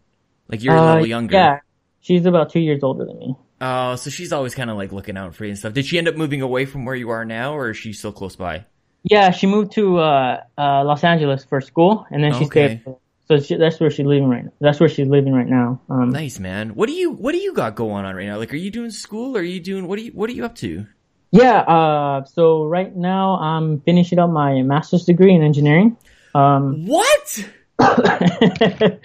Like, 0.49 0.61
you're 0.61 0.75
a 0.75 0.81
uh, 0.81 0.85
little 0.91 1.05
younger. 1.05 1.35
Yeah, 1.35 1.59
she's 2.01 2.25
about 2.25 2.49
two 2.51 2.59
years 2.59 2.83
older 2.83 3.05
than 3.05 3.17
me. 3.17 3.35
Oh, 3.59 3.95
so 3.95 4.09
she's 4.09 4.31
always 4.31 4.53
kind 4.53 4.69
of 4.69 4.77
like 4.77 4.91
looking 4.91 5.17
out 5.17 5.33
for 5.35 5.43
you 5.45 5.49
and 5.49 5.57
stuff. 5.59 5.73
Did 5.73 5.85
she 5.85 5.97
end 5.97 6.07
up 6.07 6.15
moving 6.15 6.41
away 6.41 6.65
from 6.65 6.85
where 6.85 6.95
you 6.95 7.09
are 7.09 7.25
now, 7.25 7.53
or 7.55 7.71
is 7.71 7.77
she 7.77 7.91
still 7.93 8.11
close 8.11 8.35
by? 8.35 8.65
Yeah, 9.03 9.31
she 9.31 9.47
moved 9.47 9.71
to 9.73 9.97
uh, 9.99 10.41
uh, 10.57 10.83
Los 10.83 11.03
Angeles 11.03 11.43
for 11.45 11.61
school, 11.61 12.05
and 12.11 12.23
then 12.23 12.33
she 12.33 12.45
Okay. 12.45 12.81
stayed. 12.83 12.95
So 13.27 13.39
she, 13.39 13.55
that's 13.55 13.79
where 13.79 13.89
she's 13.91 14.05
living 14.05 14.29
right. 14.29 14.45
Now. 14.45 14.51
That's 14.61 14.79
where 14.79 14.87
she's 14.87 15.07
living 15.07 15.33
right 15.33 15.47
now. 15.47 15.81
Um, 15.89 16.11
Nice, 16.11 16.39
man. 16.39 16.75
What 16.75 16.87
do 16.87 16.93
you 16.93 17.11
What 17.11 17.33
do 17.33 17.39
you 17.39 17.53
got 17.53 17.75
going 17.75 18.05
on 18.05 18.15
right 18.15 18.25
now? 18.25 18.37
Like, 18.37 18.53
are 18.53 18.57
you 18.57 18.71
doing 18.71 18.89
school? 18.91 19.35
Or 19.35 19.41
are 19.41 19.43
you 19.43 19.59
doing 19.59 19.87
what? 19.87 19.99
Are 19.99 20.01
you 20.03 20.11
What 20.11 20.29
are 20.29 20.33
you 20.33 20.45
up 20.45 20.55
to? 20.57 20.85
Yeah. 21.31 21.59
Uh, 21.61 22.23
so 22.25 22.65
right 22.65 22.95
now 22.95 23.37
I'm 23.39 23.81
finishing 23.81 24.17
up 24.19 24.29
my 24.29 24.61
master's 24.61 25.03
degree 25.03 25.33
in 25.35 25.43
engineering. 25.43 25.97
Um, 26.35 26.85
What? 26.85 27.49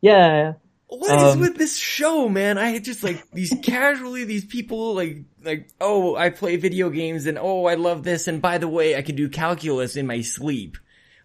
yeah. 0.00 0.54
What 0.98 1.18
is 1.18 1.34
Um, 1.34 1.40
with 1.40 1.56
this 1.56 1.76
show, 1.76 2.28
man? 2.28 2.58
I 2.58 2.78
just 2.78 3.02
like 3.02 3.30
these 3.32 3.54
casually 3.62 4.24
these 4.24 4.44
people 4.44 4.94
like 4.94 5.18
like 5.42 5.68
oh 5.80 6.16
I 6.16 6.30
play 6.30 6.56
video 6.56 6.90
games 6.90 7.26
and 7.26 7.38
oh 7.38 7.66
I 7.66 7.74
love 7.74 8.02
this 8.02 8.28
and 8.28 8.40
by 8.40 8.58
the 8.58 8.68
way 8.68 8.96
I 8.96 9.02
can 9.02 9.16
do 9.16 9.28
calculus 9.28 9.96
in 9.96 10.06
my 10.06 10.20
sleep. 10.20 10.76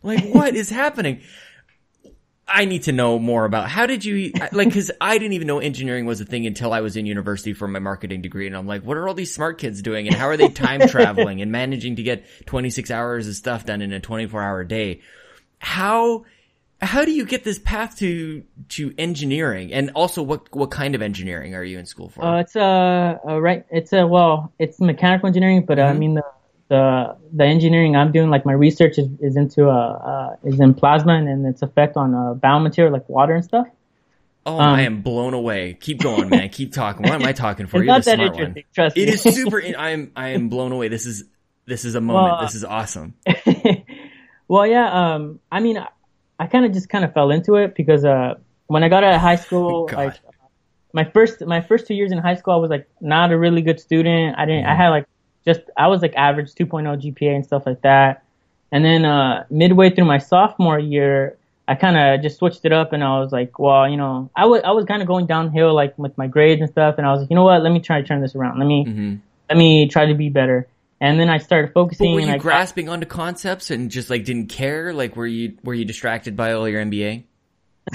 Like 0.03 0.23
what 0.33 0.55
is 0.55 0.69
happening? 0.69 1.21
I 2.51 2.65
need 2.65 2.83
to 2.83 2.91
know 2.91 3.19
more 3.19 3.45
about 3.45 3.69
how 3.69 3.85
did 3.85 4.03
you 4.03 4.31
like 4.51 4.69
because 4.69 4.89
I 4.99 5.19
didn't 5.19 5.33
even 5.33 5.47
know 5.47 5.59
engineering 5.59 6.07
was 6.07 6.19
a 6.19 6.25
thing 6.25 6.47
until 6.47 6.73
I 6.73 6.81
was 6.81 6.97
in 6.97 7.05
university 7.05 7.53
for 7.53 7.67
my 7.67 7.77
marketing 7.77 8.23
degree 8.23 8.47
and 8.47 8.57
I'm 8.57 8.65
like 8.65 8.83
what 8.83 8.97
are 8.97 9.07
all 9.07 9.13
these 9.13 9.33
smart 9.33 9.59
kids 9.59 9.83
doing 9.83 10.07
and 10.07 10.15
how 10.15 10.25
are 10.27 10.37
they 10.37 10.49
time 10.49 10.81
traveling 10.87 11.41
and 11.41 11.51
managing 11.51 11.97
to 11.97 12.03
get 12.03 12.25
26 12.47 12.89
hours 12.89 13.27
of 13.27 13.35
stuff 13.35 13.65
done 13.65 13.81
in 13.81 13.93
a 13.93 13.99
24 13.99 14.41
hour 14.41 14.63
day? 14.63 15.01
How 15.59 16.25
how 16.81 17.03
do 17.03 17.11
you 17.11 17.25
get 17.25 17.43
this 17.43 17.59
path 17.59 17.97
to 17.99 18.43
to 18.69 18.93
engineering 18.97 19.73
and 19.73 19.91
also 19.95 20.23
what 20.23 20.53
what 20.55 20.71
kind 20.71 20.95
of 20.95 21.01
engineering 21.01 21.53
are 21.53 21.63
you 21.63 21.77
in 21.77 21.85
school 21.85 22.09
for 22.09 22.23
Uh, 22.23 22.39
it's 22.39 22.55
a, 22.55 23.19
uh 23.27 23.39
right. 23.39 23.65
It's 23.69 23.91
a 23.93 24.07
well. 24.07 24.53
It's 24.59 24.79
mechanical 24.79 25.27
engineering, 25.27 25.65
but 25.65 25.79
uh, 25.79 25.83
I 25.83 25.93
mean 25.93 26.13
the 26.15 26.23
the 26.69 27.17
the 27.33 27.43
engineering 27.45 27.95
I'm 27.95 28.11
doing, 28.11 28.29
like 28.29 28.45
my 28.45 28.53
research 28.53 28.97
is 28.97 29.07
is 29.19 29.35
into 29.35 29.69
uh, 29.69 29.73
uh 29.73 30.35
is 30.43 30.59
in 30.59 30.73
plasma 30.73 31.13
and, 31.15 31.27
and 31.27 31.45
its 31.45 31.61
effect 31.61 31.97
on 31.97 32.13
uh, 32.13 32.33
biomaterial 32.35 32.91
like 32.91 33.07
water 33.09 33.33
and 33.35 33.43
stuff. 33.43 33.67
oh 34.45 34.53
um, 34.55 34.61
i 34.61 34.81
am 34.83 35.01
blown 35.01 35.33
away 35.33 35.73
keep 35.73 35.99
going 36.01 36.29
man 36.29 36.47
keep 36.57 36.71
talking 36.71 37.03
what 37.03 37.11
am 37.19 37.23
i 37.27 37.33
talking 37.33 37.67
for 37.67 37.77
you're 37.77 37.85
not 37.87 38.03
that 38.05 38.15
smart 38.15 38.33
one 38.35 38.41
interesting. 38.55 38.63
Trust 38.73 38.95
me. 38.95 39.03
is 39.03 39.21
super 39.21 39.59
in- 39.67 39.75
i 39.75 39.89
am 39.89 40.11
i 40.15 40.29
am 40.29 40.47
blown 40.47 40.71
away 40.71 40.87
this 40.87 41.05
is 41.05 41.25
this 41.65 41.83
is 41.83 41.95
a 41.95 41.99
moment 42.01 42.33
Well, 42.33 42.41
this 42.43 42.55
is 42.55 42.63
awesome 42.63 43.15
well, 44.47 44.65
yeah. 44.65 45.13
Um, 45.15 45.39
I 45.51 45.59
mean, 45.59 45.77
I, 46.39 46.45
I 46.45 46.47
kind 46.47 46.65
of 46.65 46.73
just 46.73 46.89
kind 46.89 47.05
of 47.05 47.13
fell 47.13 47.31
into 47.31 47.55
it 47.55 47.75
because 47.75 48.05
uh, 48.05 48.35
when 48.67 48.83
I 48.83 48.89
got 48.89 49.03
out 49.03 49.15
of 49.15 49.21
high 49.21 49.35
school, 49.45 49.91
God. 49.91 49.97
like 49.97 50.15
my 50.93 51.03
first 51.05 51.45
my 51.45 51.61
first 51.61 51.87
two 51.87 51.93
years 51.93 52.11
in 52.11 52.17
high 52.17 52.35
school, 52.35 52.53
I 52.53 52.57
was 52.57 52.69
like 52.69 52.87
not 53.01 53.31
a 53.31 53.37
really 53.37 53.61
good 53.61 53.79
student. 53.79 54.37
I 54.37 54.45
didn't. 54.45 54.65
I 54.65 54.75
Mm-hmm. 54.75 54.81
had 54.83 54.89
like 54.89 55.05
just 55.45 55.61
I 55.77 55.87
was 55.87 56.01
like 56.01 56.13
average 56.15 56.53
2.0 56.53 57.01
GPA 57.01 57.35
and 57.35 57.45
stuff 57.45 57.65
like 57.65 57.81
that. 57.81 58.23
And 58.71 58.85
then 58.85 59.05
uh, 59.05 59.45
midway 59.49 59.89
through 59.89 60.05
my 60.05 60.19
sophomore 60.19 60.79
year, 60.79 61.37
I 61.67 61.75
kind 61.75 61.97
of 61.97 62.21
just 62.21 62.37
switched 62.39 62.65
it 62.65 62.71
up, 62.71 62.93
and 62.93 63.03
I 63.03 63.19
was 63.19 63.31
like, 63.31 63.59
well, 63.59 63.87
you 63.89 63.97
know, 63.97 64.31
I 64.35 64.45
was 64.45 64.61
I 64.63 64.71
was 64.71 64.85
kind 64.85 65.01
of 65.01 65.07
going 65.07 65.27
downhill 65.27 65.73
like 65.73 65.97
with 65.97 66.17
my 66.17 66.27
grades 66.27 66.61
and 66.61 66.69
stuff, 66.69 66.95
and 66.97 67.07
I 67.07 67.11
was 67.11 67.21
like, 67.21 67.29
you 67.29 67.35
know 67.35 67.43
what, 67.43 67.61
let 67.63 67.71
me 67.71 67.79
try 67.79 68.01
to 68.01 68.07
turn 68.07 68.21
this 68.21 68.35
around. 68.35 68.59
Let 68.59 68.67
me 68.67 68.91
hmm 68.91 69.15
let 69.49 69.57
me 69.57 69.87
try 69.87 70.05
to 70.07 70.15
be 70.15 70.29
better. 70.29 70.67
And 71.01 71.19
then 71.19 71.29
I 71.29 71.37
started 71.37 71.73
but 71.73 71.81
focusing. 71.81 72.13
were 72.13 72.19
and 72.19 72.27
you 72.29 72.35
I 72.35 72.37
grasping 72.37 72.89
onto 72.89 73.05
concepts 73.05 73.71
and 73.71 73.89
just 73.89 74.09
like 74.09 74.25
didn't 74.25 74.47
care 74.49 74.93
like 74.93 75.15
were 75.15 75.25
you 75.27 75.57
were 75.63 75.73
you 75.73 75.85
distracted 75.85 76.35
by 76.35 76.51
all 76.53 76.67
your 76.67 76.83
mba 76.85 77.23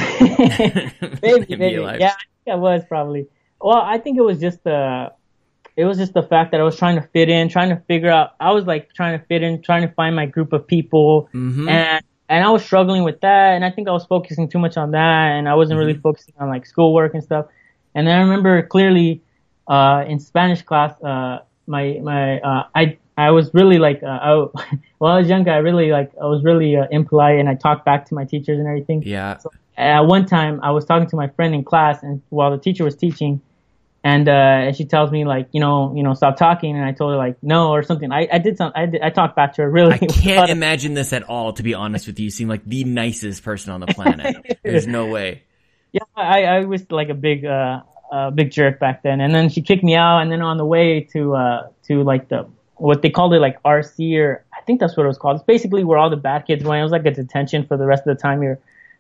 maybe, 1.23 1.57
maybe. 1.57 1.83
Yeah, 1.83 2.09
I 2.11 2.17
think 2.45 2.53
I 2.53 2.55
was 2.57 2.83
probably. 2.89 3.27
Well, 3.61 3.77
I 3.81 3.99
think 3.99 4.19
it 4.19 4.23
was 4.23 4.41
just 4.41 4.63
the, 4.65 5.13
it 5.77 5.85
was 5.85 5.99
just 5.99 6.13
the 6.15 6.23
fact 6.23 6.51
that 6.53 6.61
I 6.61 6.65
was 6.65 6.77
trying 6.77 6.97
to 6.97 7.03
fit 7.13 7.29
in, 7.29 7.49
trying 7.49 7.71
to 7.71 7.77
figure 7.87 8.11
out. 8.11 8.31
I 8.41 8.53
was 8.53 8.65
like 8.67 8.93
trying 8.93 9.19
to 9.19 9.25
fit 9.27 9.43
in, 9.43 9.63
trying 9.63 9.87
to 9.87 9.95
find 9.95 10.15
my 10.17 10.27
group 10.27 10.53
of 10.53 10.67
people, 10.67 11.29
Mhm. 11.33 11.69
and 11.69 12.05
and 12.29 12.45
I 12.45 12.51
was 12.51 12.65
struggling 12.65 13.05
with 13.05 13.21
that. 13.21 13.53
And 13.55 13.65
I 13.65 13.71
think 13.71 13.87
I 13.89 13.93
was 13.93 14.05
focusing 14.07 14.49
too 14.49 14.59
much 14.59 14.77
on 14.77 14.91
that, 14.93 15.27
and 15.37 15.49
I 15.49 15.55
wasn't 15.55 15.79
Mm-hmm. 15.79 15.87
really 15.89 15.99
focusing 16.01 16.35
on 16.41 16.49
like 16.49 16.67
schoolwork 16.67 17.15
and 17.15 17.23
stuff. 17.23 17.47
And 17.95 18.07
then 18.07 18.17
I 18.19 18.23
remember 18.23 18.63
clearly, 18.63 19.23
uh, 19.69 20.05
in 20.09 20.19
Spanish 20.19 20.63
class, 20.63 20.93
uh, 21.03 21.41
my 21.67 21.99
my 22.03 22.41
uh, 22.41 22.65
I 22.75 22.99
I 23.17 23.31
was 23.31 23.53
really 23.55 23.79
like 23.79 24.03
uh, 24.03 24.07
I, 24.07 24.35
when 24.99 25.13
I 25.13 25.19
was 25.19 25.29
younger, 25.29 25.51
I 25.51 25.59
really 25.59 25.91
like 25.91 26.13
I 26.21 26.27
was 26.27 26.43
really 26.45 26.77
uh, 26.77 26.87
impolite, 26.91 27.39
and 27.41 27.49
I 27.49 27.55
talked 27.55 27.85
back 27.85 28.07
to 28.07 28.15
my 28.15 28.25
teachers 28.25 28.59
and 28.59 28.67
everything. 28.67 29.03
yeah 29.03 29.39
at 29.77 30.01
one 30.01 30.27
time 30.27 30.61
I 30.63 30.71
was 30.71 30.85
talking 30.85 31.09
to 31.09 31.17
my 31.17 31.29
friend 31.29 31.55
in 31.55 31.65
class 31.65 32.03
and 32.03 32.23
while 32.29 32.51
the 32.51 32.59
teacher 32.59 32.85
was 32.85 32.97
teaching 32.97 33.41
and 34.03 34.29
uh 34.29 34.33
and 34.33 34.77
she 34.77 34.85
tells 34.85 35.11
me 35.11 35.25
like 35.25 35.49
you 35.53 35.61
know 35.61 35.93
you 35.97 36.03
know 36.03 36.15
stop 36.15 36.37
talking 36.37 36.77
and 36.77 36.85
I 36.85 36.93
told 36.93 37.13
her 37.13 37.17
like 37.17 37.37
no 37.43 37.71
or 37.71 37.83
something 37.83 38.13
I, 38.13 38.29
I 38.33 38.39
did 38.39 38.57
some 38.57 38.73
I 38.75 38.87
did, 38.87 39.01
I 39.03 39.11
talked 39.11 39.35
back 39.35 39.55
to 39.55 39.63
her 39.63 39.71
really 39.71 39.95
I 39.95 39.99
can't 40.07 40.51
imagine 40.51 40.95
this 40.95 41.13
at 41.13 41.25
all, 41.25 41.55
to 41.55 41.63
be 41.63 41.75
honest 41.75 42.07
with 42.07 42.19
you. 42.19 42.25
You 42.25 42.31
seem 42.31 42.49
like 42.49 42.65
the 42.65 42.85
nicest 42.85 43.43
person 43.43 43.73
on 43.73 43.81
the 43.81 43.87
planet. 43.87 44.59
There's 44.63 44.87
no 44.87 45.07
way. 45.07 45.43
yeah 45.93 46.03
I, 46.15 46.45
I 46.45 46.65
was 46.65 46.91
like 46.91 47.09
a 47.09 47.15
big 47.15 47.45
uh 47.45 47.81
uh 48.13 48.31
big 48.31 48.51
jerk 48.51 48.79
back 48.79 49.03
then 49.03 49.21
and 49.21 49.35
then 49.35 49.49
she 49.49 49.61
kicked 49.63 49.83
me 49.83 49.95
out 49.95 50.19
and 50.21 50.31
then 50.31 50.43
on 50.43 50.57
the 50.57 50.65
way 50.65 51.01
to 51.01 51.35
uh 51.35 51.67
to 51.83 52.03
like 52.03 52.29
the 52.29 52.47
what 52.77 53.03
they 53.03 53.11
called 53.11 53.33
it 53.35 53.41
like 53.41 53.61
RC 53.63 54.19
or 54.19 54.45
I 54.53 54.61
think 54.63 54.81
that's 54.81 54.97
what 54.97 55.05
it 55.05 55.07
was 55.09 55.19
called 55.19 55.37
it's 55.37 55.45
basically 55.45 55.85
where 55.85 55.99
all 55.99 56.11
the 56.11 56.17
bad 56.17 56.47
kids 56.47 56.65
went 56.65 56.81
it 56.81 56.83
was 56.83 56.93
like 56.93 57.07
a 57.07 57.11
detention 57.11 57.65
for 57.67 57.77
the 57.77 57.87
rest 57.87 58.07
of 58.07 58.17
the 58.17 58.21
time 58.21 58.43
you're 58.43 58.59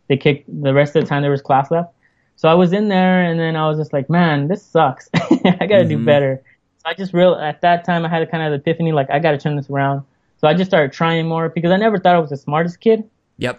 they 0.09 0.17
kicked 0.17 0.49
the 0.63 0.73
rest 0.75 0.95
of 0.97 1.03
the 1.03 1.09
time 1.09 1.23
there 1.23 1.31
was 1.31 1.43
class 1.43 1.71
left 1.71 1.93
So 2.37 2.49
I 2.49 2.55
was 2.55 2.73
in 2.73 2.89
there 2.89 3.23
and 3.23 3.39
then 3.39 3.55
I 3.57 3.69
was 3.69 3.79
just 3.79 3.93
like, 3.93 4.11
man, 4.11 4.49
this 4.49 4.63
sucks. 4.63 5.09
I 5.15 5.67
gotta 5.71 5.85
do 5.85 5.99
Mhm. 5.99 6.05
better. 6.05 6.43
So 6.79 6.85
I 6.91 6.95
just 6.95 7.13
real 7.15 7.35
at 7.35 7.61
that 7.61 7.85
time 7.85 8.05
I 8.05 8.09
had 8.09 8.23
a 8.23 8.27
kind 8.27 8.43
of 8.43 8.53
epiphany 8.61 8.93
like 8.93 9.09
I 9.11 9.19
gotta 9.21 9.39
turn 9.39 9.55
this 9.57 9.71
around. 9.71 10.03
So 10.39 10.49
I 10.49 10.53
just 10.55 10.69
started 10.71 10.93
trying 10.93 11.27
more 11.29 11.49
because 11.49 11.71
I 11.71 11.77
never 11.77 11.99
thought 11.99 12.17
I 12.17 12.19
was 12.19 12.31
the 12.31 12.37
smartest 12.37 12.81
kid. 12.81 13.05
Yep. 13.39 13.57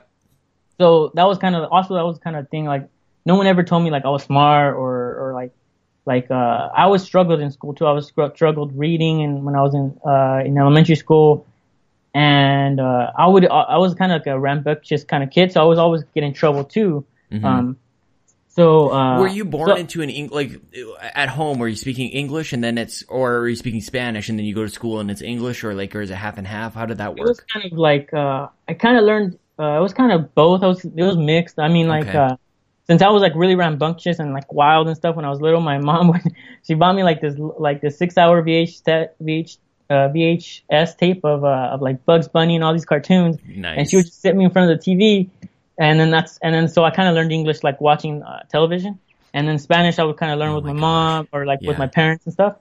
So 0.79 1.11
that 1.15 1.23
was 1.25 1.37
kind 1.37 1.55
of 1.55 1.71
also 1.71 1.93
that 1.95 2.05
was 2.05 2.19
kind 2.19 2.35
of 2.35 2.49
thing 2.49 2.65
like 2.65 2.87
no 3.25 3.35
one 3.35 3.47
ever 3.47 3.63
told 3.63 3.83
me 3.83 3.89
like 3.89 4.05
I 4.05 4.09
was 4.09 4.23
smart 4.23 4.75
or 4.75 5.29
or 5.29 5.33
like 5.33 5.51
like 6.05 6.29
uh 6.29 6.69
I 6.75 6.83
always 6.83 7.03
struggled 7.03 7.39
in 7.39 7.51
school 7.51 7.73
too. 7.73 7.85
I 7.85 7.91
was 7.91 8.07
struggled 8.07 8.77
reading 8.77 9.23
and 9.23 9.43
when 9.45 9.55
I 9.55 9.61
was 9.61 9.73
in 9.73 9.97
uh 10.05 10.41
in 10.45 10.57
elementary 10.57 10.95
school 10.95 11.47
and 12.13 12.79
uh, 12.79 13.11
I 13.17 13.27
would 13.27 13.45
I 13.45 13.77
was 13.77 13.93
kind 13.93 14.11
of 14.13 14.21
like 14.21 14.27
a 14.27 14.39
rambunctious 14.39 15.03
kind 15.03 15.21
of 15.21 15.31
kid, 15.31 15.51
so 15.51 15.61
I 15.61 15.65
was 15.65 15.77
always 15.77 16.03
getting 16.13 16.29
in 16.29 16.33
trouble 16.33 16.63
too. 16.63 17.05
Mm-hmm. 17.29 17.45
Um, 17.45 17.77
so 18.47 18.93
uh, 18.93 19.19
Were 19.19 19.27
you 19.27 19.43
born 19.43 19.67
so- 19.67 19.75
into 19.75 20.01
an 20.01 20.09
Eng- 20.09 20.29
like 20.29 20.61
at 21.13 21.27
home? 21.27 21.59
Were 21.59 21.67
you 21.67 21.75
speaking 21.75 22.09
English 22.11 22.53
and 22.53 22.63
then 22.63 22.77
it's, 22.77 23.03
or 23.09 23.39
are 23.39 23.49
you 23.49 23.57
speaking 23.57 23.81
Spanish 23.81 24.29
and 24.29 24.39
then 24.39 24.45
you 24.45 24.55
go 24.55 24.63
to 24.63 24.69
school 24.69 25.01
and 25.01 25.11
it's 25.11 25.21
English, 25.21 25.65
or 25.65 25.73
like, 25.73 25.93
or 25.93 25.99
is 25.99 26.09
it 26.09 26.15
half 26.15 26.37
and 26.37 26.47
half? 26.47 26.73
How 26.73 26.85
did 26.85 26.99
that 26.99 27.11
work? 27.17 27.19
It 27.19 27.27
was 27.27 27.41
kind 27.41 27.69
of 27.69 27.77
like 27.77 28.13
uh, 28.13 28.47
I 28.69 28.75
kind 28.75 28.95
of 28.97 29.03
learned. 29.03 29.37
Uh, 29.59 29.77
it 29.77 29.81
was 29.81 29.93
kind 29.93 30.13
of 30.13 30.33
both. 30.33 30.63
I 30.63 30.67
was 30.67 30.85
it 30.85 31.03
was 31.03 31.17
mixed. 31.17 31.59
I 31.59 31.67
mean, 31.67 31.89
like 31.89 32.07
Okay. 32.07 32.35
Since 32.87 33.01
I 33.01 33.09
was 33.09 33.21
like 33.21 33.33
really 33.35 33.55
rambunctious 33.55 34.19
and 34.19 34.33
like 34.33 34.51
wild 34.53 34.87
and 34.87 34.95
stuff 34.95 35.15
when 35.15 35.25
I 35.25 35.29
was 35.29 35.41
little, 35.41 35.61
my 35.61 35.77
mom 35.79 36.07
would 36.11 36.21
she 36.65 36.73
bought 36.75 36.95
me 36.95 37.03
like 37.03 37.21
this 37.21 37.35
like 37.37 37.81
this 37.81 37.97
six 37.97 38.17
hour 38.17 38.41
VH 38.43 38.81
VH 39.21 39.57
uh, 39.89 39.93
VHS 40.13 40.97
tape 40.97 41.23
of 41.25 41.43
uh, 41.43 41.69
of 41.73 41.81
like 41.81 42.05
Bugs 42.05 42.27
Bunny 42.27 42.55
and 42.55 42.63
all 42.63 42.73
these 42.73 42.85
cartoons, 42.85 43.37
Nice. 43.45 43.77
and 43.77 43.89
she 43.89 43.95
would 43.97 44.05
just 44.05 44.21
sit 44.21 44.35
me 44.35 44.45
in 44.45 44.51
front 44.51 44.71
of 44.71 44.77
the 44.79 44.83
TV, 44.83 45.29
and 45.79 45.99
then 45.99 46.09
that's 46.11 46.37
and 46.43 46.53
then 46.55 46.67
so 46.67 46.83
I 46.83 46.91
kind 46.91 47.07
of 47.09 47.15
learned 47.15 47.31
English 47.31 47.63
like 47.63 47.79
watching 47.81 48.23
uh, 48.23 48.41
television, 48.49 48.99
and 49.33 49.47
then 49.47 49.57
Spanish 49.59 49.99
I 49.99 50.03
would 50.03 50.17
kind 50.17 50.31
of 50.31 50.39
learn 50.39 50.51
Oh 50.51 50.55
with 50.55 50.65
my 50.65 50.73
my, 50.73 50.79
mom 50.79 51.27
or 51.31 51.45
like 51.45 51.59
Yeah. 51.61 51.69
with 51.69 51.77
my 51.77 51.87
parents 51.87 52.25
and 52.25 52.33
stuff. 52.33 52.55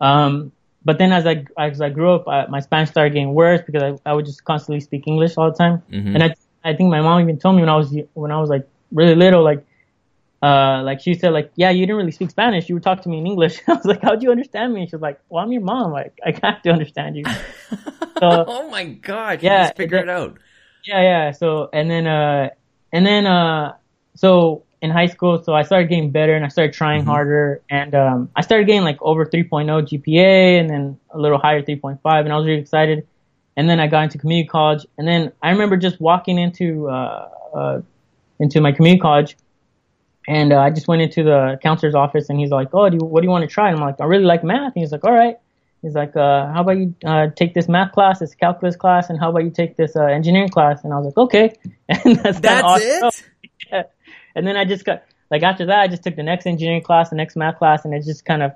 Um, 0.00 0.52
but 0.84 0.98
then 0.98 1.12
as 1.12 1.26
I 1.26 1.44
as 1.58 1.80
I 1.80 1.90
grew 1.90 2.12
up, 2.14 2.28
I, 2.28 2.46
my 2.46 2.60
Spanish 2.60 2.90
started 2.90 3.12
getting 3.12 3.34
worse 3.34 3.60
because 3.66 3.82
I, 3.82 4.10
I 4.10 4.14
would 4.14 4.26
just 4.26 4.44
constantly 4.44 4.80
speak 4.80 5.04
English 5.06 5.34
all 5.36 5.50
the 5.50 5.56
time, 5.56 5.82
Mhm. 5.92 6.14
and 6.14 6.22
I 6.22 6.34
I 6.64 6.74
think 6.74 6.90
my 6.90 7.00
mom 7.00 7.20
even 7.20 7.38
told 7.38 7.56
me 7.56 7.62
when 7.62 7.68
I 7.68 7.76
was 7.76 7.96
when 8.14 8.30
I 8.30 8.40
was 8.40 8.50
like 8.50 8.66
really 8.92 9.14
little 9.14 9.42
like. 9.42 9.64
Uh, 10.42 10.82
like 10.84 11.00
she 11.00 11.14
said, 11.14 11.30
like, 11.32 11.50
yeah, 11.56 11.70
you 11.70 11.80
didn't 11.84 11.96
really 11.96 12.12
speak 12.12 12.30
Spanish. 12.30 12.68
You 12.68 12.76
would 12.76 12.84
talk 12.84 13.02
to 13.02 13.08
me 13.08 13.18
in 13.18 13.26
English. 13.26 13.60
I 13.68 13.72
was 13.74 13.84
like, 13.84 14.02
how'd 14.02 14.22
you 14.22 14.30
understand 14.30 14.72
me? 14.72 14.82
And 14.82 14.90
she 14.90 14.94
was 14.96 15.02
like, 15.02 15.18
well, 15.28 15.42
I'm 15.42 15.50
your 15.50 15.62
mom. 15.62 15.90
Like, 15.92 16.18
I 16.24 16.30
have 16.42 16.62
to 16.62 16.70
understand 16.70 17.16
you. 17.16 17.24
So, 18.20 18.44
oh 18.48 18.68
my 18.68 18.84
god! 18.84 19.42
Yeah, 19.42 19.62
Yeah, 19.66 19.72
figure 19.74 19.98
it- 19.98 20.02
it 20.02 20.08
out. 20.08 20.38
yeah, 20.84 21.02
yeah. 21.02 21.30
So 21.32 21.68
and 21.72 21.88
then 21.88 22.06
uh 22.08 22.50
and 22.92 23.06
then 23.06 23.26
uh 23.26 23.74
so 24.16 24.64
in 24.82 24.90
high 24.90 25.06
school, 25.06 25.42
so 25.42 25.54
I 25.54 25.62
started 25.62 25.88
getting 25.88 26.10
better 26.10 26.34
and 26.34 26.44
I 26.44 26.48
started 26.48 26.72
trying 26.72 27.02
Mhm. 27.04 27.06
harder 27.06 27.62
and 27.70 27.94
um 27.94 28.28
I 28.34 28.40
started 28.42 28.66
getting 28.66 28.82
like 28.82 28.98
over 29.00 29.24
3.0 29.24 29.66
GPA 29.88 30.58
and 30.60 30.68
then 30.68 30.98
a 31.10 31.18
little 31.18 31.38
higher 31.38 31.62
3.5 31.62 31.98
and 32.24 32.32
I 32.32 32.36
was 32.36 32.46
really 32.46 32.60
excited. 32.60 33.06
And 33.56 33.68
then 33.70 33.78
I 33.78 33.86
got 33.86 34.02
into 34.04 34.18
community 34.18 34.48
college 34.48 34.84
and 34.98 35.06
then 35.06 35.30
I 35.42 35.50
remember 35.50 35.76
just 35.76 36.00
walking 36.00 36.38
into 36.38 36.88
uh 36.88 37.28
uh 37.54 37.80
into 38.40 38.60
my 38.60 38.72
community 38.72 39.00
college 39.00 39.36
and 40.28 40.52
uh, 40.52 40.60
I 40.60 40.70
just 40.70 40.86
went 40.86 41.00
into 41.02 41.24
the 41.24 41.58
counselor's 41.62 41.94
office 41.94 42.28
and 42.28 42.38
he's 42.38 42.50
like, 42.50 42.68
"Oh, 42.74 42.88
do 42.90 42.98
you, 43.00 43.04
what 43.04 43.22
do 43.22 43.26
you 43.26 43.30
want 43.30 43.42
to 43.48 43.52
try?" 43.52 43.68
And 43.70 43.78
I'm 43.78 43.84
like, 43.84 44.00
"I 44.00 44.04
really 44.04 44.24
like 44.26 44.44
math." 44.44 44.74
And 44.76 44.82
he's 44.82 44.92
like, 44.92 45.04
"All 45.04 45.12
right." 45.12 45.36
He's 45.82 45.94
like, 45.94 46.14
uh, 46.14 46.52
"How 46.52 46.60
about 46.60 46.76
you 46.76 46.94
uh, 47.04 47.28
take 47.34 47.54
this 47.54 47.66
math 47.66 47.92
class, 47.92 48.18
this 48.20 48.34
calculus 48.34 48.76
class, 48.76 49.08
and 49.08 49.18
how 49.18 49.30
about 49.30 49.44
you 49.44 49.50
take 49.50 49.76
this 49.76 49.96
uh, 49.96 50.04
engineering 50.04 50.50
class?" 50.50 50.84
And 50.84 50.92
I 50.92 50.98
was 50.98 51.06
like, 51.06 51.18
"Okay." 51.18 51.56
And 51.88 52.16
that's, 52.16 52.40
That's 52.40 52.62
awesome. 52.62 53.10
it. 53.72 53.90
And 54.34 54.46
then 54.46 54.56
I 54.56 54.64
just 54.64 54.84
got 54.84 55.02
like 55.30 55.42
after 55.42 55.66
that, 55.66 55.80
I 55.80 55.88
just 55.88 56.04
took 56.04 56.14
the 56.14 56.22
next 56.22 56.46
engineering 56.46 56.82
class, 56.82 57.10
the 57.10 57.16
next 57.16 57.34
math 57.34 57.58
class, 57.58 57.84
and 57.84 57.94
it 57.94 58.04
just 58.04 58.24
kind 58.24 58.42
of, 58.42 58.52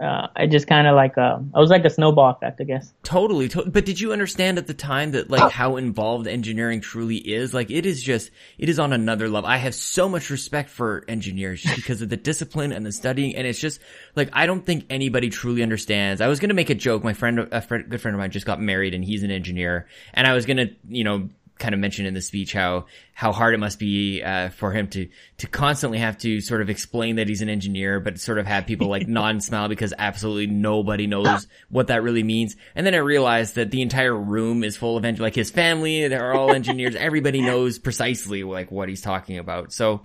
uh, 0.00 0.26
I 0.34 0.46
just 0.46 0.66
kind 0.66 0.86
of 0.86 0.96
like, 0.96 1.16
uh, 1.16 1.38
I 1.54 1.60
was 1.60 1.70
like 1.70 1.84
a 1.84 1.90
snowball 1.90 2.30
effect, 2.30 2.60
I 2.60 2.64
guess. 2.64 2.92
Totally, 3.04 3.48
to- 3.50 3.64
but 3.64 3.84
did 3.86 4.00
you 4.00 4.12
understand 4.12 4.58
at 4.58 4.66
the 4.66 4.74
time 4.74 5.12
that 5.12 5.30
like 5.30 5.52
how 5.52 5.76
involved 5.76 6.26
engineering 6.26 6.80
truly 6.80 7.16
is? 7.18 7.54
Like 7.54 7.70
it 7.70 7.86
is 7.86 8.02
just, 8.02 8.30
it 8.58 8.68
is 8.68 8.78
on 8.78 8.92
another 8.92 9.28
level. 9.28 9.48
I 9.48 9.56
have 9.58 9.74
so 9.74 10.08
much 10.08 10.30
respect 10.30 10.70
for 10.70 11.04
engineers 11.06 11.62
because 11.76 12.02
of 12.02 12.08
the 12.08 12.16
discipline 12.16 12.72
and 12.72 12.84
the 12.84 12.90
studying, 12.92 13.36
and 13.36 13.46
it's 13.46 13.60
just 13.60 13.80
like 14.16 14.30
I 14.32 14.46
don't 14.46 14.66
think 14.66 14.86
anybody 14.90 15.30
truly 15.30 15.62
understands. 15.62 16.20
I 16.20 16.26
was 16.26 16.40
gonna 16.40 16.54
make 16.54 16.70
a 16.70 16.74
joke. 16.74 17.04
My 17.04 17.12
friend, 17.12 17.38
a 17.52 17.60
friend, 17.60 17.88
good 17.88 18.00
friend 18.00 18.14
of 18.14 18.18
mine, 18.18 18.30
just 18.32 18.46
got 18.46 18.60
married, 18.60 18.94
and 18.94 19.04
he's 19.04 19.22
an 19.22 19.30
engineer, 19.30 19.86
and 20.12 20.26
I 20.26 20.34
was 20.34 20.44
gonna, 20.46 20.66
you 20.88 21.04
know. 21.04 21.28
Kind 21.58 21.72
of 21.72 21.80
mentioned 21.80 22.08
in 22.08 22.14
the 22.14 22.20
speech 22.20 22.52
how 22.52 22.86
how 23.12 23.30
hard 23.32 23.54
it 23.54 23.58
must 23.58 23.78
be 23.78 24.22
uh, 24.22 24.48
for 24.50 24.72
him 24.72 24.88
to 24.88 25.08
to 25.38 25.46
constantly 25.46 25.98
have 25.98 26.18
to 26.18 26.40
sort 26.40 26.60
of 26.60 26.68
explain 26.68 27.16
that 27.16 27.28
he's 27.28 27.42
an 27.42 27.48
engineer, 27.48 28.00
but 28.00 28.18
sort 28.18 28.38
of 28.38 28.46
have 28.46 28.66
people 28.66 28.88
like 28.88 29.06
nod 29.08 29.30
and 29.30 29.44
smile 29.44 29.68
because 29.68 29.94
absolutely 29.96 30.48
nobody 30.48 31.06
knows 31.06 31.46
what 31.68 31.86
that 31.86 32.02
really 32.02 32.24
means. 32.24 32.56
And 32.74 32.84
then 32.84 32.94
I 32.94 32.98
realized 32.98 33.54
that 33.54 33.70
the 33.70 33.82
entire 33.82 34.14
room 34.14 34.64
is 34.64 34.76
full 34.76 34.96
of 34.96 35.04
engineers, 35.04 35.26
like 35.26 35.34
his 35.34 35.50
family. 35.50 36.08
They're 36.08 36.34
all 36.34 36.52
engineers. 36.52 36.96
Everybody 36.96 37.40
knows 37.40 37.78
precisely 37.78 38.42
like 38.42 38.70
what 38.70 38.88
he's 38.88 39.02
talking 39.02 39.38
about. 39.38 39.72
So, 39.72 40.02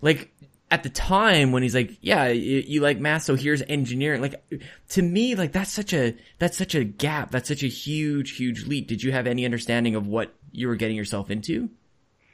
like 0.00 0.32
at 0.70 0.82
the 0.82 0.90
time 0.90 1.52
when 1.52 1.62
he's 1.62 1.74
like, 1.74 1.96
yeah, 2.00 2.28
you, 2.28 2.62
you 2.66 2.80
like 2.80 2.98
math, 2.98 3.22
so 3.22 3.34
here's 3.34 3.62
engineering. 3.62 4.20
Like 4.20 4.42
to 4.90 5.02
me, 5.02 5.34
like 5.34 5.52
that's 5.52 5.72
such 5.72 5.92
a 5.92 6.14
that's 6.38 6.56
such 6.58 6.74
a 6.74 6.84
gap. 6.84 7.30
That's 7.30 7.48
such 7.48 7.62
a 7.62 7.68
huge 7.68 8.36
huge 8.36 8.66
leap. 8.66 8.86
Did 8.88 9.02
you 9.02 9.12
have 9.12 9.26
any 9.26 9.44
understanding 9.44 9.94
of 9.94 10.06
what 10.06 10.34
you 10.52 10.68
were 10.68 10.76
getting 10.76 10.96
yourself 10.96 11.30
into? 11.30 11.70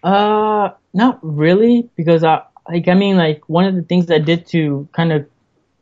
Uh, 0.03 0.71
not 0.93 1.19
really, 1.23 1.89
because 1.97 2.25
I, 2.25 2.43
like, 2.69 2.89
I 2.89 2.95
mean, 2.95 3.17
like, 3.17 3.43
one 3.49 3.65
of 3.65 3.75
the 3.75 3.83
things 3.83 4.11
I 4.11 4.19
did 4.19 4.47
to 4.49 4.87
kind 4.93 5.13
of 5.13 5.27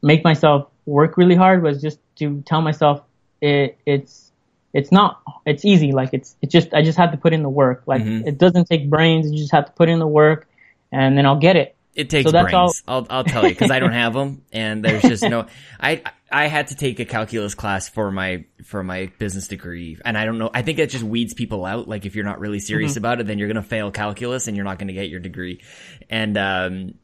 make 0.01 0.23
myself 0.23 0.69
work 0.87 1.17
really 1.17 1.35
hard 1.35 1.63
was 1.63 1.83
just 1.83 1.99
to 2.17 2.41
tell 2.47 2.63
myself 2.63 3.03
it, 3.41 3.79
it's, 3.85 4.31
it's 4.73 4.93
not, 4.93 5.21
it's 5.45 5.65
easy. 5.65 5.91
Like, 5.91 6.11
it's, 6.13 6.37
it's 6.41 6.53
just, 6.53 6.73
I 6.73 6.83
just 6.83 6.99
have 6.99 7.11
to 7.11 7.17
put 7.17 7.33
in 7.33 7.43
the 7.43 7.49
work. 7.49 7.83
Like, 7.87 8.03
Mhm. 8.03 8.27
it 8.27 8.39
doesn't 8.39 8.67
take 8.67 8.89
brains. 8.89 9.31
You 9.31 9.39
just 9.39 9.53
have 9.53 9.67
to 9.67 9.73
put 9.73 9.89
in 9.89 9.99
the 9.99 10.07
work 10.07 10.49
and 10.93 11.19
then 11.19 11.27
I'll 11.27 11.39
get 11.39 11.57
it. 11.57 11.75
It 11.95 12.09
takes 12.09 12.31
So 12.31 12.33
brains. 12.43 12.83
I'll 12.89 13.07
I'll 13.11 13.25
tell 13.25 13.45
you 13.45 13.51
because 13.51 13.71
I 13.71 13.79
don't 13.79 13.93
have 13.93 14.15
them, 14.15 14.43
and 14.51 14.83
there's 14.83 15.03
just 15.03 15.23
no. 15.23 15.47
I 15.79 16.03
I 16.31 16.47
had 16.47 16.69
to 16.69 16.75
take 16.75 17.01
a 17.01 17.05
calculus 17.05 17.55
class 17.55 17.89
for 17.89 18.11
my 18.11 18.47
for 18.65 18.83
my 18.83 19.13
business 19.19 19.49
degree, 19.49 19.99
and 20.03 20.17
I 20.17 20.25
don't 20.25 20.39
know. 20.39 20.51
I 20.55 20.63
think 20.63 20.79
it 20.79 20.89
just 20.89 21.05
weeds 21.05 21.35
people 21.35 21.67
out. 21.67 21.89
Like 21.89 22.07
if 22.07 22.15
you're 22.17 22.25
not 22.25 22.41
really 22.41 22.61
serious 22.61 22.97
about 22.97 23.21
it, 23.21 23.27
then 23.27 23.39
you're 23.39 23.49
gonna 23.49 23.63
fail 23.63 23.91
calculus, 23.91 24.49
and 24.49 24.57
you're 24.57 24.65
not 24.65 24.79
gonna 24.79 24.95
get 24.95 25.11
your 25.11 25.21
degree. 25.21 25.61
And 26.09 26.39
um, 26.39 26.95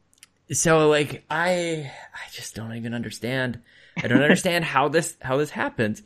so 0.51 0.89
like 0.89 1.23
I 1.29 1.91
I 2.13 2.31
just 2.31 2.55
don't 2.55 2.73
even 2.75 2.95
understand. 2.95 3.61
I 4.01 4.07
don't 4.07 4.23
understand 4.23 4.65
how 4.65 4.87
this 4.89 5.15
how 5.21 5.37
this 5.37 5.51
happens. 5.51 6.01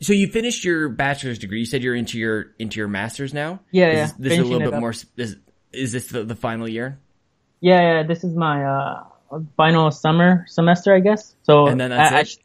So 0.00 0.12
you 0.12 0.28
finished 0.28 0.64
your 0.64 0.88
bachelor's 0.88 1.38
degree. 1.38 1.60
You 1.60 1.66
said 1.66 1.82
you're 1.82 1.94
into 1.94 2.18
your 2.18 2.52
into 2.58 2.78
your 2.78 2.88
master's 2.88 3.34
now. 3.34 3.60
Yeah, 3.70 3.88
Is 3.88 3.94
yeah. 3.94 4.04
This, 4.04 4.12
this 4.18 4.32
is 4.32 4.38
a 4.38 4.42
little 4.42 4.58
bit 4.60 4.74
up. 4.74 4.80
more. 4.80 4.94
Is, 5.16 5.36
is 5.72 5.92
this 5.92 6.08
the, 6.08 6.24
the 6.24 6.36
final 6.36 6.68
year? 6.68 6.98
Yeah, 7.64 7.80
yeah. 7.80 8.02
This 8.04 8.24
is 8.28 8.34
my, 8.36 8.56
uh, 8.64 9.04
final 9.56 9.90
summer 9.90 10.44
semester, 10.48 10.94
I 10.94 11.00
guess. 11.00 11.34
So, 11.48 11.66
And 11.66 11.80
then 11.80 11.90
that's 11.90 12.12
I, 12.12 12.18
I 12.18 12.22
sh- 12.24 12.36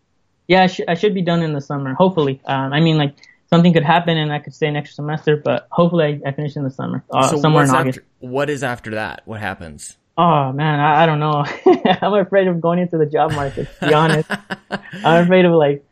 yeah, 0.48 0.64
I, 0.64 0.68
sh- 0.68 0.88
I 0.88 0.96
should 0.96 1.14
be 1.14 1.22
done 1.22 1.42
in 1.44 1.52
the 1.54 1.62
summer, 1.62 1.94
hopefully. 1.94 2.40
Um, 2.46 2.72
I 2.74 2.80
mean, 2.80 2.98
like, 2.98 3.14
something 3.52 3.74
could 3.74 3.84
happen 3.84 4.18
and 4.18 4.32
I 4.32 4.40
could 4.40 4.54
stay 4.56 4.68
an 4.68 4.76
extra 4.78 4.96
semester, 4.96 5.36
but 5.36 5.68
hopefully 5.72 6.06
I, 6.26 6.30
I 6.30 6.32
finish 6.32 6.56
in 6.56 6.64
the 6.64 6.70
summer, 6.72 7.04
uh, 7.12 7.28
so 7.28 7.38
somewhere 7.38 7.66
in 7.66 7.70
August. 7.70 8.00
after, 8.00 8.10
what 8.20 8.50
is 8.50 8.64
after 8.64 8.92
that? 8.92 9.22
What 9.26 9.40
happens? 9.42 9.98
Oh 10.18 10.52
man, 10.52 10.80
I, 10.80 11.04
I 11.04 11.06
don't 11.06 11.20
know. 11.20 11.46
I'm 12.02 12.14
afraid 12.14 12.48
of 12.48 12.60
going 12.62 12.80
into 12.80 12.98
the 12.98 13.06
job 13.06 13.32
market. 13.34 13.68
To 13.82 13.88
be 13.88 13.94
honest, 13.94 14.30
I'm 15.06 15.24
afraid 15.26 15.46
of 15.46 15.54
like, 15.54 15.84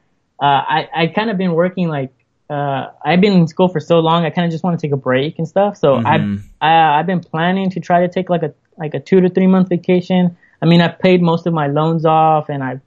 uh, 0.41 0.45
I 0.45 0.79
I 1.01 1.07
kind 1.07 1.29
of 1.29 1.37
been 1.37 1.53
working 1.53 1.87
like, 1.87 2.11
uh, 2.49 2.87
I've 3.05 3.21
been 3.21 3.33
in 3.33 3.47
school 3.47 3.69
for 3.69 3.79
so 3.79 3.99
long. 3.99 4.25
I 4.25 4.29
kind 4.29 4.45
of 4.45 4.51
just 4.51 4.63
want 4.65 4.77
to 4.79 4.85
take 4.85 4.91
a 4.93 4.97
break 5.09 5.37
and 5.39 5.47
stuff. 5.47 5.77
So 5.77 5.95
Mhm. 5.95 6.05
I've 6.05 6.27
I, 6.61 6.99
I've 6.99 7.07
been 7.07 7.21
planning 7.21 7.69
to 7.71 7.79
try 7.79 8.01
to 8.05 8.09
take 8.09 8.29
like 8.29 8.43
a 8.43 8.53
like 8.77 8.93
a 8.93 8.99
two 8.99 9.21
to 9.21 9.29
three 9.29 9.47
month 9.47 9.69
vacation. 9.69 10.37
I 10.61 10.65
mean, 10.65 10.81
I 10.81 10.87
paid 10.87 11.21
most 11.21 11.45
of 11.47 11.53
my 11.53 11.67
loans 11.67 12.05
off, 12.05 12.49
and 12.49 12.63
I 12.63 12.79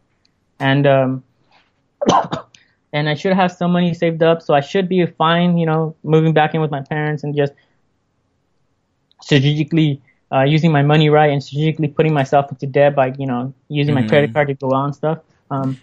and 0.59 0.87
um 0.87 1.25
and 2.93 3.09
I 3.09 3.15
should 3.15 3.33
have 3.35 3.53
some 3.53 3.73
money 3.73 3.95
saved 3.95 4.23
up, 4.23 4.43
so 4.43 4.55
I 4.55 4.61
should 4.61 4.89
be 4.89 5.05
fine. 5.07 5.59
You 5.59 5.67
know, 5.67 5.97
moving 6.03 6.33
back 6.33 6.55
in 6.55 6.61
with 6.61 6.71
my 6.71 6.83
parents 6.83 7.23
and 7.25 7.35
just 7.37 7.53
strategically 9.23 10.03
uh, 10.33 10.43
using 10.43 10.73
my 10.73 10.83
money 10.83 11.11
right 11.11 11.31
and 11.31 11.43
strategically 11.43 11.89
putting 11.89 12.15
myself 12.15 12.51
into 12.51 12.67
debt 12.67 12.95
by 12.95 13.13
you 13.19 13.27
know 13.27 13.53
using 13.69 13.95
my 13.95 14.03
Mhm. 14.03 14.09
credit 14.09 14.33
card 14.33 14.49
to 14.49 14.55
go 14.55 14.73
out 14.75 14.85
and 14.87 14.95
stuff. 14.95 15.19
Um, 15.51 15.81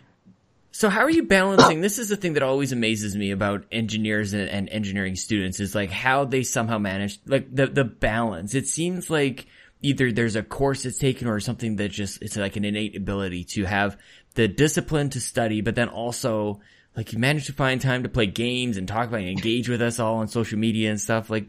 So 0.72 0.90
how 0.90 1.02
are 1.02 1.10
you 1.10 1.24
balancing? 1.24 1.82
This 1.82 1.98
is 1.98 2.10
the 2.10 2.16
thing 2.16 2.34
that 2.34 2.44
always 2.44 2.72
amazes 2.72 3.16
me 3.16 3.32
about 3.32 3.66
engineers 3.72 4.34
and, 4.34 4.48
and 4.48 4.70
engineering 4.70 5.16
students 5.16 5.60
is 5.60 5.74
like 5.74 5.90
how 5.90 6.24
they 6.26 6.44
somehow 6.44 6.78
manage 6.78 7.20
like 7.26 7.48
the 7.54 7.66
the 7.66 7.84
balance. 7.84 8.54
It 8.54 8.68
seems 8.68 9.10
like 9.10 9.48
either 9.82 10.12
there's 10.12 10.36
a 10.36 10.44
course 10.44 10.86
it's 10.86 10.98
taken 10.98 11.28
or 11.28 11.40
something 11.40 11.76
that 11.78 11.90
just 11.92 12.22
it's 12.22 12.36
like 12.38 12.56
an 12.56 12.66
innate 12.66 12.96
ability 12.96 13.44
to 13.44 13.66
have 13.66 13.98
the 14.36 14.48
discipline 14.48 15.10
to 15.12 15.20
study, 15.20 15.62
but 15.62 15.76
then 15.76 15.88
also 15.90 16.60
like 16.96 17.14
you 17.14 17.20
manage 17.20 17.46
to 17.46 17.54
find 17.54 17.80
time 17.80 18.04
to 18.04 18.10
play 18.10 18.26
games 18.26 18.78
and 18.78 18.88
talk 18.88 19.08
about 19.08 19.20
and 19.20 19.30
engage 19.30 19.70
with 19.70 19.82
us 19.82 20.00
all 20.00 20.16
on 20.18 20.28
social 20.28 20.58
media 20.58 20.90
and 20.90 21.00
stuff. 21.00 21.30
Like 21.30 21.48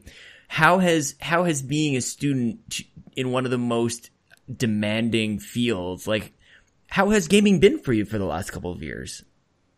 how 0.48 0.78
has 0.78 1.14
how 1.20 1.44
has 1.44 1.62
being 1.62 1.96
a 1.96 2.00
student 2.00 2.80
in 3.16 3.32
one 3.32 3.44
of 3.44 3.50
the 3.50 3.58
most 3.58 4.10
demanding 4.54 5.38
fields 5.38 6.06
like 6.06 6.32
how 6.88 7.10
has 7.10 7.28
gaming 7.28 7.60
been 7.60 7.78
for 7.78 7.92
you 7.92 8.06
for 8.06 8.16
the 8.18 8.24
last 8.24 8.50
couple 8.50 8.72
of 8.72 8.82
years? 8.82 9.22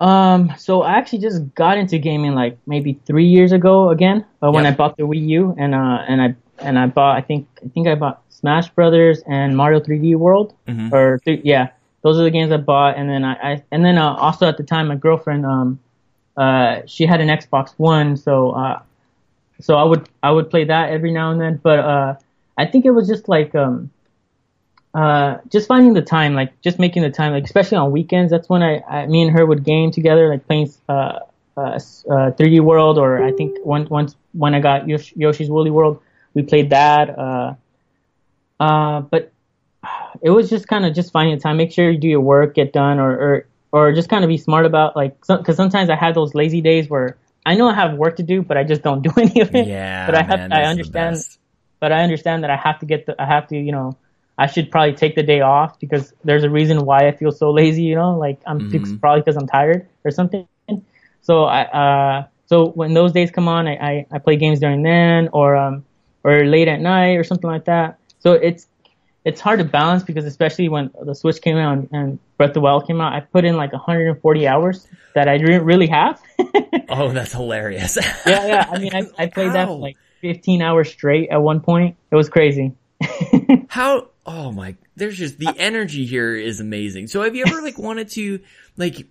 um, 0.01 0.53
so 0.57 0.81
I 0.83 0.93
actually 0.93 1.19
just 1.19 1.55
got 1.55 1.77
into 1.77 1.99
gaming 1.99 2.35
like 2.35 2.57
maybe 2.67 2.99
three 3.05 3.27
years 3.27 3.53
ago 3.53 3.91
again 3.91 4.25
uh, 4.43 4.51
when 4.51 4.65
Yeah. 4.65 4.71
I 4.71 4.75
bought 4.75 4.97
the 4.97 5.03
Wii 5.03 5.29
U 5.29 5.55
and 5.59 5.75
uh 5.75 6.05
and 6.09 6.23
I 6.23 6.35
and 6.59 6.79
I 6.79 6.87
bought 6.87 7.17
I 7.17 7.21
think 7.21 7.49
I 7.65 7.69
think 7.69 7.89
I 7.89 7.97
bought 7.97 8.23
Smash 8.41 8.68
Brothers 8.70 9.22
and 9.26 9.57
Mario 9.57 9.80
3D 9.80 10.14
World 10.14 10.55
Mhm. 10.68 10.93
or 10.93 11.18
th- 11.24 11.43
yeah 11.45 11.68
those 12.03 12.18
are 12.18 12.24
the 12.24 12.30
games 12.30 12.51
I 12.53 12.57
bought 12.57 12.97
and 12.99 13.09
then 13.09 13.24
I, 13.24 13.34
I 13.53 13.62
and 13.72 13.84
then 13.84 13.97
uh, 13.99 14.14
also 14.14 14.47
at 14.49 14.57
the 14.57 14.64
time 14.64 14.88
my 14.88 14.97
girlfriend 14.97 15.45
um 15.47 15.78
uh, 16.36 16.80
she 16.86 17.05
had 17.07 17.20
an 17.20 17.28
Xbox 17.28 17.74
One, 17.76 18.16
so 18.16 18.53
uh, 18.53 18.80
so 19.61 19.76
I 19.76 19.84
would 19.84 20.09
I 20.22 20.30
would 20.30 20.49
play 20.49 20.64
that 20.64 20.91
every 20.91 21.12
now 21.12 21.30
and 21.32 21.41
then. 21.41 21.61
But 21.62 21.78
uh, 21.80 22.14
I 22.57 22.64
think 22.66 22.86
it 22.86 22.93
was 22.93 23.07
just 23.09 23.28
like 23.28 23.55
um, 23.55 23.91
uh, 24.95 25.38
just 25.51 25.68
finding 25.68 25.93
the 25.93 26.03
time, 26.03 26.34
like 26.34 26.59
just 26.62 26.78
making 26.78 27.03
the 27.03 27.11
time, 27.11 27.32
like 27.32 27.45
especially 27.45 27.76
on 27.78 27.91
weekends. 27.93 28.30
That's 28.30 28.49
when 28.49 28.62
I, 28.62 28.80
I 28.88 29.07
me 29.07 29.22
and 29.22 29.30
her 29.32 29.45
would 29.45 29.64
game 29.64 29.91
together, 29.91 30.28
like 30.28 30.47
playing 30.47 30.70
uh, 30.88 31.20
uh, 31.57 31.78
3D 31.78 32.61
uh, 32.61 32.62
World, 32.62 32.99
or 32.99 33.22
I 33.22 33.32
think 33.32 33.59
once 33.64 33.91
once 33.91 34.16
when 34.32 34.55
I 34.55 34.61
got 34.61 34.88
Yosh- 34.88 35.12
Yoshi's 35.16 35.51
Woolly 35.51 35.70
World, 35.70 36.01
we 36.34 36.43
played 36.43 36.70
that. 36.70 37.18
Uh, 37.18 37.55
uh, 38.61 39.01
but 39.01 39.33
it 40.23 40.31
was 40.31 40.49
just 40.49 40.69
kind 40.69 40.87
of 40.87 40.95
just 40.95 41.11
finding 41.11 41.39
time. 41.41 41.57
Make 41.57 41.73
sure 41.73 41.91
you 41.91 41.99
do 41.99 42.09
your 42.09 42.21
work, 42.21 42.55
get 42.55 42.73
done, 42.73 43.01
or 43.01 43.11
or, 43.11 43.47
or 43.73 43.93
just 43.93 44.09
kind 44.09 44.23
of 44.23 44.29
be 44.29 44.39
smart 44.39 44.67
about 44.67 44.95
like 44.95 45.19
because 45.27 45.57
sometimes 45.57 45.91
I 45.91 45.97
had 45.97 46.15
those 46.15 46.35
lazy 46.35 46.61
days 46.61 46.89
where 46.89 47.17
I 47.45 47.55
know 47.55 47.69
I 47.69 47.75
have 47.75 47.95
work 47.95 48.17
to 48.17 48.23
do, 48.23 48.43
but 48.43 48.57
I 48.57 48.65
just 48.65 48.83
don't 48.83 49.03
do 49.09 49.11
any 49.17 49.41
of 49.41 49.55
it. 49.55 49.67
Yeah, 49.67 50.07
but 50.07 50.15
I 50.15 50.23
man, 50.27 50.51
have 50.51 50.53
I 50.53 50.65
understand, 50.65 51.17
but 51.81 51.91
I 51.91 52.03
understand 52.03 52.45
that 52.45 52.51
I 52.51 52.57
have 52.57 52.79
to 52.81 52.87
get 52.87 53.07
the 53.07 53.21
I 53.21 53.27
have 53.27 53.49
to 53.49 53.57
you 53.57 53.73
know 53.73 53.97
I 54.41 54.47
should 54.47 54.71
probably 54.71 54.95
take 54.95 55.17
the 55.17 55.23
day 55.23 55.43
off 55.43 55.79
because 55.79 56.15
there's 56.25 56.45
a 56.45 56.51
reason 56.51 56.87
why 56.87 57.07
I 57.07 57.13
feel 57.13 57.31
so 57.31 57.51
lazy, 57.51 57.83
you 57.83 57.95
know, 57.95 58.17
like 58.17 58.41
I'm 58.47 58.59
mm-hmm. 58.59 58.97
probably 58.97 59.21
because 59.21 59.37
I'm 59.37 59.47
tired 59.47 59.87
or 60.03 60.11
something. 60.11 60.49
So 61.21 61.45
I, 61.45 61.63
uh, 61.65 62.27
so 62.47 62.69
when 62.71 62.95
those 62.95 63.13
days 63.13 63.31
come 63.31 63.49
on, 63.49 63.69
I, 63.69 63.75
I, 63.75 64.07
I, 64.11 64.19
play 64.19 64.37
games 64.37 64.59
during 64.59 64.83
then 64.83 65.29
or, 65.35 65.57
um, 65.57 65.85
or 66.25 66.47
late 66.47 66.69
at 66.69 66.81
night 66.81 67.17
or 67.17 67.25
something 67.25 67.51
like 67.51 67.67
that. 67.67 67.99
So 68.21 68.33
it's, 68.33 68.66
it's 69.25 69.41
hard 69.41 69.59
to 69.59 69.64
balance 69.64 70.03
because 70.03 70.25
especially 70.25 70.68
when 70.68 70.91
the 71.05 71.14
Switch 71.14 71.43
came 71.43 71.57
out 71.57 71.77
and, 71.77 71.89
and 71.93 72.18
Breath 72.39 72.51
of 72.51 72.55
the 72.55 72.61
Wild 72.61 72.87
came 72.87 73.01
out, 73.01 73.12
I 73.12 73.21
put 73.21 73.45
in 73.45 73.57
like 73.57 73.73
140 73.73 74.47
hours 74.47 74.87
that 75.14 75.29
I 75.29 75.37
didn't 75.37 75.64
really 75.64 75.89
have. 75.89 76.21
oh, 76.89 77.12
that's 77.12 77.33
hilarious. 77.33 77.99
yeah, 78.27 78.47
yeah. 78.47 78.66
I 78.71 78.79
mean, 78.79 78.95
I, 78.95 79.07
I 79.18 79.27
played 79.27 79.49
How? 79.49 79.53
that 79.53 79.66
for 79.68 79.79
like 79.79 79.97
15 80.23 80.62
hours 80.62 80.91
straight 80.91 81.31
at 81.31 81.43
one 81.43 81.61
point. 81.61 81.97
It 82.11 82.16
was 82.16 82.29
crazy. 82.29 82.73
How 83.68 84.09
oh 84.27 84.53
my, 84.53 84.77
there's 84.97 85.18
just 85.18 85.39
the 85.39 85.53
energy 85.57 86.07
here 86.07 86.35
is 86.35 86.61
amazing. 86.61 87.09
So 87.09 87.23
have 87.23 87.35
you 87.35 87.45
ever 87.47 87.62
like 87.62 87.79
wanted 87.79 88.09
to 88.11 88.41
like, 88.77 89.07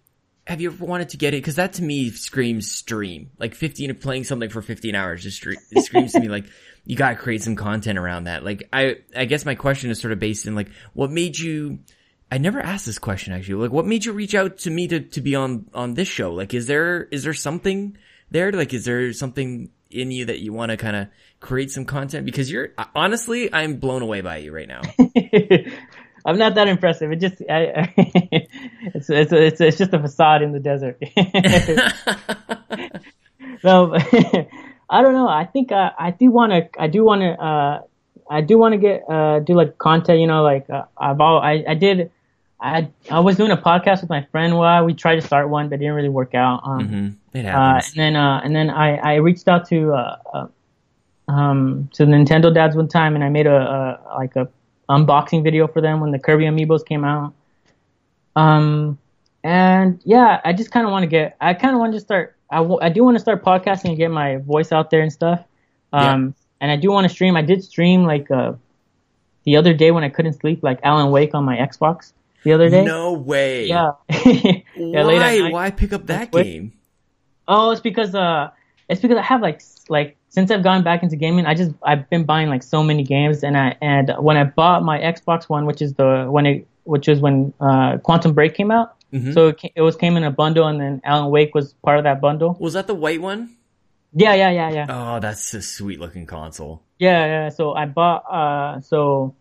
have 0.50 0.62
you 0.62 0.72
ever 0.72 0.84
wanted 0.84 1.10
to 1.10 1.18
get 1.18 1.36
it? 1.36 1.43
Cause 1.43 1.56
that 1.56 1.74
to 1.74 1.84
me 1.84 2.10
screams 2.10 2.72
stream. 2.72 3.30
Like 3.38 3.54
15 3.54 3.91
of 3.91 4.02
playing 4.02 4.24
something 4.24 4.50
for 4.50 4.64
15 4.64 4.95
hours 4.95 5.22
just 5.22 5.45
it 5.45 5.84
screams 5.84 6.14
to 6.14 6.20
me 6.20 6.28
like 6.28 6.45
you 6.86 6.95
gotta 6.95 7.16
create 7.16 7.43
some 7.43 7.56
content 7.56 8.00
around 8.00 8.24
that. 8.24 8.43
Like 8.43 8.68
I, 8.74 8.95
I 9.16 9.26
guess 9.26 9.45
my 9.45 9.54
question 9.54 9.91
is 9.91 10.02
sort 10.02 10.12
of 10.12 10.18
based 10.18 10.47
in 10.47 10.56
like 10.56 10.70
what 10.93 11.12
made 11.12 11.38
you, 11.38 11.80
I 12.32 12.39
never 12.39 12.60
asked 12.60 12.88
this 12.88 12.97
question 12.97 13.32
actually. 13.32 13.62
Like 13.62 13.72
what 13.72 13.86
made 13.86 14.06
you 14.06 14.12
reach 14.12 14.34
out 14.34 14.58
to 14.60 14.72
me 14.72 14.88
to, 14.88 15.02
to 15.02 15.22
be 15.22 15.36
on, 15.36 15.68
on 15.76 15.93
this 15.93 16.08
show? 16.08 16.34
Like 16.34 16.56
is 16.56 16.66
there, 16.66 17.04
is 17.04 17.24
there 17.24 17.36
something 17.36 17.95
there? 18.32 18.52
Like 18.52 18.74
is 18.74 18.86
there 18.86 19.14
something 19.14 19.70
in 19.91 20.10
you 20.10 20.26
that 20.26 20.39
you 20.39 20.52
want 20.52 20.72
to 20.72 20.78
kind 20.78 20.95
of 20.95 21.08
create 21.41 21.70
some 21.70 21.86
content? 21.86 22.26
Because 22.26 22.52
you're 22.52 22.70
honestly, 22.95 23.54
I'm 23.54 23.76
blown 23.76 24.02
away 24.02 24.22
by 24.22 24.38
you 24.38 24.52
right 24.52 24.68
now. 24.68 24.82
I'm 26.26 26.38
not 26.38 26.56
that 26.56 26.68
impressive. 26.68 27.12
It 27.12 27.18
just, 27.18 27.41
I, 27.50 27.93
I, 27.97 28.47
it's, 28.96 29.10
it's, 29.10 29.32
it's, 29.32 29.62
it's 29.62 29.78
just 29.78 29.94
a 29.94 30.00
facade 30.00 30.42
in 30.42 30.52
the 30.52 30.60
desert. 30.60 31.02
no, 33.64 33.94
I 34.90 35.02
don't 35.02 35.14
know. 35.14 35.28
I 35.28 35.46
think 35.46 35.72
uh, 35.72 35.92
I 35.98 36.12
do 36.12 36.32
want 36.32 36.52
to. 36.52 36.82
I 36.82 36.88
do 36.88 37.04
want 37.04 37.22
to. 37.22 37.32
Uh, 37.32 37.82
I 38.30 38.42
do 38.42 38.58
want 38.58 38.74
to 38.74 38.78
get 38.78 39.04
uh, 39.10 39.40
do 39.40 39.54
like 39.54 39.78
content. 39.78 40.20
You 40.20 40.28
know, 40.28 40.44
like 40.44 40.70
uh, 40.70 40.86
I've 40.98 41.20
all, 41.20 41.40
I 41.40 41.64
I 41.68 41.74
did. 41.76 42.12
I 42.60 42.90
I 43.10 43.20
was 43.20 43.38
doing 43.38 43.52
a 43.52 43.58
podcast 43.58 44.02
with 44.02 44.10
my 44.10 44.26
friend. 44.32 44.58
Well, 44.58 44.86
we 44.86 44.94
tried 44.94 45.16
to 45.16 45.22
start 45.22 45.50
one, 45.50 45.70
but 45.70 45.76
it 45.76 45.78
didn't 45.80 45.94
really 45.94 46.10
work 46.10 46.36
out. 46.36 46.62
Um, 46.64 46.80
mm-hmm. 46.80 47.38
It 47.38 47.46
happens. 47.46 47.86
Uh, 47.86 47.92
and 47.92 48.00
then 48.00 48.16
uh, 48.16 48.42
and 48.44 48.56
then 48.56 48.70
I 48.70 48.98
I 48.98 49.16
reached 49.16 49.48
out 49.48 49.68
to 49.70 49.94
uh, 49.94 50.18
uh 50.34 51.32
um 51.32 51.90
to 51.94 52.04
Nintendo 52.04 52.54
dads 52.54 52.76
one 52.76 52.88
time, 52.88 53.16
and 53.16 53.24
I 53.24 53.30
made 53.30 53.48
a, 53.48 53.56
a 53.56 54.18
like 54.18 54.36
a 54.36 54.50
unboxing 54.90 55.44
video 55.44 55.68
for 55.68 55.82
them 55.82 56.02
when 56.02 56.12
the 56.12 56.20
Kirby 56.20 56.46
amiibos 56.46 56.86
came 56.86 57.06
out. 57.06 57.34
Um, 58.40 58.98
and 59.44 60.00
yeah, 60.04 60.42
I 60.44 60.54
just 60.54 60.72
kind 60.72 60.86
of 60.86 60.92
want 60.92 61.04
to 61.04 61.08
get. 61.08 61.38
I 61.40 61.54
kind 61.54 61.74
of 61.74 61.80
want 61.80 61.94
to 61.94 62.00
start. 62.00 62.36
I, 62.50 62.58
w- 62.58 62.80
I 62.82 62.90
do 62.90 63.04
want 63.04 63.16
to 63.16 63.20
start 63.20 63.44
podcasting 63.44 63.90
and 63.90 63.98
get 63.98 64.12
my 64.12 64.38
voice 64.38 64.72
out 64.72 64.90
there 64.90 65.02
and 65.02 65.12
stuff. 65.12 65.44
Um, 65.94 66.02
yeah. 66.02 66.32
and 66.62 66.72
I 66.72 66.76
do 66.76 66.92
want 66.92 67.06
to 67.06 67.10
stream. 67.10 67.36
I 67.36 67.42
did 67.42 67.64
stream 67.64 68.04
like 68.04 68.30
uh 68.32 68.54
the 69.44 69.56
other 69.56 69.74
day 69.74 69.92
when 69.92 70.04
I 70.04 70.10
couldn't 70.10 70.34
sleep, 70.34 70.62
like 70.62 70.80
Alan 70.84 71.12
Wake 71.12 71.34
on 71.34 71.44
my 71.44 71.58
Xbox 71.58 72.14
the 72.44 72.54
other 72.54 72.70
day. 72.70 72.84
No 72.84 73.14
way. 73.14 73.66
Yeah. 73.66 73.92
yeah 74.10 74.62
Why? 74.76 75.50
Why 75.50 75.72
pick 75.72 75.94
up 75.94 76.08
that 76.08 76.32
game? 76.32 76.74
Oh, 77.48 77.72
it's 77.72 77.82
because 77.82 78.14
uh, 78.14 78.52
it's 78.88 79.02
because 79.02 79.18
I 79.18 79.24
have 79.24 79.42
like 79.42 79.62
like 79.90 80.18
since 80.30 80.52
I've 80.52 80.64
gone 80.64 80.84
back 80.84 81.02
into 81.02 81.16
gaming, 81.16 81.46
I 81.46 81.56
just 81.56 81.72
I've 81.84 82.10
been 82.10 82.26
buying 82.26 82.50
like 82.50 82.64
so 82.64 82.84
many 82.84 83.04
games, 83.04 83.44
and 83.44 83.58
I 83.58 83.76
and 83.82 84.14
when 84.20 84.38
I 84.38 84.44
bought 84.44 84.84
my 84.84 85.00
Xbox 85.00 85.50
One, 85.50 85.66
which 85.66 85.82
is 85.82 85.94
the 85.96 86.28
when 86.30 86.46
it 86.46 86.68
which 86.90 87.08
is 87.08 87.20
when 87.20 87.54
uh, 87.60 87.98
Quantum 87.98 88.34
Break 88.34 88.56
came 88.56 88.72
out, 88.72 88.96
mm-hmm. 89.14 89.34
so 89.34 89.50
it, 89.50 89.62
it 89.76 89.82
was 89.82 89.96
came 89.96 90.18
in 90.18 90.24
a 90.24 90.32
bundle, 90.32 90.68
and 90.68 90.80
then 90.82 91.02
Alan 91.04 91.32
Wake 91.32 91.54
was 91.54 91.74
part 91.86 91.98
of 91.98 92.04
that 92.04 92.20
bundle. 92.20 92.58
Was 92.60 92.74
that 92.74 92.88
the 92.88 92.96
white 92.96 93.22
one? 93.22 93.56
Yeah, 94.14 94.34
yeah, 94.34 94.50
yeah, 94.50 94.72
yeah. 94.72 94.86
Oh, 94.90 95.20
that's 95.20 95.54
a 95.54 95.62
sweet 95.62 96.00
looking 96.00 96.26
console. 96.26 96.82
Yeah, 96.98 97.26
yeah. 97.26 97.50
So 97.50 97.74
I 97.74 97.86
bought 97.86 98.24
uh, 98.30 98.82
so 98.82 99.36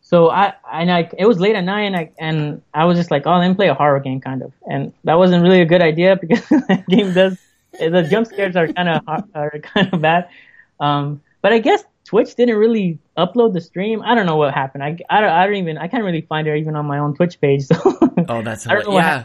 so 0.00 0.30
I 0.30 0.54
and 0.72 0.90
I 0.90 1.10
it 1.18 1.26
was 1.26 1.40
late 1.40 1.56
at 1.56 1.64
night 1.64 1.84
and 1.84 1.96
I 1.96 2.12
and 2.18 2.62
I 2.72 2.84
was 2.84 2.96
just 2.96 3.10
like, 3.10 3.26
oh, 3.26 3.36
let 3.38 3.48
me 3.48 3.54
play 3.54 3.68
a 3.68 3.74
horror 3.74 4.00
game, 4.00 4.20
kind 4.20 4.42
of, 4.42 4.52
and 4.70 4.92
that 5.04 5.14
wasn't 5.14 5.42
really 5.42 5.60
a 5.60 5.66
good 5.66 5.82
idea 5.82 6.16
because 6.20 6.46
that 6.68 6.84
game 6.88 7.12
does 7.12 7.38
the 7.78 8.06
jump 8.08 8.26
scares 8.26 8.54
are 8.54 8.68
kind 8.68 8.88
of 8.88 9.02
are 9.34 9.58
kind 9.60 9.92
of 9.92 10.00
bad. 10.00 10.28
Um, 10.78 11.22
but 11.42 11.52
I 11.52 11.58
guess 11.58 11.82
Twitch 12.04 12.34
didn't 12.34 12.56
really 12.56 12.98
upload 13.16 13.54
the 13.54 13.60
stream. 13.60 14.02
I 14.02 14.14
don't 14.14 14.26
know 14.26 14.36
what 14.36 14.52
happened. 14.52 14.84
I, 14.84 14.98
I, 15.08 15.20
don't, 15.20 15.30
I 15.30 15.46
don't 15.46 15.56
even 15.56 15.78
I 15.78 15.88
can't 15.88 16.04
really 16.04 16.20
find 16.20 16.46
it 16.46 16.56
even 16.58 16.76
on 16.76 16.86
my 16.86 16.98
own 16.98 17.14
Twitch 17.14 17.40
page. 17.40 17.64
So 17.64 17.76
oh, 18.28 18.42
that's 18.42 18.66
yeah. 18.66 19.24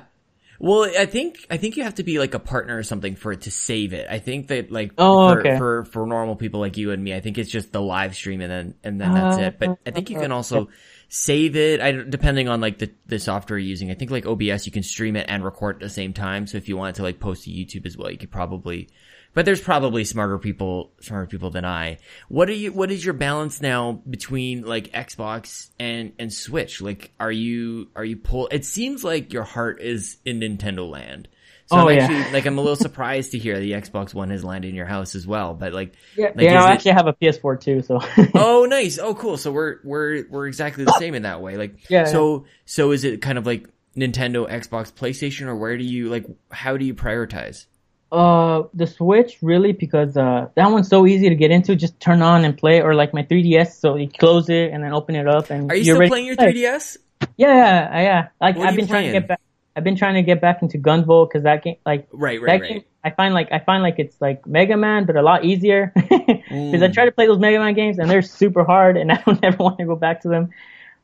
Well, 0.61 0.91
I 0.97 1.05
think 1.05 1.45
I 1.49 1.55
think 1.55 1.77
you 1.77 1.83
have 1.83 1.95
to 1.95 2.03
be 2.03 2.19
like 2.19 2.33
a 2.33 2.39
partner 2.39 2.77
or 2.77 2.83
something 2.83 3.15
for 3.15 3.31
it 3.31 3.41
to 3.41 3.51
save 3.51 3.93
it. 3.93 4.07
I 4.09 4.19
think 4.19 4.47
that 4.47 4.71
like 4.71 4.91
oh, 4.97 5.29
for, 5.29 5.39
okay. 5.39 5.57
for 5.57 5.85
for 5.85 6.05
normal 6.05 6.35
people 6.35 6.59
like 6.59 6.75
you 6.75 6.91
and 6.91 7.01
me, 7.01 7.13
I 7.13 7.21
think 7.21 7.37
it's 7.37 7.49
just 7.49 7.71
the 7.71 7.81
live 7.81 8.13
stream 8.13 8.41
and 8.41 8.51
then 8.51 8.75
and 8.83 8.99
then 8.99 9.13
that's 9.13 9.37
it. 9.37 9.53
Uh, 9.53 9.57
but 9.57 9.79
I 9.85 9.91
think 9.91 10.09
you 10.09 10.17
uh, 10.17 10.21
can 10.21 10.31
uh, 10.33 10.35
also 10.35 10.67
save 11.09 11.55
it. 11.55 11.81
I 11.81 11.91
depending 11.91 12.47
on 12.47 12.61
like 12.61 12.77
the 12.77 12.91
the 13.07 13.19
software 13.19 13.59
you're 13.59 13.67
using. 13.67 13.91
I 13.91 13.95
think 13.95 14.11
like 14.11 14.25
OBS 14.25 14.65
you 14.65 14.71
can 14.71 14.83
stream 14.83 15.15
it 15.15 15.25
and 15.27 15.43
record 15.43 15.77
at 15.77 15.81
the 15.81 15.89
same 15.89 16.13
time. 16.13 16.47
So 16.47 16.57
if 16.57 16.69
you 16.69 16.77
wanted 16.77 16.95
to 16.95 17.03
like 17.03 17.19
post 17.19 17.43
to 17.43 17.51
YouTube 17.51 17.85
as 17.85 17.97
well, 17.97 18.09
you 18.09 18.17
could 18.17 18.31
probably 18.31 18.89
but 19.33 19.45
there's 19.45 19.61
probably 19.61 20.03
smarter 20.05 20.39
people, 20.39 20.91
smarter 21.01 21.27
people 21.27 21.51
than 21.51 21.65
I. 21.65 21.99
What 22.29 22.49
are 22.49 22.53
you, 22.53 22.71
what 22.71 22.91
is 22.91 23.05
your 23.05 23.13
balance 23.13 23.61
now 23.61 24.01
between 24.09 24.63
like 24.63 24.91
Xbox 24.91 25.69
and, 25.79 26.13
and 26.17 26.33
Switch? 26.33 26.81
Like, 26.81 27.11
are 27.19 27.31
you, 27.31 27.89
are 27.95 28.03
you 28.03 28.17
pull, 28.17 28.47
it 28.51 28.65
seems 28.65 29.03
like 29.03 29.31
your 29.31 29.43
heart 29.43 29.81
is 29.81 30.17
in 30.25 30.39
Nintendo 30.39 30.89
land. 30.89 31.27
So 31.69 31.77
oh, 31.77 31.87
I'm 31.87 31.97
yeah. 31.97 32.29
like, 32.33 32.47
I'm 32.47 32.57
a 32.57 32.61
little 32.61 32.75
surprised 32.75 33.33
to 33.33 33.37
hear 33.37 33.59
the 33.59 33.73
Xbox 33.73 34.11
One 34.11 34.31
has 34.31 34.43
landed 34.43 34.69
in 34.69 34.75
your 34.75 34.87
house 34.87 35.13
as 35.13 35.27
well, 35.27 35.53
but 35.53 35.71
like, 35.71 35.93
yeah, 36.17 36.31
like, 36.33 36.41
yeah 36.41 36.63
I 36.63 36.71
actually 36.71 36.93
have 36.93 37.05
a 37.05 37.13
PS4 37.13 37.61
too, 37.61 37.83
so. 37.83 37.99
oh, 38.33 38.65
nice. 38.67 38.97
Oh, 38.97 39.13
cool. 39.13 39.37
So 39.37 39.51
we're, 39.51 39.77
we're, 39.83 40.25
we're 40.31 40.47
exactly 40.47 40.83
the 40.83 40.97
same 40.97 41.13
in 41.13 41.21
that 41.23 41.43
way. 41.43 41.57
Like, 41.57 41.87
yeah. 41.87 42.05
So, 42.05 42.47
so 42.65 42.89
is 42.89 43.03
it 43.03 43.21
kind 43.21 43.37
of 43.37 43.45
like 43.45 43.69
Nintendo, 43.95 44.49
Xbox, 44.49 44.91
PlayStation, 44.91 45.45
or 45.45 45.55
where 45.57 45.77
do 45.77 45.83
you, 45.83 46.09
like, 46.09 46.25
how 46.49 46.75
do 46.75 46.85
you 46.85 46.95
prioritize? 46.95 47.67
Uh, 48.11 48.63
the 48.73 48.87
Switch 48.87 49.37
really 49.43 49.71
because 49.71 50.17
uh 50.17 50.47
that 50.55 50.71
one's 50.71 50.87
so 50.87 51.05
easy 51.05 51.29
to 51.29 51.35
get 51.35 51.51
into. 51.51 51.75
Just 51.75 51.99
turn 51.99 52.23
on 52.23 52.43
and 52.43 52.57
play, 52.57 52.81
or 52.81 52.95
like 52.95 53.13
my 53.13 53.21
3DS. 53.21 53.73
So 53.73 53.97
you 53.97 54.09
close 54.09 54.49
it 54.49 54.71
and 54.71 54.83
then 54.83 54.93
open 54.93 55.15
it 55.15 55.27
up, 55.27 55.51
and 55.51 55.71
are 55.71 55.75
you 55.75 55.83
still 55.83 56.07
playing 56.07 56.25
your 56.25 56.35
3DS? 56.35 56.97
Yeah, 57.37 57.47
yeah, 57.47 58.01
yeah. 58.01 58.27
Like 58.41 58.55
what 58.55 58.67
I've 58.67 58.75
been 58.75 58.87
trying 58.87 59.05
to 59.05 59.11
get 59.11 59.27
back. 59.27 59.39
I've 59.79 59.85
been 59.85 59.95
trying 59.95 60.15
to 60.15 60.23
get 60.23 60.41
back 60.41 60.61
into 60.61 60.77
Gunvolt 60.77 61.29
because 61.29 61.43
that 61.43 61.63
game, 61.63 61.77
like, 61.85 62.09
right, 62.11 62.41
right, 62.41 62.59
right. 62.59 62.69
Game, 62.69 62.83
I 63.01 63.11
find 63.11 63.33
like 63.33 63.49
I 63.49 63.59
find 63.59 63.81
like 63.81 63.95
it's 63.97 64.19
like 64.19 64.45
Mega 64.45 64.75
Man, 64.75 65.05
but 65.05 65.15
a 65.15 65.21
lot 65.21 65.45
easier. 65.45 65.93
Because 66.49 66.81
mm. 66.81 66.83
I 66.83 66.91
try 66.91 67.05
to 67.05 67.11
play 67.11 67.27
those 67.27 67.37
Mega 67.37 67.59
Man 67.59 67.75
games 67.75 67.99
and 67.99 68.09
they're 68.09 68.23
super 68.23 68.63
hard, 68.63 68.97
and 68.97 69.11
I 69.13 69.21
don't 69.23 69.41
ever 69.43 69.57
want 69.57 69.77
to 69.77 69.85
go 69.85 69.95
back 69.95 70.21
to 70.23 70.27
them. 70.27 70.49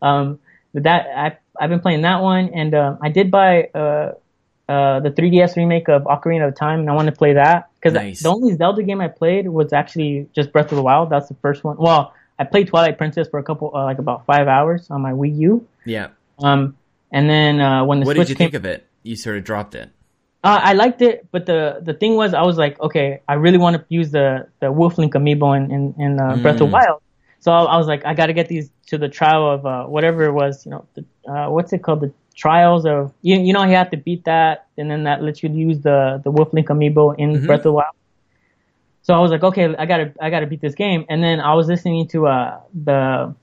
Um, 0.01 0.39
but 0.73 0.83
that 0.83 1.07
I 1.15 1.37
I've 1.57 1.69
been 1.69 1.79
playing 1.79 2.01
that 2.01 2.21
one, 2.21 2.49
and 2.49 2.73
um, 2.73 2.97
I 3.01 3.09
did 3.09 3.31
buy 3.31 3.69
uh 3.75 4.13
uh, 4.67 4.99
the 4.99 5.11
3DS 5.11 5.55
remake 5.55 5.87
of 5.87 6.03
Ocarina 6.03 6.47
of 6.47 6.55
Time, 6.55 6.79
and 6.79 6.89
I 6.89 6.93
want 6.93 7.05
to 7.07 7.11
play 7.11 7.33
that 7.33 7.69
because 7.75 7.93
nice. 7.93 8.23
the 8.23 8.29
only 8.29 8.55
Zelda 8.55 8.81
game 8.81 8.99
I 8.99 9.07
played 9.07 9.47
was 9.47 9.71
actually 9.71 10.27
just 10.33 10.51
Breath 10.51 10.71
of 10.71 10.75
the 10.77 10.81
Wild. 10.81 11.11
That's 11.11 11.27
the 11.27 11.35
first 11.35 11.63
one. 11.63 11.77
Well, 11.77 12.13
I 12.39 12.43
played 12.43 12.67
Twilight 12.67 12.97
Princess 12.97 13.27
for 13.27 13.39
a 13.39 13.43
couple, 13.43 13.71
uh, 13.75 13.83
like 13.83 13.99
about 13.99 14.25
five 14.25 14.47
hours 14.47 14.89
on 14.89 15.01
my 15.01 15.11
Wii 15.11 15.37
U. 15.37 15.67
Yeah. 15.85 16.07
Um, 16.39 16.75
and 17.11 17.29
then 17.29 17.59
uh, 17.61 17.83
when 17.85 17.99
the 17.99 18.05
what 18.05 18.15
Switch 18.15 18.27
did 18.27 18.29
you 18.29 18.35
came, 18.35 18.51
think 18.51 18.55
of 18.55 18.65
it? 18.65 18.87
You 19.03 19.15
sort 19.15 19.37
of 19.37 19.43
dropped 19.43 19.75
it. 19.75 19.89
Uh, 20.43 20.59
I 20.61 20.73
liked 20.73 21.01
it, 21.01 21.27
but 21.31 21.45
the 21.45 21.79
the 21.81 21.93
thing 21.93 22.15
was, 22.15 22.33
I 22.33 22.43
was 22.43 22.57
like, 22.57 22.79
okay, 22.79 23.21
I 23.27 23.33
really 23.33 23.57
want 23.57 23.77
to 23.77 23.85
use 23.89 24.11
the 24.11 24.47
the 24.59 24.71
Wolf 24.71 24.97
Link 24.97 25.13
amiibo 25.13 25.55
in 25.57 25.71
in, 25.71 25.95
in 25.97 26.19
uh, 26.19 26.33
mm. 26.33 26.41
Breath 26.41 26.61
of 26.61 26.71
Wild. 26.71 27.01
So 27.39 27.51
I, 27.51 27.63
I 27.63 27.77
was 27.77 27.87
like, 27.87 28.05
I 28.05 28.13
got 28.13 28.27
to 28.27 28.33
get 28.33 28.47
these 28.47 28.69
to 28.87 28.97
the 28.97 29.09
trial 29.09 29.49
of 29.49 29.65
uh, 29.65 29.85
whatever 29.85 30.23
it 30.25 30.31
was, 30.33 30.65
you 30.65 30.71
know, 30.71 30.85
the, 30.95 31.05
uh, 31.31 31.49
what's 31.49 31.73
it 31.73 31.83
called, 31.83 32.01
the 32.01 32.11
trials 32.35 32.85
of 32.85 33.13
you 33.21 33.39
you 33.39 33.53
know 33.53 33.63
you 33.63 33.75
have 33.75 33.89
to 33.89 33.97
beat 33.97 34.25
that 34.25 34.67
and 34.77 34.91
then 34.91 35.03
that 35.05 35.23
lets 35.23 35.41
you 35.41 35.49
use 35.49 35.79
the 35.79 36.19
the 36.23 36.29
Wolf 36.29 36.51
Link 36.53 36.67
amiibo 36.67 37.15
in 37.17 37.31
Mhm. 37.33 37.45
Breath 37.47 37.59
of 37.59 37.63
the 37.63 37.71
Wild. 37.71 37.95
So 39.03 39.13
I 39.13 39.19
was 39.19 39.31
like, 39.31 39.43
okay, 39.43 39.73
I 39.77 39.85
gotta 39.85 40.11
I 40.19 40.29
gotta 40.29 40.47
beat 40.47 40.61
this 40.61 40.75
game. 40.75 41.05
And 41.09 41.23
then 41.23 41.39
I 41.39 41.53
was 41.53 41.67
listening 41.67 42.07
to 42.09 42.27
uh 42.27 42.59
the 42.73 43.33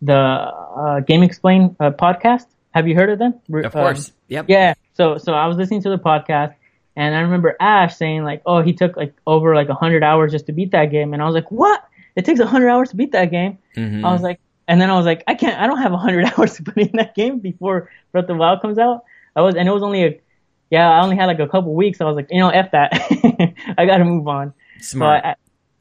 the 0.00 0.14
uh, 0.14 1.00
GameXplain 1.08 1.76
uh, 1.78 1.90
podcast. 1.92 2.46
Have 2.72 2.88
you 2.88 2.94
heard 2.94 3.10
of 3.10 3.18
them? 3.18 3.34
Of 3.52 3.64
Um, 3.66 3.70
course. 3.70 4.12
Yep. 4.28 4.46
yeah. 4.48 4.74
So 4.94 5.18
so 5.18 5.32
I 5.34 5.46
was 5.46 5.56
listening 5.56 5.82
to 5.82 5.90
the 5.90 5.98
podcast 5.98 6.54
and 6.96 7.14
I 7.14 7.20
remember 7.20 7.56
Ash 7.60 7.96
saying 7.96 8.24
like, 8.24 8.42
oh, 8.44 8.60
he 8.62 8.72
took 8.72 8.96
like 8.96 9.14
over 9.26 9.54
like 9.54 9.68
a 9.68 9.74
hundred 9.74 10.02
hours 10.02 10.32
just 10.32 10.46
to 10.46 10.52
beat 10.52 10.72
that 10.72 10.86
game, 10.86 11.12
and 11.14 11.22
I 11.22 11.26
was 11.26 11.34
like, 11.34 11.50
what? 11.50 11.82
It 12.16 12.24
takes 12.26 12.40
a 12.40 12.46
hundred 12.46 12.68
hours 12.68 12.90
to 12.90 12.96
beat 12.96 13.12
that 13.12 13.30
game. 13.30 13.58
Mhm. 13.76 14.04
I 14.04 14.12
was 14.12 14.20
like, 14.20 14.38
and 14.68 14.78
then 14.80 14.90
I 14.90 14.94
was 14.96 15.06
like, 15.06 15.24
I 15.26 15.34
can't, 15.34 15.58
I 15.58 15.66
don't 15.66 15.78
have 15.78 15.92
a 15.92 15.96
hundred 15.96 16.26
hours 16.36 16.56
to 16.56 16.62
put 16.62 16.76
in 16.76 16.90
that 16.94 17.14
game 17.14 17.38
before 17.38 17.90
Breath 18.12 18.24
of 18.24 18.28
the 18.28 18.34
Wild 18.34 18.60
comes 18.60 18.76
out. 18.78 19.04
I 19.34 19.40
was, 19.40 19.54
and 19.54 19.66
it 19.66 19.72
was 19.72 19.82
only 19.82 20.04
a, 20.04 20.20
yeah, 20.70 20.90
I 20.90 21.02
only 21.02 21.16
had 21.16 21.26
like 21.26 21.38
a 21.40 21.48
couple 21.48 21.74
weeks. 21.74 22.00
I 22.02 22.04
was 22.04 22.16
like, 22.16 22.28
you 22.30 22.40
know, 22.40 22.50
f 22.50 22.70
that, 22.72 22.92
I 23.78 23.86
got 23.86 23.96
to 23.98 24.04
move 24.04 24.28
on. 24.28 24.52
So 24.80 24.96
Smart. 24.98 25.24
I, 25.24 25.28
I, 25.30 25.34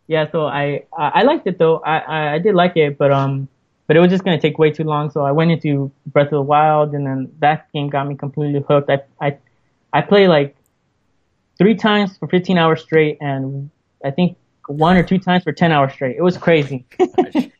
yeah, 0.08 0.32
so 0.32 0.46
I, 0.46 0.84
I 0.98 1.08
I 1.20 1.24
liked 1.24 1.46
it 1.48 1.58
though. 1.58 1.80
I, 1.80 1.98
I, 2.00 2.34
I 2.36 2.40
did 2.40 2.56
like 2.56 2.76
it, 2.78 2.98
but 2.98 3.12
um, 3.12 3.50
but 3.92 3.98
it 3.98 4.00
was 4.00 4.10
just 4.10 4.24
gonna 4.24 4.40
take 4.40 4.58
way 4.58 4.72
too 4.72 4.86
long. 4.86 5.12
So 5.12 5.20
I 5.20 5.34
went 5.34 5.52
into 5.52 5.92
Breath 6.06 6.28
of 6.28 6.32
the 6.32 6.42
Wild, 6.42 6.94
and 6.94 7.06
then 7.06 7.30
that 7.40 7.70
game 7.74 7.90
got 7.90 8.08
me 8.08 8.16
completely 8.16 8.64
hooked. 8.66 8.90
I, 8.90 9.02
I, 9.20 9.38
I 9.92 10.00
played 10.00 10.30
like 10.30 10.56
three 11.58 11.76
times 11.76 12.18
for 12.18 12.30
15 12.30 12.58
hours 12.58 12.84
straight, 12.84 13.18
and 13.20 13.70
I 14.02 14.12
think 14.12 14.38
one 14.66 14.96
or 14.96 15.04
two 15.04 15.20
times 15.20 15.44
for 15.44 15.52
10 15.52 15.74
hours 15.74 15.92
straight. 15.92 16.16
It 16.16 16.22
was 16.22 16.38
crazy. 16.38 16.86
I, 17.02 17.52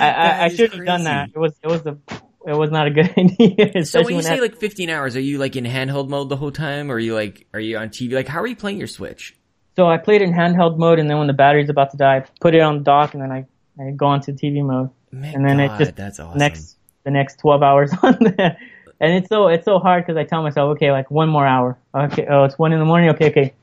I, 0.00 0.44
I 0.46 0.48
should 0.48 0.72
have 0.72 0.84
done 0.84 1.04
that. 1.04 1.28
It 1.32 1.38
was, 1.38 1.52
it 1.62 1.68
was 1.68 1.86
a, 1.86 1.96
it 2.44 2.56
was 2.56 2.72
not 2.72 2.88
a 2.88 2.90
good 2.90 3.14
idea. 3.16 3.84
So 3.84 4.02
when 4.02 4.16
you 4.16 4.22
say 4.22 4.40
like 4.40 4.56
15 4.56 4.90
hours, 4.90 5.14
are 5.14 5.20
you 5.20 5.38
like 5.38 5.54
in 5.54 5.62
handheld 5.62 6.08
mode 6.08 6.28
the 6.28 6.36
whole 6.36 6.50
time? 6.50 6.90
Or 6.90 6.94
are 6.94 6.98
you 6.98 7.14
like, 7.14 7.46
are 7.54 7.60
you 7.60 7.78
on 7.78 7.90
TV? 7.90 8.14
Like, 8.14 8.26
how 8.26 8.40
are 8.40 8.48
you 8.48 8.56
playing 8.56 8.78
your 8.78 8.88
Switch? 8.88 9.36
so 9.76 9.86
I 9.86 9.96
played 9.96 10.22
in 10.22 10.32
handheld 10.32 10.76
mode, 10.76 10.98
and 10.98 11.08
then 11.08 11.18
when 11.18 11.28
the 11.28 11.34
battery's 11.34 11.70
about 11.70 11.92
to 11.92 11.96
die, 11.96 12.16
I 12.16 12.24
put 12.40 12.56
it 12.56 12.62
on 12.62 12.78
the 12.78 12.82
dock, 12.82 13.14
and 13.14 13.22
then 13.22 13.30
I, 13.30 13.46
I 13.80 13.92
go 13.92 14.12
into 14.12 14.32
TV 14.32 14.66
mode. 14.66 14.90
Man, 15.12 15.34
And 15.34 15.44
then 15.44 15.60
it 15.60 15.70
just 15.78 15.96
that's 15.96 16.20
awesome. 16.20 16.38
next 16.38 16.76
the 17.04 17.10
next 17.10 17.38
12 17.40 17.62
hours 17.62 17.92
on 18.02 18.18
there. 18.20 18.58
And 19.00 19.12
it's 19.12 19.28
so 19.28 19.48
it's 19.48 19.64
so 19.64 19.78
hard 19.78 20.04
because 20.04 20.16
I 20.18 20.24
tell 20.24 20.42
myself, 20.42 20.70
okay, 20.72 20.90
like 20.90 21.10
one 21.10 21.28
more 21.28 21.46
hour. 21.46 21.78
Okay, 21.94 22.26
oh, 22.28 22.44
it's 22.44 22.58
one 22.58 22.72
in 22.72 22.78
the 22.78 22.84
morning. 22.84 23.10
Okay, 23.10 23.30
okay, 23.30 23.54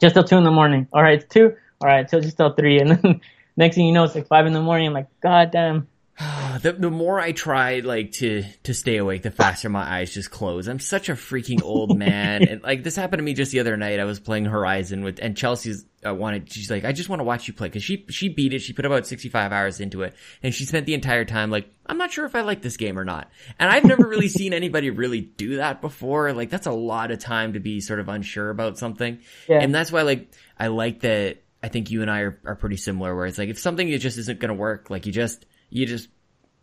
just 0.00 0.14
till 0.14 0.24
two 0.24 0.36
in 0.36 0.44
the 0.44 0.50
morning. 0.50 0.86
All 0.92 1.02
right, 1.02 1.20
it's 1.20 1.32
two. 1.32 1.54
All 1.80 1.88
right, 1.88 2.06
till 2.06 2.20
just 2.20 2.36
till 2.36 2.52
three. 2.52 2.78
And 2.80 2.90
then 2.90 3.20
next 3.56 3.76
thing 3.76 3.86
you 3.86 3.92
know, 3.92 4.04
it's 4.04 4.14
like 4.14 4.28
five 4.28 4.46
in 4.46 4.52
the 4.52 4.60
morning. 4.60 4.86
I'm 4.86 4.92
like, 4.92 5.08
God 5.20 5.50
damn. 5.50 5.88
the, 6.62 6.72
the 6.72 6.90
more 6.90 7.20
I 7.20 7.32
try 7.32 7.80
like 7.80 8.12
to 8.12 8.42
to 8.62 8.72
stay 8.72 8.96
awake, 8.96 9.22
the 9.22 9.30
faster 9.30 9.68
my 9.68 9.82
eyes 9.82 10.14
just 10.14 10.30
close. 10.30 10.66
I'm 10.66 10.78
such 10.78 11.10
a 11.10 11.12
freaking 11.12 11.62
old 11.62 11.98
man, 11.98 12.42
and 12.48 12.62
like 12.62 12.82
this 12.82 12.96
happened 12.96 13.18
to 13.18 13.22
me 13.24 13.34
just 13.34 13.52
the 13.52 13.60
other 13.60 13.76
night. 13.76 14.00
I 14.00 14.04
was 14.04 14.18
playing 14.18 14.46
Horizon 14.46 15.04
with, 15.04 15.18
and 15.20 15.36
Chelsea's 15.36 15.84
uh, 16.06 16.14
wanted. 16.14 16.50
She's 16.50 16.70
like, 16.70 16.86
I 16.86 16.92
just 16.92 17.10
want 17.10 17.20
to 17.20 17.24
watch 17.24 17.48
you 17.48 17.52
play 17.54 17.68
because 17.68 17.82
she 17.82 18.06
she 18.08 18.30
beat 18.30 18.54
it. 18.54 18.60
She 18.60 18.72
put 18.72 18.86
about 18.86 19.06
65 19.06 19.52
hours 19.52 19.78
into 19.78 20.02
it, 20.04 20.14
and 20.42 20.54
she 20.54 20.64
spent 20.64 20.86
the 20.86 20.94
entire 20.94 21.26
time 21.26 21.50
like, 21.50 21.68
I'm 21.84 21.98
not 21.98 22.10
sure 22.12 22.24
if 22.24 22.34
I 22.34 22.40
like 22.40 22.62
this 22.62 22.78
game 22.78 22.98
or 22.98 23.04
not. 23.04 23.30
And 23.58 23.70
I've 23.70 23.84
never 23.84 24.08
really 24.08 24.28
seen 24.28 24.54
anybody 24.54 24.88
really 24.88 25.20
do 25.20 25.56
that 25.56 25.82
before. 25.82 26.32
Like 26.32 26.48
that's 26.48 26.66
a 26.66 26.72
lot 26.72 27.10
of 27.10 27.18
time 27.18 27.52
to 27.52 27.60
be 27.60 27.80
sort 27.82 28.00
of 28.00 28.08
unsure 28.08 28.48
about 28.48 28.78
something, 28.78 29.18
Yeah. 29.48 29.60
and 29.60 29.74
that's 29.74 29.92
why 29.92 30.00
like 30.02 30.32
I 30.58 30.68
like 30.68 31.00
that. 31.00 31.42
I 31.62 31.68
think 31.68 31.90
you 31.90 32.00
and 32.02 32.10
I 32.10 32.20
are, 32.20 32.40
are 32.46 32.54
pretty 32.54 32.76
similar. 32.76 33.14
Where 33.14 33.26
it's 33.26 33.36
like 33.36 33.50
if 33.50 33.58
something 33.58 33.88
just 33.98 34.16
isn't 34.16 34.40
going 34.40 34.48
to 34.50 34.54
work, 34.54 34.88
like 34.88 35.04
you 35.04 35.12
just 35.12 35.44
you 35.70 35.86
just 35.86 36.08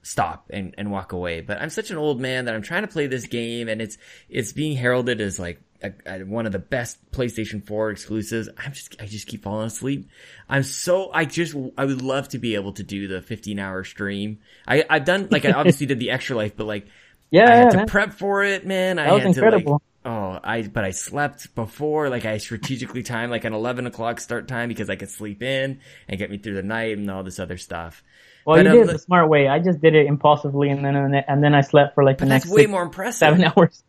stop 0.01 0.47
and, 0.49 0.75
and 0.77 0.91
walk 0.91 1.13
away. 1.13 1.41
But 1.41 1.61
I'm 1.61 1.69
such 1.69 1.91
an 1.91 1.97
old 1.97 2.19
man 2.19 2.45
that 2.45 2.55
I'm 2.55 2.61
trying 2.61 2.81
to 2.83 2.87
play 2.87 3.07
this 3.07 3.25
game 3.27 3.69
and 3.69 3.81
it's, 3.81 3.97
it's 4.29 4.51
being 4.51 4.75
heralded 4.75 5.21
as 5.21 5.39
like 5.39 5.61
a, 5.81 5.91
a, 6.05 6.23
one 6.23 6.45
of 6.45 6.51
the 6.51 6.59
best 6.59 6.99
PlayStation 7.11 7.65
4 7.65 7.91
exclusives. 7.91 8.49
I'm 8.57 8.73
just, 8.73 8.95
I 9.01 9.05
just 9.05 9.27
keep 9.27 9.43
falling 9.43 9.67
asleep. 9.67 10.09
I'm 10.49 10.63
so, 10.63 11.09
I 11.13 11.25
just, 11.25 11.55
I 11.77 11.85
would 11.85 12.01
love 12.01 12.29
to 12.29 12.37
be 12.39 12.55
able 12.55 12.73
to 12.73 12.83
do 12.83 13.07
the 13.07 13.21
15 13.21 13.59
hour 13.59 13.83
stream. 13.83 14.39
I, 14.67 14.83
I've 14.89 15.05
done, 15.05 15.29
like 15.31 15.45
I 15.45 15.51
obviously 15.53 15.85
did 15.85 15.99
the 15.99 16.11
extra 16.11 16.35
life, 16.35 16.55
but 16.57 16.67
like, 16.67 16.87
Yeah, 17.31 17.49
I 17.49 17.55
yeah, 17.55 17.57
had 17.57 17.71
to 17.71 17.77
man. 17.77 17.87
prep 17.87 18.13
for 18.13 18.43
it, 18.43 18.65
man. 18.65 18.99
I 18.99 19.07
That 19.07 19.13
was 19.13 19.23
had 19.23 19.25
incredible. 19.25 19.79
to 20.05 20.09
like, 20.09 20.13
oh, 20.13 20.39
I, 20.43 20.63
but 20.63 20.83
I 20.83 20.91
slept 20.91 21.55
before, 21.55 22.09
like 22.09 22.25
I 22.25 22.37
strategically 22.37 23.03
timed 23.03 23.31
like 23.31 23.45
an 23.45 23.53
11 23.53 23.87
o'clock 23.87 24.19
start 24.19 24.47
time 24.47 24.69
because 24.69 24.89
I 24.89 24.95
could 24.97 25.09
sleep 25.09 25.41
in 25.41 25.79
and 26.07 26.19
get 26.19 26.29
me 26.31 26.37
through 26.37 26.55
the 26.55 26.63
night 26.63 26.97
and 26.97 27.09
all 27.09 27.23
this 27.23 27.39
other 27.39 27.57
stuff. 27.57 28.03
Well, 28.45 28.57
But, 28.57 28.65
you 28.65 28.71
um, 28.71 28.77
did 28.77 28.89
it 28.89 28.93
the 28.93 28.99
smart 28.99 29.29
way. 29.29 29.47
I 29.47 29.59
just 29.59 29.81
did 29.81 29.95
it 29.95 30.05
impulsively, 30.07 30.69
and 30.69 30.83
then 30.83 30.95
and 30.95 31.43
then 31.43 31.53
I 31.55 31.61
slept 31.61 31.95
for 31.95 32.03
like 32.03 32.17
the 32.17 32.25
But 32.25 32.29
that's 32.29 32.45
next 32.45 32.53
way 32.55 32.61
six, 32.63 32.71
more 32.71 32.83
impressive. 32.83 33.19
seven 33.19 33.43
hours. 33.57 33.83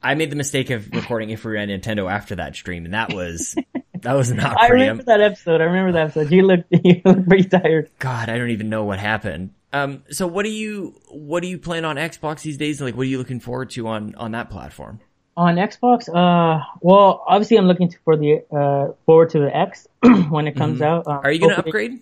I 0.00 0.14
made 0.14 0.30
the 0.30 0.36
mistake 0.36 0.70
of 0.70 0.88
recording 0.92 1.30
if 1.30 1.44
we 1.44 1.52
were 1.52 1.58
on 1.58 1.68
Nintendo 1.68 2.10
after 2.10 2.36
that 2.36 2.54
stream, 2.54 2.84
and 2.84 2.94
that 2.94 3.12
was 3.12 3.56
that 4.00 4.14
was 4.14 4.30
not 4.30 4.56
I 4.60 4.68
pretty. 4.68 4.82
remember 4.82 5.02
that 5.04 5.20
episode. 5.20 5.60
I 5.60 5.64
remember 5.64 5.92
that 5.92 6.02
episode. 6.16 6.30
You 6.32 6.46
looked 6.46 6.64
you 6.84 7.00
looked 7.04 7.28
pretty 7.28 7.48
tired. 7.48 7.90
God, 7.98 8.28
I 8.28 8.38
don't 8.38 8.50
even 8.50 8.68
know 8.68 8.84
what 8.84 8.98
happened. 9.00 9.50
Um, 9.72 10.04
so 10.10 10.26
what 10.26 10.44
do 10.44 10.50
you 10.50 10.94
what 11.10 11.42
do 11.42 11.48
you 11.48 11.58
plan 11.58 11.84
on 11.84 11.96
Xbox 11.96 12.42
these 12.42 12.56
days? 12.56 12.80
Like, 12.80 12.96
what 12.96 13.02
are 13.02 13.10
you 13.10 13.18
looking 13.18 13.40
forward 13.40 13.70
to 13.70 13.88
on 13.88 14.14
on 14.14 14.30
that 14.32 14.50
platform? 14.50 15.00
On 15.36 15.54
Xbox, 15.56 16.08
uh, 16.08 16.64
well, 16.80 17.22
obviously 17.28 17.58
I'm 17.58 17.66
looking 17.66 17.88
to, 17.90 17.98
for 18.04 18.16
the 18.16 18.42
uh 18.50 18.92
forward 19.04 19.30
to 19.30 19.40
the 19.40 19.54
X 19.56 19.86
when 20.30 20.46
it 20.46 20.56
comes 20.56 20.80
out. 20.80 21.06
Um, 21.06 21.18
Mm-hmm. 21.18 21.26
Are 21.26 21.32
you 21.32 21.38
gonna 21.40 21.54
hopefully- 21.56 21.70
upgrade? 21.70 22.00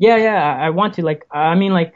Yeah, 0.00 0.16
yeah, 0.16 0.42
I, 0.42 0.66
I 0.66 0.70
want 0.70 0.94
to. 0.94 1.02
Like, 1.02 1.26
I 1.30 1.54
mean, 1.54 1.72
like 1.72 1.94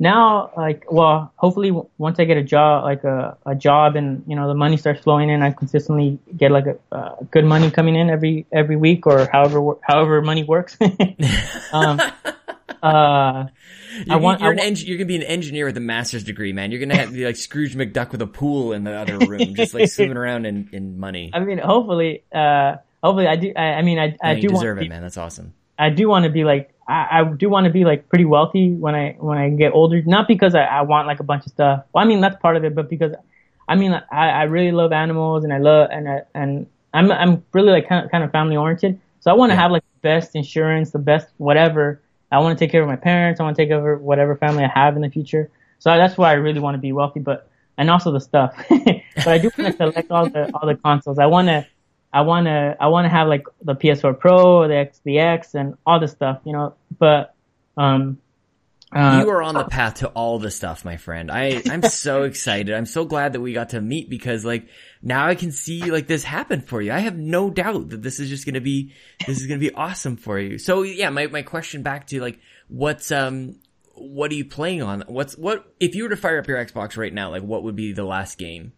now, 0.00 0.50
like, 0.56 0.90
well, 0.90 1.32
hopefully 1.36 1.68
w- 1.68 1.86
once 1.98 2.18
I 2.18 2.24
get 2.24 2.38
a 2.38 2.42
job, 2.42 2.82
like 2.84 3.04
a 3.04 3.36
a 3.46 3.54
job, 3.54 3.94
and 3.94 4.24
you 4.26 4.34
know 4.34 4.48
the 4.48 4.54
money 4.54 4.76
starts 4.78 5.02
flowing 5.02 5.28
in, 5.28 5.42
I 5.42 5.50
consistently 5.52 6.18
get 6.34 6.50
like 6.50 6.64
a 6.66 6.76
uh, 6.90 7.16
good 7.30 7.44
money 7.44 7.70
coming 7.70 7.94
in 7.94 8.08
every 8.10 8.46
every 8.50 8.76
week 8.76 9.06
or 9.06 9.28
however 9.30 9.74
however 9.82 10.22
money 10.22 10.44
works. 10.44 10.78
um, 11.72 12.00
uh, 12.82 13.46
You're, 14.06 14.18
want- 14.18 14.40
you're 14.40 14.48
I 14.48 14.52
an 14.52 14.58
want- 14.58 14.82
you're 14.86 14.96
gonna 14.98 15.06
be 15.06 15.16
an 15.16 15.22
engineer 15.22 15.66
with 15.66 15.76
a 15.76 15.80
master's 15.80 16.24
degree, 16.24 16.52
man. 16.54 16.70
You're 16.70 16.80
gonna 16.80 16.96
have 16.96 17.10
to 17.10 17.14
be 17.14 17.26
like 17.26 17.36
Scrooge 17.36 17.76
McDuck 17.76 18.12
with 18.12 18.22
a 18.22 18.26
pool 18.26 18.72
in 18.72 18.84
the 18.84 18.92
other 18.92 19.18
room, 19.18 19.54
just 19.54 19.74
like 19.74 19.88
swimming 19.90 20.16
around 20.22 20.46
in, 20.46 20.70
in 20.72 20.98
money. 20.98 21.30
I 21.34 21.40
mean, 21.40 21.58
hopefully, 21.58 22.24
uh, 22.32 22.76
hopefully 23.04 23.26
I 23.26 23.36
do. 23.36 23.52
I, 23.54 23.62
I 23.74 23.82
mean, 23.82 23.98
I 23.98 24.16
I 24.22 24.40
do 24.40 24.48
deserve 24.48 24.78
to 24.78 24.80
it, 24.80 24.84
be, 24.86 24.88
man. 24.88 25.02
That's 25.02 25.18
awesome. 25.18 25.52
I 25.78 25.90
do 25.90 26.08
want 26.08 26.24
to 26.24 26.30
be 26.30 26.44
like 26.44 26.71
I, 26.88 27.20
I 27.20 27.24
do 27.24 27.48
want 27.48 27.64
to 27.66 27.70
be 27.72 27.84
like 27.84 28.08
pretty 28.08 28.24
wealthy 28.24 28.72
when 28.72 28.94
I 28.94 29.16
when 29.18 29.38
I 29.38 29.50
get 29.50 29.72
older. 29.72 30.02
Not 30.02 30.28
because 30.28 30.54
I, 30.54 30.64
I 30.64 30.82
want 30.82 31.06
like 31.06 31.20
a 31.20 31.24
bunch 31.24 31.46
of 31.46 31.52
stuff. 31.52 31.84
Well, 31.92 32.04
I 32.04 32.06
mean 32.08 32.20
that's 32.20 32.36
part 32.40 32.56
of 32.56 32.64
it, 32.64 32.74
but 32.74 32.88
because 32.88 33.14
I 33.68 33.76
mean 33.76 33.92
I, 34.10 34.28
I 34.30 34.42
really 34.44 34.72
love 34.72 34.92
animals 34.92 35.44
and 35.44 35.52
I 35.52 35.58
love 35.58 35.88
and 35.92 36.08
I, 36.08 36.22
and 36.34 36.66
I'm 36.94 37.10
I'm 37.12 37.44
really 37.52 37.70
like 37.70 37.88
kind 37.88 38.04
of 38.04 38.10
kind 38.10 38.24
of 38.24 38.30
family 38.32 38.56
oriented. 38.56 39.00
So 39.20 39.30
I 39.30 39.34
want 39.34 39.50
to 39.50 39.54
Yeah. 39.54 39.62
have 39.62 39.70
like 39.70 39.84
the 39.94 40.00
best 40.08 40.34
insurance, 40.34 40.90
the 40.90 40.98
best 40.98 41.28
whatever. 41.38 42.00
I 42.30 42.38
want 42.38 42.58
to 42.58 42.64
take 42.64 42.72
care 42.72 42.82
of 42.82 42.88
my 42.88 42.96
parents. 42.96 43.40
I 43.40 43.44
want 43.44 43.56
to 43.56 43.62
take 43.62 43.70
over 43.72 43.96
whatever 43.98 44.36
family 44.36 44.64
I 44.64 44.68
have 44.68 44.96
in 44.96 45.02
the 45.02 45.10
future. 45.10 45.50
So 45.78 45.90
that's 45.90 46.16
why 46.16 46.30
I 46.30 46.34
really 46.34 46.60
want 46.60 46.74
to 46.74 46.78
be 46.80 46.92
wealthy, 46.92 47.20
but 47.20 47.48
and 47.78 47.90
also 47.90 48.12
the 48.12 48.20
stuff. 48.20 48.54
but 48.70 49.28
I 49.28 49.38
do 49.38 49.50
want 49.58 49.66
to 49.66 49.72
collect 49.76 50.10
all 50.10 50.28
the 50.28 50.50
all 50.54 50.66
the 50.66 50.76
consoles. 50.76 51.18
I 51.18 51.26
want 51.26 51.48
to 51.48 51.66
I 52.12 52.22
want 52.22 52.46
to 52.46 52.76
I 52.78 52.88
want 52.88 53.06
to 53.06 53.08
have 53.08 53.28
like 53.28 53.44
the 53.62 53.74
PS4 53.74 54.18
Pro, 54.18 54.68
the 54.68 54.76
X, 54.76 55.00
the 55.04 55.18
X, 55.18 55.54
and 55.54 55.76
all 55.86 56.00
this 56.00 56.12
stuff, 56.12 56.40
you 56.44 56.52
know. 56.52 56.74
But 56.98 57.34
um, 57.76 58.18
uh, 58.92 59.22
you 59.24 59.30
are 59.30 59.42
on 59.42 59.54
the 59.54 59.64
path 59.64 59.96
to 59.96 60.08
all 60.08 60.38
the 60.38 60.50
stuff, 60.50 60.84
my 60.84 60.98
friend. 60.98 61.30
I, 61.30 61.62
I'm 61.70 61.82
so 61.88 62.24
excited. 62.24 62.74
I'm 62.74 62.86
so 62.86 63.04
glad 63.06 63.32
that 63.32 63.40
we 63.40 63.54
got 63.54 63.70
to 63.70 63.80
meet 63.80 64.10
because 64.10 64.44
like 64.44 64.68
now 65.02 65.26
I 65.26 65.34
can 65.34 65.52
see 65.52 65.90
like 65.90 66.06
this 66.06 66.22
happen 66.24 66.60
for 66.60 66.82
you. 66.82 66.92
I 66.92 66.98
have 66.98 67.16
no 67.16 67.48
doubt 67.48 67.90
that 67.90 68.02
this 68.02 68.20
is 68.20 68.28
just 68.28 68.44
going 68.44 68.54
to 68.54 68.60
be, 68.60 68.92
this 69.26 69.40
is 69.40 69.46
going 69.46 69.58
to 69.58 69.66
be 69.66 69.74
awesome 69.74 70.16
for 70.16 70.38
you. 70.38 70.58
So 70.58 70.82
yeah, 70.82 71.08
my, 71.08 71.28
my 71.28 71.42
question 71.42 71.82
back 71.82 72.08
to 72.08 72.20
like, 72.20 72.38
what's, 72.68 73.10
um, 73.10 73.58
what 73.94 74.30
are 74.30 74.34
you 74.34 74.44
playing 74.44 74.82
on? 74.82 75.04
What's, 75.06 75.38
what, 75.38 75.72
if 75.80 75.94
you 75.94 76.02
were 76.02 76.10
to 76.10 76.16
fire 76.16 76.38
up 76.38 76.46
your 76.46 76.62
Xbox 76.62 76.98
right 76.98 77.12
now, 77.12 77.30
like 77.30 77.42
what 77.42 77.62
would 77.62 77.76
be 77.76 77.92
the 77.92 78.04
last 78.04 78.36
game? 78.36 78.72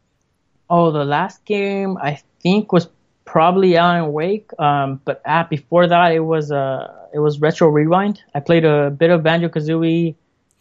oh, 0.71 0.91
the 0.91 1.05
last 1.05 1.45
game 1.45 1.97
I 1.97 2.21
think 2.41 2.73
was 2.73 2.89
probably 3.25 3.77
Alan 3.77 4.13
Wake. 4.13 4.51
Um, 4.59 5.01
but 5.05 5.23
uh, 5.25 5.45
before 5.45 5.87
that, 5.87 6.13
it 6.13 6.21
was 6.21 6.51
uh, 6.53 6.93
it 7.13 7.19
was 7.19 7.41
Retro 7.41 7.69
Rewind. 7.69 8.23
I 8.35 8.41
played 8.41 8.65
a 8.65 8.91
bit 8.91 9.11
of 9.11 9.23
Banjo 9.23 9.49
Kazooie, 9.49 10.15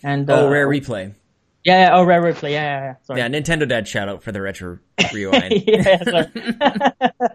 and 0.03 0.29
uh, 0.29 0.41
Oh, 0.41 0.49
Rare 0.49 0.67
Replay. 0.67 1.13
Yeah, 1.63 1.87
yeah, 1.87 1.95
oh, 1.95 2.03
Rare 2.03 2.21
Replay. 2.21 2.51
Yeah, 2.51 2.61
yeah, 2.63 2.81
yeah. 2.81 2.95
Sorry. 3.03 3.19
Yeah, 3.21 3.27
Nintendo 3.29 3.67
Dad 3.67 3.87
shout 3.87 4.09
out 4.09 4.21
for 4.21 4.31
the 4.33 4.41
retro 4.41 4.79
rewind. 5.13 5.63
yeah, 5.65 6.25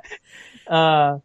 uh, 0.67 1.19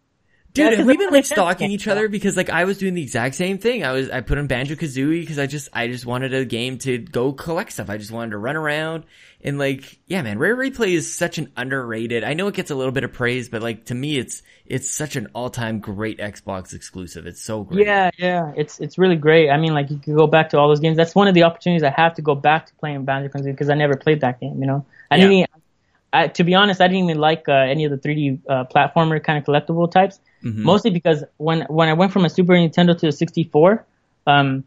Dude, 0.53 0.71
Yeah, 0.71 0.77
have 0.77 0.85
we 0.85 0.97
been 0.97 1.09
like 1.09 1.25
stalking 1.25 1.71
each 1.71 1.87
other? 1.87 2.07
Because 2.07 2.37
like 2.37 2.51
I 2.51 2.65
was 2.65 2.77
doing 2.77 2.93
the 2.93 3.01
exact 3.01 3.33
same 3.33 3.57
thing. 3.57 3.83
I 3.83 3.91
was 3.91 4.11
I 4.11 4.21
put 4.21 4.37
on 4.37 4.45
Banjo 4.45 4.75
Kazooie 4.75 5.21
because 5.21 5.39
I 5.39 5.47
just 5.47 5.69
I 5.73 5.87
just 5.87 6.05
wanted 6.05 6.33
a 6.35 6.45
game 6.45 6.77
to 6.79 6.99
go 6.99 7.33
collect 7.33 7.71
stuff. 7.71 7.89
I 7.89 7.97
just 7.97 8.11
wanted 8.11 8.31
to 8.31 8.37
run 8.37 8.55
around 8.55 9.05
and 9.43 9.57
like 9.57 9.99
yeah, 10.05 10.21
man, 10.21 10.37
Rare 10.37 10.55
Replay 10.55 10.93
is 10.93 11.11
such 11.11 11.39
an 11.39 11.51
underrated. 11.57 12.23
I 12.23 12.33
know 12.33 12.47
it 12.47 12.53
gets 12.53 12.69
a 12.69 12.75
little 12.75 12.91
bit 12.91 13.03
of 13.03 13.11
praise, 13.11 13.49
but 13.49 13.63
like 13.63 13.85
to 13.85 13.95
me, 13.95 14.17
it's 14.19 14.43
it's 14.67 14.89
such 14.89 15.15
an 15.15 15.27
all 15.33 15.49
time 15.49 15.79
great 15.79 16.19
Xbox 16.19 16.73
exclusive. 16.73 17.25
It's 17.25 17.41
so 17.41 17.63
great. 17.63 17.87
Yeah, 17.87 18.11
yeah, 18.19 18.53
it's 18.55 18.79
it's 18.79 18.99
really 18.99 19.15
great. 19.15 19.49
I 19.49 19.57
mean, 19.57 19.73
like 19.73 19.89
you 19.89 19.97
could 19.97 20.15
go 20.15 20.27
back 20.27 20.49
to 20.51 20.59
all 20.59 20.67
those 20.67 20.79
games. 20.79 20.97
That's 20.97 21.15
one 21.15 21.27
of 21.27 21.33
the 21.33 21.43
opportunities 21.43 21.81
I 21.81 21.89
have 21.89 22.13
to 22.15 22.21
go 22.21 22.35
back 22.35 22.67
to 22.67 22.73
playing 22.75 23.05
Banjo 23.05 23.29
Kazooie 23.29 23.45
because 23.45 23.71
I 23.71 23.75
never 23.75 23.95
played 23.95 24.21
that 24.21 24.39
game. 24.39 24.59
You 24.59 24.67
know, 24.67 24.85
I 25.09 25.17
didn't. 25.17 25.31
Even, 25.33 25.47
I, 26.13 26.27
to 26.27 26.43
be 26.43 26.53
honest, 26.53 26.79
I 26.79 26.87
didn't 26.87 27.05
even 27.05 27.17
like 27.17 27.49
uh, 27.49 27.53
any 27.53 27.85
of 27.85 27.91
the 27.91 27.97
3D 27.97 28.39
uh, 28.47 28.65
platformer 28.65 29.21
kind 29.21 29.39
of 29.39 29.45
collectible 29.45 29.89
types. 29.89 30.19
Mm-hmm. 30.43 30.63
Mostly 30.63 30.91
because 30.91 31.23
when 31.37 31.61
when 31.69 31.87
I 31.89 31.93
went 31.93 32.11
from 32.11 32.25
a 32.25 32.29
Super 32.29 32.53
Nintendo 32.53 32.97
to 32.99 33.07
a 33.07 33.11
64, 33.11 33.85
um, 34.27 34.63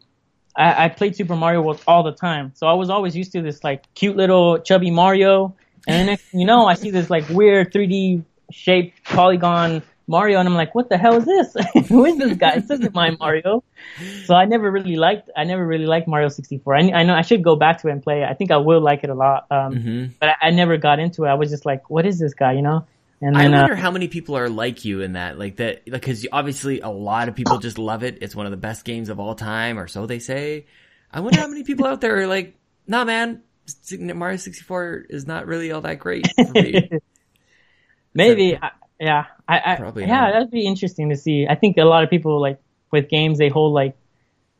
I, 0.55 0.85
I 0.85 0.89
played 0.89 1.15
Super 1.15 1.35
Mario 1.35 1.61
World 1.61 1.81
all 1.87 2.03
the 2.03 2.11
time. 2.13 2.51
So 2.55 2.67
I 2.67 2.73
was 2.73 2.89
always 2.89 3.15
used 3.15 3.31
to 3.33 3.41
this 3.41 3.63
like 3.63 3.83
cute 3.93 4.15
little 4.15 4.57
chubby 4.59 4.89
Mario, 4.91 5.55
and 5.87 6.09
then 6.09 6.17
you 6.33 6.45
know, 6.45 6.65
I 6.65 6.73
see 6.73 6.89
this 6.91 7.09
like 7.09 7.29
weird 7.29 7.71
3D 7.71 8.23
shaped 8.51 9.03
polygon 9.03 9.83
Mario, 10.09 10.39
and 10.39 10.47
I'm 10.47 10.55
like, 10.55 10.73
what 10.73 10.89
the 10.89 10.97
hell 10.97 11.15
is 11.17 11.25
this? 11.25 11.55
Who 11.89 12.05
is 12.05 12.17
this 12.17 12.37
guy? 12.37 12.59
This 12.59 12.71
isn't 12.71 12.95
my 12.95 13.11
Mario. 13.19 13.63
So 14.25 14.33
I 14.33 14.45
never 14.45 14.71
really 14.71 14.95
liked 14.95 15.29
I 15.35 15.43
never 15.43 15.65
really 15.67 15.85
liked 15.85 16.07
Mario 16.07 16.29
64. 16.29 16.75
I, 16.75 16.79
I 16.91 17.03
know 17.03 17.13
I 17.13 17.21
should 17.21 17.43
go 17.43 17.55
back 17.55 17.81
to 17.81 17.89
it 17.89 17.91
and 17.91 18.01
play 18.01 18.23
it. 18.23 18.25
I 18.25 18.33
think 18.33 18.49
I 18.51 18.57
will 18.57 18.81
like 18.81 19.03
it 19.03 19.09
a 19.09 19.15
lot. 19.15 19.45
Um, 19.51 19.75
Mm-hmm. 19.75 20.05
but 20.19 20.29
I, 20.29 20.47
I 20.47 20.51
never 20.51 20.77
got 20.77 20.99
into 20.99 21.25
it. 21.25 21.27
I 21.27 21.35
was 21.35 21.49
just 21.49 21.65
like, 21.65 21.89
what 21.89 22.05
is 22.05 22.17
this 22.19 22.33
guy? 22.33 22.53
You 22.53 22.61
know. 22.63 22.87
And 23.21 23.35
I 23.35 23.39
then, 23.39 23.53
uh, 23.53 23.67
wonder 23.67 23.75
how 23.75 23.91
many 23.91 24.07
people 24.07 24.37
are 24.37 24.49
like 24.49 24.85
you 24.85 25.01
in 25.01 25.13
that, 25.13 25.37
like 25.37 25.57
that, 25.57 25.85
because 25.85 26.25
obviously 26.31 26.81
a 26.81 26.89
lot 26.89 27.29
of 27.29 27.35
people 27.35 27.57
just 27.57 27.77
love 27.77 28.03
it. 28.03 28.19
It's 28.21 28.35
one 28.35 28.45
of 28.45 28.51
the 28.51 28.57
best 28.57 28.85
games 28.85 29.09
of 29.09 29.19
all 29.19 29.35
time, 29.35 29.77
or 29.79 29.87
so 29.87 30.05
they 30.05 30.19
say. 30.19 30.65
I 31.11 31.19
wonder 31.19 31.39
how 31.39 31.47
many 31.47 31.63
people 31.63 31.85
out 31.85 32.01
there 32.01 32.17
are 32.19 32.27
like, 32.27 32.55
nah, 32.87 33.05
man, 33.05 33.43
Mario 33.99 34.37
64 34.37 35.05
is 35.09 35.27
not 35.27 35.45
really 35.47 35.71
all 35.71 35.81
that 35.81 35.99
great 35.99 36.33
for 36.41 36.55
me. 36.55 36.93
Maybe, 38.13 38.57
I, 38.61 38.71
yeah, 38.99 39.25
I, 39.47 39.57
I 39.59 39.75
Probably 39.75 40.05
yeah, 40.05 40.31
not. 40.31 40.31
that'd 40.31 40.51
be 40.51 40.65
interesting 40.65 41.09
to 41.09 41.15
see. 41.17 41.47
I 41.47 41.55
think 41.55 41.77
a 41.77 41.83
lot 41.83 42.03
of 42.03 42.09
people 42.09 42.41
like 42.41 42.59
with 42.91 43.09
games 43.09 43.37
they 43.37 43.49
hold 43.49 43.73
like, 43.73 43.95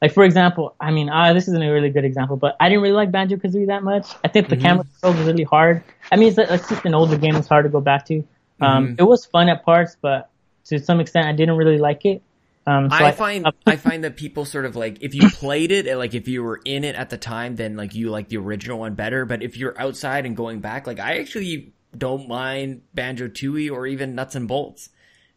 like 0.01 0.14
for 0.14 0.24
example, 0.24 0.76
I 0.80 0.91
mean, 0.91 1.10
uh, 1.10 1.34
this 1.34 1.47
isn't 1.47 1.62
a 1.64 1.72
really 1.72 1.89
good 1.89 2.05
example, 2.05 2.38
but 2.38 2.55
I 2.60 2.70
didn't 2.70 2.84
really 2.84 2.93
like 2.95 3.12
Banjo 3.12 3.38
Kazooie 3.38 3.68
that 3.68 3.84
much. 3.84 4.08
I 4.24 4.28
think 4.28 4.49
the 4.49 4.55
Mm-hmm. 4.55 4.58
camera 4.58 4.86
controls 5.01 5.26
really 5.26 5.43
hard. 5.43 5.84
I 6.12 6.18
mean, 6.18 6.30
it's, 6.30 6.38
it's 6.38 6.70
just 6.70 6.86
an 6.86 6.93
older 6.93 7.18
game; 7.18 7.36
it's 7.36 7.47
hard 7.47 7.66
to 7.66 7.70
go 7.70 7.82
back 7.82 8.05
to. 8.08 8.24
Um, 8.60 8.88
Mhm. 8.89 8.99
It 8.99 9.03
was 9.03 9.26
fun 9.26 9.49
at 9.49 9.64
parts, 9.64 9.97
but 10.01 10.30
to 10.66 10.80
some 10.80 10.99
extent, 10.99 11.28
I 11.28 11.32
didn't 11.34 11.55
really 11.58 11.78
like 11.78 12.05
it. 12.05 12.22
Um, 12.66 12.89
so 12.89 12.97
I 12.97 13.12
find 13.14 13.47
I 13.66 13.78
find 13.78 14.03
that 14.03 14.18
people 14.18 14.43
sort 14.43 14.66
of 14.66 14.76
like 14.76 14.97
if 15.01 15.16
you 15.16 15.30
played 15.34 15.72
it, 15.72 15.88
and, 15.88 15.97
like 15.97 16.14
if 16.14 16.28
you 16.28 16.43
were 16.43 16.60
in 16.66 16.84
it 16.84 16.95
at 16.95 17.10
the 17.10 17.18
time, 17.18 17.55
then 17.55 17.78
like 17.78 17.95
you 17.95 18.10
like 18.10 18.28
the 18.28 18.38
original 18.38 18.80
one 18.80 18.93
better. 18.93 19.26
But 19.26 19.41
if 19.41 19.55
you're 19.58 19.80
outside 19.80 20.26
and 20.26 20.36
going 20.36 20.60
back, 20.60 20.86
like 20.86 20.99
I 20.99 21.20
actually 21.20 21.72
don't 21.97 22.28
mind 22.28 22.82
Banjo 22.93 23.30
Tooie 23.30 23.72
or 23.72 23.88
even 23.88 24.16
Nuts 24.16 24.36
and 24.36 24.47
Bolts 24.47 24.89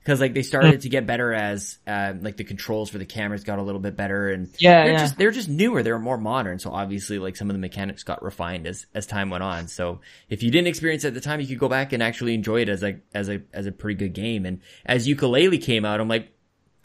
because 0.03 0.21
like 0.21 0.35
they 0.35 0.43
started 0.43 0.81
to 0.83 0.89
get 0.89 1.07
better 1.07 1.33
as 1.33 1.79
uh, 1.87 2.15
like 2.21 2.37
the 2.37 2.45
controls 2.45 2.91
for 2.91 2.99
the 2.99 3.05
cameras 3.07 3.45
got 3.45 3.59
a 3.59 3.63
little 3.63 3.81
bit 3.81 3.97
better 3.97 4.31
and 4.31 4.49
Yeah, 4.59 4.85
they're 4.85 4.93
yeah. 4.93 4.99
just 4.99 5.19
they're 5.19 5.31
just 5.31 5.49
newer, 5.49 5.83
they're 5.83 5.99
more 5.99 6.19
modern. 6.19 6.59
So 6.59 6.71
obviously 6.71 7.19
like 7.19 7.37
some 7.37 7.51
of 7.51 7.55
the 7.55 7.61
mechanics 7.61 8.03
got 8.03 8.23
refined 8.23 8.67
as 8.67 8.87
as 8.95 9.07
time 9.07 9.31
went 9.31 9.43
on. 9.45 9.69
So 9.69 10.01
if 10.29 10.43
you 10.43 10.51
didn't 10.51 10.69
experience 10.69 11.05
it 11.05 11.09
at 11.09 11.15
the 11.15 11.21
time, 11.21 11.41
you 11.41 11.47
could 11.47 11.59
go 11.59 11.69
back 11.69 11.93
and 11.93 12.03
actually 12.03 12.35
enjoy 12.35 12.63
it 12.63 12.69
as 12.69 12.83
a 12.83 12.97
as 13.15 13.29
a 13.29 13.43
as 13.53 13.67
a 13.67 13.73
pretty 13.73 13.97
good 13.99 14.15
game. 14.15 14.47
And 14.47 14.61
as 14.87 15.07
Yooka-Laylee 15.07 15.63
came 15.63 15.85
out, 15.85 16.01
I'm 16.01 16.09
like. 16.09 16.33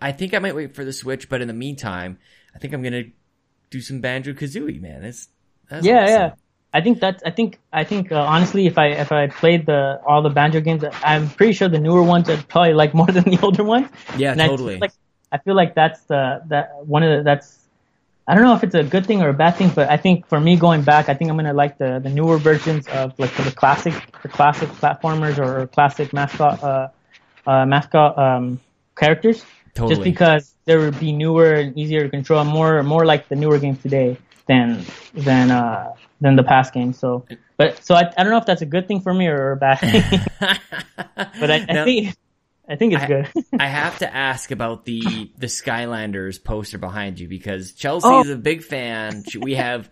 I 0.02 0.12
think 0.12 0.34
I 0.34 0.40
might 0.40 0.56
wait 0.56 0.76
for 0.76 0.84
the 0.84 0.92
Switch, 0.92 1.30
but 1.30 1.42
in 1.42 1.48
the 1.48 1.54
meantime, 1.54 2.18
I 2.54 2.60
think 2.60 2.74
I'm 2.74 2.84
gonna 2.84 3.04
do 3.70 3.80
some 3.80 4.02
Banjo 4.02 4.34
Kazooie, 4.34 4.82
man. 4.82 5.06
It's 5.06 5.30
that's 5.70 5.86
yeah, 5.86 6.04
awesome. 6.04 6.14
yeah. 6.14 6.32
I 6.76 6.82
think 6.82 7.00
that's. 7.00 7.24
I 7.24 7.32
think. 7.32 7.58
I 7.72 7.86
think. 7.86 8.12
Uh, 8.12 8.20
honestly, 8.20 8.68
if 8.68 8.78
I 8.78 8.88
if 8.88 9.10
I 9.10 9.28
played 9.28 9.66
the 9.66 10.02
all 10.06 10.22
the 10.22 10.30
banjo 10.30 10.60
games, 10.60 10.84
I'm 11.12 11.30
pretty 11.30 11.54
sure 11.54 11.70
the 11.70 11.80
newer 11.80 12.04
ones 12.04 12.30
I'd 12.30 12.46
probably 12.50 12.74
like 12.74 12.94
more 12.94 13.08
than 13.18 13.24
the 13.24 13.40
older 13.42 13.64
ones. 13.64 13.88
Yeah, 14.18 14.34
And 14.34 14.42
I 14.42 14.50
totally. 14.50 14.74
feel 14.74 14.82
like 14.82 14.92
I 15.32 15.38
feel 15.38 15.56
like 15.56 15.74
that's 15.74 16.02
the 16.12 16.42
that 16.48 16.86
one 16.86 17.02
of 17.04 17.12
the 17.18 17.24
that's. 17.24 17.62
I 18.28 18.36
don't 18.36 18.44
know 18.44 18.56
if 18.56 18.64
it's 18.66 18.76
a 18.76 18.84
good 18.84 19.06
thing 19.06 19.22
or 19.22 19.30
a 19.30 19.34
bad 19.34 19.56
thing, 19.56 19.70
but 19.70 19.90
I 19.90 19.96
think 19.96 20.28
for 20.28 20.40
me 20.40 20.58
going 20.58 20.82
back, 20.82 21.08
I 21.08 21.14
think 21.14 21.30
I'm 21.32 21.38
gonna 21.38 21.54
like 21.54 21.78
the 21.78 22.02
the 22.04 22.10
newer 22.10 22.38
versions 22.38 22.90
of 22.90 23.18
like 23.20 23.34
the 23.38 23.52
classic 23.52 23.94
the 24.22 24.28
classic 24.28 24.68
platformers 24.84 25.38
or 25.38 25.68
classic 25.68 26.12
mascot 26.12 26.62
uh, 26.62 26.90
uh 27.48 27.66
mascot 27.66 28.18
um 28.18 28.60
characters. 28.98 29.46
Totally. 29.76 29.96
Just 29.96 30.04
because 30.04 30.56
they 30.66 30.76
would 30.76 31.00
be 31.00 31.14
newer 31.14 31.54
and 31.54 31.78
easier 31.78 32.04
to 32.04 32.10
control, 32.10 32.44
more 32.44 32.84
more 32.84 33.06
like 33.06 33.30
the 33.30 33.38
newer 33.38 33.60
games 33.60 33.82
today 33.82 34.18
than 34.48 34.84
than 35.14 35.52
uh 35.52 35.94
than 36.22 36.36
the 36.36 36.44
past 36.44 36.74
game. 36.74 36.94
So, 36.94 37.26
but 37.58 37.84
so 37.84 37.96
I, 37.96 38.12
I 38.18 38.24
don't 38.24 38.32
know 38.32 38.38
if 38.38 38.46
that's 38.46 38.62
a 38.62 38.66
good 38.66 38.88
thing 38.88 39.02
for 39.02 39.14
me 39.14 39.28
or 39.28 39.52
a 39.52 39.58
bad 39.58 39.80
thing, 39.80 40.04
but 41.40 41.52
I, 41.52 41.66
I 41.68 41.84
think 41.84 42.16
I 42.68 42.76
think 42.76 42.94
it's 42.94 43.04
I- 43.04 43.08
good. 43.08 43.30
I 43.60 43.68
have 43.68 44.00
to 44.00 44.14
ask 44.16 44.52
about 44.52 44.86
the 44.86 45.32
the 45.38 45.48
Skylanders 45.48 46.44
poster 46.44 46.78
behind 46.78 47.20
you 47.20 47.28
because 47.28 47.74
Chelsea 47.74 48.08
Oh. 48.08 48.22
is 48.22 48.30
a 48.30 48.36
big 48.38 48.64
fan. 48.64 49.24
We 49.40 49.56
have, 49.56 49.90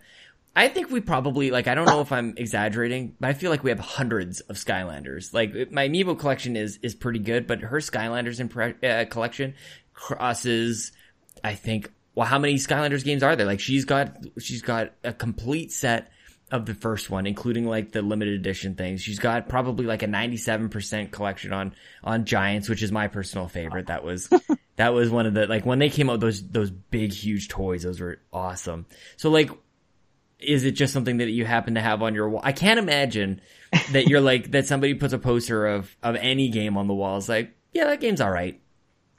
I 0.56 0.68
think 0.68 0.90
we 0.90 1.00
probably 1.00 1.50
like. 1.50 1.68
I 1.68 1.74
don't 1.74 1.86
know 1.86 2.00
if 2.00 2.10
I'm 2.12 2.34
exaggerating, 2.36 3.14
but 3.20 3.28
I 3.28 3.32
feel 3.34 3.50
like 3.50 3.62
we 3.64 3.70
have 3.70 3.80
hundreds 3.80 4.40
of 4.40 4.56
Skylanders. 4.56 5.32
Like 5.34 5.70
my 5.72 5.88
Amiibo 5.88 6.18
collection 6.18 6.56
is 6.56 6.78
is 6.82 6.94
pretty 6.94 7.20
good, 7.20 7.46
but 7.46 7.60
her 7.60 7.78
Skylanders 7.78 8.44
impre- 8.44 8.82
uh, 8.84 9.04
collection 9.08 9.54
crosses. 9.92 10.92
I 11.42 11.54
think. 11.54 11.90
Well, 12.14 12.26
how 12.26 12.38
many 12.38 12.54
Skylanders 12.54 13.04
games 13.04 13.22
are 13.22 13.34
there? 13.34 13.46
Like 13.46 13.60
she's 13.60 13.84
got 13.84 14.16
she's 14.38 14.62
got 14.62 14.92
a 15.02 15.12
complete 15.12 15.72
set 15.72 16.10
of 16.54 16.66
the 16.66 16.74
first 16.74 17.10
one, 17.10 17.26
including 17.26 17.66
like 17.66 17.92
the 17.92 18.02
limited 18.02 18.34
edition 18.34 18.74
things. 18.74 19.02
She's 19.02 19.18
got 19.18 19.48
probably 19.48 19.86
like 19.86 20.02
a 20.02 20.06
97% 20.06 21.10
collection 21.10 21.52
on, 21.52 21.74
on 22.02 22.24
Giants, 22.26 22.68
which 22.68 22.82
is 22.82 22.92
my 22.92 23.08
personal 23.08 23.48
favorite. 23.48 23.86
That 23.86 24.04
was, 24.04 24.28
that 24.76 24.94
was 24.94 25.10
one 25.10 25.26
of 25.26 25.34
the, 25.34 25.46
like 25.46 25.66
when 25.66 25.78
they 25.78 25.88
came 25.88 26.10
out, 26.10 26.20
those, 26.20 26.46
those 26.46 26.70
big, 26.70 27.12
huge 27.12 27.48
toys, 27.48 27.82
those 27.82 28.00
were 28.00 28.20
awesome. 28.32 28.86
So 29.16 29.30
like, 29.30 29.50
is 30.38 30.64
it 30.64 30.72
just 30.72 30.92
something 30.92 31.16
that 31.16 31.30
you 31.30 31.44
happen 31.44 31.74
to 31.74 31.80
have 31.80 32.02
on 32.02 32.14
your 32.14 32.28
wall? 32.28 32.42
I 32.44 32.52
can't 32.52 32.78
imagine 32.78 33.40
that 33.92 34.06
you're 34.06 34.20
like, 34.20 34.50
that 34.50 34.66
somebody 34.66 34.94
puts 34.94 35.12
a 35.12 35.18
poster 35.18 35.66
of, 35.66 35.96
of 36.02 36.14
any 36.16 36.50
game 36.50 36.76
on 36.76 36.86
the 36.86 36.94
wall. 36.94 37.16
It's 37.16 37.28
like, 37.28 37.52
yeah, 37.72 37.86
that 37.86 38.00
game's 38.00 38.20
alright. 38.20 38.60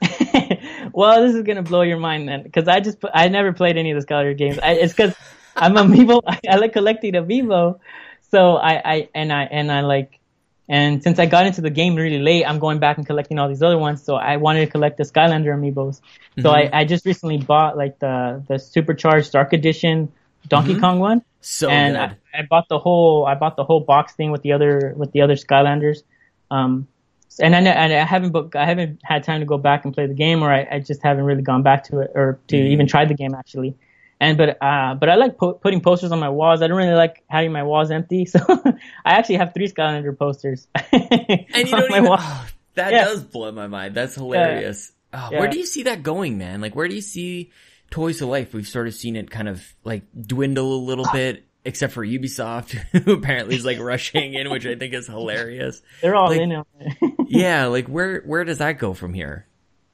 well, 0.96 1.22
this 1.22 1.34
is 1.34 1.42
gonna 1.42 1.62
blow 1.62 1.82
your 1.82 1.98
mind 1.98 2.26
then, 2.26 2.42
because 2.42 2.68
I 2.68 2.80
just 2.80 2.96
I 3.12 3.28
never 3.28 3.52
played 3.52 3.76
any 3.76 3.90
of 3.90 4.00
the 4.00 4.06
Skylar 4.06 4.36
games. 4.36 4.58
I, 4.58 4.72
it's 4.72 4.94
because 4.94 5.14
I'm 5.54 5.74
amiibo. 5.82 6.22
I, 6.26 6.40
I 6.48 6.56
like 6.56 6.72
collecting 6.72 7.12
amiibo, 7.12 7.80
so 8.30 8.56
I, 8.56 8.80
I 8.82 9.08
and 9.14 9.30
I 9.30 9.42
and 9.42 9.70
I 9.70 9.82
like, 9.82 10.18
and 10.70 11.02
since 11.02 11.18
I 11.18 11.26
got 11.26 11.46
into 11.46 11.60
the 11.60 11.68
game 11.68 11.96
really 11.96 12.18
late, 12.18 12.44
I'm 12.44 12.58
going 12.58 12.78
back 12.78 12.96
and 12.96 13.06
collecting 13.06 13.38
all 13.38 13.46
these 13.46 13.62
other 13.62 13.76
ones. 13.76 14.02
So 14.04 14.14
I 14.14 14.38
wanted 14.38 14.64
to 14.64 14.70
collect 14.70 14.96
the 14.96 15.04
Skylander 15.04 15.54
amiibos. 15.54 16.00
So 16.40 16.48
I, 16.48 16.70
I 16.72 16.84
just 16.86 17.04
recently 17.04 17.36
bought 17.36 17.76
like 17.76 17.98
the 17.98 18.42
the 18.48 18.58
supercharged 18.58 19.32
Dark 19.32 19.52
Edition 19.52 20.10
Donkey 20.48 20.80
Kong 20.80 20.98
one 20.98 21.22
So 21.42 21.68
and. 21.68 21.98
I, 21.98 22.16
I 22.32 22.42
bought 22.48 22.68
the 22.70 22.78
whole 22.78 23.26
I 23.26 23.34
bought 23.34 23.56
the 23.56 23.64
whole 23.64 23.80
box 23.80 24.14
thing 24.14 24.30
with 24.30 24.40
the 24.40 24.52
other 24.52 24.94
with 24.96 25.12
the 25.12 25.20
other 25.20 25.34
Skylanders. 25.34 26.04
Um, 26.50 26.88
and 27.40 27.54
I, 27.54 27.58
and 27.60 27.92
I 27.92 28.04
haven't 28.04 28.32
book, 28.32 28.56
I 28.56 28.64
haven't 28.64 29.00
had 29.04 29.24
time 29.24 29.40
to 29.40 29.46
go 29.46 29.58
back 29.58 29.84
and 29.84 29.92
play 29.94 30.06
the 30.06 30.14
game, 30.14 30.42
or 30.42 30.52
I, 30.52 30.66
I 30.70 30.78
just 30.80 31.02
haven't 31.02 31.24
really 31.24 31.42
gone 31.42 31.62
back 31.62 31.84
to 31.84 32.00
it 32.00 32.10
or 32.14 32.38
to 32.48 32.56
Mm-hmm. 32.56 32.72
even 32.72 32.86
try 32.86 33.04
the 33.04 33.14
game 33.14 33.34
actually. 33.34 33.76
And 34.18 34.38
but 34.38 34.56
uh, 34.62 34.94
but 34.94 35.10
I 35.10 35.16
like 35.16 35.36
po- 35.36 35.52
putting 35.54 35.82
posters 35.82 36.10
on 36.10 36.18
my 36.18 36.30
walls. 36.30 36.62
I 36.62 36.68
don't 36.68 36.76
really 36.78 36.94
like 36.94 37.22
having 37.28 37.52
my 37.52 37.62
walls 37.64 37.90
empty, 37.90 38.24
so 38.34 38.38
I 39.04 39.12
actually 39.12 39.36
have 39.36 39.52
three 39.52 39.68
Skylander 39.68 40.16
posters. 40.18 40.66
and 40.92 41.68
you 41.68 41.74
on 41.74 41.80
don't 41.80 41.90
my 41.90 41.98
even, 41.98 42.08
wall. 42.08 42.16
oh, 42.20 42.46
that 42.74 42.92
Yeah. 42.92 43.04
does 43.04 43.22
blow 43.22 43.52
my 43.52 43.66
mind. 43.66 43.94
That's 43.94 44.14
hilarious. 44.14 44.92
Oh, 45.12 45.28
Yeah. 45.32 45.38
Where 45.40 45.48
do 45.48 45.58
you 45.58 45.66
see 45.66 45.84
that 45.84 46.02
going, 46.02 46.38
man? 46.38 46.60
Like, 46.60 46.74
where 46.74 46.88
do 46.88 46.94
you 46.94 47.00
see 47.02 47.50
Toys 47.90 48.18
to 48.18 48.26
Life? 48.26 48.52
We've 48.54 48.66
sort 48.66 48.86
of 48.86 48.94
seen 48.94 49.16
it 49.16 49.30
kind 49.30 49.48
of 49.48 49.62
like 49.84 50.02
dwindle 50.18 50.74
a 50.74 50.82
little 50.82 51.06
bit, 51.12 51.44
except 51.66 51.92
for 51.92 52.04
Ubisoft, 52.06 52.70
who 53.04 53.12
apparently 53.14 53.56
is 53.56 53.64
like 53.64 53.78
rushing 53.78 54.34
in, 54.34 54.48
which 54.50 54.64
I 54.64 54.74
think 54.76 54.94
is 54.94 55.06
hilarious. 55.06 55.82
They're 56.02 56.14
all 56.16 56.28
like- 56.28 56.40
in 56.40 56.52
it. 56.52 56.66
Yeah, 57.28 57.66
like 57.66 57.88
where 57.88 58.20
where 58.20 58.44
does 58.44 58.58
that 58.58 58.78
go 58.78 58.94
from 58.94 59.12
here? 59.12 59.46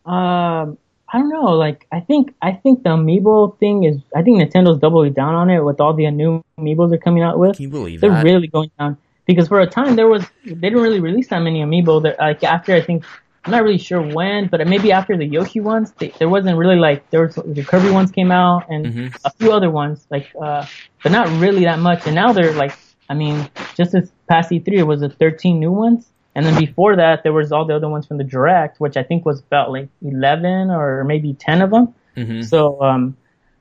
Um, 0.04 0.76
I 1.14 1.18
don't 1.18 1.30
know. 1.30 1.52
Like, 1.52 1.86
I 1.90 2.00
think 2.00 2.34
I 2.42 2.52
think 2.52 2.82
the 2.82 2.90
amiibo 2.90 3.58
thing 3.58 3.84
is. 3.84 3.96
I 4.14 4.22
think 4.22 4.38
Nintendo's 4.38 4.78
doubling 4.78 5.14
down 5.14 5.34
on 5.34 5.48
it 5.50 5.60
with 5.64 5.80
all 5.80 5.94
the 5.94 6.10
new 6.10 6.42
amiibos 6.58 6.90
they're 6.90 6.98
coming 6.98 7.22
out 7.22 7.38
with. 7.38 7.56
Can 7.56 7.62
you 7.64 7.68
believe 7.70 8.00
They're 8.02 8.10
that? 8.10 8.24
really 8.24 8.48
going 8.48 8.70
down 8.78 8.98
because 9.26 9.48
for 9.48 9.60
a 9.60 9.66
time 9.66 9.96
there 9.96 10.08
was 10.08 10.24
they 10.44 10.54
didn't 10.54 10.80
really 10.82 11.00
release 11.00 11.28
that 11.28 11.38
many 11.40 11.62
amiibo. 11.62 12.02
That 12.02 12.18
like 12.18 12.44
after 12.44 12.74
I 12.74 12.82
think 12.82 13.04
I'm 13.44 13.50
not 13.50 13.64
really 13.64 13.78
sure 13.78 14.00
when, 14.00 14.46
but 14.46 14.64
maybe 14.68 14.92
after 14.92 15.16
the 15.16 15.24
Yoshi 15.26 15.60
ones, 15.60 15.92
they, 15.98 16.08
there 16.18 16.28
wasn't 16.28 16.56
really 16.56 16.76
like 16.76 17.10
there 17.10 17.26
was 17.26 17.34
the 17.34 17.64
Kirby 17.64 17.90
ones 17.90 18.12
came 18.12 18.30
out 18.30 18.66
and 18.68 18.86
Mhm. 18.86 19.16
a 19.24 19.30
few 19.30 19.52
other 19.52 19.68
ones 19.70 20.06
like 20.10 20.28
uh, 20.40 20.64
but 21.02 21.10
not 21.10 21.28
really 21.40 21.64
that 21.64 21.80
much. 21.80 22.06
And 22.06 22.14
now 22.14 22.32
they're 22.32 22.52
like, 22.52 22.72
I 23.08 23.14
mean, 23.14 23.50
just 23.76 23.92
this 23.92 24.10
past 24.28 24.50
E3 24.52 24.78
it 24.78 24.82
was 24.84 25.00
the 25.00 25.08
13 25.08 25.58
new 25.58 25.72
ones. 25.72 26.08
And 26.34 26.46
then 26.46 26.58
before 26.58 26.96
that, 26.96 27.24
there 27.24 27.32
was 27.32 27.52
all 27.52 27.64
the 27.66 27.74
other 27.76 27.88
ones 27.88 28.06
from 28.06 28.16
the 28.16 28.24
direct, 28.24 28.80
which 28.80 28.96
I 28.96 29.02
think 29.02 29.26
was 29.26 29.40
about 29.40 29.70
like 29.72 29.88
11 30.02 30.70
or 30.70 31.04
maybe 31.04 31.34
10 31.34 31.60
of 31.62 31.70
them. 31.70 31.94
Mm-hmm. 32.16 32.42
So, 32.42 32.80
um, 32.80 33.16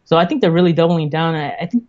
so 0.06 0.16
I 0.16 0.26
think 0.26 0.42
they're 0.42 0.52
really 0.52 0.72
doubling 0.74 1.10
down. 1.10 1.36
I, 1.36 1.54
I 1.56 1.66
think, 1.66 1.84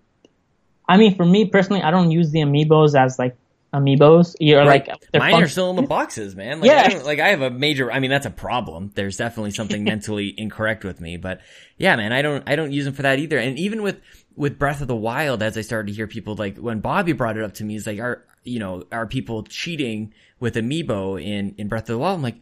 I 0.89 0.97
mean, 0.97 1.15
for 1.15 1.25
me 1.25 1.45
personally, 1.47 1.83
I 1.83 1.91
don't 1.91 2.11
use 2.11 2.31
the 2.33 2.41
amiibos 2.41 2.99
as 2.99 3.19
like 3.19 3.37
amiibos. 3.73 4.35
You're 4.41 4.59
Right. 4.65 4.87
like, 4.89 4.99
Mine 5.15 5.33
fun- 5.33 5.43
are 5.45 5.49
still 5.49 5.71
in 5.71 5.77
the 5.77 5.83
boxes, 5.83 6.35
man. 6.37 6.61
Like, 6.61 6.71
Yeah. 6.71 6.99
I 7.01 7.03
like 7.03 7.19
I 7.21 7.29
have 7.29 7.43
a 7.43 7.51
major. 7.51 7.91
I 7.91 8.01
mean, 8.01 8.11
that's 8.11 8.27
a 8.27 8.31
problem. 8.31 8.91
There's 8.95 9.17
definitely 9.17 9.53
something 9.53 9.85
mentally 9.93 10.35
incorrect 10.37 10.85
with 10.85 11.01
me. 11.01 11.17
But 11.17 11.41
yeah, 11.79 11.97
man, 11.97 12.13
I 12.13 12.23
don't. 12.23 12.43
I 12.49 12.57
don't 12.57 12.73
use 12.73 12.85
them 12.85 12.95
for 12.95 13.03
that 13.03 13.19
either. 13.19 13.39
And 13.39 13.59
even 13.59 13.83
with 13.83 14.01
with 14.37 14.59
Breath 14.59 14.81
of 14.81 14.89
the 14.89 14.97
Wild, 14.97 15.43
as 15.43 15.57
I 15.59 15.61
started 15.63 15.89
to 15.89 15.93
hear 15.95 16.07
people 16.07 16.35
like 16.35 16.57
when 16.59 16.81
Bobby 16.81 17.13
brought 17.13 17.37
it 17.37 17.45
up 17.45 17.55
to 17.55 17.65
me, 17.65 17.75
he's 17.75 17.87
like, 17.87 17.99
"Are 18.01 18.25
you 18.45 18.59
know 18.59 18.85
are 18.93 19.07
people 19.07 19.43
cheating 19.45 20.13
with 20.41 20.55
amiibo 20.55 21.23
in 21.23 21.55
in 21.59 21.69
Breath 21.69 21.85
of 21.85 21.89
the 21.95 21.99
Wild?" 21.99 22.17
I'm 22.17 22.23
like, 22.23 22.41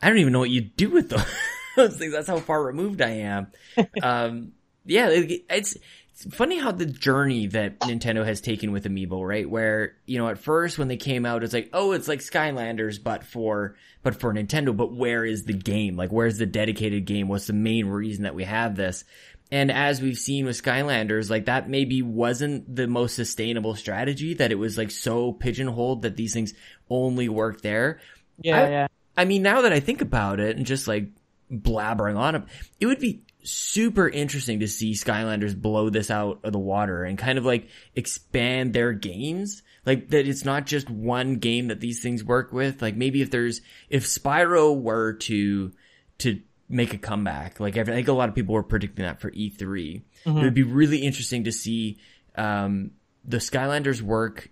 I 0.00 0.08
don't 0.08 0.18
even 0.18 0.32
know 0.32 0.40
what 0.40 0.50
you 0.50 0.60
do 0.62 0.90
with 0.90 1.10
those, 1.10 1.96
things. 1.98 2.12
That's 2.12 2.28
how 2.28 2.38
far 2.38 2.62
removed 2.62 3.00
I 3.02 3.10
am. 3.10 3.46
um, 4.02 4.52
yeah, 4.84 5.08
it- 5.10 5.44
it's 5.48 5.76
funny 6.24 6.58
how 6.58 6.72
the 6.72 6.86
journey 6.86 7.46
that 7.48 7.78
Nintendo 7.80 8.24
has 8.24 8.40
taken 8.40 8.72
with 8.72 8.84
Amiibo, 8.84 9.26
right? 9.26 9.48
Where 9.48 9.94
you 10.06 10.18
know 10.18 10.28
at 10.28 10.38
first 10.38 10.78
when 10.78 10.88
they 10.88 10.96
came 10.96 11.24
out, 11.26 11.42
it's 11.44 11.52
like, 11.54 11.70
oh, 11.72 11.92
it's 11.92 12.08
like 12.08 12.20
Skylanders, 12.20 13.02
but 13.02 13.24
for 13.24 13.76
but 14.02 14.16
for 14.16 14.32
Nintendo. 14.32 14.76
But 14.76 14.92
where 14.94 15.24
is 15.24 15.44
the 15.44 15.52
game? 15.52 15.96
Like, 15.96 16.10
where's 16.10 16.38
the 16.38 16.46
dedicated 16.46 17.04
game? 17.04 17.28
What's 17.28 17.46
the 17.46 17.52
main 17.52 17.86
reason 17.86 18.24
that 18.24 18.34
we 18.34 18.44
have 18.44 18.76
this? 18.76 19.04
And 19.50 19.70
as 19.70 20.00
we've 20.00 20.16
seen 20.16 20.46
with 20.46 20.62
Skylanders, 20.62 21.28
like 21.28 21.44
that 21.44 21.68
maybe 21.68 22.00
wasn't 22.00 22.74
the 22.74 22.86
most 22.86 23.14
sustainable 23.14 23.74
strategy. 23.74 24.34
That 24.34 24.50
it 24.50 24.54
was 24.56 24.78
like 24.78 24.90
so 24.90 25.32
pigeonholed 25.32 26.02
that 26.02 26.16
these 26.16 26.32
things 26.32 26.54
only 26.88 27.28
work 27.28 27.60
there. 27.60 28.00
yeah, 28.40 28.62
I- 28.62 28.70
yeah. 28.70 28.86
I 29.14 29.26
mean, 29.26 29.42
now 29.42 29.60
that 29.60 29.74
I 29.74 29.80
think 29.80 30.00
about 30.00 30.40
it 30.40 30.56
and 30.56 30.64
just 30.64 30.88
like 30.88 31.08
blabbering 31.52 32.16
on 32.16 32.34
it, 32.34 32.42
it 32.80 32.86
would 32.86 32.98
be 32.98 33.20
super 33.42 34.08
interesting 34.08 34.60
to 34.60 34.68
see 34.68 34.92
Skylanders 34.92 35.60
blow 35.60 35.90
this 35.90 36.10
out 36.10 36.40
of 36.44 36.52
the 36.52 36.58
water 36.58 37.04
and 37.04 37.18
kind 37.18 37.38
of 37.38 37.44
like 37.44 37.68
expand 37.94 38.72
their 38.72 38.92
games. 38.92 39.62
Like 39.84 40.08
that 40.10 40.28
it's 40.28 40.44
not 40.44 40.66
just 40.66 40.88
one 40.88 41.36
game 41.36 41.68
that 41.68 41.80
these 41.80 42.00
things 42.02 42.22
work 42.22 42.52
with. 42.52 42.82
Like 42.82 42.96
maybe 42.96 43.22
if 43.22 43.30
there's, 43.30 43.60
if 43.88 44.04
Spyro 44.04 44.80
were 44.80 45.14
to, 45.14 45.72
to 46.18 46.40
make 46.68 46.94
a 46.94 46.98
comeback, 46.98 47.58
like 47.60 47.76
I 47.76 47.84
think 47.84 48.08
a 48.08 48.12
lot 48.12 48.28
of 48.28 48.34
people 48.34 48.54
were 48.54 48.62
predicting 48.62 49.04
that 49.04 49.20
for 49.20 49.30
E3, 49.30 50.02
it 50.24 50.30
would 50.44 50.54
be 50.54 50.62
really 50.62 50.98
interesting 50.98 51.44
to 51.44 51.52
see, 51.52 51.98
um, 52.36 52.92
the 53.24 53.38
Skylanders 53.38 54.02
work 54.02 54.50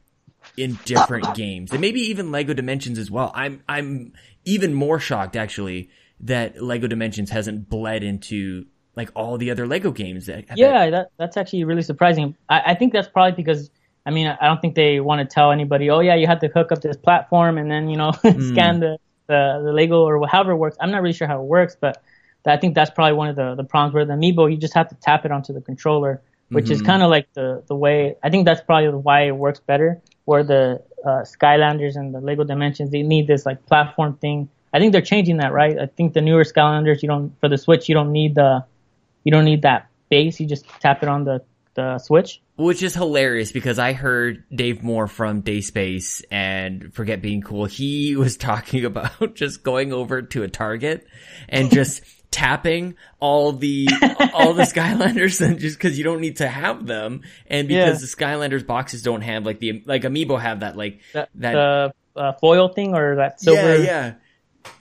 in 0.57 0.79
different 0.85 1.35
games 1.35 1.73
and 1.73 1.81
maybe 1.81 2.01
even 2.01 2.31
Lego 2.31 2.55
Dimensions 2.55 2.99
as 2.99 3.11
well. 3.11 3.33
I'm 3.35 3.63
I'm 3.69 4.13
even 4.45 4.75
more 4.75 4.99
shocked 4.99 5.37
actually 5.37 5.91
that 6.21 6.63
Lego 6.63 6.87
Dimensions 6.87 7.31
hasn't 7.31 7.69
bled 7.69 8.03
into 8.03 8.67
like 8.97 9.11
all 9.15 9.39
the 9.39 9.51
other 9.51 9.67
Lego 9.67 9.91
games 9.91 10.27
that 10.27 10.45
Yeah, 10.57 10.91
that 10.91 11.11
that's 11.17 11.37
actually 11.37 11.65
really 11.65 11.83
surprising. 11.83 12.37
I, 12.49 12.63
I 12.67 12.75
think 12.75 12.93
that's 12.93 13.09
probably 13.09 13.33
because 13.33 13.71
I 14.05 14.11
mean 14.11 14.27
I 14.27 14.47
don't 14.47 14.61
think 14.61 14.75
they 14.75 15.01
want 15.01 15.21
to 15.21 15.33
tell 15.33 15.53
anybody. 15.53 15.91
Oh 15.91 16.01
yeah, 16.01 16.15
you 16.15 16.27
have 16.27 16.41
to 16.41 16.49
hook 16.49 16.73
up 16.73 16.81
this 16.81 16.97
platform 16.97 17.59
and 17.59 17.71
then 17.71 17.89
you 17.89 17.97
know 17.97 18.13
scan 18.21 18.81
the, 18.81 18.99
the 19.27 19.63
the 19.65 19.73
Lego 19.73 20.03
or 20.03 20.27
however 20.27 20.53
it 20.53 20.57
works. 20.57 20.77
I'm 20.81 20.91
not 20.91 21.03
really 21.03 21.15
sure 21.15 21.29
how 21.29 21.41
it 21.41 21.47
works, 21.47 21.77
but 21.81 22.03
I 22.47 22.57
think 22.57 22.75
that's 22.75 22.91
probably 22.91 23.15
one 23.15 23.29
of 23.29 23.37
the 23.37 23.55
the 23.55 23.65
problems 23.65 23.95
with 23.95 24.09
the 24.09 24.15
Amiibo. 24.15 24.51
You 24.51 24.57
just 24.57 24.75
have 24.75 24.89
to 24.89 24.95
tap 24.97 25.25
it 25.25 25.33
onto 25.33 25.53
the 25.53 25.61
controller, 25.61 26.23
which 26.49 26.71
is 26.71 26.83
kind 26.83 27.03
of 27.03 27.11
like 27.11 27.33
the 27.35 27.63
the 27.69 27.77
way. 27.77 28.17
I 28.23 28.31
think 28.31 28.47
that's 28.47 28.63
probably 28.63 28.89
why 28.89 29.23
it 29.23 29.37
works 29.37 29.61
better. 29.61 30.01
Where 30.25 30.43
the 30.45 30.83
uh, 31.05 31.23
Skylanders 31.23 31.97
and 31.97 32.15
the 32.15 32.21
Lego 32.21 32.45
Dimensions, 32.45 32.91
they 32.91 33.03
need 33.03 33.27
this 33.27 33.45
like 33.47 33.67
platform 33.67 34.17
thing. 34.17 34.49
I 34.73 34.79
think 34.79 34.93
they're 34.93 35.03
changing 35.03 35.39
that, 35.39 35.53
right? 35.53 35.77
I 35.79 35.87
think 35.87 36.13
the 36.13 36.21
newer 36.21 36.45
Skylanders, 36.45 37.03
you 37.03 37.09
don't 37.09 37.39
for 37.41 37.49
the 37.49 37.59
Switch, 37.59 37.89
you 37.89 37.95
don't 37.95 38.13
need 38.13 38.35
the 38.35 38.65
you 39.25 39.33
don't 39.33 39.45
need 39.45 39.63
that 39.63 39.89
base. 40.11 40.41
You 40.41 40.47
just 40.47 40.67
tap 40.81 41.03
it 41.03 41.09
on 41.09 41.25
the 41.25 41.43
the 41.75 41.99
Switch. 41.99 42.43
which 42.57 42.83
is 42.83 42.95
hilarious 42.95 43.53
because 43.53 43.79
I 43.79 43.93
heard 43.93 44.43
Dave 44.53 44.83
Moore 44.83 45.07
from 45.07 45.43
Dayspace 45.43 46.21
and 46.31 46.93
Forget 46.93 47.23
Being 47.23 47.43
Cool. 47.43 47.67
He 47.67 48.17
was 48.25 48.37
talking 48.37 48.85
about 48.85 49.35
just 49.37 49.63
going 49.63 49.93
over 49.93 50.23
to 50.23 50.43
a 50.43 50.49
Target 50.49 51.07
and 51.49 51.71
just 51.73 52.03
tapping 52.33 52.97
all 53.21 53.53
the 53.53 53.89
all 54.35 54.53
the 54.55 54.63
Skylanders 54.65 55.41
and 55.45 55.59
just 55.61 55.77
because 55.79 55.97
you 55.99 56.05
don't 56.05 56.21
need 56.21 56.37
to 56.39 56.49
have 56.49 56.87
them 56.87 57.23
and 57.47 57.67
because 57.69 58.01
Yeah. 58.03 58.07
the 58.07 58.07
Skylanders 58.39 58.67
boxes 58.67 59.03
don't 59.03 59.23
have 59.23 59.45
like 59.47 59.59
the 59.61 59.83
like 59.87 60.03
Amiibo 60.03 60.41
have 60.41 60.61
that 60.61 60.77
like 60.77 61.01
That, 61.13 61.29
that 61.37 61.53
the 61.53 62.21
uh, 62.21 62.33
foil 62.41 62.69
thing 62.69 62.95
or 62.95 63.17
that 63.17 63.41
silver. 63.41 63.77
yeah 63.79 63.83
yeah 63.85 64.15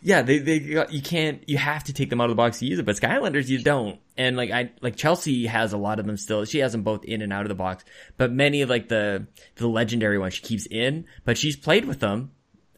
yeah 0.02 0.22
they 0.22 0.40
they 0.40 0.58
you 0.90 1.02
can't 1.02 1.48
you 1.48 1.58
have 1.58 1.84
to 1.84 1.94
take 1.94 2.10
them 2.10 2.20
out 2.22 2.26
of 2.26 2.32
the 2.32 2.36
box 2.36 2.60
to 2.60 2.66
use 2.66 2.80
it 2.80 2.86
but 2.86 2.96
Skylanders 2.96 3.48
you 3.48 3.62
don't. 3.62 4.00
And 4.18 4.36
like 4.36 4.52
I 4.52 4.72
like 4.82 4.96
Chelsea 4.96 5.46
has 5.48 5.74
a 5.74 5.78
lot 5.78 6.00
of 6.00 6.06
them 6.06 6.18
still. 6.18 6.46
She 6.46 6.60
has 6.60 6.72
them 6.72 6.84
both 6.84 7.06
in 7.06 7.22
and 7.22 7.32
out 7.32 7.44
of 7.44 7.50
the 7.50 7.56
box. 7.56 7.86
But 8.18 8.32
many 8.32 8.62
of 8.62 8.70
like 8.70 8.90
the 8.90 9.28
the 9.56 9.68
legendary 9.68 10.18
ones 10.18 10.34
she 10.34 10.42
keeps 10.42 10.66
in 10.66 11.06
but 11.26 11.38
she's 11.38 11.56
played 11.56 11.86
with 11.86 12.00
them. 12.00 12.32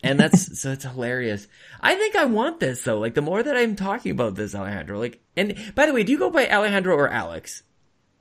And 0.03 0.19
that's 0.19 0.59
so 0.61 0.71
it's 0.71 0.83
hilarious. 0.83 1.47
I 1.79 1.95
think 1.95 2.15
I 2.15 2.25
want 2.25 2.59
this 2.59 2.83
though. 2.83 2.99
Like 2.99 3.15
the 3.15 3.21
more 3.21 3.41
that 3.41 3.57
I'm 3.57 3.75
talking 3.75 4.11
about 4.11 4.35
this 4.35 4.53
Alejandro 4.55 4.99
like 4.99 5.21
and 5.35 5.55
by 5.75 5.85
the 5.85 5.93
way 5.93 6.03
do 6.03 6.11
you 6.11 6.19
go 6.19 6.29
by 6.29 6.47
Alejandro 6.47 6.95
or 6.95 7.09
Alex 7.09 7.63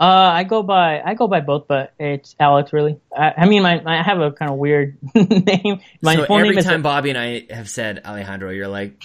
Uh, 0.01 0.31
I 0.33 0.45
go 0.45 0.63
by 0.63 1.03
I 1.03 1.13
go 1.13 1.29
by 1.29 1.41
both, 1.41 1.69
but 1.69 1.93
it's 1.99 2.35
Alex 2.41 2.73
really. 2.73 2.99
I, 3.15 3.35
I 3.37 3.47
mean, 3.47 3.63
my, 3.63 3.83
I 3.85 4.03
have 4.03 4.19
a 4.21 4.33
kind 4.33 4.51
of 4.51 4.57
weird 4.57 4.97
name. 5.15 5.81
My 6.01 6.15
so 6.17 6.25
full 6.25 6.37
every 6.39 6.49
name 6.51 6.59
is 6.59 6.65
time 6.65 6.81
Bobby 6.83 7.11
and 7.11 7.19
I 7.19 7.45
have 7.51 7.69
said 7.69 8.01
Alejandro 8.07 8.49
you're 8.51 8.67
like 8.69 9.03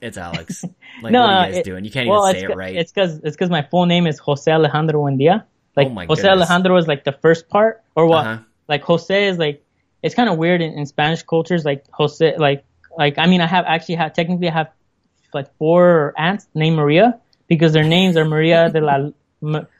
it's 0.00 0.16
Alex 0.16 0.64
like 1.02 1.12
No, 1.12 1.20
what 1.20 1.28
are 1.30 1.46
you 1.48 1.52
guys 1.52 1.56
it- 1.58 1.64
doing 1.64 1.84
you 1.84 1.90
can't 1.90 2.08
well, 2.08 2.24
even 2.28 2.36
it's 2.36 2.46
say 2.46 2.52
it 2.52 2.56
right 2.56 2.76
It's 2.76 2.92
because 2.92 3.16
it's 3.22 3.36
because 3.36 3.50
my 3.50 3.60
full 3.70 3.84
name 3.84 4.06
is 4.06 4.18
Jose 4.20 4.50
Alejandro 4.50 5.02
Buendia. 5.02 5.44
Like 5.76 5.88
Oh 5.88 5.90
my 5.90 6.06
Jose 6.06 6.22
goodness. 6.22 6.48
Alejandro 6.48 6.76
is 6.78 6.88
like 6.88 7.04
the 7.04 7.12
first 7.20 7.48
part, 7.50 7.82
or 7.94 8.06
what? 8.06 8.26
Uh-huh. 8.26 8.38
Like 8.68 8.82
Jose 8.84 9.26
is 9.28 9.36
like 9.36 9.62
it's 10.02 10.14
kind 10.14 10.30
of 10.30 10.38
weird 10.38 10.62
in, 10.62 10.78
in 10.78 10.86
Spanish 10.86 11.22
cultures. 11.24 11.64
Like 11.66 11.84
Jose, 11.92 12.36
like 12.38 12.64
like 12.96 13.18
I 13.18 13.26
mean, 13.26 13.42
I 13.42 13.46
have 13.46 13.66
actually 13.66 13.96
have 13.96 14.14
technically 14.14 14.48
I 14.48 14.52
have 14.52 14.70
like 15.34 15.54
four 15.58 16.14
aunts 16.16 16.46
named 16.54 16.76
Maria 16.76 17.20
because 17.48 17.72
their 17.74 17.84
names 17.84 18.16
are 18.16 18.24
Maria 18.24 18.70
de 18.70 18.80
la 18.80 19.10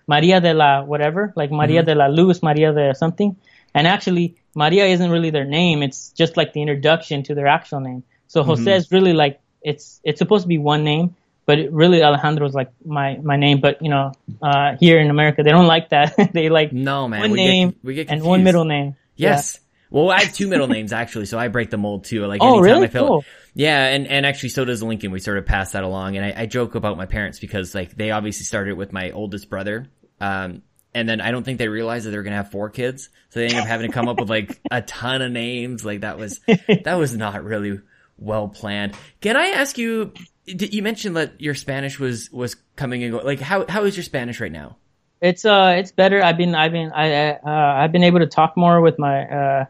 Maria 0.06 0.40
de 0.40 0.52
la 0.54 0.82
whatever, 0.82 1.32
like 1.36 1.50
Maria 1.50 1.80
Mm-hmm. 1.80 1.86
de 1.86 1.94
la 1.94 2.06
Luz, 2.08 2.42
Maria 2.42 2.72
de 2.72 2.94
something. 2.94 3.36
And 3.74 3.86
actually, 3.86 4.36
Maria 4.54 4.86
isn't 4.86 5.10
really 5.10 5.30
their 5.30 5.44
name. 5.44 5.82
It's 5.82 6.10
just 6.10 6.36
like 6.36 6.52
the 6.52 6.60
introduction 6.62 7.22
to 7.24 7.34
their 7.34 7.46
actual 7.48 7.80
name. 7.80 8.04
So 8.28 8.42
Jose 8.42 8.62
Mm-hmm. 8.62 8.68
is 8.78 8.92
really 8.92 9.12
like 9.12 9.40
it's 9.62 10.00
it's 10.04 10.18
supposed 10.18 10.42
to 10.44 10.48
be 10.48 10.58
one 10.58 10.84
name, 10.84 11.16
but 11.46 11.58
it 11.58 11.72
really 11.72 12.02
Alejandro 12.02 12.46
is 12.46 12.54
like 12.54 12.70
my 12.84 13.16
my 13.22 13.36
name. 13.36 13.60
But 13.60 13.82
you 13.82 13.88
know, 13.90 14.12
uh, 14.42 14.76
here 14.78 14.98
in 15.00 15.10
America, 15.10 15.42
they 15.42 15.50
don't 15.50 15.66
like 15.66 15.88
that. 15.90 16.14
they 16.32 16.48
like 16.50 16.72
No, 16.72 17.08
man. 17.08 17.20
one 17.20 17.30
we 17.32 17.38
name 17.44 17.70
get, 17.70 17.84
we 17.84 17.94
get 17.94 18.10
and 18.10 18.22
one 18.22 18.44
middle 18.44 18.64
name. 18.64 18.96
Yes. 19.16 19.58
Well, 19.94 20.10
I 20.10 20.24
have 20.24 20.32
two 20.32 20.48
middle 20.48 20.66
names 20.66 20.92
actually, 20.92 21.26
so 21.26 21.38
I 21.38 21.46
break 21.46 21.70
the 21.70 21.76
mold 21.76 22.02
too. 22.02 22.26
Like 22.26 22.42
Oh, 22.42 22.58
anytime 22.58 22.64
really? 22.64 22.86
I 22.86 22.90
feel 22.90 23.06
Cool. 23.06 23.24
Yeah, 23.54 23.86
and, 23.86 24.08
and 24.08 24.26
actually 24.26 24.48
so 24.48 24.64
does 24.64 24.82
Lincoln. 24.82 25.12
We 25.12 25.20
sort 25.20 25.38
of 25.38 25.46
pass 25.46 25.70
that 25.70 25.84
along. 25.84 26.16
And 26.16 26.26
I, 26.26 26.42
I 26.42 26.46
joke 26.46 26.74
about 26.74 26.96
my 26.96 27.06
parents 27.06 27.38
because 27.38 27.76
like 27.76 27.96
they 27.96 28.10
obviously 28.10 28.42
started 28.42 28.76
with 28.76 28.92
my 28.92 29.12
oldest 29.12 29.48
brother. 29.48 29.86
Um, 30.20 30.62
and 30.96 31.08
then 31.08 31.20
I 31.20 31.30
don't 31.30 31.44
think 31.44 31.58
they 31.58 31.68
realized 31.68 32.06
that 32.06 32.10
they 32.10 32.16
were 32.16 32.24
gonna 32.24 32.34
have 32.34 32.50
four 32.50 32.70
kids. 32.70 33.08
So 33.28 33.38
they 33.38 33.46
ended 33.46 33.60
up 33.60 33.68
having 33.68 33.86
to 33.86 33.92
come 33.92 34.08
up 34.08 34.18
with 34.18 34.28
like 34.28 34.58
a 34.68 34.82
ton 34.82 35.22
of 35.22 35.30
names. 35.30 35.84
Like 35.84 36.00
that 36.00 36.18
was, 36.18 36.40
that 36.82 36.94
was 36.98 37.14
not 37.14 37.44
really 37.44 37.78
well 38.18 38.48
planned. 38.48 38.96
Can 39.20 39.36
I 39.36 39.46
ask 39.50 39.78
you, 39.78 40.12
did 40.44 40.74
you 40.74 40.82
mentioned 40.82 41.16
that 41.16 41.40
your 41.40 41.54
Spanish 41.54 42.00
was, 42.00 42.32
was 42.32 42.56
coming 42.74 43.04
and 43.04 43.12
going. 43.12 43.24
Like 43.24 43.38
how, 43.38 43.64
how 43.68 43.84
is 43.84 43.96
your 43.96 44.02
Spanish 44.02 44.40
right 44.40 44.50
now? 44.50 44.76
It's 45.20 45.44
uh, 45.44 45.76
it's 45.78 45.92
better. 45.92 46.20
I've 46.20 46.36
been, 46.36 46.56
I've 46.56 46.72
been, 46.72 46.90
I, 46.92 47.12
I, 47.12 47.30
uh, 47.34 47.84
I've 47.84 47.92
been 47.92 48.02
able 48.02 48.18
to 48.18 48.26
talk 48.26 48.56
more 48.56 48.80
with 48.80 48.98
my, 48.98 49.22
uh, 49.22 49.64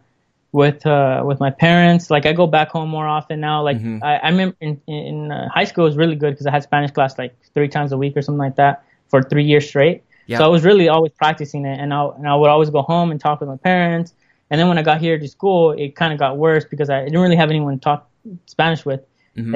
with, 0.55 0.87
uh, 0.87 1.21
with 1.27 1.41
my 1.41 1.51
parents. 1.51 2.11
Like 2.11 2.27
I 2.27 2.33
go 2.33 2.47
back 2.47 2.69
home 2.69 2.89
more 2.89 3.09
often 3.09 3.41
now. 3.41 3.65
Like 3.65 3.79
I, 4.03 4.19
I 4.19 4.29
remember 4.29 4.57
in, 4.61 4.81
in 4.87 5.33
uh, 5.33 5.49
high 5.49 5.65
school 5.65 5.85
it 5.85 5.89
was 5.89 5.97
really 5.97 6.15
good 6.15 6.31
because 6.31 6.47
I 6.47 6.53
had 6.53 6.63
Spanish 6.63 6.93
class 6.93 7.19
like 7.19 7.35
three 7.55 7.67
times 7.67 7.91
a 7.91 7.99
week 7.99 8.17
or 8.17 8.23
something 8.23 8.39
like 8.39 8.55
that 8.55 8.85
for 9.09 9.21
three 9.21 9.43
years 9.43 9.67
straight. 9.67 10.05
Yeah. 10.29 10.39
So 10.39 10.45
I 10.45 10.47
was 10.47 10.63
really 10.63 10.89
always 10.89 11.11
practicing 11.11 11.65
it, 11.67 11.81
and 11.81 11.93
I, 11.93 12.07
and 12.17 12.29
I 12.29 12.37
would 12.37 12.49
always 12.49 12.71
go 12.71 12.83
home 12.83 13.11
and 13.11 13.21
talk 13.21 13.41
with 13.41 13.49
my 13.49 13.57
parents. 13.57 14.15
And 14.49 14.61
then 14.61 14.69
when 14.69 14.79
I 14.79 14.83
got 14.83 15.01
here 15.01 15.19
to 15.19 15.29
school, 15.29 15.73
it 15.73 15.97
kind 15.97 16.13
of 16.13 16.21
got 16.21 16.39
worse 16.39 16.65
because 16.65 16.89
I 16.89 17.03
didn't 17.03 17.21
really 17.21 17.37
have 17.37 17.51
anyone 17.51 17.75
to 17.75 17.81
talk 17.81 18.09
Spanish 18.47 18.87
with. 18.87 19.01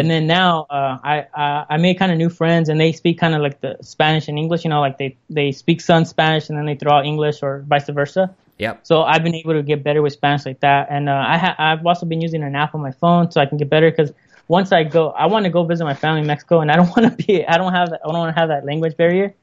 And 0.00 0.10
then 0.10 0.26
now, 0.26 0.66
uh, 0.68 0.98
I, 1.04 1.26
I 1.32 1.66
I 1.70 1.76
made 1.76 1.96
kind 2.00 2.10
of 2.10 2.18
new 2.18 2.28
friends, 2.28 2.68
and 2.68 2.80
they 2.80 2.90
speak 2.90 3.20
kind 3.20 3.36
of 3.36 3.40
like 3.40 3.60
the 3.60 3.76
Spanish 3.82 4.26
and 4.26 4.36
English. 4.36 4.64
You 4.64 4.70
know, 4.70 4.80
like 4.80 4.98
they 4.98 5.16
they 5.30 5.52
speak 5.52 5.80
some 5.80 6.04
Spanish 6.04 6.48
and 6.48 6.58
then 6.58 6.66
they 6.66 6.74
throw 6.74 6.90
out 6.96 7.06
English 7.06 7.44
or 7.44 7.64
vice 7.68 7.88
versa. 7.88 8.34
Yep. 8.58 8.80
So 8.82 9.02
I've 9.02 9.22
been 9.22 9.34
able 9.34 9.54
to 9.54 9.62
get 9.62 9.82
better 9.82 10.02
with 10.02 10.12
Spanish 10.12 10.44
like 10.44 10.60
that, 10.60 10.88
and 10.90 11.08
uh, 11.08 11.24
I 11.26 11.38
ha- 11.38 11.56
I've 11.58 11.86
also 11.86 12.06
been 12.06 12.20
using 12.20 12.42
an 12.42 12.54
app 12.54 12.74
on 12.74 12.82
my 12.82 12.92
phone 12.92 13.30
so 13.30 13.40
I 13.40 13.46
can 13.46 13.56
get 13.56 13.70
better 13.70 13.90
because 13.90 14.12
once 14.48 14.72
I 14.72 14.82
go, 14.82 15.10
I 15.10 15.26
want 15.26 15.44
to 15.44 15.50
go 15.50 15.64
visit 15.64 15.84
my 15.84 15.94
family 15.94 16.22
in 16.22 16.26
Mexico, 16.26 16.60
and 16.60 16.70
I 16.70 16.76
don't 16.76 16.88
want 16.96 17.18
to 17.18 17.26
be, 17.26 17.46
I 17.46 17.56
don't 17.56 17.72
have, 17.72 17.90
that, 17.90 18.00
I 18.04 18.08
don't 18.08 18.18
want 18.18 18.34
to 18.34 18.40
have 18.40 18.48
that 18.48 18.64
language 18.64 18.96
barrier. 18.96 19.34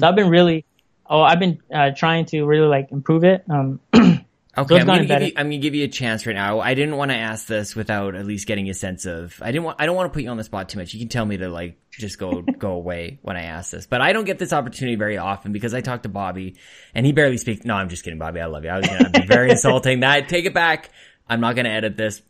So 0.00 0.06
I've 0.06 0.16
been 0.16 0.28
really, 0.28 0.64
oh, 1.06 1.22
I've 1.22 1.38
been 1.40 1.58
uh, 1.74 1.90
trying 1.90 2.24
to 2.26 2.44
really 2.44 2.66
like 2.66 2.90
improve 2.92 3.24
it. 3.24 3.44
Um, 3.48 3.80
Okay, 4.56 4.74
So 4.74 4.80
I'm 4.80 4.86
gonna, 4.86 5.06
give 5.06 5.22
you, 5.22 5.32
I'm 5.34 5.46
gonna 5.46 5.58
give 5.58 5.74
you 5.74 5.84
a 5.84 5.88
chance 5.88 6.26
right 6.26 6.36
now. 6.36 6.60
I 6.60 6.74
didn't 6.74 6.96
want 6.96 7.10
to 7.10 7.16
ask 7.16 7.46
this 7.46 7.74
without 7.74 8.14
at 8.14 8.26
least 8.26 8.46
getting 8.46 8.68
a 8.68 8.74
sense 8.74 9.06
of. 9.06 9.34
I 9.40 9.46
didn't 9.46 9.64
want. 9.64 9.80
I 9.80 9.86
don't 9.86 9.96
want 9.96 10.12
to 10.12 10.14
put 10.14 10.22
you 10.22 10.28
on 10.28 10.36
the 10.36 10.44
spot 10.44 10.68
too 10.68 10.78
much. 10.78 10.92
You 10.92 11.00
can 11.00 11.08
tell 11.08 11.24
me 11.24 11.38
to 11.38 11.48
like 11.48 11.78
just 11.90 12.18
go 12.18 12.42
go 12.58 12.72
away 12.72 13.18
when 13.22 13.38
I 13.38 13.44
ask 13.44 13.70
this, 13.70 13.86
but 13.86 14.02
I 14.02 14.12
don't 14.12 14.26
get 14.26 14.38
this 14.38 14.52
opportunity 14.52 14.96
very 14.96 15.16
often 15.16 15.52
because 15.52 15.72
I 15.72 15.80
talk 15.80 16.02
to 16.02 16.10
Bobby 16.10 16.56
and 16.94 17.06
he 17.06 17.12
barely 17.12 17.38
speaks. 17.38 17.64
No, 17.64 17.74
I'm 17.74 17.88
just 17.88 18.04
kidding, 18.04 18.18
Bobby. 18.18 18.40
I 18.40 18.46
love 18.46 18.64
you. 18.64 18.70
I 18.70 18.76
was 18.76 18.86
gonna 18.86 19.08
be 19.08 19.26
very 19.26 19.50
insulting. 19.52 20.00
That 20.00 20.28
take 20.28 20.44
it 20.44 20.52
back. 20.52 20.90
I'm 21.26 21.40
not 21.40 21.56
gonna 21.56 21.70
edit 21.70 21.96
this. 21.96 22.20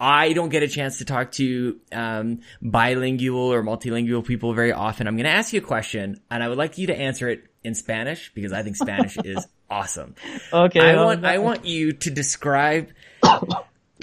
I 0.00 0.32
don't 0.32 0.48
get 0.48 0.64
a 0.64 0.68
chance 0.68 0.98
to 0.98 1.04
talk 1.04 1.32
to 1.32 1.78
um, 1.92 2.40
bilingual 2.60 3.52
or 3.52 3.62
multilingual 3.62 4.26
people 4.26 4.52
very 4.52 4.72
often. 4.72 5.06
I'm 5.06 5.14
going 5.14 5.26
to 5.26 5.30
ask 5.30 5.52
you 5.52 5.60
a 5.60 5.64
question, 5.64 6.20
and 6.28 6.42
I 6.42 6.48
would 6.48 6.58
like 6.58 6.76
you 6.76 6.88
to 6.88 6.96
answer 6.96 7.28
it 7.28 7.44
in 7.64 7.74
Spanish 7.74 8.32
because 8.34 8.52
I 8.52 8.62
think 8.62 8.76
Spanish 8.76 9.16
is 9.24 9.46
awesome. 9.70 10.14
Okay. 10.52 10.80
I 10.80 10.94
well, 10.94 11.06
want 11.06 11.24
I 11.24 11.38
want 11.38 11.64
you 11.64 11.92
to 11.92 12.10
describe 12.10 12.88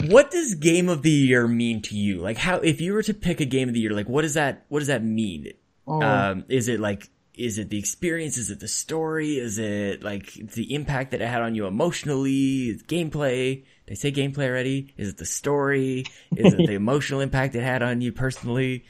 what 0.07 0.31
does 0.31 0.55
game 0.55 0.89
of 0.89 1.01
the 1.01 1.11
year 1.11 1.47
mean 1.47 1.81
to 1.83 1.95
you? 1.95 2.19
Like 2.21 2.37
how 2.37 2.57
if 2.57 2.81
you 2.81 2.93
were 2.93 3.03
to 3.03 3.13
pick 3.13 3.41
a 3.41 3.45
game 3.45 3.67
of 3.67 3.73
the 3.73 3.81
year, 3.81 3.91
like 3.91 4.09
what 4.09 4.21
does 4.21 4.35
that 4.35 4.65
what 4.69 4.79
does 4.79 4.87
that 4.87 5.03
mean? 5.03 5.53
Oh. 5.87 6.01
Um, 6.01 6.45
is 6.47 6.67
it 6.67 6.79
like 6.79 7.09
is 7.39 7.57
it 7.57 7.69
the 7.69 7.79
experience? 7.79 8.37
Is 8.37 8.51
it 8.51 8.59
the 8.59 8.67
story? 8.67 9.37
Is 9.37 9.57
it 9.59 10.03
like 10.03 10.33
the 10.33 10.73
impact 10.73 11.11
that 11.11 11.21
it 11.21 11.27
had 11.27 11.41
on 11.41 11.55
you 11.55 11.67
emotionally? 11.67 12.69
Is 12.69 12.83
gameplay? 12.83 13.63
Did 13.87 13.91
I 13.91 13.95
say 13.95 14.11
gameplay 14.11 14.47
already? 14.47 14.93
Is 14.97 15.09
it 15.09 15.17
the 15.17 15.25
story? 15.25 16.05
Is 16.35 16.53
it 16.53 16.67
the 16.67 16.73
emotional 16.75 17.21
impact 17.21 17.55
it 17.55 17.63
had 17.63 17.81
on 17.81 18.01
you 18.01 18.11
personally? 18.11 18.85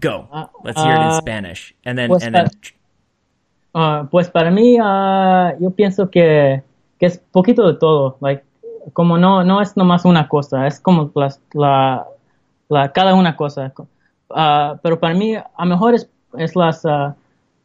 Go. 0.00 0.50
Let's 0.62 0.80
hear 0.80 0.92
it 0.92 0.96
in 0.96 1.02
uh, 1.02 1.20
Spanish. 1.20 1.74
And 1.84 1.98
then 1.98 2.10
and 2.10 2.34
then 2.34 2.50
Ah, 3.78 4.08
pues 4.10 4.30
para 4.30 4.50
mí, 4.50 4.78
ah, 4.82 5.52
yo 5.60 5.70
pienso 5.70 6.08
que, 6.10 6.62
que 6.98 7.06
es 7.06 7.18
poquito 7.18 7.66
de 7.70 7.78
todo. 7.78 8.16
Like, 8.20 8.42
como 8.94 9.18
no, 9.18 9.44
no 9.44 9.60
es 9.60 9.76
nomás 9.76 10.04
una 10.06 10.28
cosa, 10.28 10.66
es 10.66 10.80
como 10.80 11.10
las, 11.14 11.42
la, 11.52 12.06
la, 12.68 12.92
cada 12.92 13.14
una 13.14 13.36
cosa. 13.36 13.72
Ah, 14.30 14.78
pero 14.82 14.98
para 14.98 15.14
mí, 15.14 15.34
a 15.34 15.44
lo 15.58 15.66
mejor 15.66 15.94
es, 15.94 16.08
es 16.38 16.56
las, 16.56 16.84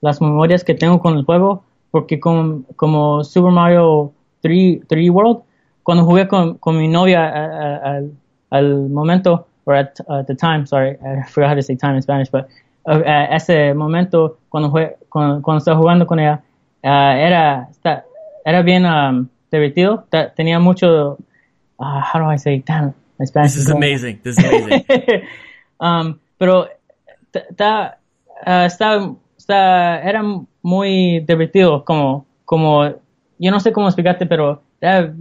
las 0.02 0.22
memorias 0.22 0.64
que 0.66 0.74
tengo 0.74 1.00
con 1.00 1.16
el 1.18 1.24
juego, 1.24 1.64
porque 1.92 2.20
como, 2.20 2.64
como 2.76 3.24
Super 3.24 3.52
Mario 3.52 4.12
3, 4.42 4.82
3 4.88 5.10
World, 5.10 5.40
cuando 5.84 6.04
jugué 6.04 6.28
con, 6.28 6.58
con 6.58 6.78
mi 6.78 6.88
novia 6.90 7.24
a- 7.26 7.46
a- 7.46 7.78
al, 7.96 8.12
al 8.50 8.90
momento, 8.90 9.48
or 9.66 9.76
at 9.76 9.94
the 10.28 10.36
time, 10.36 10.66
sorry, 10.68 10.98
I 11.02 11.24
forgot 11.30 11.52
how 11.52 11.56
to 11.56 11.62
say 11.62 11.76
time 11.78 11.96
in 11.96 12.02
Spanish, 12.02 12.30
but 12.30 12.48
uh, 12.86 12.92
uh, 12.98 13.34
ese 13.36 13.74
momento 13.74 14.40
cuando, 14.50 14.72
cuando, 15.10 15.42
cuando 15.42 15.58
estaba 15.58 15.78
jugando 15.78 16.06
con 16.06 16.20
ella, 16.20 16.42
ah, 16.84 17.16
era, 17.18 17.68
está- 17.72 18.04
era 18.46 18.62
bien 18.62 18.86
um, 18.86 19.28
divertido, 19.52 20.06
tenía 20.36 20.60
mucho, 20.60 21.18
ah, 21.80 22.04
how 22.14 22.22
do 22.22 22.32
I 22.32 22.38
say, 22.38 22.64
damn, 22.66 22.94
my 23.20 23.26
Spanish 23.26 23.54
this 23.54 23.64
is 23.64 23.70
amazing. 23.70 24.20
This 24.24 24.38
is 24.38 24.46
amazing. 24.46 24.86
um, 25.80 26.20
pero 26.38 26.68
ta- 27.56 27.98
ah, 28.46 28.66
está, 28.66 29.14
está- 29.38 30.02
era 30.04 30.24
muy 30.64 31.20
divertido, 31.22 31.84
como, 31.86 32.26
como, 32.46 32.86
yo 33.40 33.52
no 33.52 33.60
sé 33.60 33.72
cómo 33.72 33.88
explicarte, 33.88 34.26
pero 34.26 34.62
era- 34.80 35.14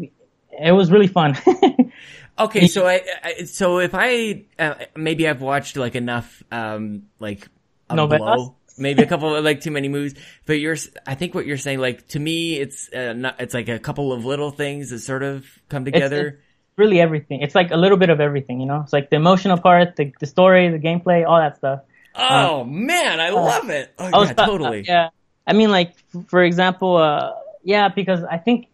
it 0.62 0.72
was 0.72 0.90
really 0.90 1.08
fun. 1.08 1.34
Okay, 2.40 2.66
so 2.66 2.86
I, 2.86 3.02
I 3.22 3.44
so 3.44 3.78
if 3.78 3.94
I 3.94 4.44
uh, 4.58 4.74
maybe 4.96 5.28
I've 5.28 5.42
watched 5.42 5.76
like 5.76 5.94
enough 5.94 6.42
um 6.50 7.04
like 7.18 7.48
a 7.88 7.94
Novelas? 7.94 8.18
blow, 8.18 8.56
maybe 8.78 9.02
a 9.02 9.06
couple 9.06 9.34
of 9.34 9.44
like 9.44 9.60
too 9.60 9.70
many 9.70 9.88
movies, 9.88 10.14
but 10.46 10.54
you're 10.54 10.76
I 11.06 11.14
think 11.14 11.34
what 11.34 11.46
you're 11.46 11.58
saying 11.58 11.78
like 11.78 12.08
to 12.08 12.18
me 12.18 12.58
it's 12.58 12.92
uh, 12.92 13.12
not 13.12 13.40
it's 13.40 13.54
like 13.54 13.68
a 13.68 13.78
couple 13.78 14.12
of 14.12 14.24
little 14.24 14.50
things 14.50 14.90
that 14.90 15.00
sort 15.00 15.22
of 15.22 15.46
come 15.68 15.84
together. 15.84 16.40
really 16.80 17.00
everything. 17.00 17.42
It's 17.42 17.54
like 17.54 17.70
a 17.70 17.76
little 17.76 17.98
bit 17.98 18.10
of 18.10 18.20
everything, 18.20 18.58
you 18.60 18.66
know? 18.66 18.80
It's 18.80 18.92
like 18.92 19.10
the 19.10 19.16
emotional 19.16 19.58
part, 19.58 19.96
the, 19.96 20.12
the 20.18 20.26
story, 20.26 20.68
the 20.70 20.78
gameplay, 20.78 21.28
all 21.28 21.38
that 21.38 21.58
stuff. 21.58 21.80
oh 22.16 22.64
man, 22.64 23.20
I 23.20 23.30
love 23.30 23.70
it. 23.70 23.92
Oh 23.98 24.24
yeah, 24.24 24.32
totally. 24.32 24.84
Yeah. 24.86 25.10
I 25.46 25.52
mean, 25.52 25.70
like, 25.70 25.94
for 26.28 26.42
example, 26.42 26.96
uh, 26.96 27.32
yeah, 27.62 27.88
because 27.88 28.24
I 28.24 28.38
think, 28.38 28.68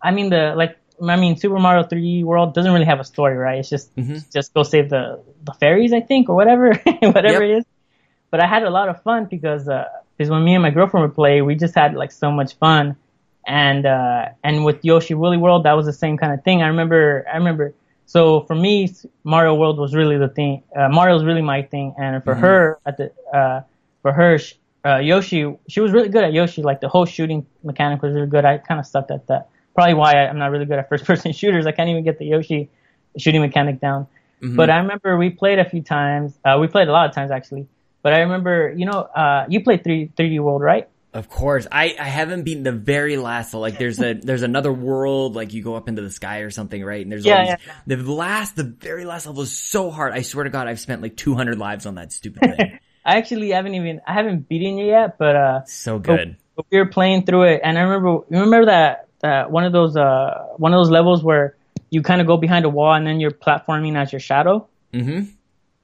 I 0.00 0.10
mean, 0.10 0.30
the, 0.30 0.54
like, 0.56 0.78
I 1.10 1.16
mean, 1.16 1.36
Super 1.36 1.58
Mario 1.58 1.82
3D 1.84 2.24
World 2.24 2.54
doesn't 2.54 2.72
really 2.72 2.84
have 2.86 3.00
a 3.00 3.04
story, 3.04 3.36
right? 3.36 3.58
It's 3.58 3.70
just, 3.70 3.94
Mhm. 3.96 4.30
just 4.32 4.54
go 4.54 4.62
save 4.62 4.90
the, 4.90 5.20
the 5.44 5.52
fairies, 5.54 5.92
I 5.92 6.00
think, 6.00 6.28
or 6.28 6.34
whatever, 6.34 6.72
whatever 7.00 7.42
Yep. 7.44 7.50
it 7.50 7.58
is. 7.58 7.64
But 8.30 8.40
I 8.40 8.46
had 8.46 8.62
a 8.64 8.70
lot 8.70 8.88
of 8.88 9.02
fun 9.02 9.26
because, 9.26 9.68
uh, 9.68 9.84
because 10.16 10.30
when 10.30 10.44
me 10.44 10.54
and 10.54 10.62
my 10.62 10.70
girlfriend 10.70 11.06
would 11.06 11.14
play, 11.14 11.42
we 11.42 11.54
just 11.54 11.74
had 11.74 11.94
like 11.94 12.12
so 12.12 12.30
much 12.30 12.54
fun. 12.56 12.96
And, 13.46 13.84
uh, 13.86 14.26
and 14.42 14.64
with 14.64 14.84
Yoshi 14.84 15.14
Woolly 15.14 15.36
World, 15.36 15.64
that 15.64 15.72
was 15.72 15.86
the 15.86 15.92
same 15.92 16.16
kind 16.16 16.32
of 16.32 16.42
thing. 16.44 16.62
I 16.62 16.68
remember, 16.68 17.24
I 17.32 17.36
remember, 17.36 17.74
so 18.06 18.40
for 18.42 18.54
me, 18.54 18.90
Mario 19.22 19.54
World 19.54 19.78
was 19.78 19.94
really 19.94 20.16
the 20.18 20.28
thing. 20.28 20.62
Uh, 20.74 20.88
Mario 20.88 21.14
was 21.14 21.24
really 21.24 21.42
my 21.42 21.62
thing. 21.62 21.94
And 21.98 22.22
for 22.24 22.34
her, 22.34 22.78
at 22.86 22.96
the, 22.96 23.12
uh, 23.32 23.62
for 24.02 24.12
her, 24.12 24.38
uh, 24.86 24.96
Yoshi, 24.98 25.56
she 25.68 25.80
was 25.80 25.92
really 25.92 26.08
good 26.08 26.24
at 26.24 26.32
Yoshi. 26.32 26.62
Like 26.62 26.80
the 26.80 26.88
whole 26.88 27.06
shooting 27.06 27.46
mechanic 27.62 28.02
was 28.02 28.12
really 28.14 28.26
good. 28.26 28.44
I 28.44 28.58
kind 28.58 28.78
of 28.80 28.86
sucked 28.86 29.10
at 29.10 29.26
that. 29.28 29.48
Probably 29.74 29.94
why 29.94 30.12
I, 30.12 30.28
I'm 30.28 30.38
not 30.38 30.50
really 30.50 30.66
good 30.66 30.78
at 30.78 30.88
first 30.88 31.04
person 31.04 31.32
shooters. 31.40 31.66
I 31.66 31.72
can't 31.72 31.88
even 31.90 32.04
get 32.04 32.18
the 32.18 32.26
Yoshi 32.26 32.70
shooting 33.18 33.40
mechanic 33.40 33.80
down. 33.80 34.06
But 34.42 34.68
I 34.68 34.76
remember 34.76 35.16
we 35.16 35.30
played 35.30 35.58
a 35.58 35.64
few 35.68 35.80
times. 35.80 36.34
Uh, 36.44 36.58
we 36.60 36.66
played 36.66 36.88
a 36.88 36.92
lot 36.92 37.08
of 37.08 37.14
times 37.14 37.30
actually. 37.30 37.66
But 38.02 38.12
I 38.12 38.18
remember, 38.20 38.74
you 38.76 38.84
know, 38.84 39.00
uh, 39.00 39.46
you 39.48 39.62
played 39.64 39.82
3, 39.82 40.10
3D 40.14 40.38
World, 40.40 40.60
right? 40.60 40.86
Of 41.14 41.30
course, 41.30 41.66
I, 41.72 41.96
I 41.98 42.04
haven't 42.04 42.42
beaten 42.42 42.62
the 42.62 42.72
very 42.72 43.16
last. 43.16 43.52
So 43.52 43.60
like, 43.60 43.78
there's 43.78 43.98
a 44.02 44.12
there's 44.22 44.42
another 44.42 44.70
world 44.70 45.34
like 45.34 45.54
you 45.54 45.62
go 45.62 45.76
up 45.76 45.88
into 45.88 46.02
the 46.02 46.10
sky 46.10 46.40
or 46.40 46.50
something, 46.50 46.84
right? 46.84 47.00
And 47.00 47.10
there's 47.10 47.24
Yeah, 47.24 47.38
all 47.38 47.46
these, 47.46 47.66
yeah. 47.66 47.96
the 47.96 48.12
last, 48.12 48.56
the 48.56 48.64
very 48.64 49.06
last 49.06 49.24
level 49.24 49.40
is 49.42 49.56
so 49.56 49.90
hard. 49.90 50.12
I 50.12 50.20
swear 50.20 50.44
to 50.44 50.50
God, 50.50 50.68
I've 50.68 50.80
spent 50.80 51.00
like 51.00 51.16
200 51.16 51.56
lives 51.56 51.86
on 51.86 51.94
that 51.94 52.12
stupid 52.12 52.42
thing. 52.42 52.78
I 53.06 53.16
actually 53.16 53.50
haven't 53.52 53.74
even, 53.74 54.02
I 54.06 54.12
haven't 54.12 54.46
beaten 54.46 54.76
you 54.76 54.86
yet, 54.86 55.16
but, 55.16 55.36
uh, 55.36 55.64
so 55.64 55.98
good. 55.98 56.36
but 56.56 56.66
we 56.70 56.76
were 56.78 56.86
playing 56.86 57.24
through 57.24 57.44
it, 57.44 57.60
and 57.64 57.78
I 57.78 57.82
remember, 57.82 58.24
you 58.28 58.40
remember 58.40 58.66
that 58.66 59.08
that 59.24 59.50
one 59.50 59.64
of 59.64 59.72
those 59.72 59.96
uh 59.96 60.48
one 60.58 60.74
of 60.74 60.78
those 60.78 60.90
levels 60.90 61.24
where 61.24 61.56
you 61.90 62.02
kind 62.02 62.20
of 62.20 62.26
go 62.26 62.36
behind 62.36 62.64
a 62.66 62.68
wall 62.68 62.92
and 62.92 63.06
then 63.06 63.20
you're 63.20 63.30
platforming 63.30 63.96
as 63.96 64.12
your 64.12 64.20
shadow. 64.20 64.68
Mm-hmm. 64.92 65.30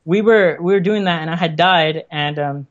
We 0.04 0.20
were 0.20 0.58
we 0.60 0.74
were 0.74 0.80
doing 0.80 1.04
that, 1.04 1.22
and 1.22 1.30
I 1.30 1.36
had 1.36 1.56
died, 1.56 2.04
and 2.10 2.38
um, 2.38 2.66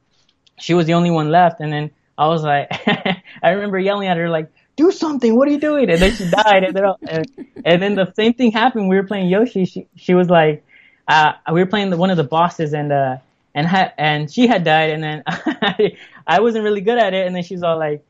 she 0.60 0.74
was 0.74 0.86
the 0.86 0.94
only 0.94 1.10
one 1.10 1.30
left, 1.32 1.60
and 1.60 1.72
then 1.74 1.92
I 2.18 2.28
was 2.28 2.44
like, 2.44 2.68
I 3.44 3.50
remember 3.52 3.80
yelling 3.80 4.08
at 4.08 4.18
her 4.18 4.30
like. 4.30 4.52
Do 4.76 4.92
something! 4.94 5.36
What 5.36 5.50
are 5.50 5.52
you 5.52 5.60
doing? 5.60 5.90
And 5.90 6.00
then 6.02 6.14
she 6.16 6.30
died, 6.30 6.64
and 6.64 6.74
then 6.74 6.86
and, 7.06 7.26
and 7.66 7.82
then 7.82 7.96
the 7.96 8.14
same 8.16 8.34
thing 8.34 8.54
happened. 8.54 8.88
We 8.88 8.96
were 8.96 9.04
playing 9.04 9.28
Yoshi. 9.28 9.66
She 9.66 9.88
she 9.98 10.14
was 10.14 10.30
like, 10.30 10.64
uh, 11.06 11.34
we 11.52 11.60
were 11.60 11.66
playing 11.66 11.90
the, 11.90 11.98
one 11.98 12.12
of 12.12 12.16
the 12.16 12.24
bosses, 12.24 12.72
and 12.72 12.90
uh, 12.90 13.18
and 13.54 13.68
ha- 13.68 13.92
and 13.98 14.32
she 14.32 14.48
had 14.48 14.64
died, 14.64 14.92
and 14.92 15.04
then 15.04 15.24
I, 15.28 15.98
I 16.26 16.40
wasn't 16.40 16.64
really 16.64 16.80
good 16.80 16.98
at 16.98 17.14
it, 17.14 17.28
and 17.28 17.36
then 17.36 17.44
she's 17.44 17.62
all 17.62 17.78
like, 17.78 18.08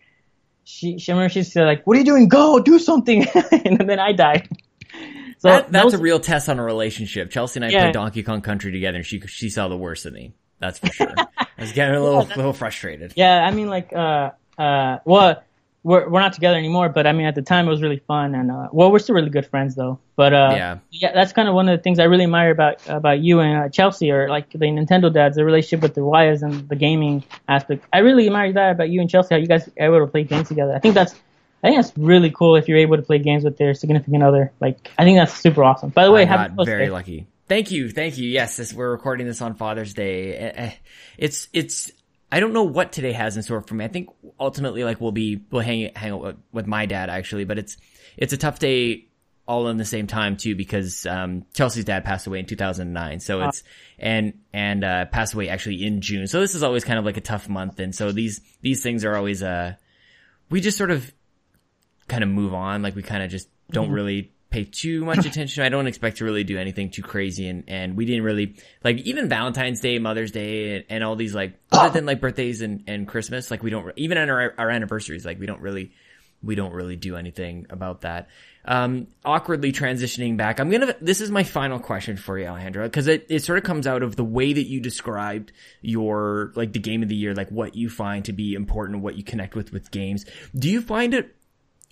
she, 0.69 0.97
she 0.99 1.11
remember 1.11 1.29
she 1.29 1.43
said 1.43 1.65
like, 1.65 1.85
"What 1.87 1.95
are 1.95 1.99
you 1.99 2.05
doing? 2.05 2.27
Go 2.29 2.59
do 2.59 2.77
something!" 2.79 3.25
and 3.51 3.79
then 3.89 3.99
I 3.99 4.11
died. 4.13 4.47
So 5.39 5.47
That, 5.49 5.71
that's 5.71 5.83
those- 5.85 5.93
a 5.95 5.97
real 5.97 6.19
test 6.19 6.49
on 6.49 6.59
a 6.59 6.63
relationship. 6.63 7.31
Chelsea 7.31 7.57
and 7.59 7.65
I 7.65 7.69
Yeah. 7.69 7.81
played 7.85 7.93
Donkey 7.93 8.23
Kong 8.23 8.41
Country 8.41 8.71
together, 8.71 8.97
and 8.97 9.05
she 9.05 9.19
she 9.21 9.49
saw 9.49 9.67
the 9.67 9.77
worst 9.77 10.05
of 10.05 10.13
me. 10.13 10.33
That's 10.59 10.79
for 10.79 10.87
sure. 10.91 11.13
I 11.37 11.47
was 11.57 11.71
getting 11.71 11.95
a 11.95 12.01
little 12.03 12.23
little 12.35 12.53
frustrated. 12.53 13.13
yeah. 13.15 13.45
I 13.45 13.51
mean, 13.51 13.69
like, 13.69 13.93
uh, 13.93 14.31
uh, 14.57 14.99
well, 15.05 15.41
we're 15.83 16.09
we're 16.09 16.19
not 16.19 16.33
together 16.33 16.57
anymore, 16.57 16.89
but 16.89 17.07
I 17.07 17.13
mean, 17.13 17.25
at 17.25 17.35
the 17.35 17.41
time 17.41 17.67
it 17.67 17.69
was 17.69 17.81
really 17.81 17.99
fun, 18.07 18.35
and 18.35 18.51
uh, 18.51 18.67
well, 18.71 18.91
we're 18.91 18.99
still 18.99 19.15
really 19.15 19.29
good 19.29 19.45
friends 19.47 19.75
though. 19.75 19.99
But 20.15 20.33
uh, 20.33 20.51
Yeah. 20.53 20.77
yeah, 20.91 21.13
that's 21.13 21.31
kind 21.31 21.47
of 21.47 21.55
one 21.55 21.69
of 21.69 21.77
the 21.79 21.81
things 21.83 21.99
I 21.99 22.03
really 22.03 22.25
admire 22.25 22.51
about 22.51 22.85
about 22.89 23.19
you 23.19 23.39
and 23.39 23.57
uh, 23.65 23.69
Chelsea, 23.69 24.11
or 24.11 24.27
like 24.29 24.49
the 24.51 24.57
Nintendo 24.59 25.11
dads, 25.13 25.37
the 25.37 25.45
relationship 25.45 25.81
with 25.81 25.95
the 25.95 26.03
wives 26.03 26.41
and 26.43 26.67
the 26.67 26.75
gaming 26.75 27.23
aspect. 27.47 27.85
I 27.93 27.99
really 27.99 28.25
admire 28.27 28.51
that 28.53 28.71
about 28.71 28.89
you 28.89 28.99
and 29.01 29.09
Chelsea, 29.09 29.33
how 29.35 29.39
you 29.39 29.47
guys 29.47 29.67
are 29.79 29.85
able 29.95 30.05
to 30.05 30.11
play 30.11 30.23
games 30.25 30.49
together. 30.49 30.73
I 30.75 30.79
think 30.79 30.95
that's 30.95 31.13
I 31.63 31.67
think 31.69 31.81
that's 31.81 31.97
really 31.97 32.31
cool 32.31 32.55
if 32.57 32.67
you're 32.67 32.77
able 32.77 32.97
to 32.97 33.03
play 33.03 33.19
games 33.19 33.43
with 33.43 33.57
their 33.57 33.73
significant 33.73 34.23
other. 34.23 34.51
Like, 34.61 34.89
I 34.97 35.03
think 35.03 35.17
that's 35.17 35.33
super 35.33 35.61
awesome. 35.63 35.89
By 35.89 36.05
the 36.05 36.11
way, 36.11 36.21
I 36.21 36.25
happy 36.25 36.49
got 36.49 36.55
Father's 36.57 36.65
very 36.67 36.85
Day. 36.85 36.91
lucky. 36.91 37.27
Thank 37.49 37.71
you, 37.71 37.89
thank 37.89 38.17
you. 38.17 38.29
Yes, 38.29 38.57
this, 38.57 38.73
we're 38.73 38.91
recording 38.91 39.27
this 39.27 39.41
on 39.41 39.55
Father's 39.55 39.93
Day. 39.93 40.35
Eh, 40.35 40.51
eh, 40.55 40.71
It's 41.17 41.47
it's. 41.51 41.91
I 42.31 42.39
don't 42.39 42.53
know 42.53 42.63
what 42.63 42.91
today 42.91 43.11
has 43.13 43.35
in 43.35 43.43
store 43.43 43.61
for 43.61 43.73
me. 43.75 43.85
I 43.85 43.87
think 43.87 44.09
ultimately, 44.39 44.83
like 44.83 45.01
we'll 45.01 45.11
be 45.11 45.41
we'll 45.51 45.61
hang 45.61 45.91
hang 45.95 46.11
out 46.11 46.21
with, 46.21 46.35
with 46.51 46.67
my 46.67 46.85
dad 46.85 47.09
actually, 47.09 47.45
but 47.45 47.57
it's 47.57 47.77
it's 48.17 48.33
a 48.33 48.37
tough 48.37 48.59
day 48.59 49.09
all 49.47 49.67
in 49.67 49.77
the 49.77 49.85
same 49.85 50.05
time 50.05 50.37
too 50.37 50.55
because 50.55 51.07
um, 51.07 51.43
Chelsea's 51.55 51.85
dad 51.85 52.05
passed 52.05 52.27
away 52.27 52.37
in 52.37 52.45
2009. 52.45 53.19
So 53.19 53.41
it's 53.41 53.63
and 53.97 54.33
and 54.53 54.83
uh, 54.83 55.05
passed 55.05 55.33
away 55.33 55.49
actually 55.49 55.83
in 55.83 56.01
June. 56.01 56.27
So 56.27 56.39
this 56.39 56.53
is 56.53 56.61
always 56.61 56.83
kind 56.83 56.99
of 56.99 57.05
like 57.05 57.17
a 57.17 57.21
tough 57.21 57.49
month, 57.49 57.79
and 57.79 57.95
so 57.95 58.11
these 58.11 58.41
these 58.61 58.83
things 58.83 59.03
are 59.05 59.15
always 59.15 59.41
uh 59.41 59.73
we 60.51 60.61
just 60.61 60.77
sort 60.77 60.91
of 60.91 61.11
kind 62.07 62.23
of 62.23 62.29
move 62.29 62.53
on. 62.53 62.83
Like 62.83 62.95
we 62.95 63.01
kind 63.01 63.23
of 63.23 63.31
just 63.31 63.49
don't 63.71 63.91
really 63.91 64.31
pay 64.49 64.65
too 64.65 65.05
much 65.05 65.25
attention. 65.25 65.63
I 65.63 65.69
don't 65.69 65.87
expect 65.87 66.17
to 66.17 66.25
really 66.25 66.43
do 66.43 66.57
anything 66.57 66.89
too 66.89 67.01
crazy. 67.01 67.47
And, 67.47 67.63
and 67.67 67.95
we 67.95 68.05
didn't 68.05 68.23
really 68.23 68.55
like 68.83 68.97
even 68.99 69.29
Valentine's 69.29 69.79
Day, 69.79 69.99
Mother's 69.99 70.31
Day 70.31 70.77
and, 70.77 70.85
and 70.89 71.03
all 71.03 71.15
these 71.15 71.35
like, 71.35 71.59
other 71.71 71.93
than 71.93 72.05
like 72.05 72.21
birthdays 72.21 72.61
and, 72.61 72.83
and 72.87 73.07
Christmas, 73.07 73.51
like 73.51 73.63
we 73.63 73.69
don't, 73.69 73.91
even 73.95 74.17
on 74.17 74.29
our, 74.29 74.53
our 74.57 74.69
anniversaries, 74.69 75.25
like 75.25 75.39
we 75.39 75.45
don't 75.45 75.61
really 75.61 75.91
we 76.41 76.55
don't 76.55 76.73
really 76.73 76.95
do 76.95 77.15
anything 77.15 77.65
about 77.69 78.01
that. 78.01 78.29
Um, 78.65 79.07
awkwardly 79.25 79.71
transitioning 79.71 80.37
back, 80.37 80.59
I'm 80.59 80.69
gonna, 80.69 80.95
this 81.01 81.21
is 81.21 81.31
my 81.31 81.43
final 81.43 81.79
question 81.79 82.17
for 82.17 82.37
you, 82.37 82.45
Alejandro, 82.45 82.83
because 82.83 83.07
it, 83.07 83.25
it 83.29 83.43
sort 83.43 83.57
of 83.57 83.63
comes 83.63 83.87
out 83.87 84.03
of 84.03 84.15
the 84.15 84.23
way 84.23 84.53
that 84.53 84.67
you 84.67 84.79
described 84.79 85.51
your, 85.81 86.51
like 86.55 86.73
the 86.73 86.79
game 86.79 87.01
of 87.01 87.09
the 87.09 87.15
year, 87.15 87.33
like 87.33 87.49
what 87.49 87.75
you 87.75 87.89
find 87.89 88.25
to 88.25 88.33
be 88.33 88.53
important, 88.53 89.01
what 89.01 89.15
you 89.15 89.23
connect 89.23 89.55
with 89.55 89.73
with 89.73 89.91
games. 89.91 90.25
Do 90.57 90.69
you 90.69 90.81
find 90.81 91.13
it 91.13 91.35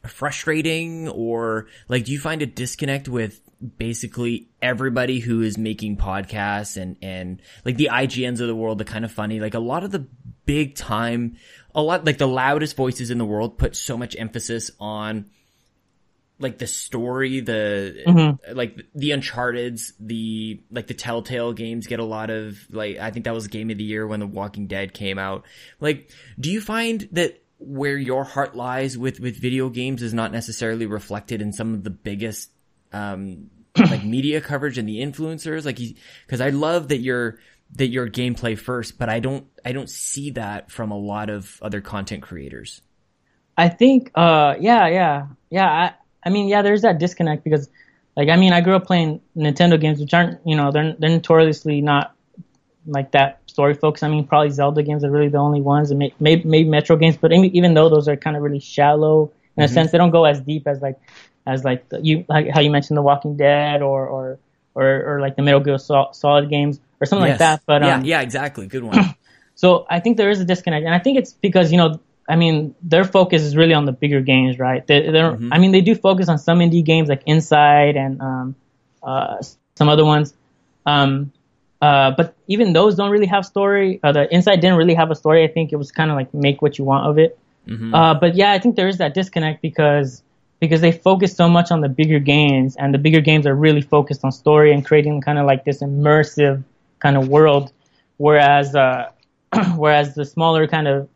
frustrating 0.07 1.07
or 1.09 1.67
like 1.87 2.05
do 2.05 2.11
you 2.11 2.19
find 2.19 2.41
a 2.41 2.45
disconnect 2.45 3.07
with 3.07 3.41
basically 3.77 4.49
everybody 4.61 5.19
who 5.19 5.41
is 5.41 5.57
making 5.57 5.97
podcasts 5.97 6.79
and 6.79 6.95
and 7.01 7.41
like 7.65 7.77
the 7.77 7.89
IGNs 7.91 8.39
of 8.39 8.47
the 8.47 8.55
world 8.55 8.77
the 8.77 8.85
kind 8.85 9.03
of 9.03 9.11
funny 9.11 9.39
like 9.39 9.53
a 9.55 9.59
lot 9.59 9.83
of 9.83 9.91
the 9.91 10.05
big 10.45 10.75
time 10.75 11.35
a 11.73 11.81
lot 11.81 12.05
like 12.05 12.17
the 12.17 12.27
loudest 12.27 12.75
voices 12.75 13.11
in 13.11 13.17
the 13.17 13.25
world 13.25 13.57
put 13.57 13.75
so 13.75 13.97
much 13.97 14.15
emphasis 14.17 14.71
on 14.79 15.25
like 16.39 16.59
the 16.59 16.67
story 16.67 17.39
the 17.39 18.03
Mm-hmm. 18.07 18.55
like 18.55 18.85
the 18.93 19.11
uncharted's 19.11 19.93
the 19.99 20.61
like 20.71 20.87
the 20.87 20.93
telltale 20.93 21.51
games 21.51 21.87
get 21.87 21.99
a 21.99 22.05
lot 22.05 22.29
of 22.29 22.57
like 22.69 22.97
i 22.97 23.09
think 23.11 23.25
that 23.25 23.33
was 23.33 23.47
game 23.47 23.69
of 23.71 23.77
the 23.77 23.83
year 23.83 24.05
when 24.05 24.19
the 24.19 24.27
walking 24.27 24.67
dead 24.67 24.93
came 24.93 25.17
out 25.17 25.45
like 25.79 26.11
do 26.39 26.51
you 26.51 26.61
find 26.61 27.09
that 27.13 27.41
where 27.59 27.97
your 27.97 28.23
heart 28.23 28.55
lies 28.55 28.97
with 28.97 29.19
with 29.19 29.39
video 29.39 29.69
games 29.69 30.03
is 30.03 30.13
not 30.13 30.31
necessarily 30.31 30.85
reflected 30.85 31.41
in 31.41 31.51
some 31.51 31.73
of 31.73 31.83
the 31.83 31.89
biggest 31.89 32.51
um 32.93 33.49
like 33.77 34.03
media 34.03 34.41
coverage 34.41 34.77
and 34.77 34.87
the 34.87 34.99
influencers 34.99 35.65
like 35.65 35.79
because 36.25 36.41
i 36.41 36.49
love 36.49 36.89
that 36.89 36.99
you're 36.99 37.39
that 37.75 37.87
you're 37.87 38.09
gameplay 38.09 38.57
first 38.57 38.97
but 38.97 39.09
i 39.09 39.19
don't 39.19 39.47
i 39.65 39.71
don't 39.71 39.89
see 39.89 40.29
that 40.31 40.71
from 40.71 40.91
a 40.91 40.97
lot 40.97 41.29
of 41.29 41.59
other 41.61 41.81
content 41.81 42.21
creators 42.21 42.81
I 43.57 43.69
think, 43.69 44.11
uh, 44.13 44.55
yeah, 44.59 44.87
yeah, 44.87 45.27
yeah. 45.49 45.67
I, 45.67 45.93
I 46.23 46.29
mean, 46.29 46.47
yeah, 46.47 46.61
there's 46.61 46.83
that 46.83 46.99
disconnect 46.99 47.43
because, 47.43 47.69
like, 48.15 48.29
I 48.29 48.35
mean, 48.35 48.53
I 48.53 48.61
grew 48.61 48.75
up 48.75 48.85
playing 48.85 49.19
Nintendo 49.35 49.81
games, 49.81 49.99
which 49.99 50.13
aren't, 50.13 50.39
you 50.45 50.55
know, 50.55 50.71
they're 50.71 50.95
they're 50.99 51.09
notoriously 51.09 51.81
not 51.81 52.15
like 52.87 53.11
that 53.11 53.41
story 53.47 53.73
focused. 53.73 54.03
I 54.03 54.07
mean, 54.07 54.25
probably 54.25 54.49
Zelda 54.49 54.81
games 54.81 55.03
are 55.03 55.11
really 55.11 55.29
the 55.29 55.37
only 55.37 55.61
ones, 55.61 55.91
and 55.91 55.99
maybe 55.99 56.43
maybe 56.45 56.69
Metroid 56.69 56.99
games, 56.99 57.17
but 57.17 57.31
even 57.31 57.73
though 57.73 57.89
those 57.89 58.07
are 58.07 58.15
kind 58.15 58.35
of 58.35 58.43
really 58.43 58.59
shallow 58.59 59.31
in 59.55 59.63
a 59.63 59.67
sense, 59.67 59.91
they 59.91 59.97
don't 59.97 60.11
go 60.11 60.25
as 60.25 60.39
deep 60.41 60.67
as 60.67 60.81
like 60.81 60.99
as 61.45 61.63
like 61.63 61.89
the, 61.89 61.99
you 62.01 62.25
like 62.27 62.49
how 62.49 62.61
you 62.61 62.71
mentioned 62.71 62.97
The 62.97 63.01
Walking 63.01 63.37
Dead 63.37 63.81
or 63.81 64.07
or 64.07 64.39
or, 64.75 65.15
or 65.15 65.21
like 65.21 65.35
the 65.35 65.41
Metal 65.41 65.59
Gear 65.59 65.77
Solid 65.77 66.49
games 66.49 66.79
or 67.01 67.05
something 67.05 67.27
like 67.27 67.39
that. 67.39 67.61
But 67.65 67.81
yeah 67.81 67.95
um, 67.95 68.05
yeah 68.05 68.21
exactly 68.21 68.67
good 68.67 68.83
one 68.83 69.15
so 69.57 69.87
I 69.89 69.99
think 69.99 70.17
there 70.17 70.29
is 70.29 70.39
a 70.39 70.45
disconnect, 70.45 70.85
and 70.85 70.93
I 70.93 70.99
think 70.99 71.17
it's 71.17 71.33
because 71.33 71.71
you 71.71 71.77
know, 71.79 71.99
I 72.29 72.35
mean, 72.35 72.75
their 72.83 73.03
focus 73.03 73.41
is 73.41 73.57
really 73.57 73.73
on 73.73 73.85
the 73.85 73.91
bigger 73.91 74.21
games, 74.21 74.59
right? 74.59 74.85
They, 74.85 75.09
they're, 75.09 75.33
I 75.51 75.57
mean, 75.57 75.71
they 75.71 75.81
do 75.81 75.95
focus 75.95 76.29
on 76.29 76.37
some 76.37 76.59
indie 76.59 76.85
games 76.85 77.09
like 77.09 77.23
Inside 77.25 77.95
and 77.95 78.21
um, 78.21 78.55
uh, 79.01 79.41
some 79.75 79.89
other 79.89 80.05
ones, 80.05 80.33
um, 80.85 81.31
uh, 81.81 82.11
but 82.17 82.35
even 82.47 82.73
those 82.73 82.95
don't 82.95 83.11
really 83.11 83.27
have 83.27 83.45
story. 83.45 83.99
Uh, 84.03 84.11
the 84.11 84.33
Inside 84.33 84.61
didn't 84.61 84.77
really 84.77 84.93
have 84.95 85.11
a 85.11 85.15
story. 85.15 85.43
I 85.43 85.47
think 85.47 85.71
it 85.71 85.75
was 85.77 85.91
kind 85.91 86.09
of 86.11 86.17
like 86.17 86.33
make 86.33 86.61
what 86.61 86.77
you 86.77 86.85
want 86.85 87.05
of 87.07 87.17
it. 87.19 87.37
Uh, 87.93 88.13
but 88.13 88.35
yeah, 88.35 88.51
I 88.51 88.59
think 88.59 88.75
there 88.75 88.87
is 88.87 88.97
that 88.97 89.13
disconnect 89.13 89.61
because 89.61 90.23
because 90.59 90.81
they 90.81 90.91
focus 90.91 91.35
so 91.35 91.47
much 91.47 91.71
on 91.71 91.81
the 91.81 91.89
bigger 91.89 92.19
games, 92.19 92.75
and 92.75 92.93
the 92.93 92.97
bigger 92.97 93.21
games 93.21 93.45
are 93.45 93.55
really 93.55 93.81
focused 93.81 94.23
on 94.23 94.31
story 94.31 94.73
and 94.73 94.85
creating 94.85 95.21
kind 95.21 95.37
of 95.37 95.45
like 95.45 95.63
this 95.65 95.81
immersive 95.81 96.63
kind 96.99 97.15
of 97.17 97.27
world, 97.29 97.71
whereas 98.17 98.75
uh, 98.75 99.09
whereas 99.75 100.15
the 100.15 100.25
smaller 100.25 100.67
kind 100.67 100.87
of 100.87 101.07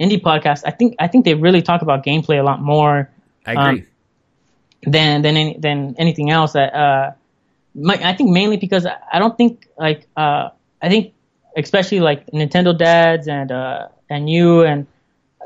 indie 0.00 0.20
podcasts, 0.20 0.62
I 0.66 0.70
think 0.70 0.96
I 0.98 1.06
think 1.08 1.24
they 1.24 1.34
really 1.34 1.62
talk 1.62 1.82
about 1.82 2.04
gameplay 2.04 2.38
a 2.40 2.42
lot 2.42 2.60
more 2.60 3.10
i 3.46 3.52
agree 3.52 3.80
Um, 3.80 3.86
than 4.86 5.22
than 5.22 5.36
any, 5.36 5.56
than 5.58 5.94
anything 5.98 6.30
else. 6.30 6.54
Uh, 6.56 7.12
my, 7.74 7.94
I 8.02 8.14
think 8.14 8.30
mainly 8.30 8.56
because 8.56 8.86
I 8.86 9.18
don't 9.18 9.36
think 9.36 9.66
like 9.78 10.06
uh, 10.16 10.50
I 10.82 10.88
think 10.88 11.14
especially 11.56 12.00
like 12.00 12.26
Nintendo 12.28 12.76
dads 12.76 13.28
and 13.28 13.52
uh, 13.52 13.88
and 14.08 14.28
you 14.28 14.62
and 14.62 14.86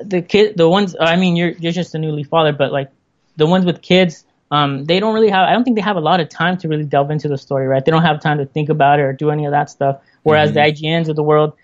the 0.03 0.23
kid 0.23 0.57
the 0.57 0.69
ones 0.69 0.97
I 0.99 1.17
mean 1.17 1.37
you're 1.37 1.51
you're 1.51 1.73
just 1.73 1.95
a 1.95 1.99
newly 1.99 2.25
father, 2.25 2.53
but 2.53 2.73
like 2.73 2.91
the 3.37 3.47
ones 3.47 3.65
with 3.65 3.83
kids. 3.83 4.25
Um, 4.51 4.85
they 4.85 5.01
don't 5.01 5.15
really 5.15 5.31
have. 5.31 5.49
I 5.49 5.53
don't 5.53 5.65
think 5.65 5.75
they 5.75 5.83
have 5.83 5.97
a 5.97 6.01
lot 6.01 6.21
of 6.21 6.29
time 6.29 6.57
to 6.59 6.69
really 6.69 6.85
delve 6.85 7.11
into 7.11 7.27
the 7.27 7.39
story, 7.39 7.67
right? 7.67 7.85
They 7.85 7.91
don't 7.91 8.03
have 8.03 8.21
time 8.21 8.39
to 8.39 8.47
think 8.47 8.69
about 8.69 9.01
it 9.01 9.03
or 9.03 9.13
do 9.13 9.31
any 9.31 9.47
of 9.47 9.51
that 9.51 9.69
stuff. 9.69 10.01
Whereas 10.23 10.53
the 10.53 10.61
IGNs 10.61 11.09
of 11.09 11.17
the 11.17 11.23
world, 11.23 11.55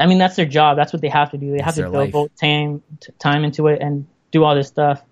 I 0.00 0.06
mean, 0.06 0.18
that's 0.18 0.34
their 0.34 0.46
job. 0.46 0.76
That's 0.76 0.92
what 0.92 1.02
they 1.02 1.08
have 1.08 1.30
to 1.30 1.38
do. 1.38 1.52
They 1.52 1.62
have 1.62 1.76
That's 1.76 1.90
to 1.90 2.04
devote 2.06 2.32
time 2.36 2.82
t- 3.00 3.12
time 3.18 3.44
into 3.44 3.68
it 3.68 3.80
and 3.80 4.06
do 4.32 4.42
all 4.42 4.54
this 4.54 4.68
stuff. 4.68 5.02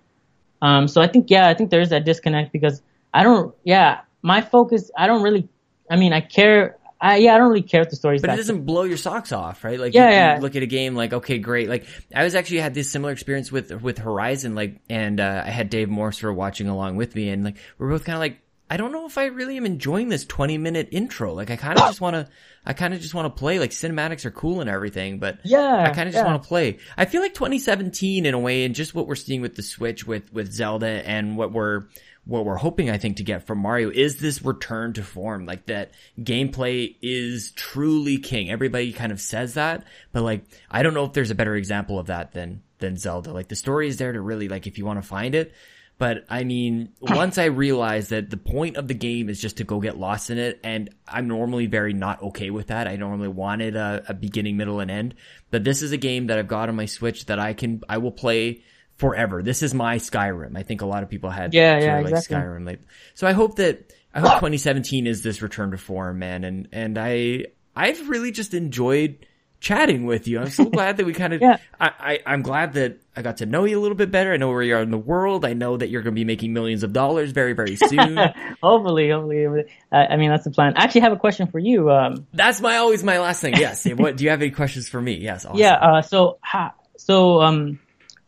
Um, 0.61 0.87
so 0.87 1.01
I 1.01 1.07
think, 1.07 1.29
yeah, 1.29 1.47
I 1.47 1.53
think 1.53 1.69
there 1.69 1.79
is 1.81 1.89
that 1.89 2.03
disconnect 2.03 2.51
because 2.51 2.81
I 3.13 3.23
don't, 3.23 3.55
yeah, 3.63 4.01
my 4.21 4.41
focus, 4.41 4.91
I 4.97 5.07
don't 5.07 5.21
really, 5.23 5.47
I 5.89 5.95
mean, 5.95 6.13
I 6.13 6.21
care, 6.21 6.77
I, 7.01 7.17
yeah, 7.17 7.33
I 7.33 7.37
don't 7.37 7.47
really 7.49 7.61
care 7.61 7.81
if 7.81 7.89
the 7.89 7.95
story's 7.95 8.21
but 8.21 8.31
it 8.31 8.35
doesn't 8.35 8.65
blow 8.65 8.83
your 8.83 8.97
socks 8.97 9.31
off, 9.31 9.63
right? 9.63 9.79
Like, 9.79 9.93
Yeah, 9.93 10.03
you, 10.03 10.09
you 10.09 10.15
yeah. 10.15 10.39
look 10.41 10.55
at 10.57 10.63
a 10.63 10.67
game 10.67 10.95
like, 10.95 11.13
okay, 11.13 11.37
great. 11.37 11.69
Like, 11.69 11.85
I 12.13 12.23
was 12.25 12.35
actually 12.35 12.59
had 12.59 12.73
this 12.73 12.91
similar 12.91 13.13
experience 13.13 13.51
with 13.51 13.71
with 13.81 13.97
Horizon, 13.99 14.53
like, 14.53 14.81
and 14.89 15.19
uh, 15.19 15.43
I 15.45 15.49
had 15.49 15.69
Dave 15.69 15.87
Morse 15.89 16.17
for 16.17 16.33
watching 16.33 16.67
along 16.67 16.97
with 16.97 17.15
me, 17.15 17.29
and 17.29 17.43
like, 17.45 17.55
we're 17.77 17.89
both 17.89 18.03
kind 18.03 18.15
of 18.15 18.19
like, 18.19 18.39
I 18.69 18.77
don't 18.77 18.91
know 18.91 19.05
if 19.07 19.17
I 19.17 19.25
really 19.27 19.55
am 19.57 19.65
enjoying 19.65 20.09
this 20.09 20.25
twenty 20.25 20.57
minute 20.57 20.89
intro. 20.91 21.33
Like, 21.33 21.49
I 21.49 21.55
kind 21.55 21.79
of 21.79 21.85
just 21.85 22.01
want 22.01 22.15
to, 22.15 22.27
I 22.65 22.73
kind 22.73 22.93
of 22.93 22.99
just 22.99 23.13
want 23.13 23.33
to 23.33 23.39
play. 23.39 23.59
Like, 23.59 23.71
cinematics 23.71 24.25
are 24.25 24.31
cool 24.31 24.59
and 24.59 24.69
everything, 24.69 25.19
but 25.19 25.39
Yeah, 25.45 25.83
I 25.89 25.93
kind 25.93 26.09
of 26.09 26.13
just 26.13 26.23
yeah. 26.23 26.29
want 26.29 26.43
to 26.43 26.47
play. 26.49 26.79
I 26.97 27.05
feel 27.05 27.21
like 27.21 27.33
2017 27.33 28.25
in 28.25 28.33
a 28.33 28.39
way, 28.39 28.65
and 28.65 28.75
just 28.75 28.93
what 28.93 29.07
we're 29.07 29.15
seeing 29.15 29.41
with 29.41 29.55
the 29.55 29.63
Switch, 29.63 30.05
with 30.05 30.33
with 30.33 30.51
Zelda, 30.51 31.01
and 31.07 31.37
what 31.37 31.53
we're 31.53 31.85
what 32.29 32.45
we're 32.45 32.55
hoping, 32.55 32.89
I 32.89 32.97
think, 32.97 33.17
to 33.17 33.23
get 33.23 33.47
from 33.47 33.57
Mario 33.57 33.89
is 33.89 34.17
this 34.17 34.43
return 34.43 34.93
to 34.93 35.03
form. 35.03 35.45
Like 35.45 35.65
that 35.65 35.91
gameplay 36.19 36.95
is 37.01 37.51
truly 37.51 38.19
king. 38.19 38.51
Everybody 38.51 38.93
kind 38.93 39.11
of 39.11 39.19
says 39.19 39.55
that, 39.55 39.83
but 40.11 40.21
like 40.21 40.43
I 40.69 40.83
don't 40.83 40.93
know 40.93 41.05
if 41.05 41.13
there's 41.13 41.31
a 41.31 41.35
better 41.35 41.55
example 41.55 41.97
of 41.97 42.07
that 42.07 42.33
than 42.33 42.61
than 42.77 42.97
Zelda. 42.97 43.33
Like 43.33 43.47
the 43.47 43.55
story 43.55 43.87
is 43.87 43.97
there 43.97 44.13
to 44.13 44.21
really 44.21 44.47
like 44.47 44.67
if 44.67 44.77
you 44.77 44.85
want 44.85 45.01
to 45.01 45.07
find 45.07 45.33
it. 45.33 45.53
But 45.97 46.25
I 46.29 46.43
mean, 46.43 46.93
once 47.01 47.37
I 47.39 47.45
realized 47.45 48.11
that 48.11 48.29
the 48.29 48.37
point 48.37 48.77
of 48.77 48.87
the 48.87 48.93
game 48.93 49.27
is 49.27 49.41
just 49.41 49.57
to 49.57 49.63
go 49.63 49.79
get 49.79 49.97
lost 49.97 50.29
in 50.29 50.37
it, 50.37 50.59
and 50.63 50.89
I'm 51.07 51.27
normally 51.27 51.65
very 51.65 51.93
not 51.93 52.21
okay 52.21 52.51
with 52.51 52.67
that. 52.67 52.87
I 52.87 52.95
normally 52.95 53.27
wanted 53.27 53.75
a, 53.75 53.79
uh, 53.79 54.01
a 54.09 54.13
beginning, 54.13 54.55
middle, 54.55 54.79
and 54.79 54.91
end. 54.91 55.15
But 55.49 55.63
this 55.63 55.81
is 55.81 55.91
a 55.91 55.97
game 55.97 56.27
that 56.27 56.37
I've 56.37 56.47
got 56.47 56.69
on 56.69 56.75
my 56.75 56.85
Switch 56.85 57.25
that 57.25 57.39
I 57.39 57.53
can, 57.53 57.81
I 57.89 57.97
will 57.97 58.11
play 58.11 58.61
forever. 58.99 59.41
This 59.41 59.63
is 59.63 59.73
my 59.73 59.97
Skyrim. 59.97 60.55
I 60.55 60.63
think 60.63 60.81
a 60.81 60.85
lot 60.85 61.01
of 61.03 61.09
people 61.09 61.29
had 61.29 61.53
Yeah, 61.53 61.79
yeah, 61.79 61.95
like 62.01 62.11
exactly. 62.11 62.35
Skyrim. 62.35 62.65
Like, 62.65 62.81
so 63.15 63.25
I 63.25 63.31
hope 63.31 63.55
that 63.55 63.93
I 64.13 64.19
hope 64.19 64.33
2017 64.33 65.07
is 65.07 65.23
this 65.23 65.41
return 65.41 65.71
to 65.71 65.77
form, 65.77 66.19
man. 66.19 66.43
And 66.43 66.67
and 66.71 66.97
I 66.97 67.45
I've 67.75 68.09
really 68.09 68.31
just 68.31 68.53
enjoyed 68.53 69.25
chatting 69.61 70.05
with 70.05 70.27
you. 70.27 70.39
I'm 70.39 70.49
so 70.49 70.65
glad 70.69 70.97
that 70.97 71.05
we 71.05 71.13
kind 71.13 71.33
of. 71.33 71.41
Yeah. 71.41 71.57
I, 71.79 71.91
I 71.99 72.19
I'm 72.25 72.41
glad 72.41 72.73
that 72.73 72.99
I 73.15 73.21
got 73.21 73.37
to 73.37 73.45
know 73.45 73.65
you 73.65 73.79
a 73.79 73.81
little 73.81 73.95
bit 73.97 74.11
better. 74.11 74.33
I 74.33 74.37
know 74.37 74.49
where 74.49 74.61
you 74.61 74.75
are 74.75 74.81
in 74.81 74.91
the 74.91 74.97
world. 74.97 75.45
I 75.45 75.53
know 75.53 75.77
that 75.77 75.89
you're 75.89 76.01
going 76.01 76.13
to 76.13 76.19
be 76.19 76.25
making 76.25 76.53
millions 76.53 76.83
of 76.83 76.91
dollars 76.93 77.31
very 77.31 77.53
very 77.53 77.75
soon. 77.87 78.17
hopefully, 78.61 79.09
hopefully, 79.11 79.65
I 79.91 80.17
mean, 80.17 80.29
that's 80.29 80.43
the 80.43 80.51
plan. 80.51 80.73
I 80.75 80.83
actually 80.83 81.01
have 81.01 81.13
a 81.13 81.17
question 81.17 81.47
for 81.47 81.59
you. 81.59 81.89
Um, 81.89 82.27
That's 82.33 82.59
my 82.61 82.77
always 82.77 83.03
my 83.03 83.19
last 83.19 83.41
thing. 83.41 83.55
Yes. 83.55 83.85
what 83.95 84.17
do 84.17 84.23
you 84.25 84.29
have 84.31 84.41
any 84.41 84.51
questions 84.51 84.89
for 84.89 85.01
me? 85.01 85.13
Yes. 85.15 85.45
Awesome. 85.45 85.57
yeah. 85.57 85.73
Uh, 85.75 86.01
so, 86.01 86.37
ha, 86.41 86.73
so, 86.97 87.41
um, 87.41 87.79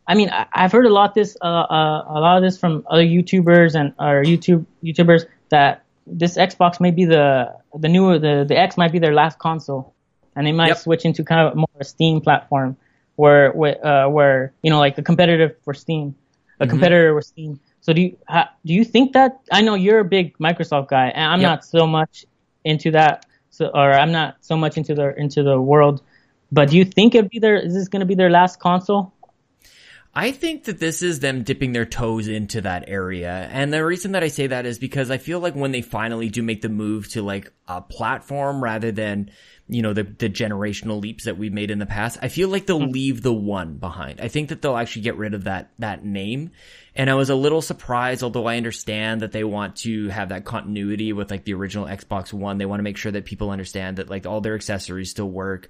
I 0.08 0.16
mean, 0.16 0.30
I, 0.30 0.46
I've 0.54 0.72
heard 0.72 0.86
a 0.86 0.90
lot 0.94 1.14
this, 1.14 1.38
uh, 1.42 1.46
uh, 1.46 2.04
a 2.08 2.20
lot 2.20 2.38
of 2.38 2.44
this 2.44 2.58
from 2.58 2.86
other 2.90 3.04
YouTubers 3.04 3.76
and 3.80 3.94
or 4.00 4.24
YouTube 4.24 4.66
YouTubers 4.84 5.26
that 5.50 5.84
this 6.08 6.38
Xbox 6.38 6.80
may 6.80 6.92
be 6.92 7.06
the 7.06 7.54
the 7.78 7.88
newer 7.88 8.20
the 8.20 8.46
the 8.48 8.58
X 8.58 8.78
might 8.78 8.92
be 8.92 9.00
their 9.00 9.14
last 9.14 9.40
console, 9.40 9.94
and 10.36 10.46
they 10.46 10.52
might 10.52 10.70
Yep. 10.70 10.78
switch 10.78 11.06
into 11.06 11.24
kind 11.24 11.48
of 11.48 11.56
more 11.56 11.68
a 11.80 11.84
Steam 11.84 12.20
platform 12.22 12.76
where 13.16 13.52
where 13.52 13.86
uh, 13.86 14.10
where 14.10 14.54
you 14.64 14.70
know 14.72 14.80
like 14.80 14.98
a 14.98 15.04
competitive 15.04 15.56
for 15.64 15.74
Steam, 15.74 16.16
a 16.60 16.68
competitor 16.68 17.14
with 17.14 17.26
Steam. 17.26 17.60
So 17.82 17.94
do 17.94 18.02
you 18.02 18.18
ha, 18.28 18.50
do 18.66 18.74
you 18.74 18.84
think 18.84 19.14
that 19.14 19.40
I 19.52 19.62
know 19.62 19.76
you're 19.76 20.00
a 20.00 20.06
big 20.06 20.38
Microsoft 20.40 20.90
guy, 20.90 21.08
and 21.10 21.26
I'm 21.32 21.42
Yep. 21.42 21.50
not 21.50 21.66
so 21.66 21.86
much 21.88 22.26
into 22.66 22.92
that, 22.92 23.26
so 23.52 23.68
or 23.68 23.92
I'm 23.94 24.12
not 24.12 24.38
so 24.42 24.58
much 24.58 24.78
into 24.78 24.96
the 24.96 25.14
into 25.18 25.44
the 25.44 25.62
world. 25.62 26.02
But 26.52 26.70
do 26.70 26.78
you 26.78 26.84
think 26.86 27.16
it'd 27.16 27.30
be 27.30 27.40
their? 27.40 27.56
Is 27.56 27.74
this 27.74 27.88
going 27.88 28.02
to 28.02 28.06
be 28.06 28.16
their 28.16 28.30
last 28.30 28.60
console? 28.60 29.14
I 30.14 30.32
think 30.32 30.66
that 30.66 30.80
this 30.80 31.02
is 31.02 31.22
them 31.22 31.44
dipping 31.44 31.72
their 31.72 31.86
toes 31.86 32.28
into 32.28 32.62
that 32.62 32.86
area. 32.88 33.48
And 33.50 33.72
the 33.72 33.86
reason 33.86 34.12
that 34.12 34.24
I 34.24 34.28
say 34.28 34.48
that 34.48 34.66
is 34.66 34.78
because 34.78 35.10
I 35.10 35.18
feel 35.18 35.40
like 35.40 35.56
when 35.56 35.72
they 35.72 35.82
finally 35.82 36.30
do 36.30 36.44
make 36.44 36.62
the 36.62 36.70
move 36.70 37.08
to 37.10 37.22
like 37.22 37.54
a 37.66 37.82
platform 37.82 38.62
rather 38.62 38.92
than, 38.92 39.32
you 39.70 39.82
know, 39.82 39.94
the, 39.94 40.04
the 40.04 40.30
generational 40.30 41.02
leaps 41.02 41.24
that 41.24 41.38
we've 41.38 41.54
made 41.54 41.72
in 41.72 41.80
the 41.80 41.86
past, 41.86 42.20
I 42.22 42.28
feel 42.28 42.50
like 42.50 42.66
they'll 42.66 42.82
mm-hmm. 42.82 42.92
leave 42.92 43.22
the 43.22 43.32
one 43.32 43.76
behind. 43.76 44.20
I 44.20 44.28
think 44.28 44.50
that 44.50 44.62
they'll 44.62 44.76
actually 44.76 45.04
get 45.04 45.16
rid 45.16 45.34
of 45.34 45.46
that, 45.46 45.72
that 45.80 46.04
name. 46.04 46.52
And 46.94 47.10
I 47.10 47.14
was 47.14 47.30
a 47.30 47.36
little 47.36 47.62
surprised, 47.62 48.22
although 48.22 48.48
I 48.48 48.58
understand 48.58 49.22
that 49.22 49.32
they 49.32 49.46
want 49.46 49.78
to 49.78 50.10
have 50.10 50.30
that 50.30 50.44
continuity 50.44 51.14
with 51.14 51.32
like 51.32 51.46
the 51.46 51.54
original 51.54 51.86
Xbox 51.86 52.34
One. 52.34 52.58
They 52.58 52.66
want 52.66 52.80
to 52.80 52.84
make 52.84 52.98
sure 52.98 53.14
that 53.14 53.24
people 53.24 53.50
understand 53.50 53.96
that 53.96 54.10
like 54.10 54.26
all 54.26 54.42
their 54.42 54.56
accessories 54.56 55.10
still 55.10 55.30
work. 55.30 55.70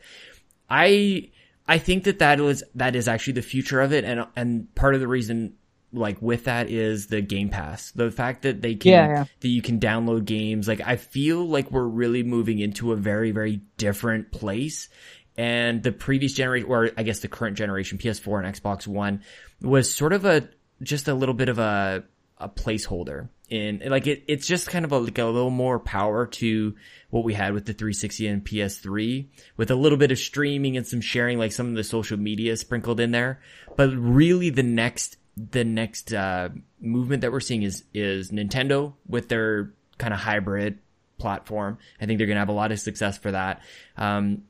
I 0.67 1.29
I 1.71 1.77
think 1.77 2.03
that 2.03 2.19
that 2.19 2.41
was 2.41 2.65
that 2.75 2.97
is 2.97 3.07
actually 3.07 3.33
the 3.33 3.41
future 3.41 3.79
of 3.79 3.93
it, 3.93 4.03
and 4.03 4.25
and 4.35 4.75
part 4.75 4.93
of 4.93 4.99
the 4.99 5.07
reason 5.07 5.53
like 5.93 6.21
with 6.21 6.43
that 6.43 6.69
is 6.69 7.07
the 7.07 7.21
Game 7.21 7.47
Pass. 7.47 7.91
The 7.91 8.11
fact 8.11 8.41
that 8.41 8.61
they 8.61 8.75
can 8.75 8.91
Yeah, 8.91 9.07
yeah. 9.07 9.25
that 9.39 9.47
you 9.47 9.61
can 9.61 9.79
download 9.79 10.25
games. 10.25 10.67
Like 10.67 10.81
I 10.85 10.97
feel 10.97 11.47
like 11.47 11.71
we're 11.71 11.87
really 11.87 12.23
moving 12.23 12.59
into 12.59 12.91
a 12.91 12.97
very 12.97 13.31
very 13.31 13.61
different 13.77 14.33
place. 14.33 14.89
And 15.37 15.81
the 15.81 15.93
previous 15.93 16.33
generation, 16.33 16.69
or 16.69 16.91
I 16.97 17.03
guess 17.03 17.19
the 17.19 17.29
current 17.29 17.55
generation, 17.55 17.97
PS4 17.97 18.43
and 18.45 18.53
Xbox 18.53 18.85
One, 18.85 19.23
was 19.61 19.95
sort 19.95 20.11
of 20.11 20.25
a 20.25 20.49
just 20.83 21.07
a 21.07 21.13
little 21.13 21.35
bit 21.35 21.47
of 21.47 21.57
a 21.57 22.03
a 22.37 22.49
placeholder. 22.49 23.29
In 23.51 23.81
like 23.85 24.07
it, 24.07 24.23
it's 24.27 24.47
just 24.47 24.67
kind 24.67 24.85
of 24.85 24.93
a, 24.93 24.97
like 24.97 25.17
a 25.17 25.25
little 25.25 25.49
more 25.49 25.77
power 25.77 26.25
to 26.25 26.73
what 27.09 27.25
we 27.25 27.33
had 27.33 27.53
with 27.53 27.65
the 27.65 27.73
360 27.73 28.27
and 28.27 28.45
PS3, 28.45 29.27
with 29.57 29.69
a 29.69 29.75
little 29.75 29.97
bit 29.97 30.09
of 30.09 30.17
streaming 30.17 30.77
and 30.77 30.87
some 30.87 31.01
sharing, 31.01 31.37
like 31.37 31.51
some 31.51 31.67
of 31.67 31.75
the 31.75 31.83
social 31.83 32.17
media 32.17 32.55
sprinkled 32.55 33.01
in 33.01 33.11
there. 33.11 33.41
But 33.75 33.89
really, 33.89 34.51
the 34.51 34.63
next 34.63 35.17
the 35.35 35.65
next 35.65 36.13
uh, 36.13 36.49
movement 36.79 37.21
that 37.21 37.33
we're 37.33 37.41
seeing 37.41 37.63
is 37.63 37.83
is 37.93 38.31
Nintendo 38.31 38.93
with 39.05 39.27
their 39.27 39.73
kind 39.97 40.13
of 40.13 40.19
hybrid 40.21 40.79
platform. 41.17 41.77
I 41.99 42.05
think 42.05 42.17
they're 42.17 42.27
going 42.27 42.35
to 42.35 42.41
have 42.41 42.49
a 42.49 42.53
lot 42.53 42.71
of 42.71 42.79
success 42.79 43.17
for 43.17 43.31
that. 43.31 43.61
Um, 43.97 44.43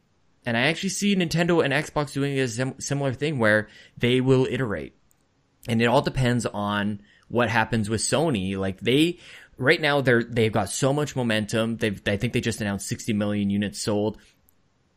and 0.46 0.58
I 0.58 0.62
actually 0.62 0.90
see 0.90 1.16
Nintendo 1.16 1.64
and 1.64 1.74
Xbox 1.74 2.14
doing 2.14 2.40
a 2.40 2.48
sim- 2.48 2.80
similar 2.80 3.14
thing 3.14 3.40
where 3.40 3.68
they 3.98 4.22
will 4.22 4.48
iterate. 4.50 4.96
And 5.68 5.82
it 5.82 5.86
all 5.86 6.02
depends 6.02 6.46
on 6.48 7.02
what 7.32 7.50
happens 7.50 7.90
with 7.90 8.02
Sony. 8.02 8.58
Like 8.58 8.80
they, 8.82 9.20
right 9.58 9.80
now 9.80 10.02
they're, 10.02 10.24
they've 10.24 10.52
got 10.52 10.70
so 10.70 10.94
much 10.94 11.16
momentum. 11.16 11.78
They've, 11.78 12.00
I 12.06 12.18
think 12.18 12.34
they 12.34 12.42
just 12.42 12.62
announced 12.62 12.88
60 12.88 13.14
million 13.14 13.50
units 13.50 13.82
sold. 13.82 14.18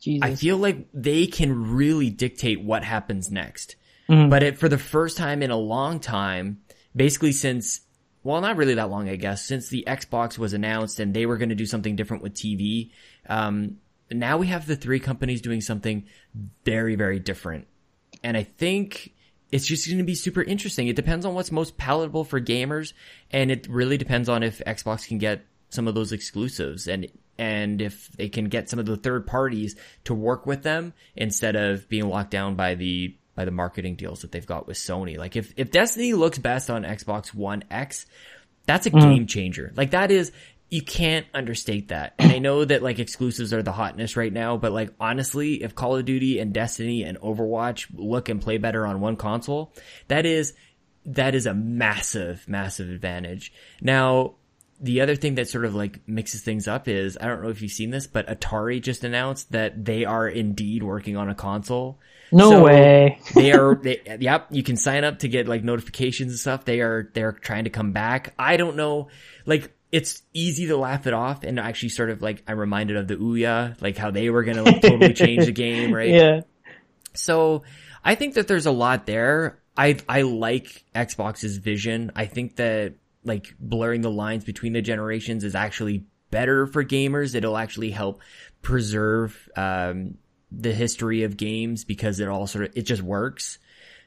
Jesus. 0.00 0.28
I 0.28 0.34
feel 0.34 0.58
like 0.58 0.88
they 0.92 1.26
can 1.26 1.74
really 1.74 2.10
dictate 2.10 2.62
what 2.62 2.84
happens 2.84 3.30
next. 3.30 3.76
Mhm. 4.08 4.28
But 4.28 4.42
it, 4.42 4.58
for 4.58 4.68
the 4.68 4.78
first 4.78 5.16
time 5.16 5.42
in 5.42 5.50
a 5.50 5.56
long 5.56 6.00
time, 6.00 6.58
basically 6.94 7.32
since, 7.32 7.80
well, 8.22 8.40
not 8.40 8.56
really 8.56 8.74
that 8.74 8.90
long, 8.90 9.08
I 9.08 9.16
guess, 9.16 9.44
since 9.46 9.68
the 9.68 9.84
Xbox 9.86 10.36
was 10.36 10.52
announced 10.52 11.00
and 11.00 11.14
they 11.14 11.24
were 11.24 11.38
going 11.38 11.48
to 11.48 11.54
do 11.54 11.66
something 11.66 11.96
different 11.96 12.22
with 12.22 12.34
TV, 12.34 12.90
um, 13.28 13.78
now 14.10 14.36
we 14.36 14.48
have 14.48 14.66
the 14.66 14.76
three 14.76 15.00
companies 15.00 15.40
doing 15.40 15.60
something 15.60 16.04
very, 16.64 16.96
very 16.96 17.18
different. 17.18 17.66
And 18.22 18.36
I 18.36 18.42
think 18.42 19.13
it's 19.54 19.66
just 19.66 19.86
going 19.86 19.98
to 19.98 20.04
be 20.04 20.16
super 20.16 20.42
interesting. 20.42 20.88
It 20.88 20.96
depends 20.96 21.24
on 21.24 21.34
what's 21.34 21.52
most 21.52 21.76
palatable 21.76 22.24
for 22.24 22.40
gamers, 22.40 22.92
and 23.30 23.52
it 23.52 23.68
really 23.68 23.96
depends 23.96 24.28
on 24.28 24.42
if 24.42 24.60
Xbox 24.66 25.06
can 25.06 25.18
get 25.18 25.46
some 25.68 25.86
of 25.86 25.94
those 25.94 26.10
exclusives 26.10 26.88
and 26.88 27.06
and 27.38 27.80
if 27.80 28.08
they 28.16 28.28
can 28.28 28.46
get 28.46 28.68
some 28.68 28.80
of 28.80 28.86
the 28.86 28.96
third 28.96 29.28
parties 29.28 29.76
to 30.04 30.14
work 30.14 30.44
with 30.44 30.64
them 30.64 30.92
instead 31.14 31.54
of 31.54 31.88
being 31.88 32.08
locked 32.08 32.32
down 32.32 32.56
by 32.56 32.74
the 32.74 33.16
by 33.36 33.44
the 33.44 33.52
marketing 33.52 33.94
deals 33.94 34.22
that 34.22 34.32
they've 34.32 34.44
got 34.44 34.66
with 34.66 34.76
Sony. 34.76 35.16
Like 35.16 35.36
if 35.36 35.54
if 35.56 35.70
Destiny 35.70 36.14
looks 36.14 36.38
best 36.38 36.68
on 36.68 36.82
Xbox 36.82 37.32
One 37.32 37.62
X, 37.70 38.06
that's 38.66 38.86
a 38.86 38.90
mm-hmm. 38.90 39.08
game 39.08 39.26
changer. 39.28 39.72
Like 39.76 39.92
that 39.92 40.10
is 40.10 40.32
you 40.74 40.82
can't 40.82 41.24
understate 41.32 41.88
that. 41.88 42.14
And 42.18 42.32
I 42.32 42.38
know 42.40 42.64
that 42.64 42.82
like 42.82 42.98
exclusives 42.98 43.52
are 43.52 43.62
the 43.62 43.70
hotness 43.70 44.16
right 44.16 44.32
now, 44.32 44.56
but 44.56 44.72
like 44.72 44.90
honestly, 44.98 45.62
if 45.62 45.76
Call 45.76 45.96
of 45.96 46.04
Duty 46.04 46.40
and 46.40 46.52
Destiny 46.52 47.04
and 47.04 47.16
Overwatch 47.20 47.86
look 47.94 48.28
and 48.28 48.42
play 48.42 48.58
better 48.58 48.84
on 48.84 49.00
one 49.00 49.14
console, 49.14 49.72
that 50.08 50.26
is 50.26 50.52
that 51.06 51.36
is 51.36 51.46
a 51.46 51.54
massive, 51.54 52.48
massive 52.48 52.90
advantage. 52.90 53.52
Now, 53.80 54.34
the 54.80 55.00
other 55.00 55.14
thing 55.14 55.36
that 55.36 55.48
sort 55.48 55.64
of 55.64 55.76
like 55.76 56.00
mixes 56.08 56.42
things 56.42 56.66
up 56.66 56.88
is 56.88 57.16
I 57.20 57.28
don't 57.28 57.40
know 57.44 57.50
if 57.50 57.62
you've 57.62 57.70
seen 57.70 57.90
this, 57.90 58.08
but 58.08 58.26
Atari 58.26 58.82
just 58.82 59.04
announced 59.04 59.52
that 59.52 59.84
they 59.84 60.04
are 60.04 60.26
indeed 60.26 60.82
working 60.82 61.16
on 61.16 61.28
a 61.28 61.36
console. 61.36 62.00
no 62.32 62.50
So, 62.50 62.64
way. 62.64 63.20
they 63.36 63.52
are 63.52 63.76
they, 63.76 64.00
yep 64.18 64.48
you 64.50 64.64
can 64.64 64.76
sign 64.76 65.04
up 65.04 65.20
to 65.20 65.28
get 65.28 65.46
like 65.46 65.62
notifications 65.62 66.32
and 66.32 66.38
stuff 66.40 66.64
they 66.64 66.80
are 66.80 67.08
they're 67.14 67.30
trying 67.32 67.64
to 67.64 67.70
come 67.70 67.92
back 67.92 68.34
i 68.38 68.56
don't 68.56 68.76
know 68.76 69.08
like 69.46 69.70
it's 69.94 70.22
easy 70.32 70.66
to 70.66 70.76
laugh 70.76 71.06
it 71.06 71.14
off 71.14 71.44
and 71.44 71.60
actually 71.60 71.88
sort 71.90 72.10
of 72.10 72.20
like 72.20 72.42
i'm 72.48 72.58
reminded 72.58 72.96
of 72.96 73.06
the 73.06 73.16
Ouya 73.16 73.80
like 73.80 73.96
how 73.96 74.10
they 74.10 74.28
were 74.30 74.42
gonna 74.42 74.62
like 74.62 74.82
totally 74.82 75.14
change 75.22 75.44
the 75.46 75.52
game 75.52 75.92
right 75.94 76.10
Yeah. 76.10 76.40
so 77.14 77.62
I 78.06 78.16
think 78.16 78.34
that 78.34 78.48
there's 78.48 78.66
a 78.66 78.70
lot 78.70 79.06
there. 79.06 79.58
I 79.76 79.96
I 80.06 80.22
like 80.22 80.84
Xbox's 80.94 81.56
vision. 81.56 82.12
I 82.14 82.26
think 82.26 82.56
that 82.56 82.96
like 83.24 83.54
blurring 83.58 84.02
the 84.02 84.10
lines 84.10 84.44
between 84.44 84.74
the 84.74 84.82
generations 84.82 85.42
is 85.42 85.54
actually 85.54 86.04
better 86.30 86.66
for 86.66 86.84
gamers. 86.84 87.34
It'll 87.34 87.56
actually 87.56 87.90
help 87.92 88.20
preserve 88.60 89.48
um, 89.56 90.18
the 90.52 90.74
history 90.74 91.22
of 91.22 91.38
games 91.38 91.84
because 91.84 92.20
it 92.20 92.28
all 92.28 92.46
sort 92.46 92.66
of 92.66 92.76
it 92.76 92.82
just 92.82 93.00
works. 93.02 93.58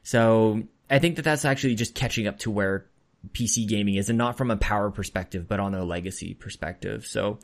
So 0.04 0.62
I 0.88 1.00
think 1.00 1.16
that 1.16 1.22
that's 1.22 1.44
actually 1.44 1.74
just 1.74 1.96
catching 1.96 2.28
up 2.28 2.38
to 2.40 2.52
where 2.52 2.86
PC 3.32 3.66
gaming 3.68 3.96
is, 3.96 4.08
and 4.08 4.18
not 4.18 4.36
from 4.38 4.50
a 4.50 4.56
power 4.56 4.90
perspective, 4.90 5.46
but 5.48 5.60
on 5.60 5.74
a 5.74 5.84
legacy 5.84 6.34
perspective. 6.34 7.06
So 7.06 7.38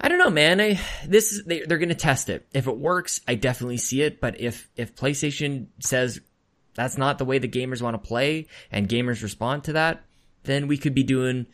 I 0.00 0.08
don't 0.08 0.18
know, 0.18 0.30
man. 0.30 0.60
I 0.60 0.80
this 1.06 1.32
is 1.32 1.44
they, 1.44 1.60
they're 1.60 1.78
going 1.78 1.88
to 1.88 1.94
test 1.94 2.28
it. 2.28 2.46
If 2.52 2.66
it 2.66 2.76
works, 2.76 3.20
I 3.26 3.34
definitely 3.34 3.78
see 3.78 4.02
it. 4.02 4.20
But 4.20 4.40
if 4.40 4.68
if 4.76 4.94
PlayStation 4.94 5.66
says 5.80 6.20
that's 6.74 6.96
not 6.98 7.18
the 7.18 7.24
way 7.24 7.38
the 7.38 7.48
gamers 7.48 7.82
want 7.82 7.94
to 7.94 7.98
play, 8.06 8.46
and 8.70 8.88
gamers 8.88 9.22
respond 9.22 9.64
to 9.64 9.72
that, 9.72 10.02
then 10.44 10.68
we 10.68 10.76
could 10.76 10.94
be 10.94 11.02
doing 11.02 11.46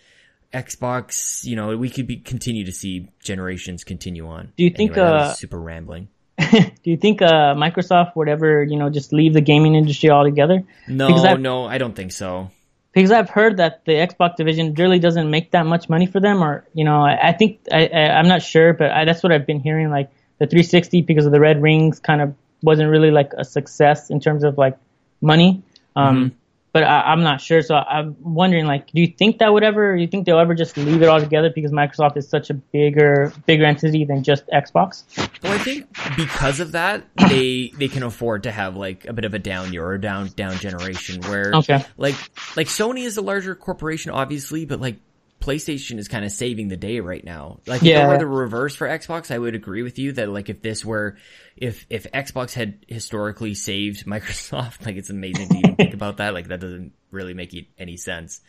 Xbox. 0.52 1.44
You 1.44 1.56
know, 1.56 1.76
we 1.76 1.90
could 1.90 2.06
be 2.06 2.16
continue 2.18 2.64
to 2.64 2.72
see 2.72 3.08
generations 3.22 3.84
continue 3.84 4.26
on. 4.28 4.52
Do 4.56 4.64
you 4.64 4.70
think, 4.70 4.92
Anyway, 4.96 5.06
uh, 5.08 5.32
super 5.32 5.60
rambling? 5.60 6.08
Do 6.38 6.70
you 6.84 6.96
think 6.96 7.22
uh, 7.22 7.54
Microsoft 7.54 8.16
would 8.16 8.28
ever, 8.28 8.62
you 8.64 8.76
know, 8.76 8.90
just 8.90 9.12
leave 9.12 9.34
the 9.34 9.40
gaming 9.40 9.74
industry 9.76 10.10
altogether? 10.10 10.62
No, 10.88 11.08
I've- 11.08 11.40
no, 11.40 11.64
I 11.64 11.78
don't 11.78 11.94
think 11.94 12.12
so. 12.12 12.50
Because 12.94 13.10
I've 13.10 13.28
heard 13.28 13.56
that 13.56 13.84
the 13.84 13.92
Xbox 13.92 14.36
division 14.36 14.74
really 14.74 15.00
doesn't 15.00 15.28
make 15.28 15.50
that 15.50 15.66
much 15.66 15.88
money 15.88 16.06
for 16.06 16.20
them, 16.20 16.42
or 16.42 16.64
you 16.74 16.84
know, 16.84 17.02
I, 17.02 17.30
I 17.30 17.32
think 17.32 17.60
I, 17.72 17.86
I, 17.86 18.18
I'm 18.18 18.28
not 18.28 18.42
sure, 18.42 18.72
but 18.72 18.90
I, 18.92 19.04
that's 19.04 19.22
what 19.22 19.32
I've 19.32 19.46
been 19.46 19.60
hearing. 19.60 19.90
Like 19.90 20.10
the 20.38 20.46
360, 20.46 21.02
because 21.02 21.26
of 21.26 21.32
the 21.32 21.40
red 21.40 21.60
rings, 21.60 21.98
kind 21.98 22.20
of 22.20 22.34
wasn't 22.62 22.88
really 22.88 23.10
like 23.10 23.32
a 23.36 23.44
success 23.44 24.10
in 24.10 24.20
terms 24.20 24.44
of 24.44 24.56
like 24.58 24.78
money. 25.20 25.62
Um, 25.96 26.36
But 26.74 26.82
I, 26.82 27.02
I'm 27.12 27.22
not 27.22 27.40
sure, 27.40 27.62
so 27.62 27.76
I'm 27.76 28.16
wondering, 28.20 28.66
like, 28.66 28.88
do 28.90 29.00
you 29.00 29.06
think 29.06 29.38
that 29.38 29.52
would 29.52 29.62
ever? 29.62 29.94
Do 29.94 30.02
you 30.02 30.08
think 30.08 30.26
they'll 30.26 30.40
ever 30.40 30.56
just 30.56 30.76
leave 30.76 31.00
it 31.02 31.08
all 31.08 31.20
together 31.20 31.48
because 31.54 31.70
Microsoft 31.70 32.16
is 32.16 32.28
such 32.28 32.50
a 32.50 32.54
bigger, 32.54 33.32
bigger 33.46 33.64
entity 33.64 34.04
than 34.04 34.24
just 34.24 34.44
Xbox? 34.48 35.04
Well, 35.44 35.52
I 35.52 35.58
think 35.58 35.86
because 36.16 36.58
of 36.58 36.72
that, 36.72 37.04
they 37.28 37.70
they 37.78 37.86
can 37.86 38.02
afford 38.02 38.42
to 38.42 38.50
have 38.50 38.76
like 38.76 39.04
a 39.04 39.12
bit 39.12 39.24
of 39.24 39.34
a 39.34 39.38
down 39.38 39.72
year 39.72 39.84
or 39.86 39.94
a 39.94 40.00
down 40.00 40.26
down 40.34 40.56
generation 40.56 41.22
where 41.22 41.52
Okay. 41.54 41.84
like 41.96 42.16
like 42.56 42.66
Sony 42.66 43.04
is 43.04 43.16
a 43.16 43.22
larger 43.22 43.54
corporation, 43.54 44.10
obviously, 44.10 44.64
but 44.64 44.80
like 44.80 44.96
PlayStation 45.44 45.98
is 45.98 46.08
kind 46.08 46.24
of 46.24 46.32
saving 46.32 46.68
the 46.68 46.76
day 46.76 47.00
right 47.00 47.22
now. 47.22 47.60
Like 47.66 47.82
if 47.82 47.88
it 47.88 48.08
were 48.08 48.18
the 48.18 48.26
reverse 48.26 48.74
for 48.74 48.88
Xbox, 48.88 49.30
I 49.30 49.38
would 49.38 49.54
agree 49.54 49.82
with 49.82 49.98
you 49.98 50.12
that 50.12 50.30
like 50.30 50.48
if 50.48 50.62
this 50.62 50.84
were 50.84 51.18
if 51.54 51.84
if 51.90 52.10
Xbox 52.12 52.54
had 52.54 52.86
historically 52.88 53.54
saved 53.54 54.06
Microsoft, 54.06 54.86
like 54.86 54.96
it's 54.96 55.10
amazing 55.10 55.48
to 55.48 55.58
even 55.58 55.76
think 55.76 55.92
about 55.94 56.16
that. 56.16 56.32
Like 56.32 56.48
that 56.48 56.60
doesn't 56.60 56.92
really 57.10 57.34
make 57.34 57.54
any 57.78 57.98
sense. 57.98 58.40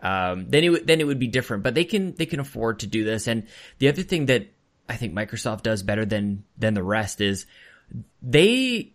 Um, 0.00 0.46
then 0.48 0.62
it 0.62 0.68
would 0.68 0.86
then 0.86 1.00
it 1.00 1.06
would 1.06 1.18
be 1.18 1.26
different. 1.26 1.64
But 1.64 1.74
they 1.74 1.84
can 1.84 2.14
they 2.14 2.26
can 2.26 2.38
afford 2.38 2.80
to 2.80 2.86
do 2.86 3.02
this. 3.02 3.26
And 3.26 3.48
the 3.78 3.88
other 3.88 4.02
thing 4.02 4.26
that 4.26 4.46
I 4.88 4.94
think 4.94 5.12
Microsoft 5.12 5.62
does 5.62 5.82
better 5.82 6.04
than 6.04 6.44
than 6.56 6.74
the 6.74 6.84
rest 6.84 7.20
is 7.20 7.46
they 8.22 8.93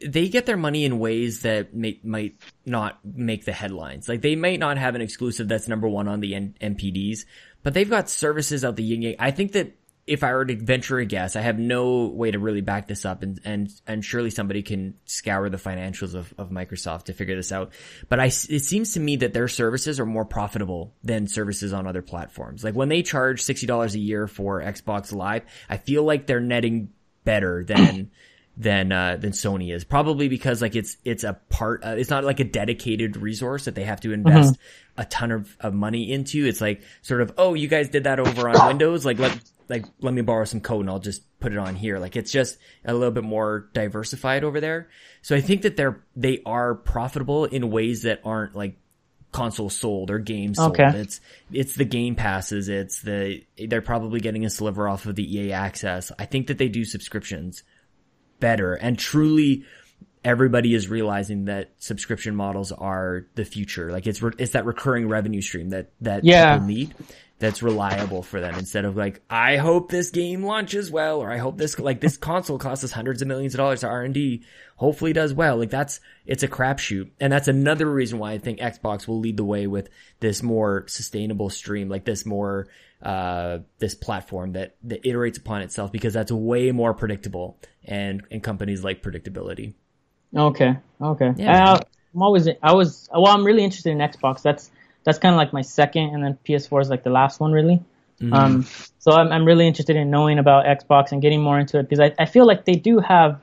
they 0.00 0.28
get 0.28 0.46
their 0.46 0.56
money 0.56 0.84
in 0.84 0.98
ways 0.98 1.42
that 1.42 1.74
may, 1.74 1.98
might 2.02 2.36
not 2.64 2.98
make 3.04 3.44
the 3.44 3.52
headlines. 3.52 4.08
Like 4.08 4.22
they 4.22 4.36
might 4.36 4.60
not 4.60 4.78
have 4.78 4.94
an 4.94 5.00
exclusive 5.00 5.48
that's 5.48 5.68
number 5.68 5.88
one 5.88 6.08
on 6.08 6.20
the 6.20 6.34
N- 6.34 6.54
NPDs, 6.60 7.20
but 7.62 7.74
they've 7.74 7.88
got 7.88 8.10
services 8.10 8.64
out 8.64 8.76
the 8.76 8.82
yin 8.82 9.02
yang. 9.02 9.16
I 9.18 9.30
think 9.30 9.52
that 9.52 9.72
if 10.06 10.22
I 10.22 10.32
were 10.34 10.44
to 10.44 10.54
venture 10.54 10.98
a 10.98 11.04
guess, 11.04 11.34
I 11.34 11.40
have 11.40 11.58
no 11.58 12.06
way 12.06 12.30
to 12.30 12.38
really 12.38 12.60
back 12.60 12.86
this 12.86 13.04
up 13.04 13.22
and, 13.22 13.40
and, 13.44 13.68
and 13.86 14.04
surely 14.04 14.30
somebody 14.30 14.62
can 14.62 14.94
scour 15.04 15.48
the 15.48 15.56
financials 15.56 16.14
of, 16.14 16.32
of 16.38 16.50
Microsoft 16.50 17.04
to 17.04 17.12
figure 17.12 17.34
this 17.34 17.50
out. 17.50 17.72
But 18.08 18.20
I, 18.20 18.26
it 18.26 18.62
seems 18.62 18.92
to 18.92 19.00
me 19.00 19.16
that 19.16 19.32
their 19.32 19.48
services 19.48 19.98
are 19.98 20.06
more 20.06 20.24
profitable 20.24 20.94
than 21.02 21.26
services 21.26 21.72
on 21.72 21.88
other 21.88 22.02
platforms. 22.02 22.62
Like 22.62 22.74
when 22.74 22.88
they 22.88 23.02
charge 23.02 23.42
$60 23.42 23.94
a 23.94 23.98
year 23.98 24.28
for 24.28 24.62
Xbox 24.62 25.12
Live, 25.12 25.42
I 25.68 25.78
feel 25.78 26.04
like 26.04 26.26
they're 26.26 26.38
netting 26.40 26.90
better 27.24 27.64
than 27.64 28.12
than 28.56 28.90
uh, 28.90 29.16
than 29.16 29.32
Sony 29.32 29.74
is. 29.74 29.84
Probably 29.84 30.28
because 30.28 30.62
like 30.62 30.76
it's 30.76 30.96
it's 31.04 31.24
a 31.24 31.34
part. 31.50 31.84
Uh, 31.84 31.96
it's 31.98 32.10
not 32.10 32.24
like 32.24 32.40
a 32.40 32.44
dedicated 32.44 33.16
resource 33.16 33.66
that 33.66 33.74
they 33.74 33.84
have 33.84 34.00
to 34.00 34.12
invest 34.12 34.56
a 34.96 35.04
ton 35.04 35.30
of, 35.30 35.56
of 35.60 35.74
money 35.74 36.10
into. 36.10 36.46
It's 36.46 36.60
like 36.60 36.82
sort 37.02 37.20
of 37.20 37.34
oh 37.36 37.54
you 37.54 37.68
guys 37.68 37.90
did 37.90 38.04
that 38.04 38.18
over 38.18 38.48
on 38.48 38.66
Windows. 38.68 39.04
Like 39.04 39.18
let 39.18 39.38
like 39.68 39.84
let 40.00 40.14
me 40.14 40.22
borrow 40.22 40.44
some 40.44 40.60
code 40.60 40.80
and 40.80 40.90
I'll 40.90 40.98
just 40.98 41.22
put 41.38 41.52
it 41.52 41.58
on 41.58 41.74
here. 41.74 41.98
Like 41.98 42.16
it's 42.16 42.32
just 42.32 42.58
a 42.84 42.94
little 42.94 43.10
bit 43.10 43.24
more 43.24 43.68
diversified 43.74 44.44
over 44.44 44.60
there. 44.60 44.88
So 45.22 45.36
I 45.36 45.40
think 45.40 45.62
that 45.62 45.76
they're 45.76 46.02
they 46.14 46.40
are 46.46 46.74
profitable 46.74 47.44
in 47.44 47.70
ways 47.70 48.02
that 48.02 48.20
aren't 48.24 48.54
like 48.54 48.78
console 49.32 49.68
sold 49.68 50.10
or 50.10 50.18
games 50.18 50.56
sold. 50.56 50.80
Okay. 50.80 50.98
It's 50.98 51.20
it's 51.52 51.74
the 51.74 51.84
game 51.84 52.14
passes. 52.14 52.70
It's 52.70 53.02
the 53.02 53.44
they're 53.68 53.82
probably 53.82 54.20
getting 54.20 54.46
a 54.46 54.50
sliver 54.50 54.88
off 54.88 55.04
of 55.04 55.14
the 55.14 55.38
EA 55.38 55.52
access. 55.52 56.10
I 56.18 56.24
think 56.24 56.46
that 56.46 56.56
they 56.56 56.68
do 56.68 56.86
subscriptions 56.86 57.62
better 58.40 58.74
and 58.74 58.98
truly 58.98 59.64
everybody 60.26 60.74
is 60.74 60.88
realizing 60.88 61.44
that 61.44 61.70
subscription 61.78 62.34
models 62.34 62.72
are 62.72 63.26
the 63.36 63.44
future. 63.44 63.92
Like 63.92 64.08
it's, 64.08 64.20
re- 64.20 64.32
it's 64.38 64.52
that 64.52 64.66
recurring 64.66 65.08
revenue 65.08 65.40
stream 65.40 65.70
that, 65.70 65.92
that 66.00 66.24
Yeah. 66.24 66.54
people 66.54 66.66
need 66.66 66.94
that's 67.38 67.62
reliable 67.62 68.22
for 68.24 68.40
them 68.40 68.54
instead 68.58 68.84
of 68.84 68.96
like, 68.96 69.22
I 69.30 69.56
hope 69.58 69.88
this 69.88 70.10
game 70.10 70.42
launches 70.42 70.90
well, 70.90 71.20
or 71.20 71.30
I 71.30 71.36
hope 71.36 71.58
this, 71.58 71.78
like 71.78 72.00
this 72.00 72.16
console 72.16 72.58
costs 72.58 72.82
us 72.82 72.90
hundreds 72.90 73.22
of 73.22 73.28
millions 73.28 73.54
of 73.54 73.58
dollars 73.58 73.82
to 73.82 73.86
R&D. 73.88 74.42
Hopefully 74.76 75.12
it 75.12 75.14
does 75.14 75.32
well. 75.32 75.56
Like 75.58 75.70
that's, 75.70 76.00
it's 76.24 76.42
a 76.42 76.48
crapshoot. 76.48 77.10
And 77.20 77.32
that's 77.32 77.46
another 77.46 77.88
reason 77.88 78.18
why 78.18 78.32
I 78.32 78.38
think 78.38 78.58
Xbox 78.58 79.06
will 79.06 79.20
lead 79.20 79.36
the 79.36 79.44
way 79.44 79.68
with 79.68 79.90
this 80.18 80.42
more 80.42 80.88
sustainable 80.88 81.50
stream, 81.50 81.88
like 81.88 82.04
this 82.04 82.26
more, 82.26 82.66
uh, 83.00 83.58
this 83.78 83.94
platform 83.94 84.54
that, 84.54 84.74
that 84.84 85.04
iterates 85.04 85.38
upon 85.38 85.62
itself 85.62 85.92
because 85.92 86.14
that's 86.14 86.32
way 86.32 86.72
more 86.72 86.94
predictable 86.94 87.60
and, 87.84 88.22
and 88.32 88.42
companies 88.42 88.82
like 88.82 89.02
predictability. 89.04 89.74
Okay. 90.36 90.76
Okay. 91.00 91.32
Yeah. 91.36 91.72
Uh, 91.72 91.80
I'm 92.14 92.22
always 92.22 92.48
I 92.62 92.72
was 92.72 93.08
well. 93.12 93.26
I'm 93.26 93.44
really 93.44 93.64
interested 93.64 93.90
in 93.90 93.98
Xbox. 93.98 94.42
That's 94.42 94.70
that's 95.04 95.18
kind 95.18 95.34
of 95.34 95.38
like 95.38 95.52
my 95.52 95.62
second, 95.62 96.14
and 96.14 96.24
then 96.24 96.38
PS4 96.46 96.82
is 96.82 96.90
like 96.90 97.02
the 97.02 97.10
last 97.10 97.40
one, 97.40 97.52
really. 97.52 97.82
Mm-hmm. 98.20 98.32
Um, 98.32 98.66
so 98.98 99.12
I'm 99.12 99.30
I'm 99.32 99.44
really 99.44 99.66
interested 99.66 99.96
in 99.96 100.10
knowing 100.10 100.38
about 100.38 100.64
Xbox 100.64 101.12
and 101.12 101.20
getting 101.20 101.42
more 101.42 101.58
into 101.58 101.78
it 101.78 101.88
because 101.88 102.00
I 102.00 102.14
I 102.18 102.26
feel 102.26 102.46
like 102.46 102.64
they 102.64 102.76
do 102.76 102.98
have 103.00 103.40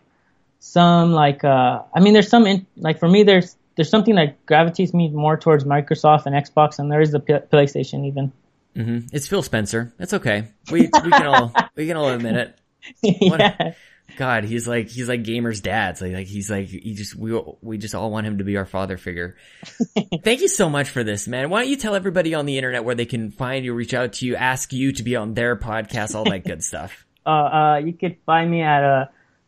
some 0.59 1.11
like 1.11 1.43
uh 1.43 1.81
I 1.93 1.99
mean 1.99 2.13
there's 2.13 2.29
some 2.29 2.47
in, 2.47 2.65
like 2.77 2.99
for 2.99 3.07
me 3.07 3.23
there's 3.23 3.55
there's 3.75 3.89
something 3.89 4.15
that 4.15 4.45
gravitates 4.45 4.93
me 4.93 5.09
more 5.09 5.37
towards 5.37 5.63
Microsoft 5.63 6.25
and 6.25 6.35
Xbox, 6.35 6.79
and 6.79 6.91
there 6.91 7.01
is 7.01 7.11
the 7.11 7.19
P- 7.19 7.33
PlayStation 7.33 8.05
even. 8.07 8.31
Mm-hmm. 8.75 9.07
It's 9.11 9.27
Phil 9.27 9.43
Spencer. 9.43 9.93
It's 9.99 10.13
okay. 10.13 10.47
We, 10.71 10.81
we 10.81 11.11
can 11.11 11.27
all, 11.27 11.53
we 11.75 11.87
can 11.87 11.97
all 11.97 12.09
admit 12.09 12.35
it. 12.35 12.59
yeah. 13.21 13.73
God, 14.15 14.43
he's 14.43 14.67
like 14.67 14.89
he's 14.89 15.09
like 15.09 15.23
gamers' 15.23 15.61
dads. 15.61 16.01
Like, 16.01 16.13
like 16.13 16.27
he's 16.27 16.49
like 16.49 16.67
he 16.67 16.93
just 16.93 17.15
we 17.15 17.39
we 17.61 17.77
just 17.77 17.95
all 17.95 18.11
want 18.11 18.27
him 18.27 18.37
to 18.37 18.43
be 18.43 18.57
our 18.57 18.65
father 18.65 18.97
figure. 18.97 19.35
Thank 20.23 20.41
you 20.41 20.47
so 20.47 20.69
much 20.69 20.89
for 20.89 21.03
this, 21.03 21.27
man. 21.27 21.49
Why 21.49 21.61
don't 21.61 21.69
you 21.69 21.77
tell 21.77 21.95
everybody 21.95 22.33
on 22.33 22.45
the 22.45 22.57
internet 22.57 22.83
where 22.83 22.95
they 22.95 23.05
can 23.05 23.31
find 23.31 23.65
you, 23.65 23.73
reach 23.73 23.93
out 23.93 24.13
to 24.13 24.25
you, 24.25 24.35
ask 24.35 24.73
you 24.73 24.91
to 24.93 25.03
be 25.03 25.15
on 25.15 25.33
their 25.33 25.55
podcast, 25.55 26.15
all 26.15 26.23
that 26.25 26.45
good 26.45 26.63
stuff. 26.63 27.05
uh, 27.25 27.29
uh, 27.29 27.75
you 27.77 27.93
could 27.93 28.17
find 28.25 28.49
me 28.49 28.61
at 28.61 28.83
uh, 28.83 29.05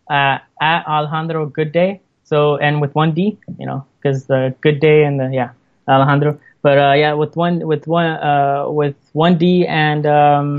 uh, 0.09 0.39
at 0.61 0.87
Alejandro 0.87 1.45
Good 1.47 1.71
Day. 1.71 2.01
So 2.23 2.57
and 2.57 2.81
with 2.81 2.95
one 2.95 3.13
D, 3.13 3.37
you 3.59 3.65
know, 3.65 3.85
because 4.01 4.25
the 4.25 4.55
Good 4.61 4.79
Day 4.79 5.03
and 5.03 5.19
the 5.19 5.29
yeah 5.31 5.51
Alejandro. 5.87 6.39
But 6.61 6.79
uh, 6.79 6.93
yeah, 6.93 7.13
with 7.13 7.35
one 7.35 7.65
with 7.67 7.85
one 7.87 8.07
uh, 8.07 8.65
with 8.69 8.95
one 9.13 9.37
D 9.37 9.67
and 9.67 10.05
um, 10.07 10.57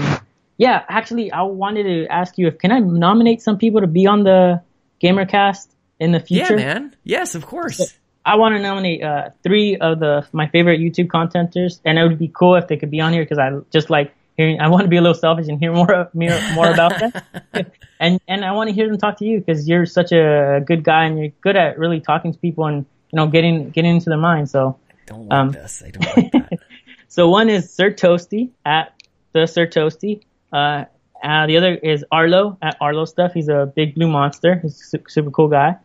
yeah, 0.59 0.85
actually, 0.89 1.31
I 1.33 1.43
wanted 1.43 1.85
to 1.85 2.07
ask 2.07 2.39
you 2.39 2.47
if 2.49 2.59
can 2.59 2.73
I 2.73 2.79
nominate 2.81 3.43
some 3.43 3.59
people 3.59 3.81
to 3.83 3.87
be 3.87 4.07
on 4.07 4.25
the 4.25 4.63
GamerCast 5.03 5.69
in 6.01 6.13
the 6.13 6.21
future? 6.21 6.59
Yeah, 6.59 6.75
man. 6.75 6.97
Yes, 7.05 7.35
of 7.35 7.47
course. 7.47 7.95
I 8.25 8.37
want 8.37 8.57
to 8.57 8.63
nominate 8.63 9.03
uh, 9.05 9.31
three 9.43 9.77
of 9.77 10.01
the 10.01 10.27
my 10.33 10.49
favorite 10.49 10.81
YouTube 10.81 11.07
contenters, 11.09 11.81
and 11.85 11.99
it 11.99 12.03
would 12.03 12.19
be 12.19 12.29
cool 12.29 12.57
if 12.57 12.67
they 12.67 12.77
could 12.77 12.91
be 12.91 13.01
on 13.01 13.13
here 13.13 13.23
because 13.23 13.39
I 13.39 13.51
just 13.73 13.89
like 13.89 14.13
hearing. 14.37 14.61
I 14.61 14.69
want 14.69 14.83
to 14.83 14.89
be 14.89 14.97
a 14.97 15.01
little 15.01 15.15
selfish 15.15 15.47
and 15.49 15.61
hear 15.61 15.73
more 15.73 16.11
more, 16.13 16.41
more 16.55 16.71
about 16.73 16.99
them, 16.99 17.13
and 18.01 18.21
and 18.27 18.45
I 18.45 18.53
want 18.53 18.69
to 18.69 18.75
hear 18.75 18.89
them 18.89 18.99
talk 18.99 19.19
to 19.19 19.25
you 19.25 19.39
because 19.39 19.69
you're 19.69 19.87
such 19.87 20.11
a 20.11 20.61
good 20.67 20.83
guy 20.83 21.05
and 21.05 21.19
you're 21.19 21.33
good 21.41 21.57
at 21.57 21.79
really 21.79 22.01
talking 22.01 22.33
to 22.33 22.39
people 22.39 22.67
and 22.67 22.85
you 23.13 23.17
know 23.17 23.29
getting 23.29 23.71
getting 23.71 23.95
into 23.95 24.11
their 24.11 24.19
mind. 24.19 24.51
So 24.51 24.77
Don't 25.07 25.29
like 25.29 25.39
Um, 25.39 25.51
this. 25.53 25.83
I 25.87 25.91
don't 25.91 26.17
like 26.17 26.33
that. 26.33 26.59
so 27.09 27.29
one 27.29 27.49
is 27.49 27.73
Sir 27.73 27.93
Toasty 27.93 28.51
at 28.65 28.93
the 29.33 29.47
Sir 29.47 29.67
Toasty. 29.69 30.23
Uh, 30.53 30.85
uh, 31.23 31.47
the 31.47 31.57
other 31.57 31.75
is 31.75 32.05
Arlo 32.13 32.59
at 32.63 32.77
Arlo 32.81 33.05
Stuff. 33.05 33.33
He's 33.33 33.49
a 33.49 33.71
big 33.75 33.95
blue 33.95 34.09
monster. 34.09 34.57
He's 34.63 34.81
a 34.81 34.85
su- 34.85 35.05
super 35.09 35.31
cool 35.31 35.49
guy. 35.49 35.77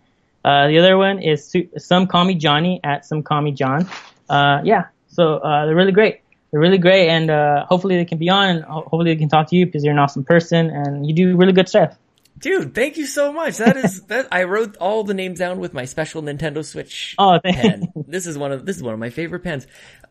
Uh, 0.44 0.68
the 0.68 0.80
other 0.80 0.98
one 0.98 1.20
is 1.20 1.46
su- 1.48 1.70
Some 1.78 2.08
Call 2.08 2.26
Me 2.26 2.36
Johnny 2.36 2.80
at 2.84 3.06
Some 3.06 3.24
Call 3.24 3.42
Me 3.42 3.52
John. 3.52 3.88
Uh, 4.30 4.62
yeah, 4.64 4.86
so 5.08 5.38
uh, 5.38 5.66
they're 5.66 5.76
really 5.76 5.92
great. 5.92 6.22
They're 6.52 6.60
really 6.60 6.78
great, 6.78 7.08
and 7.08 7.30
uh, 7.30 7.66
hopefully 7.66 7.96
they 7.96 8.06
can 8.06 8.18
be 8.18 8.30
on, 8.30 8.50
and 8.50 8.64
ho- 8.64 8.82
hopefully 8.82 9.14
they 9.14 9.20
can 9.20 9.30
talk 9.30 9.50
to 9.50 9.56
you 9.56 9.66
because 9.66 9.84
you're 9.84 9.94
an 9.94 10.00
awesome 10.00 10.24
person 10.24 10.70
and 10.70 11.06
you 11.08 11.14
do 11.14 11.38
really 11.38 11.54
good 11.54 11.70
stuff. 11.70 11.98
Dude, 12.42 12.74
thank 12.74 12.98
you 12.98 13.06
so 13.06 13.32
much. 13.32 13.58
That 13.58 13.78
is 13.78 14.02
that 14.08 14.28
I 14.32 14.44
wrote 14.44 14.78
all 14.78 15.04
the 15.04 15.14
names 15.14 15.40
down 15.40 15.60
with 15.60 15.74
my 15.74 15.86
special 15.86 16.22
Nintendo 16.22 16.66
Switch 16.66 17.16
Oh, 17.18 17.40
thank 17.42 17.56
pen. 17.56 17.94
This 18.08 18.26
is 18.26 18.38
one 18.38 18.52
of 18.52 18.66
this 18.66 18.78
is 18.78 18.84
one 18.84 18.94
of 18.94 19.00
my 19.00 19.10
favorite 19.10 19.44
pens. 19.44 19.68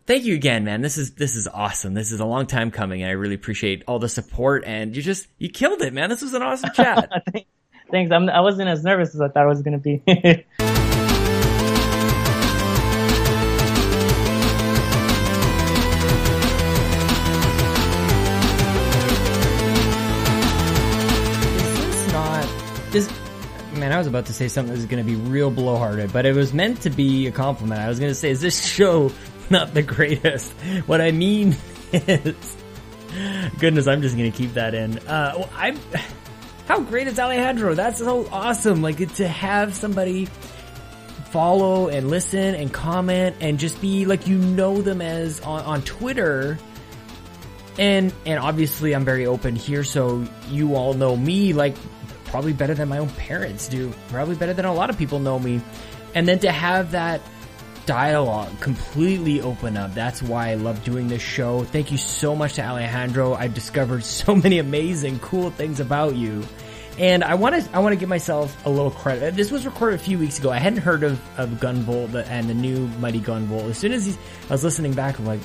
Thank 0.07 0.25
you 0.25 0.35
again, 0.35 0.65
man. 0.65 0.81
This 0.81 0.97
is 0.97 1.15
this 1.15 1.37
is 1.37 1.49
awesome. 1.49 1.95
This 1.95 2.13
is 2.13 2.21
a 2.21 2.25
long 2.25 2.47
time 2.47 2.71
coming, 2.71 3.03
and 3.03 3.11
I 3.11 3.15
really 3.15 3.35
appreciate 3.35 3.85
all 3.87 3.99
the 3.99 4.09
support. 4.09 4.65
And 4.65 4.95
you 4.97 5.03
just 5.03 5.27
you 5.39 5.51
killed 5.51 5.83
it, 5.83 5.93
man. 5.93 6.09
This 6.09 6.23
was 6.23 6.35
an 6.35 6.43
awesome 6.43 6.71
chat. 6.75 7.11
Thanks. 7.91 8.13
I'm, 8.13 8.29
I 8.29 8.41
wasn't 8.41 8.69
as 8.69 8.85
nervous 8.85 9.15
as 9.15 9.21
I 9.21 9.29
thought 9.29 9.43
I 9.43 9.47
was 9.47 9.63
going 9.63 9.81
to 9.81 9.99
be. 9.99 10.47
this? 22.93 23.11
Man, 23.75 23.93
I 23.93 23.99
was 23.99 24.07
about 24.07 24.27
to 24.27 24.33
say 24.33 24.49
something 24.49 24.73
that 24.73 24.79
was 24.79 24.87
going 24.87 25.05
to 25.05 25.09
be 25.09 25.17
real 25.17 25.51
blowharded, 25.51 26.13
but 26.13 26.27
it 26.27 26.35
was 26.35 26.53
meant 26.53 26.83
to 26.83 26.91
be 26.91 27.27
a 27.29 27.31
compliment. 27.31 27.81
I 27.81 27.89
was 27.89 28.01
going 28.01 28.11
to 28.11 28.17
say, 28.17 28.31
is 28.31 28.41
this 28.41 28.65
show 28.65 29.13
not 29.51 29.75
the 29.75 29.83
greatest? 29.83 30.53
What 30.87 31.01
I 31.01 31.13
mean 31.13 31.57
is, 31.93 32.57
goodness, 33.59 33.87
I'm 33.87 34.03
just 34.03 34.17
going 34.17 34.31
to 34.31 34.37
keep 34.37 34.55
that 34.55 34.75
in. 34.75 34.99
Uh, 35.01 35.49
I'm. 35.55 35.79
How 36.67 36.79
great 36.81 37.09
is 37.09 37.19
Alejandro? 37.19 37.75
That's 37.75 37.99
so 37.99 38.29
awesome. 38.31 38.81
Like 38.81 39.15
to 39.17 39.27
have 39.27 39.75
somebody 39.75 40.27
follow 41.31 41.89
and 41.89 42.09
listen 42.09 42.55
and 42.55 42.73
comment 42.73 43.37
and 43.41 43.59
just 43.59 43.81
be 43.81 44.05
like 44.05 44.27
you 44.27 44.39
know 44.39 44.83
them 44.83 45.01
as 45.01 45.41
on, 45.41 45.63
on 45.63 45.83
Twitter. 45.83 46.59
And 47.79 48.13
and 48.27 48.39
obviously 48.39 48.95
I'm 48.95 49.05
very 49.05 49.27
open 49.27 49.57
here, 49.57 49.85
so 49.85 50.25
you 50.49 50.75
all 50.75 50.95
know 50.95 51.17
me 51.17 51.53
like 51.53 51.77
probably 52.31 52.53
better 52.53 52.75
than 52.75 52.89
my 52.89 52.99
own 52.99 53.11
parents 53.11 53.69
do. 53.69 53.93
Probably 54.09 54.37
better 54.37 54.55
than 54.55 54.65
a 54.65 54.73
lot 54.73 54.91
of 54.91 54.99
people 54.99 55.19
know 55.19 55.39
me. 55.39 55.61
And 56.15 56.27
then 56.27 56.39
to 56.41 56.51
have 56.51 56.93
that 56.93 57.21
dialogue 57.87 58.61
completely 58.61 59.41
open 59.41 59.77
up. 59.77 59.95
That's 59.95 60.23
why 60.23 60.51
I 60.51 60.55
love 60.55 60.85
doing 60.85 61.09
this 61.09 61.23
show. 61.23 61.65
Thank 61.65 61.91
you 61.91 61.99
so 61.99 62.37
much 62.37 62.55
to 62.55 62.65
Alejandro. 62.65 63.35
I've 63.35 63.55
discovered 63.55 64.05
so 64.21 64.35
many 64.35 64.59
amazing, 64.59 65.19
cool 65.21 65.51
things 65.51 65.81
about 65.81 66.15
you. 66.15 66.45
And 66.99 67.25
I 67.25 67.35
want 67.35 67.55
to, 67.55 67.77
I 67.77 67.79
want 67.79 67.95
to 67.95 67.97
give 67.99 68.09
myself 68.09 68.65
a 68.67 68.71
little 68.71 68.91
credit. 68.91 69.33
Uh, 69.33 69.37
this 69.37 69.51
was 69.51 69.65
recorded 69.65 69.99
a 70.01 70.03
few 70.03 70.19
weeks 70.19 70.39
ago. 70.39 70.51
I 70.51 70.59
hadn't 70.59 70.81
heard 70.81 71.03
of, 71.03 71.21
of 71.39 71.49
Gunvolt 71.53 72.15
and 72.29 72.49
the 72.49 72.55
new 72.55 72.89
Mighty 72.99 73.21
Gunvolt. 73.21 73.71
As 73.71 73.79
soon 73.79 73.93
as 73.93 74.19
I 74.49 74.53
was 74.53 74.63
listening 74.63 74.93
back, 74.93 75.19
I'm 75.19 75.25
like, 75.25 75.41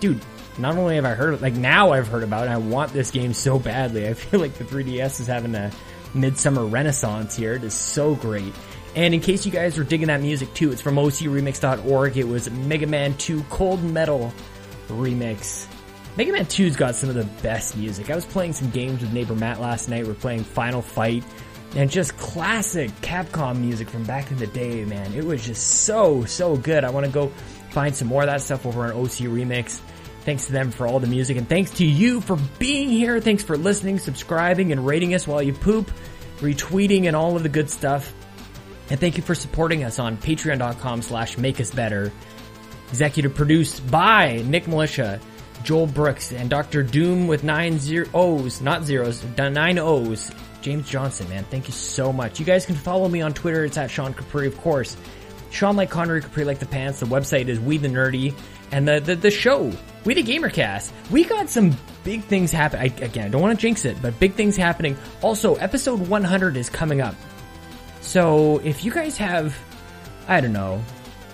dude, 0.00 0.20
not 0.58 0.76
only 0.76 0.96
have 0.96 1.04
I 1.04 1.14
heard, 1.14 1.40
like 1.42 1.54
now 1.54 1.90
I've 1.90 2.08
heard 2.08 2.22
about 2.22 2.46
it, 2.46 2.50
I 2.50 2.56
want 2.56 2.92
this 2.92 3.10
game 3.10 3.34
so 3.34 3.58
badly. 3.58 4.08
I 4.08 4.14
feel 4.14 4.40
like 4.40 4.54
the 4.54 4.64
3DS 4.64 5.20
is 5.20 5.26
having 5.26 5.54
a 5.54 5.70
midsummer 6.16 6.64
renaissance 6.64 7.36
here. 7.36 7.54
It 7.54 7.64
is 7.64 7.74
so 7.74 8.14
great. 8.14 8.52
And 8.94 9.12
in 9.12 9.20
case 9.20 9.44
you 9.44 9.52
guys 9.52 9.76
were 9.76 9.84
digging 9.84 10.08
that 10.08 10.22
music 10.22 10.52
too, 10.54 10.72
it's 10.72 10.80
from 10.80 10.96
ocremix.org. 10.96 12.16
It 12.16 12.26
was 12.26 12.50
Mega 12.50 12.86
Man 12.86 13.14
2 13.18 13.42
Cold 13.50 13.82
Metal 13.84 14.32
remix. 14.88 15.66
Mega 16.16 16.32
Man 16.32 16.46
2's 16.46 16.76
got 16.76 16.94
some 16.94 17.10
of 17.10 17.14
the 17.14 17.26
best 17.42 17.76
music. 17.76 18.10
I 18.10 18.14
was 18.14 18.24
playing 18.24 18.54
some 18.54 18.70
games 18.70 19.02
with 19.02 19.12
neighbor 19.12 19.34
Matt 19.34 19.60
last 19.60 19.90
night. 19.90 20.06
We're 20.06 20.14
playing 20.14 20.44
Final 20.44 20.80
Fight 20.80 21.24
and 21.74 21.90
just 21.90 22.16
classic 22.16 22.90
Capcom 23.02 23.58
music 23.58 23.90
from 23.90 24.04
back 24.04 24.30
in 24.30 24.38
the 24.38 24.46
day, 24.46 24.84
man. 24.86 25.12
It 25.12 25.24
was 25.24 25.44
just 25.44 25.82
so, 25.84 26.24
so 26.24 26.56
good. 26.56 26.84
I 26.84 26.90
want 26.90 27.04
to 27.04 27.12
go 27.12 27.28
find 27.70 27.94
some 27.94 28.08
more 28.08 28.22
of 28.22 28.28
that 28.28 28.40
stuff 28.40 28.64
over 28.64 28.84
on 28.84 28.92
OC 28.92 29.28
Remix. 29.28 29.80
Thanks 30.26 30.46
to 30.46 30.52
them 30.52 30.72
for 30.72 30.88
all 30.88 30.98
the 30.98 31.06
music 31.06 31.36
and 31.36 31.48
thanks 31.48 31.70
to 31.70 31.86
you 31.86 32.20
for 32.20 32.36
being 32.58 32.88
here. 32.88 33.20
Thanks 33.20 33.44
for 33.44 33.56
listening, 33.56 34.00
subscribing, 34.00 34.72
and 34.72 34.84
rating 34.84 35.14
us 35.14 35.24
while 35.24 35.40
you 35.40 35.52
poop, 35.52 35.88
retweeting, 36.38 37.06
and 37.06 37.14
all 37.14 37.36
of 37.36 37.44
the 37.44 37.48
good 37.48 37.70
stuff. 37.70 38.12
And 38.90 38.98
thank 38.98 39.16
you 39.16 39.22
for 39.22 39.36
supporting 39.36 39.84
us 39.84 40.00
on 40.00 40.16
patreon.com 40.16 41.02
slash 41.02 41.38
make 41.38 41.60
us 41.60 41.70
better. 41.70 42.12
Executive 42.88 43.36
produced 43.36 43.88
by 43.88 44.42
Nick 44.44 44.66
Militia, 44.66 45.20
Joel 45.62 45.86
Brooks, 45.86 46.32
and 46.32 46.50
Dr. 46.50 46.82
Doom 46.82 47.28
with 47.28 47.44
nine 47.44 47.78
zero 47.78 48.08
O's, 48.12 48.60
not 48.60 48.82
zeros, 48.82 49.24
nine 49.38 49.78
O's. 49.78 50.32
James 50.60 50.90
Johnson, 50.90 51.28
man, 51.28 51.44
thank 51.44 51.68
you 51.68 51.72
so 51.72 52.12
much. 52.12 52.40
You 52.40 52.46
guys 52.46 52.66
can 52.66 52.74
follow 52.74 53.08
me 53.08 53.20
on 53.20 53.32
Twitter. 53.32 53.64
It's 53.64 53.76
at 53.76 53.92
Sean 53.92 54.12
Capri, 54.12 54.48
of 54.48 54.58
course. 54.58 54.96
Sean 55.50 55.76
like 55.76 55.88
Connery, 55.88 56.20
Capri 56.20 56.44
like 56.44 56.58
the 56.58 56.66
pants. 56.66 56.98
The 56.98 57.06
website 57.06 57.46
is 57.46 57.60
We 57.60 57.78
the 57.78 57.86
Nerdy, 57.86 58.34
and 58.72 58.86
the 58.86 59.00
the, 59.00 59.16
the 59.16 59.30
show 59.30 59.72
We 60.04 60.14
the 60.14 60.22
Gamercast. 60.22 60.92
We 61.10 61.24
got 61.24 61.48
some 61.50 61.76
big 62.04 62.22
things 62.24 62.52
happen. 62.52 62.80
I, 62.80 62.84
again, 62.84 63.26
I 63.26 63.28
don't 63.28 63.42
want 63.42 63.58
to 63.58 63.60
jinx 63.60 63.84
it, 63.84 64.00
but 64.00 64.18
big 64.20 64.34
things 64.34 64.56
happening. 64.56 64.96
Also, 65.22 65.56
episode 65.56 66.00
100 66.08 66.56
is 66.56 66.70
coming 66.70 67.00
up. 67.00 67.16
So 68.00 68.58
if 68.58 68.84
you 68.84 68.92
guys 68.92 69.16
have, 69.16 69.56
I 70.28 70.40
don't 70.40 70.52
know, 70.52 70.80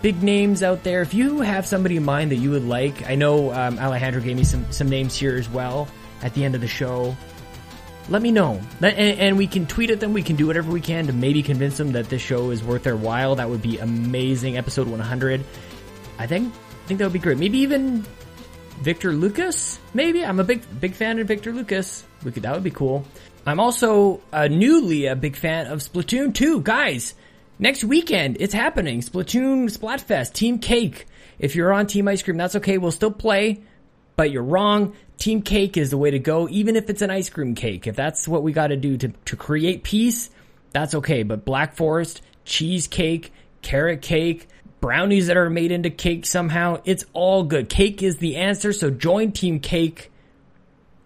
big 0.01 0.23
names 0.23 0.63
out 0.63 0.83
there, 0.83 1.03
if 1.03 1.13
you 1.13 1.41
have 1.41 1.67
somebody 1.67 1.97
in 1.97 2.05
mind 2.05 2.31
that 2.31 2.37
you 2.37 2.51
would 2.51 2.65
like, 2.65 3.09
I 3.09 3.15
know 3.15 3.53
um, 3.53 3.79
Alejandro 3.79 4.23
gave 4.23 4.37
me 4.37 4.45
some 4.45 4.71
some 4.73 4.89
names 4.89 5.15
here 5.15 5.37
as 5.37 5.49
well 5.51 5.87
at 6.23 6.33
the 6.35 6.45
end 6.45 6.55
of 6.55 6.61
the 6.63 6.69
show. 6.69 7.15
let 8.09 8.23
me 8.23 8.31
know. 8.33 8.61
And, 8.81 9.19
and, 9.19 9.39
we 9.39 9.47
can 9.47 9.67
tweet 9.67 9.91
at 9.91 10.01
them. 10.01 10.13
We 10.13 10.23
can 10.23 10.37
do 10.37 10.47
whatever 10.47 10.73
we 10.73 10.81
can 10.81 11.07
to 11.07 11.13
maybe 11.13 11.43
convince 11.43 11.77
them 11.77 11.93
that 11.93 12.09
this 12.09 12.23
show 12.23 12.51
is 12.51 12.63
worth 12.63 12.85
their 12.85 12.97
while. 12.97 13.37
That 13.37 13.49
would 13.49 13.63
be 13.63 13.79
amazing. 13.79 14.57
Episode 14.57 14.89
100. 14.89 15.45
I 16.19 16.27
think, 16.27 16.53
I 16.83 16.87
think 16.87 16.99
that 16.99 17.05
would 17.05 17.13
be 17.13 17.19
great. 17.19 17.39
Maybe 17.39 17.59
even 17.59 18.05
Victor 18.81 19.13
Lucas. 19.13 19.79
Maybe 19.95 20.25
I'm 20.25 20.41
a 20.41 20.45
big, 20.45 20.63
big 20.81 20.95
fan 20.95 21.21
of 21.21 21.29
Victor 21.29 21.53
Lucas. 21.53 22.05
We 22.25 22.33
could, 22.33 22.43
that 22.43 22.53
would 22.53 22.65
be 22.65 22.71
cool. 22.71 23.05
I'm 23.47 23.61
also 23.61 24.21
uh, 24.33 24.49
newly 24.49 25.07
a 25.07 25.15
big 25.17 25.37
fan 25.37 25.69
of 25.69 25.81
Splatoon 25.81 26.35
2. 26.35 26.63
Guys, 26.63 27.15
next 27.59 27.85
weekend 27.85 28.37
it's 28.41 28.55
happening. 28.55 29.01
Splatoon 29.01 29.71
Splatfest, 29.77 30.33
Team 30.33 30.59
Cake. 30.59 31.07
If 31.39 31.55
you're 31.55 31.73
on 31.73 31.87
Team 31.87 32.09
Ice 32.09 32.23
Cream, 32.23 32.37
that's 32.37 32.57
okay. 32.57 32.79
We'll 32.79 32.91
still 32.91 33.13
play, 33.13 33.63
but 34.17 34.31
you're 34.31 34.43
wrong. 34.43 34.95
Team 35.19 35.43
Cake 35.43 35.77
is 35.77 35.91
the 35.91 35.99
way 35.99 36.11
to 36.11 36.19
go, 36.19 36.49
even 36.49 36.75
if 36.75 36.91
it's 36.91 37.03
an 37.03 37.11
ice 37.11 37.31
cream 37.31 37.55
cake. 37.55 37.87
If 37.87 37.95
that's 37.95 38.27
what 38.27 38.43
we 38.43 38.53
got 38.53 38.69
to 38.69 38.77
do 38.77 38.97
to 38.97 39.09
to 39.27 39.37
create 39.37 39.85
peace, 39.85 40.31
that's 40.73 40.97
okay. 40.97 41.23
But 41.23 41.45
Black 41.45 41.77
Forest, 41.77 42.23
cheesecake, 42.45 43.33
carrot 43.61 44.03
cake, 44.03 44.49
brownies 44.83 45.29
that 45.29 45.39
are 45.39 45.49
made 45.49 45.73
into 45.73 45.89
cake 45.89 46.27
somehow, 46.27 46.83
it's 46.85 47.07
all 47.15 47.45
good. 47.45 47.71
Cake 47.71 48.03
is 48.03 48.19
the 48.19 48.37
answer. 48.37 48.75
So 48.75 48.91
join 48.91 49.33
Team 49.33 49.61
Cake. 49.61 50.13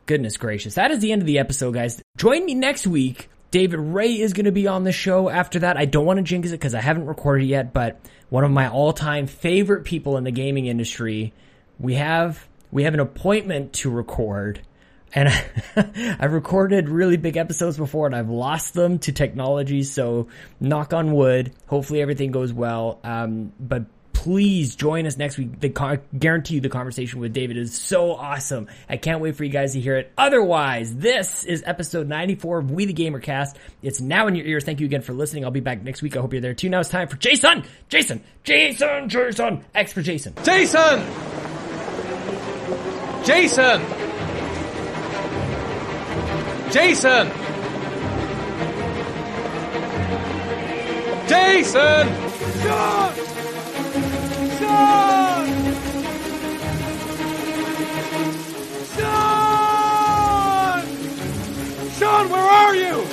Goodness 0.06 0.36
gracious. 0.36 0.74
That 0.74 0.90
is 0.90 0.98
the 0.98 1.12
end 1.12 1.22
of 1.22 1.26
the 1.26 1.38
episode, 1.38 1.74
guys. 1.74 2.02
Join 2.16 2.44
me 2.44 2.54
next 2.54 2.88
week. 2.88 3.28
David 3.52 3.78
Ray 3.78 4.18
is 4.18 4.32
going 4.32 4.46
to 4.46 4.52
be 4.52 4.66
on 4.66 4.82
the 4.82 4.92
show 4.92 5.28
after 5.28 5.60
that. 5.60 5.76
I 5.76 5.84
don't 5.84 6.04
want 6.04 6.16
to 6.16 6.22
jinx 6.24 6.48
it 6.48 6.52
because 6.52 6.74
I 6.74 6.80
haven't 6.80 7.06
recorded 7.06 7.44
it 7.44 7.48
yet, 7.48 7.72
but 7.72 8.00
one 8.28 8.42
of 8.42 8.50
my 8.50 8.68
all-time 8.68 9.28
favorite 9.28 9.84
people 9.84 10.16
in 10.16 10.24
the 10.24 10.32
gaming 10.32 10.66
industry. 10.66 11.32
We 11.78 11.94
have 11.94 12.48
we 12.72 12.82
have 12.82 12.94
an 12.94 13.00
appointment 13.00 13.74
to 13.74 13.90
record. 13.90 14.60
And 15.14 15.28
I've 16.20 16.32
recorded 16.32 16.88
really 16.88 17.16
big 17.16 17.36
episodes 17.36 17.76
before 17.76 18.06
and 18.06 18.14
I've 18.14 18.28
lost 18.28 18.74
them 18.74 18.98
to 19.00 19.12
technology. 19.12 19.82
So 19.82 20.28
knock 20.60 20.92
on 20.92 21.12
wood. 21.12 21.52
Hopefully 21.66 22.02
everything 22.02 22.32
goes 22.32 22.52
well. 22.52 23.00
Um, 23.02 23.52
but 23.58 23.86
please 24.26 24.74
join 24.74 25.06
us 25.06 25.16
next 25.16 25.38
week. 25.38 25.60
The 25.60 26.00
guarantee 26.18 26.54
you 26.54 26.60
the 26.60 26.68
conversation 26.68 27.20
with 27.20 27.32
David 27.32 27.56
is 27.56 27.78
so 27.78 28.12
awesome. 28.12 28.66
I 28.88 28.96
can't 28.96 29.20
wait 29.20 29.36
for 29.36 29.44
you 29.44 29.50
guys 29.50 29.74
to 29.74 29.80
hear 29.80 29.96
it. 29.96 30.12
Otherwise, 30.18 30.96
this 30.96 31.44
is 31.44 31.62
episode 31.64 32.08
94 32.08 32.58
of 32.58 32.70
We 32.72 32.86
the 32.86 32.92
Gamer 32.92 33.20
Cast. 33.20 33.56
It's 33.82 34.00
now 34.00 34.26
in 34.26 34.34
your 34.34 34.44
ears. 34.44 34.64
Thank 34.64 34.80
you 34.80 34.86
again 34.86 35.02
for 35.02 35.12
listening. 35.12 35.44
I'll 35.44 35.52
be 35.52 35.60
back 35.60 35.82
next 35.82 36.02
week. 36.02 36.16
I 36.16 36.20
hope 36.20 36.32
you're 36.32 36.42
there 36.42 36.54
too. 36.54 36.68
Now 36.68 36.80
it's 36.80 36.88
time 36.88 37.06
for 37.06 37.16
Jason! 37.16 37.64
Jason! 37.88 38.20
Jason! 38.42 39.08
Jason! 39.08 39.64
X 39.74 39.92
for 39.92 40.02
Jason. 40.02 40.34
Jason! 40.42 41.04
Jason! 43.24 44.05
Jason! 46.70 47.30
Jason! 51.28 52.06
Jason! 52.56 53.16
Sean! 54.58 55.54
Sean! 58.96 60.82
Sean, 61.98 62.28
where 62.30 62.48
are 62.50 62.74
you? 62.76 63.04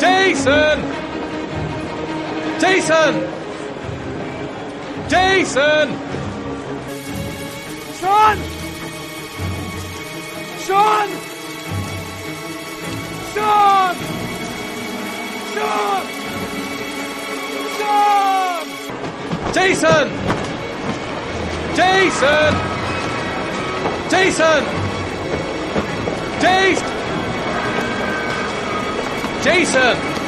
Jason! 0.00 0.76
Jason! 2.58 3.14
Jason! 5.08 5.88
Sean! 8.00 8.51
Sean! 10.66 11.08
Sean! 13.34 13.96
Sean! 15.54 16.02
Sean! 17.78 18.66
Jason! 19.52 20.08
Jason! 21.74 22.54
Jason! 24.08 24.62
Jason! 26.40 26.92
Jason! 29.42 30.21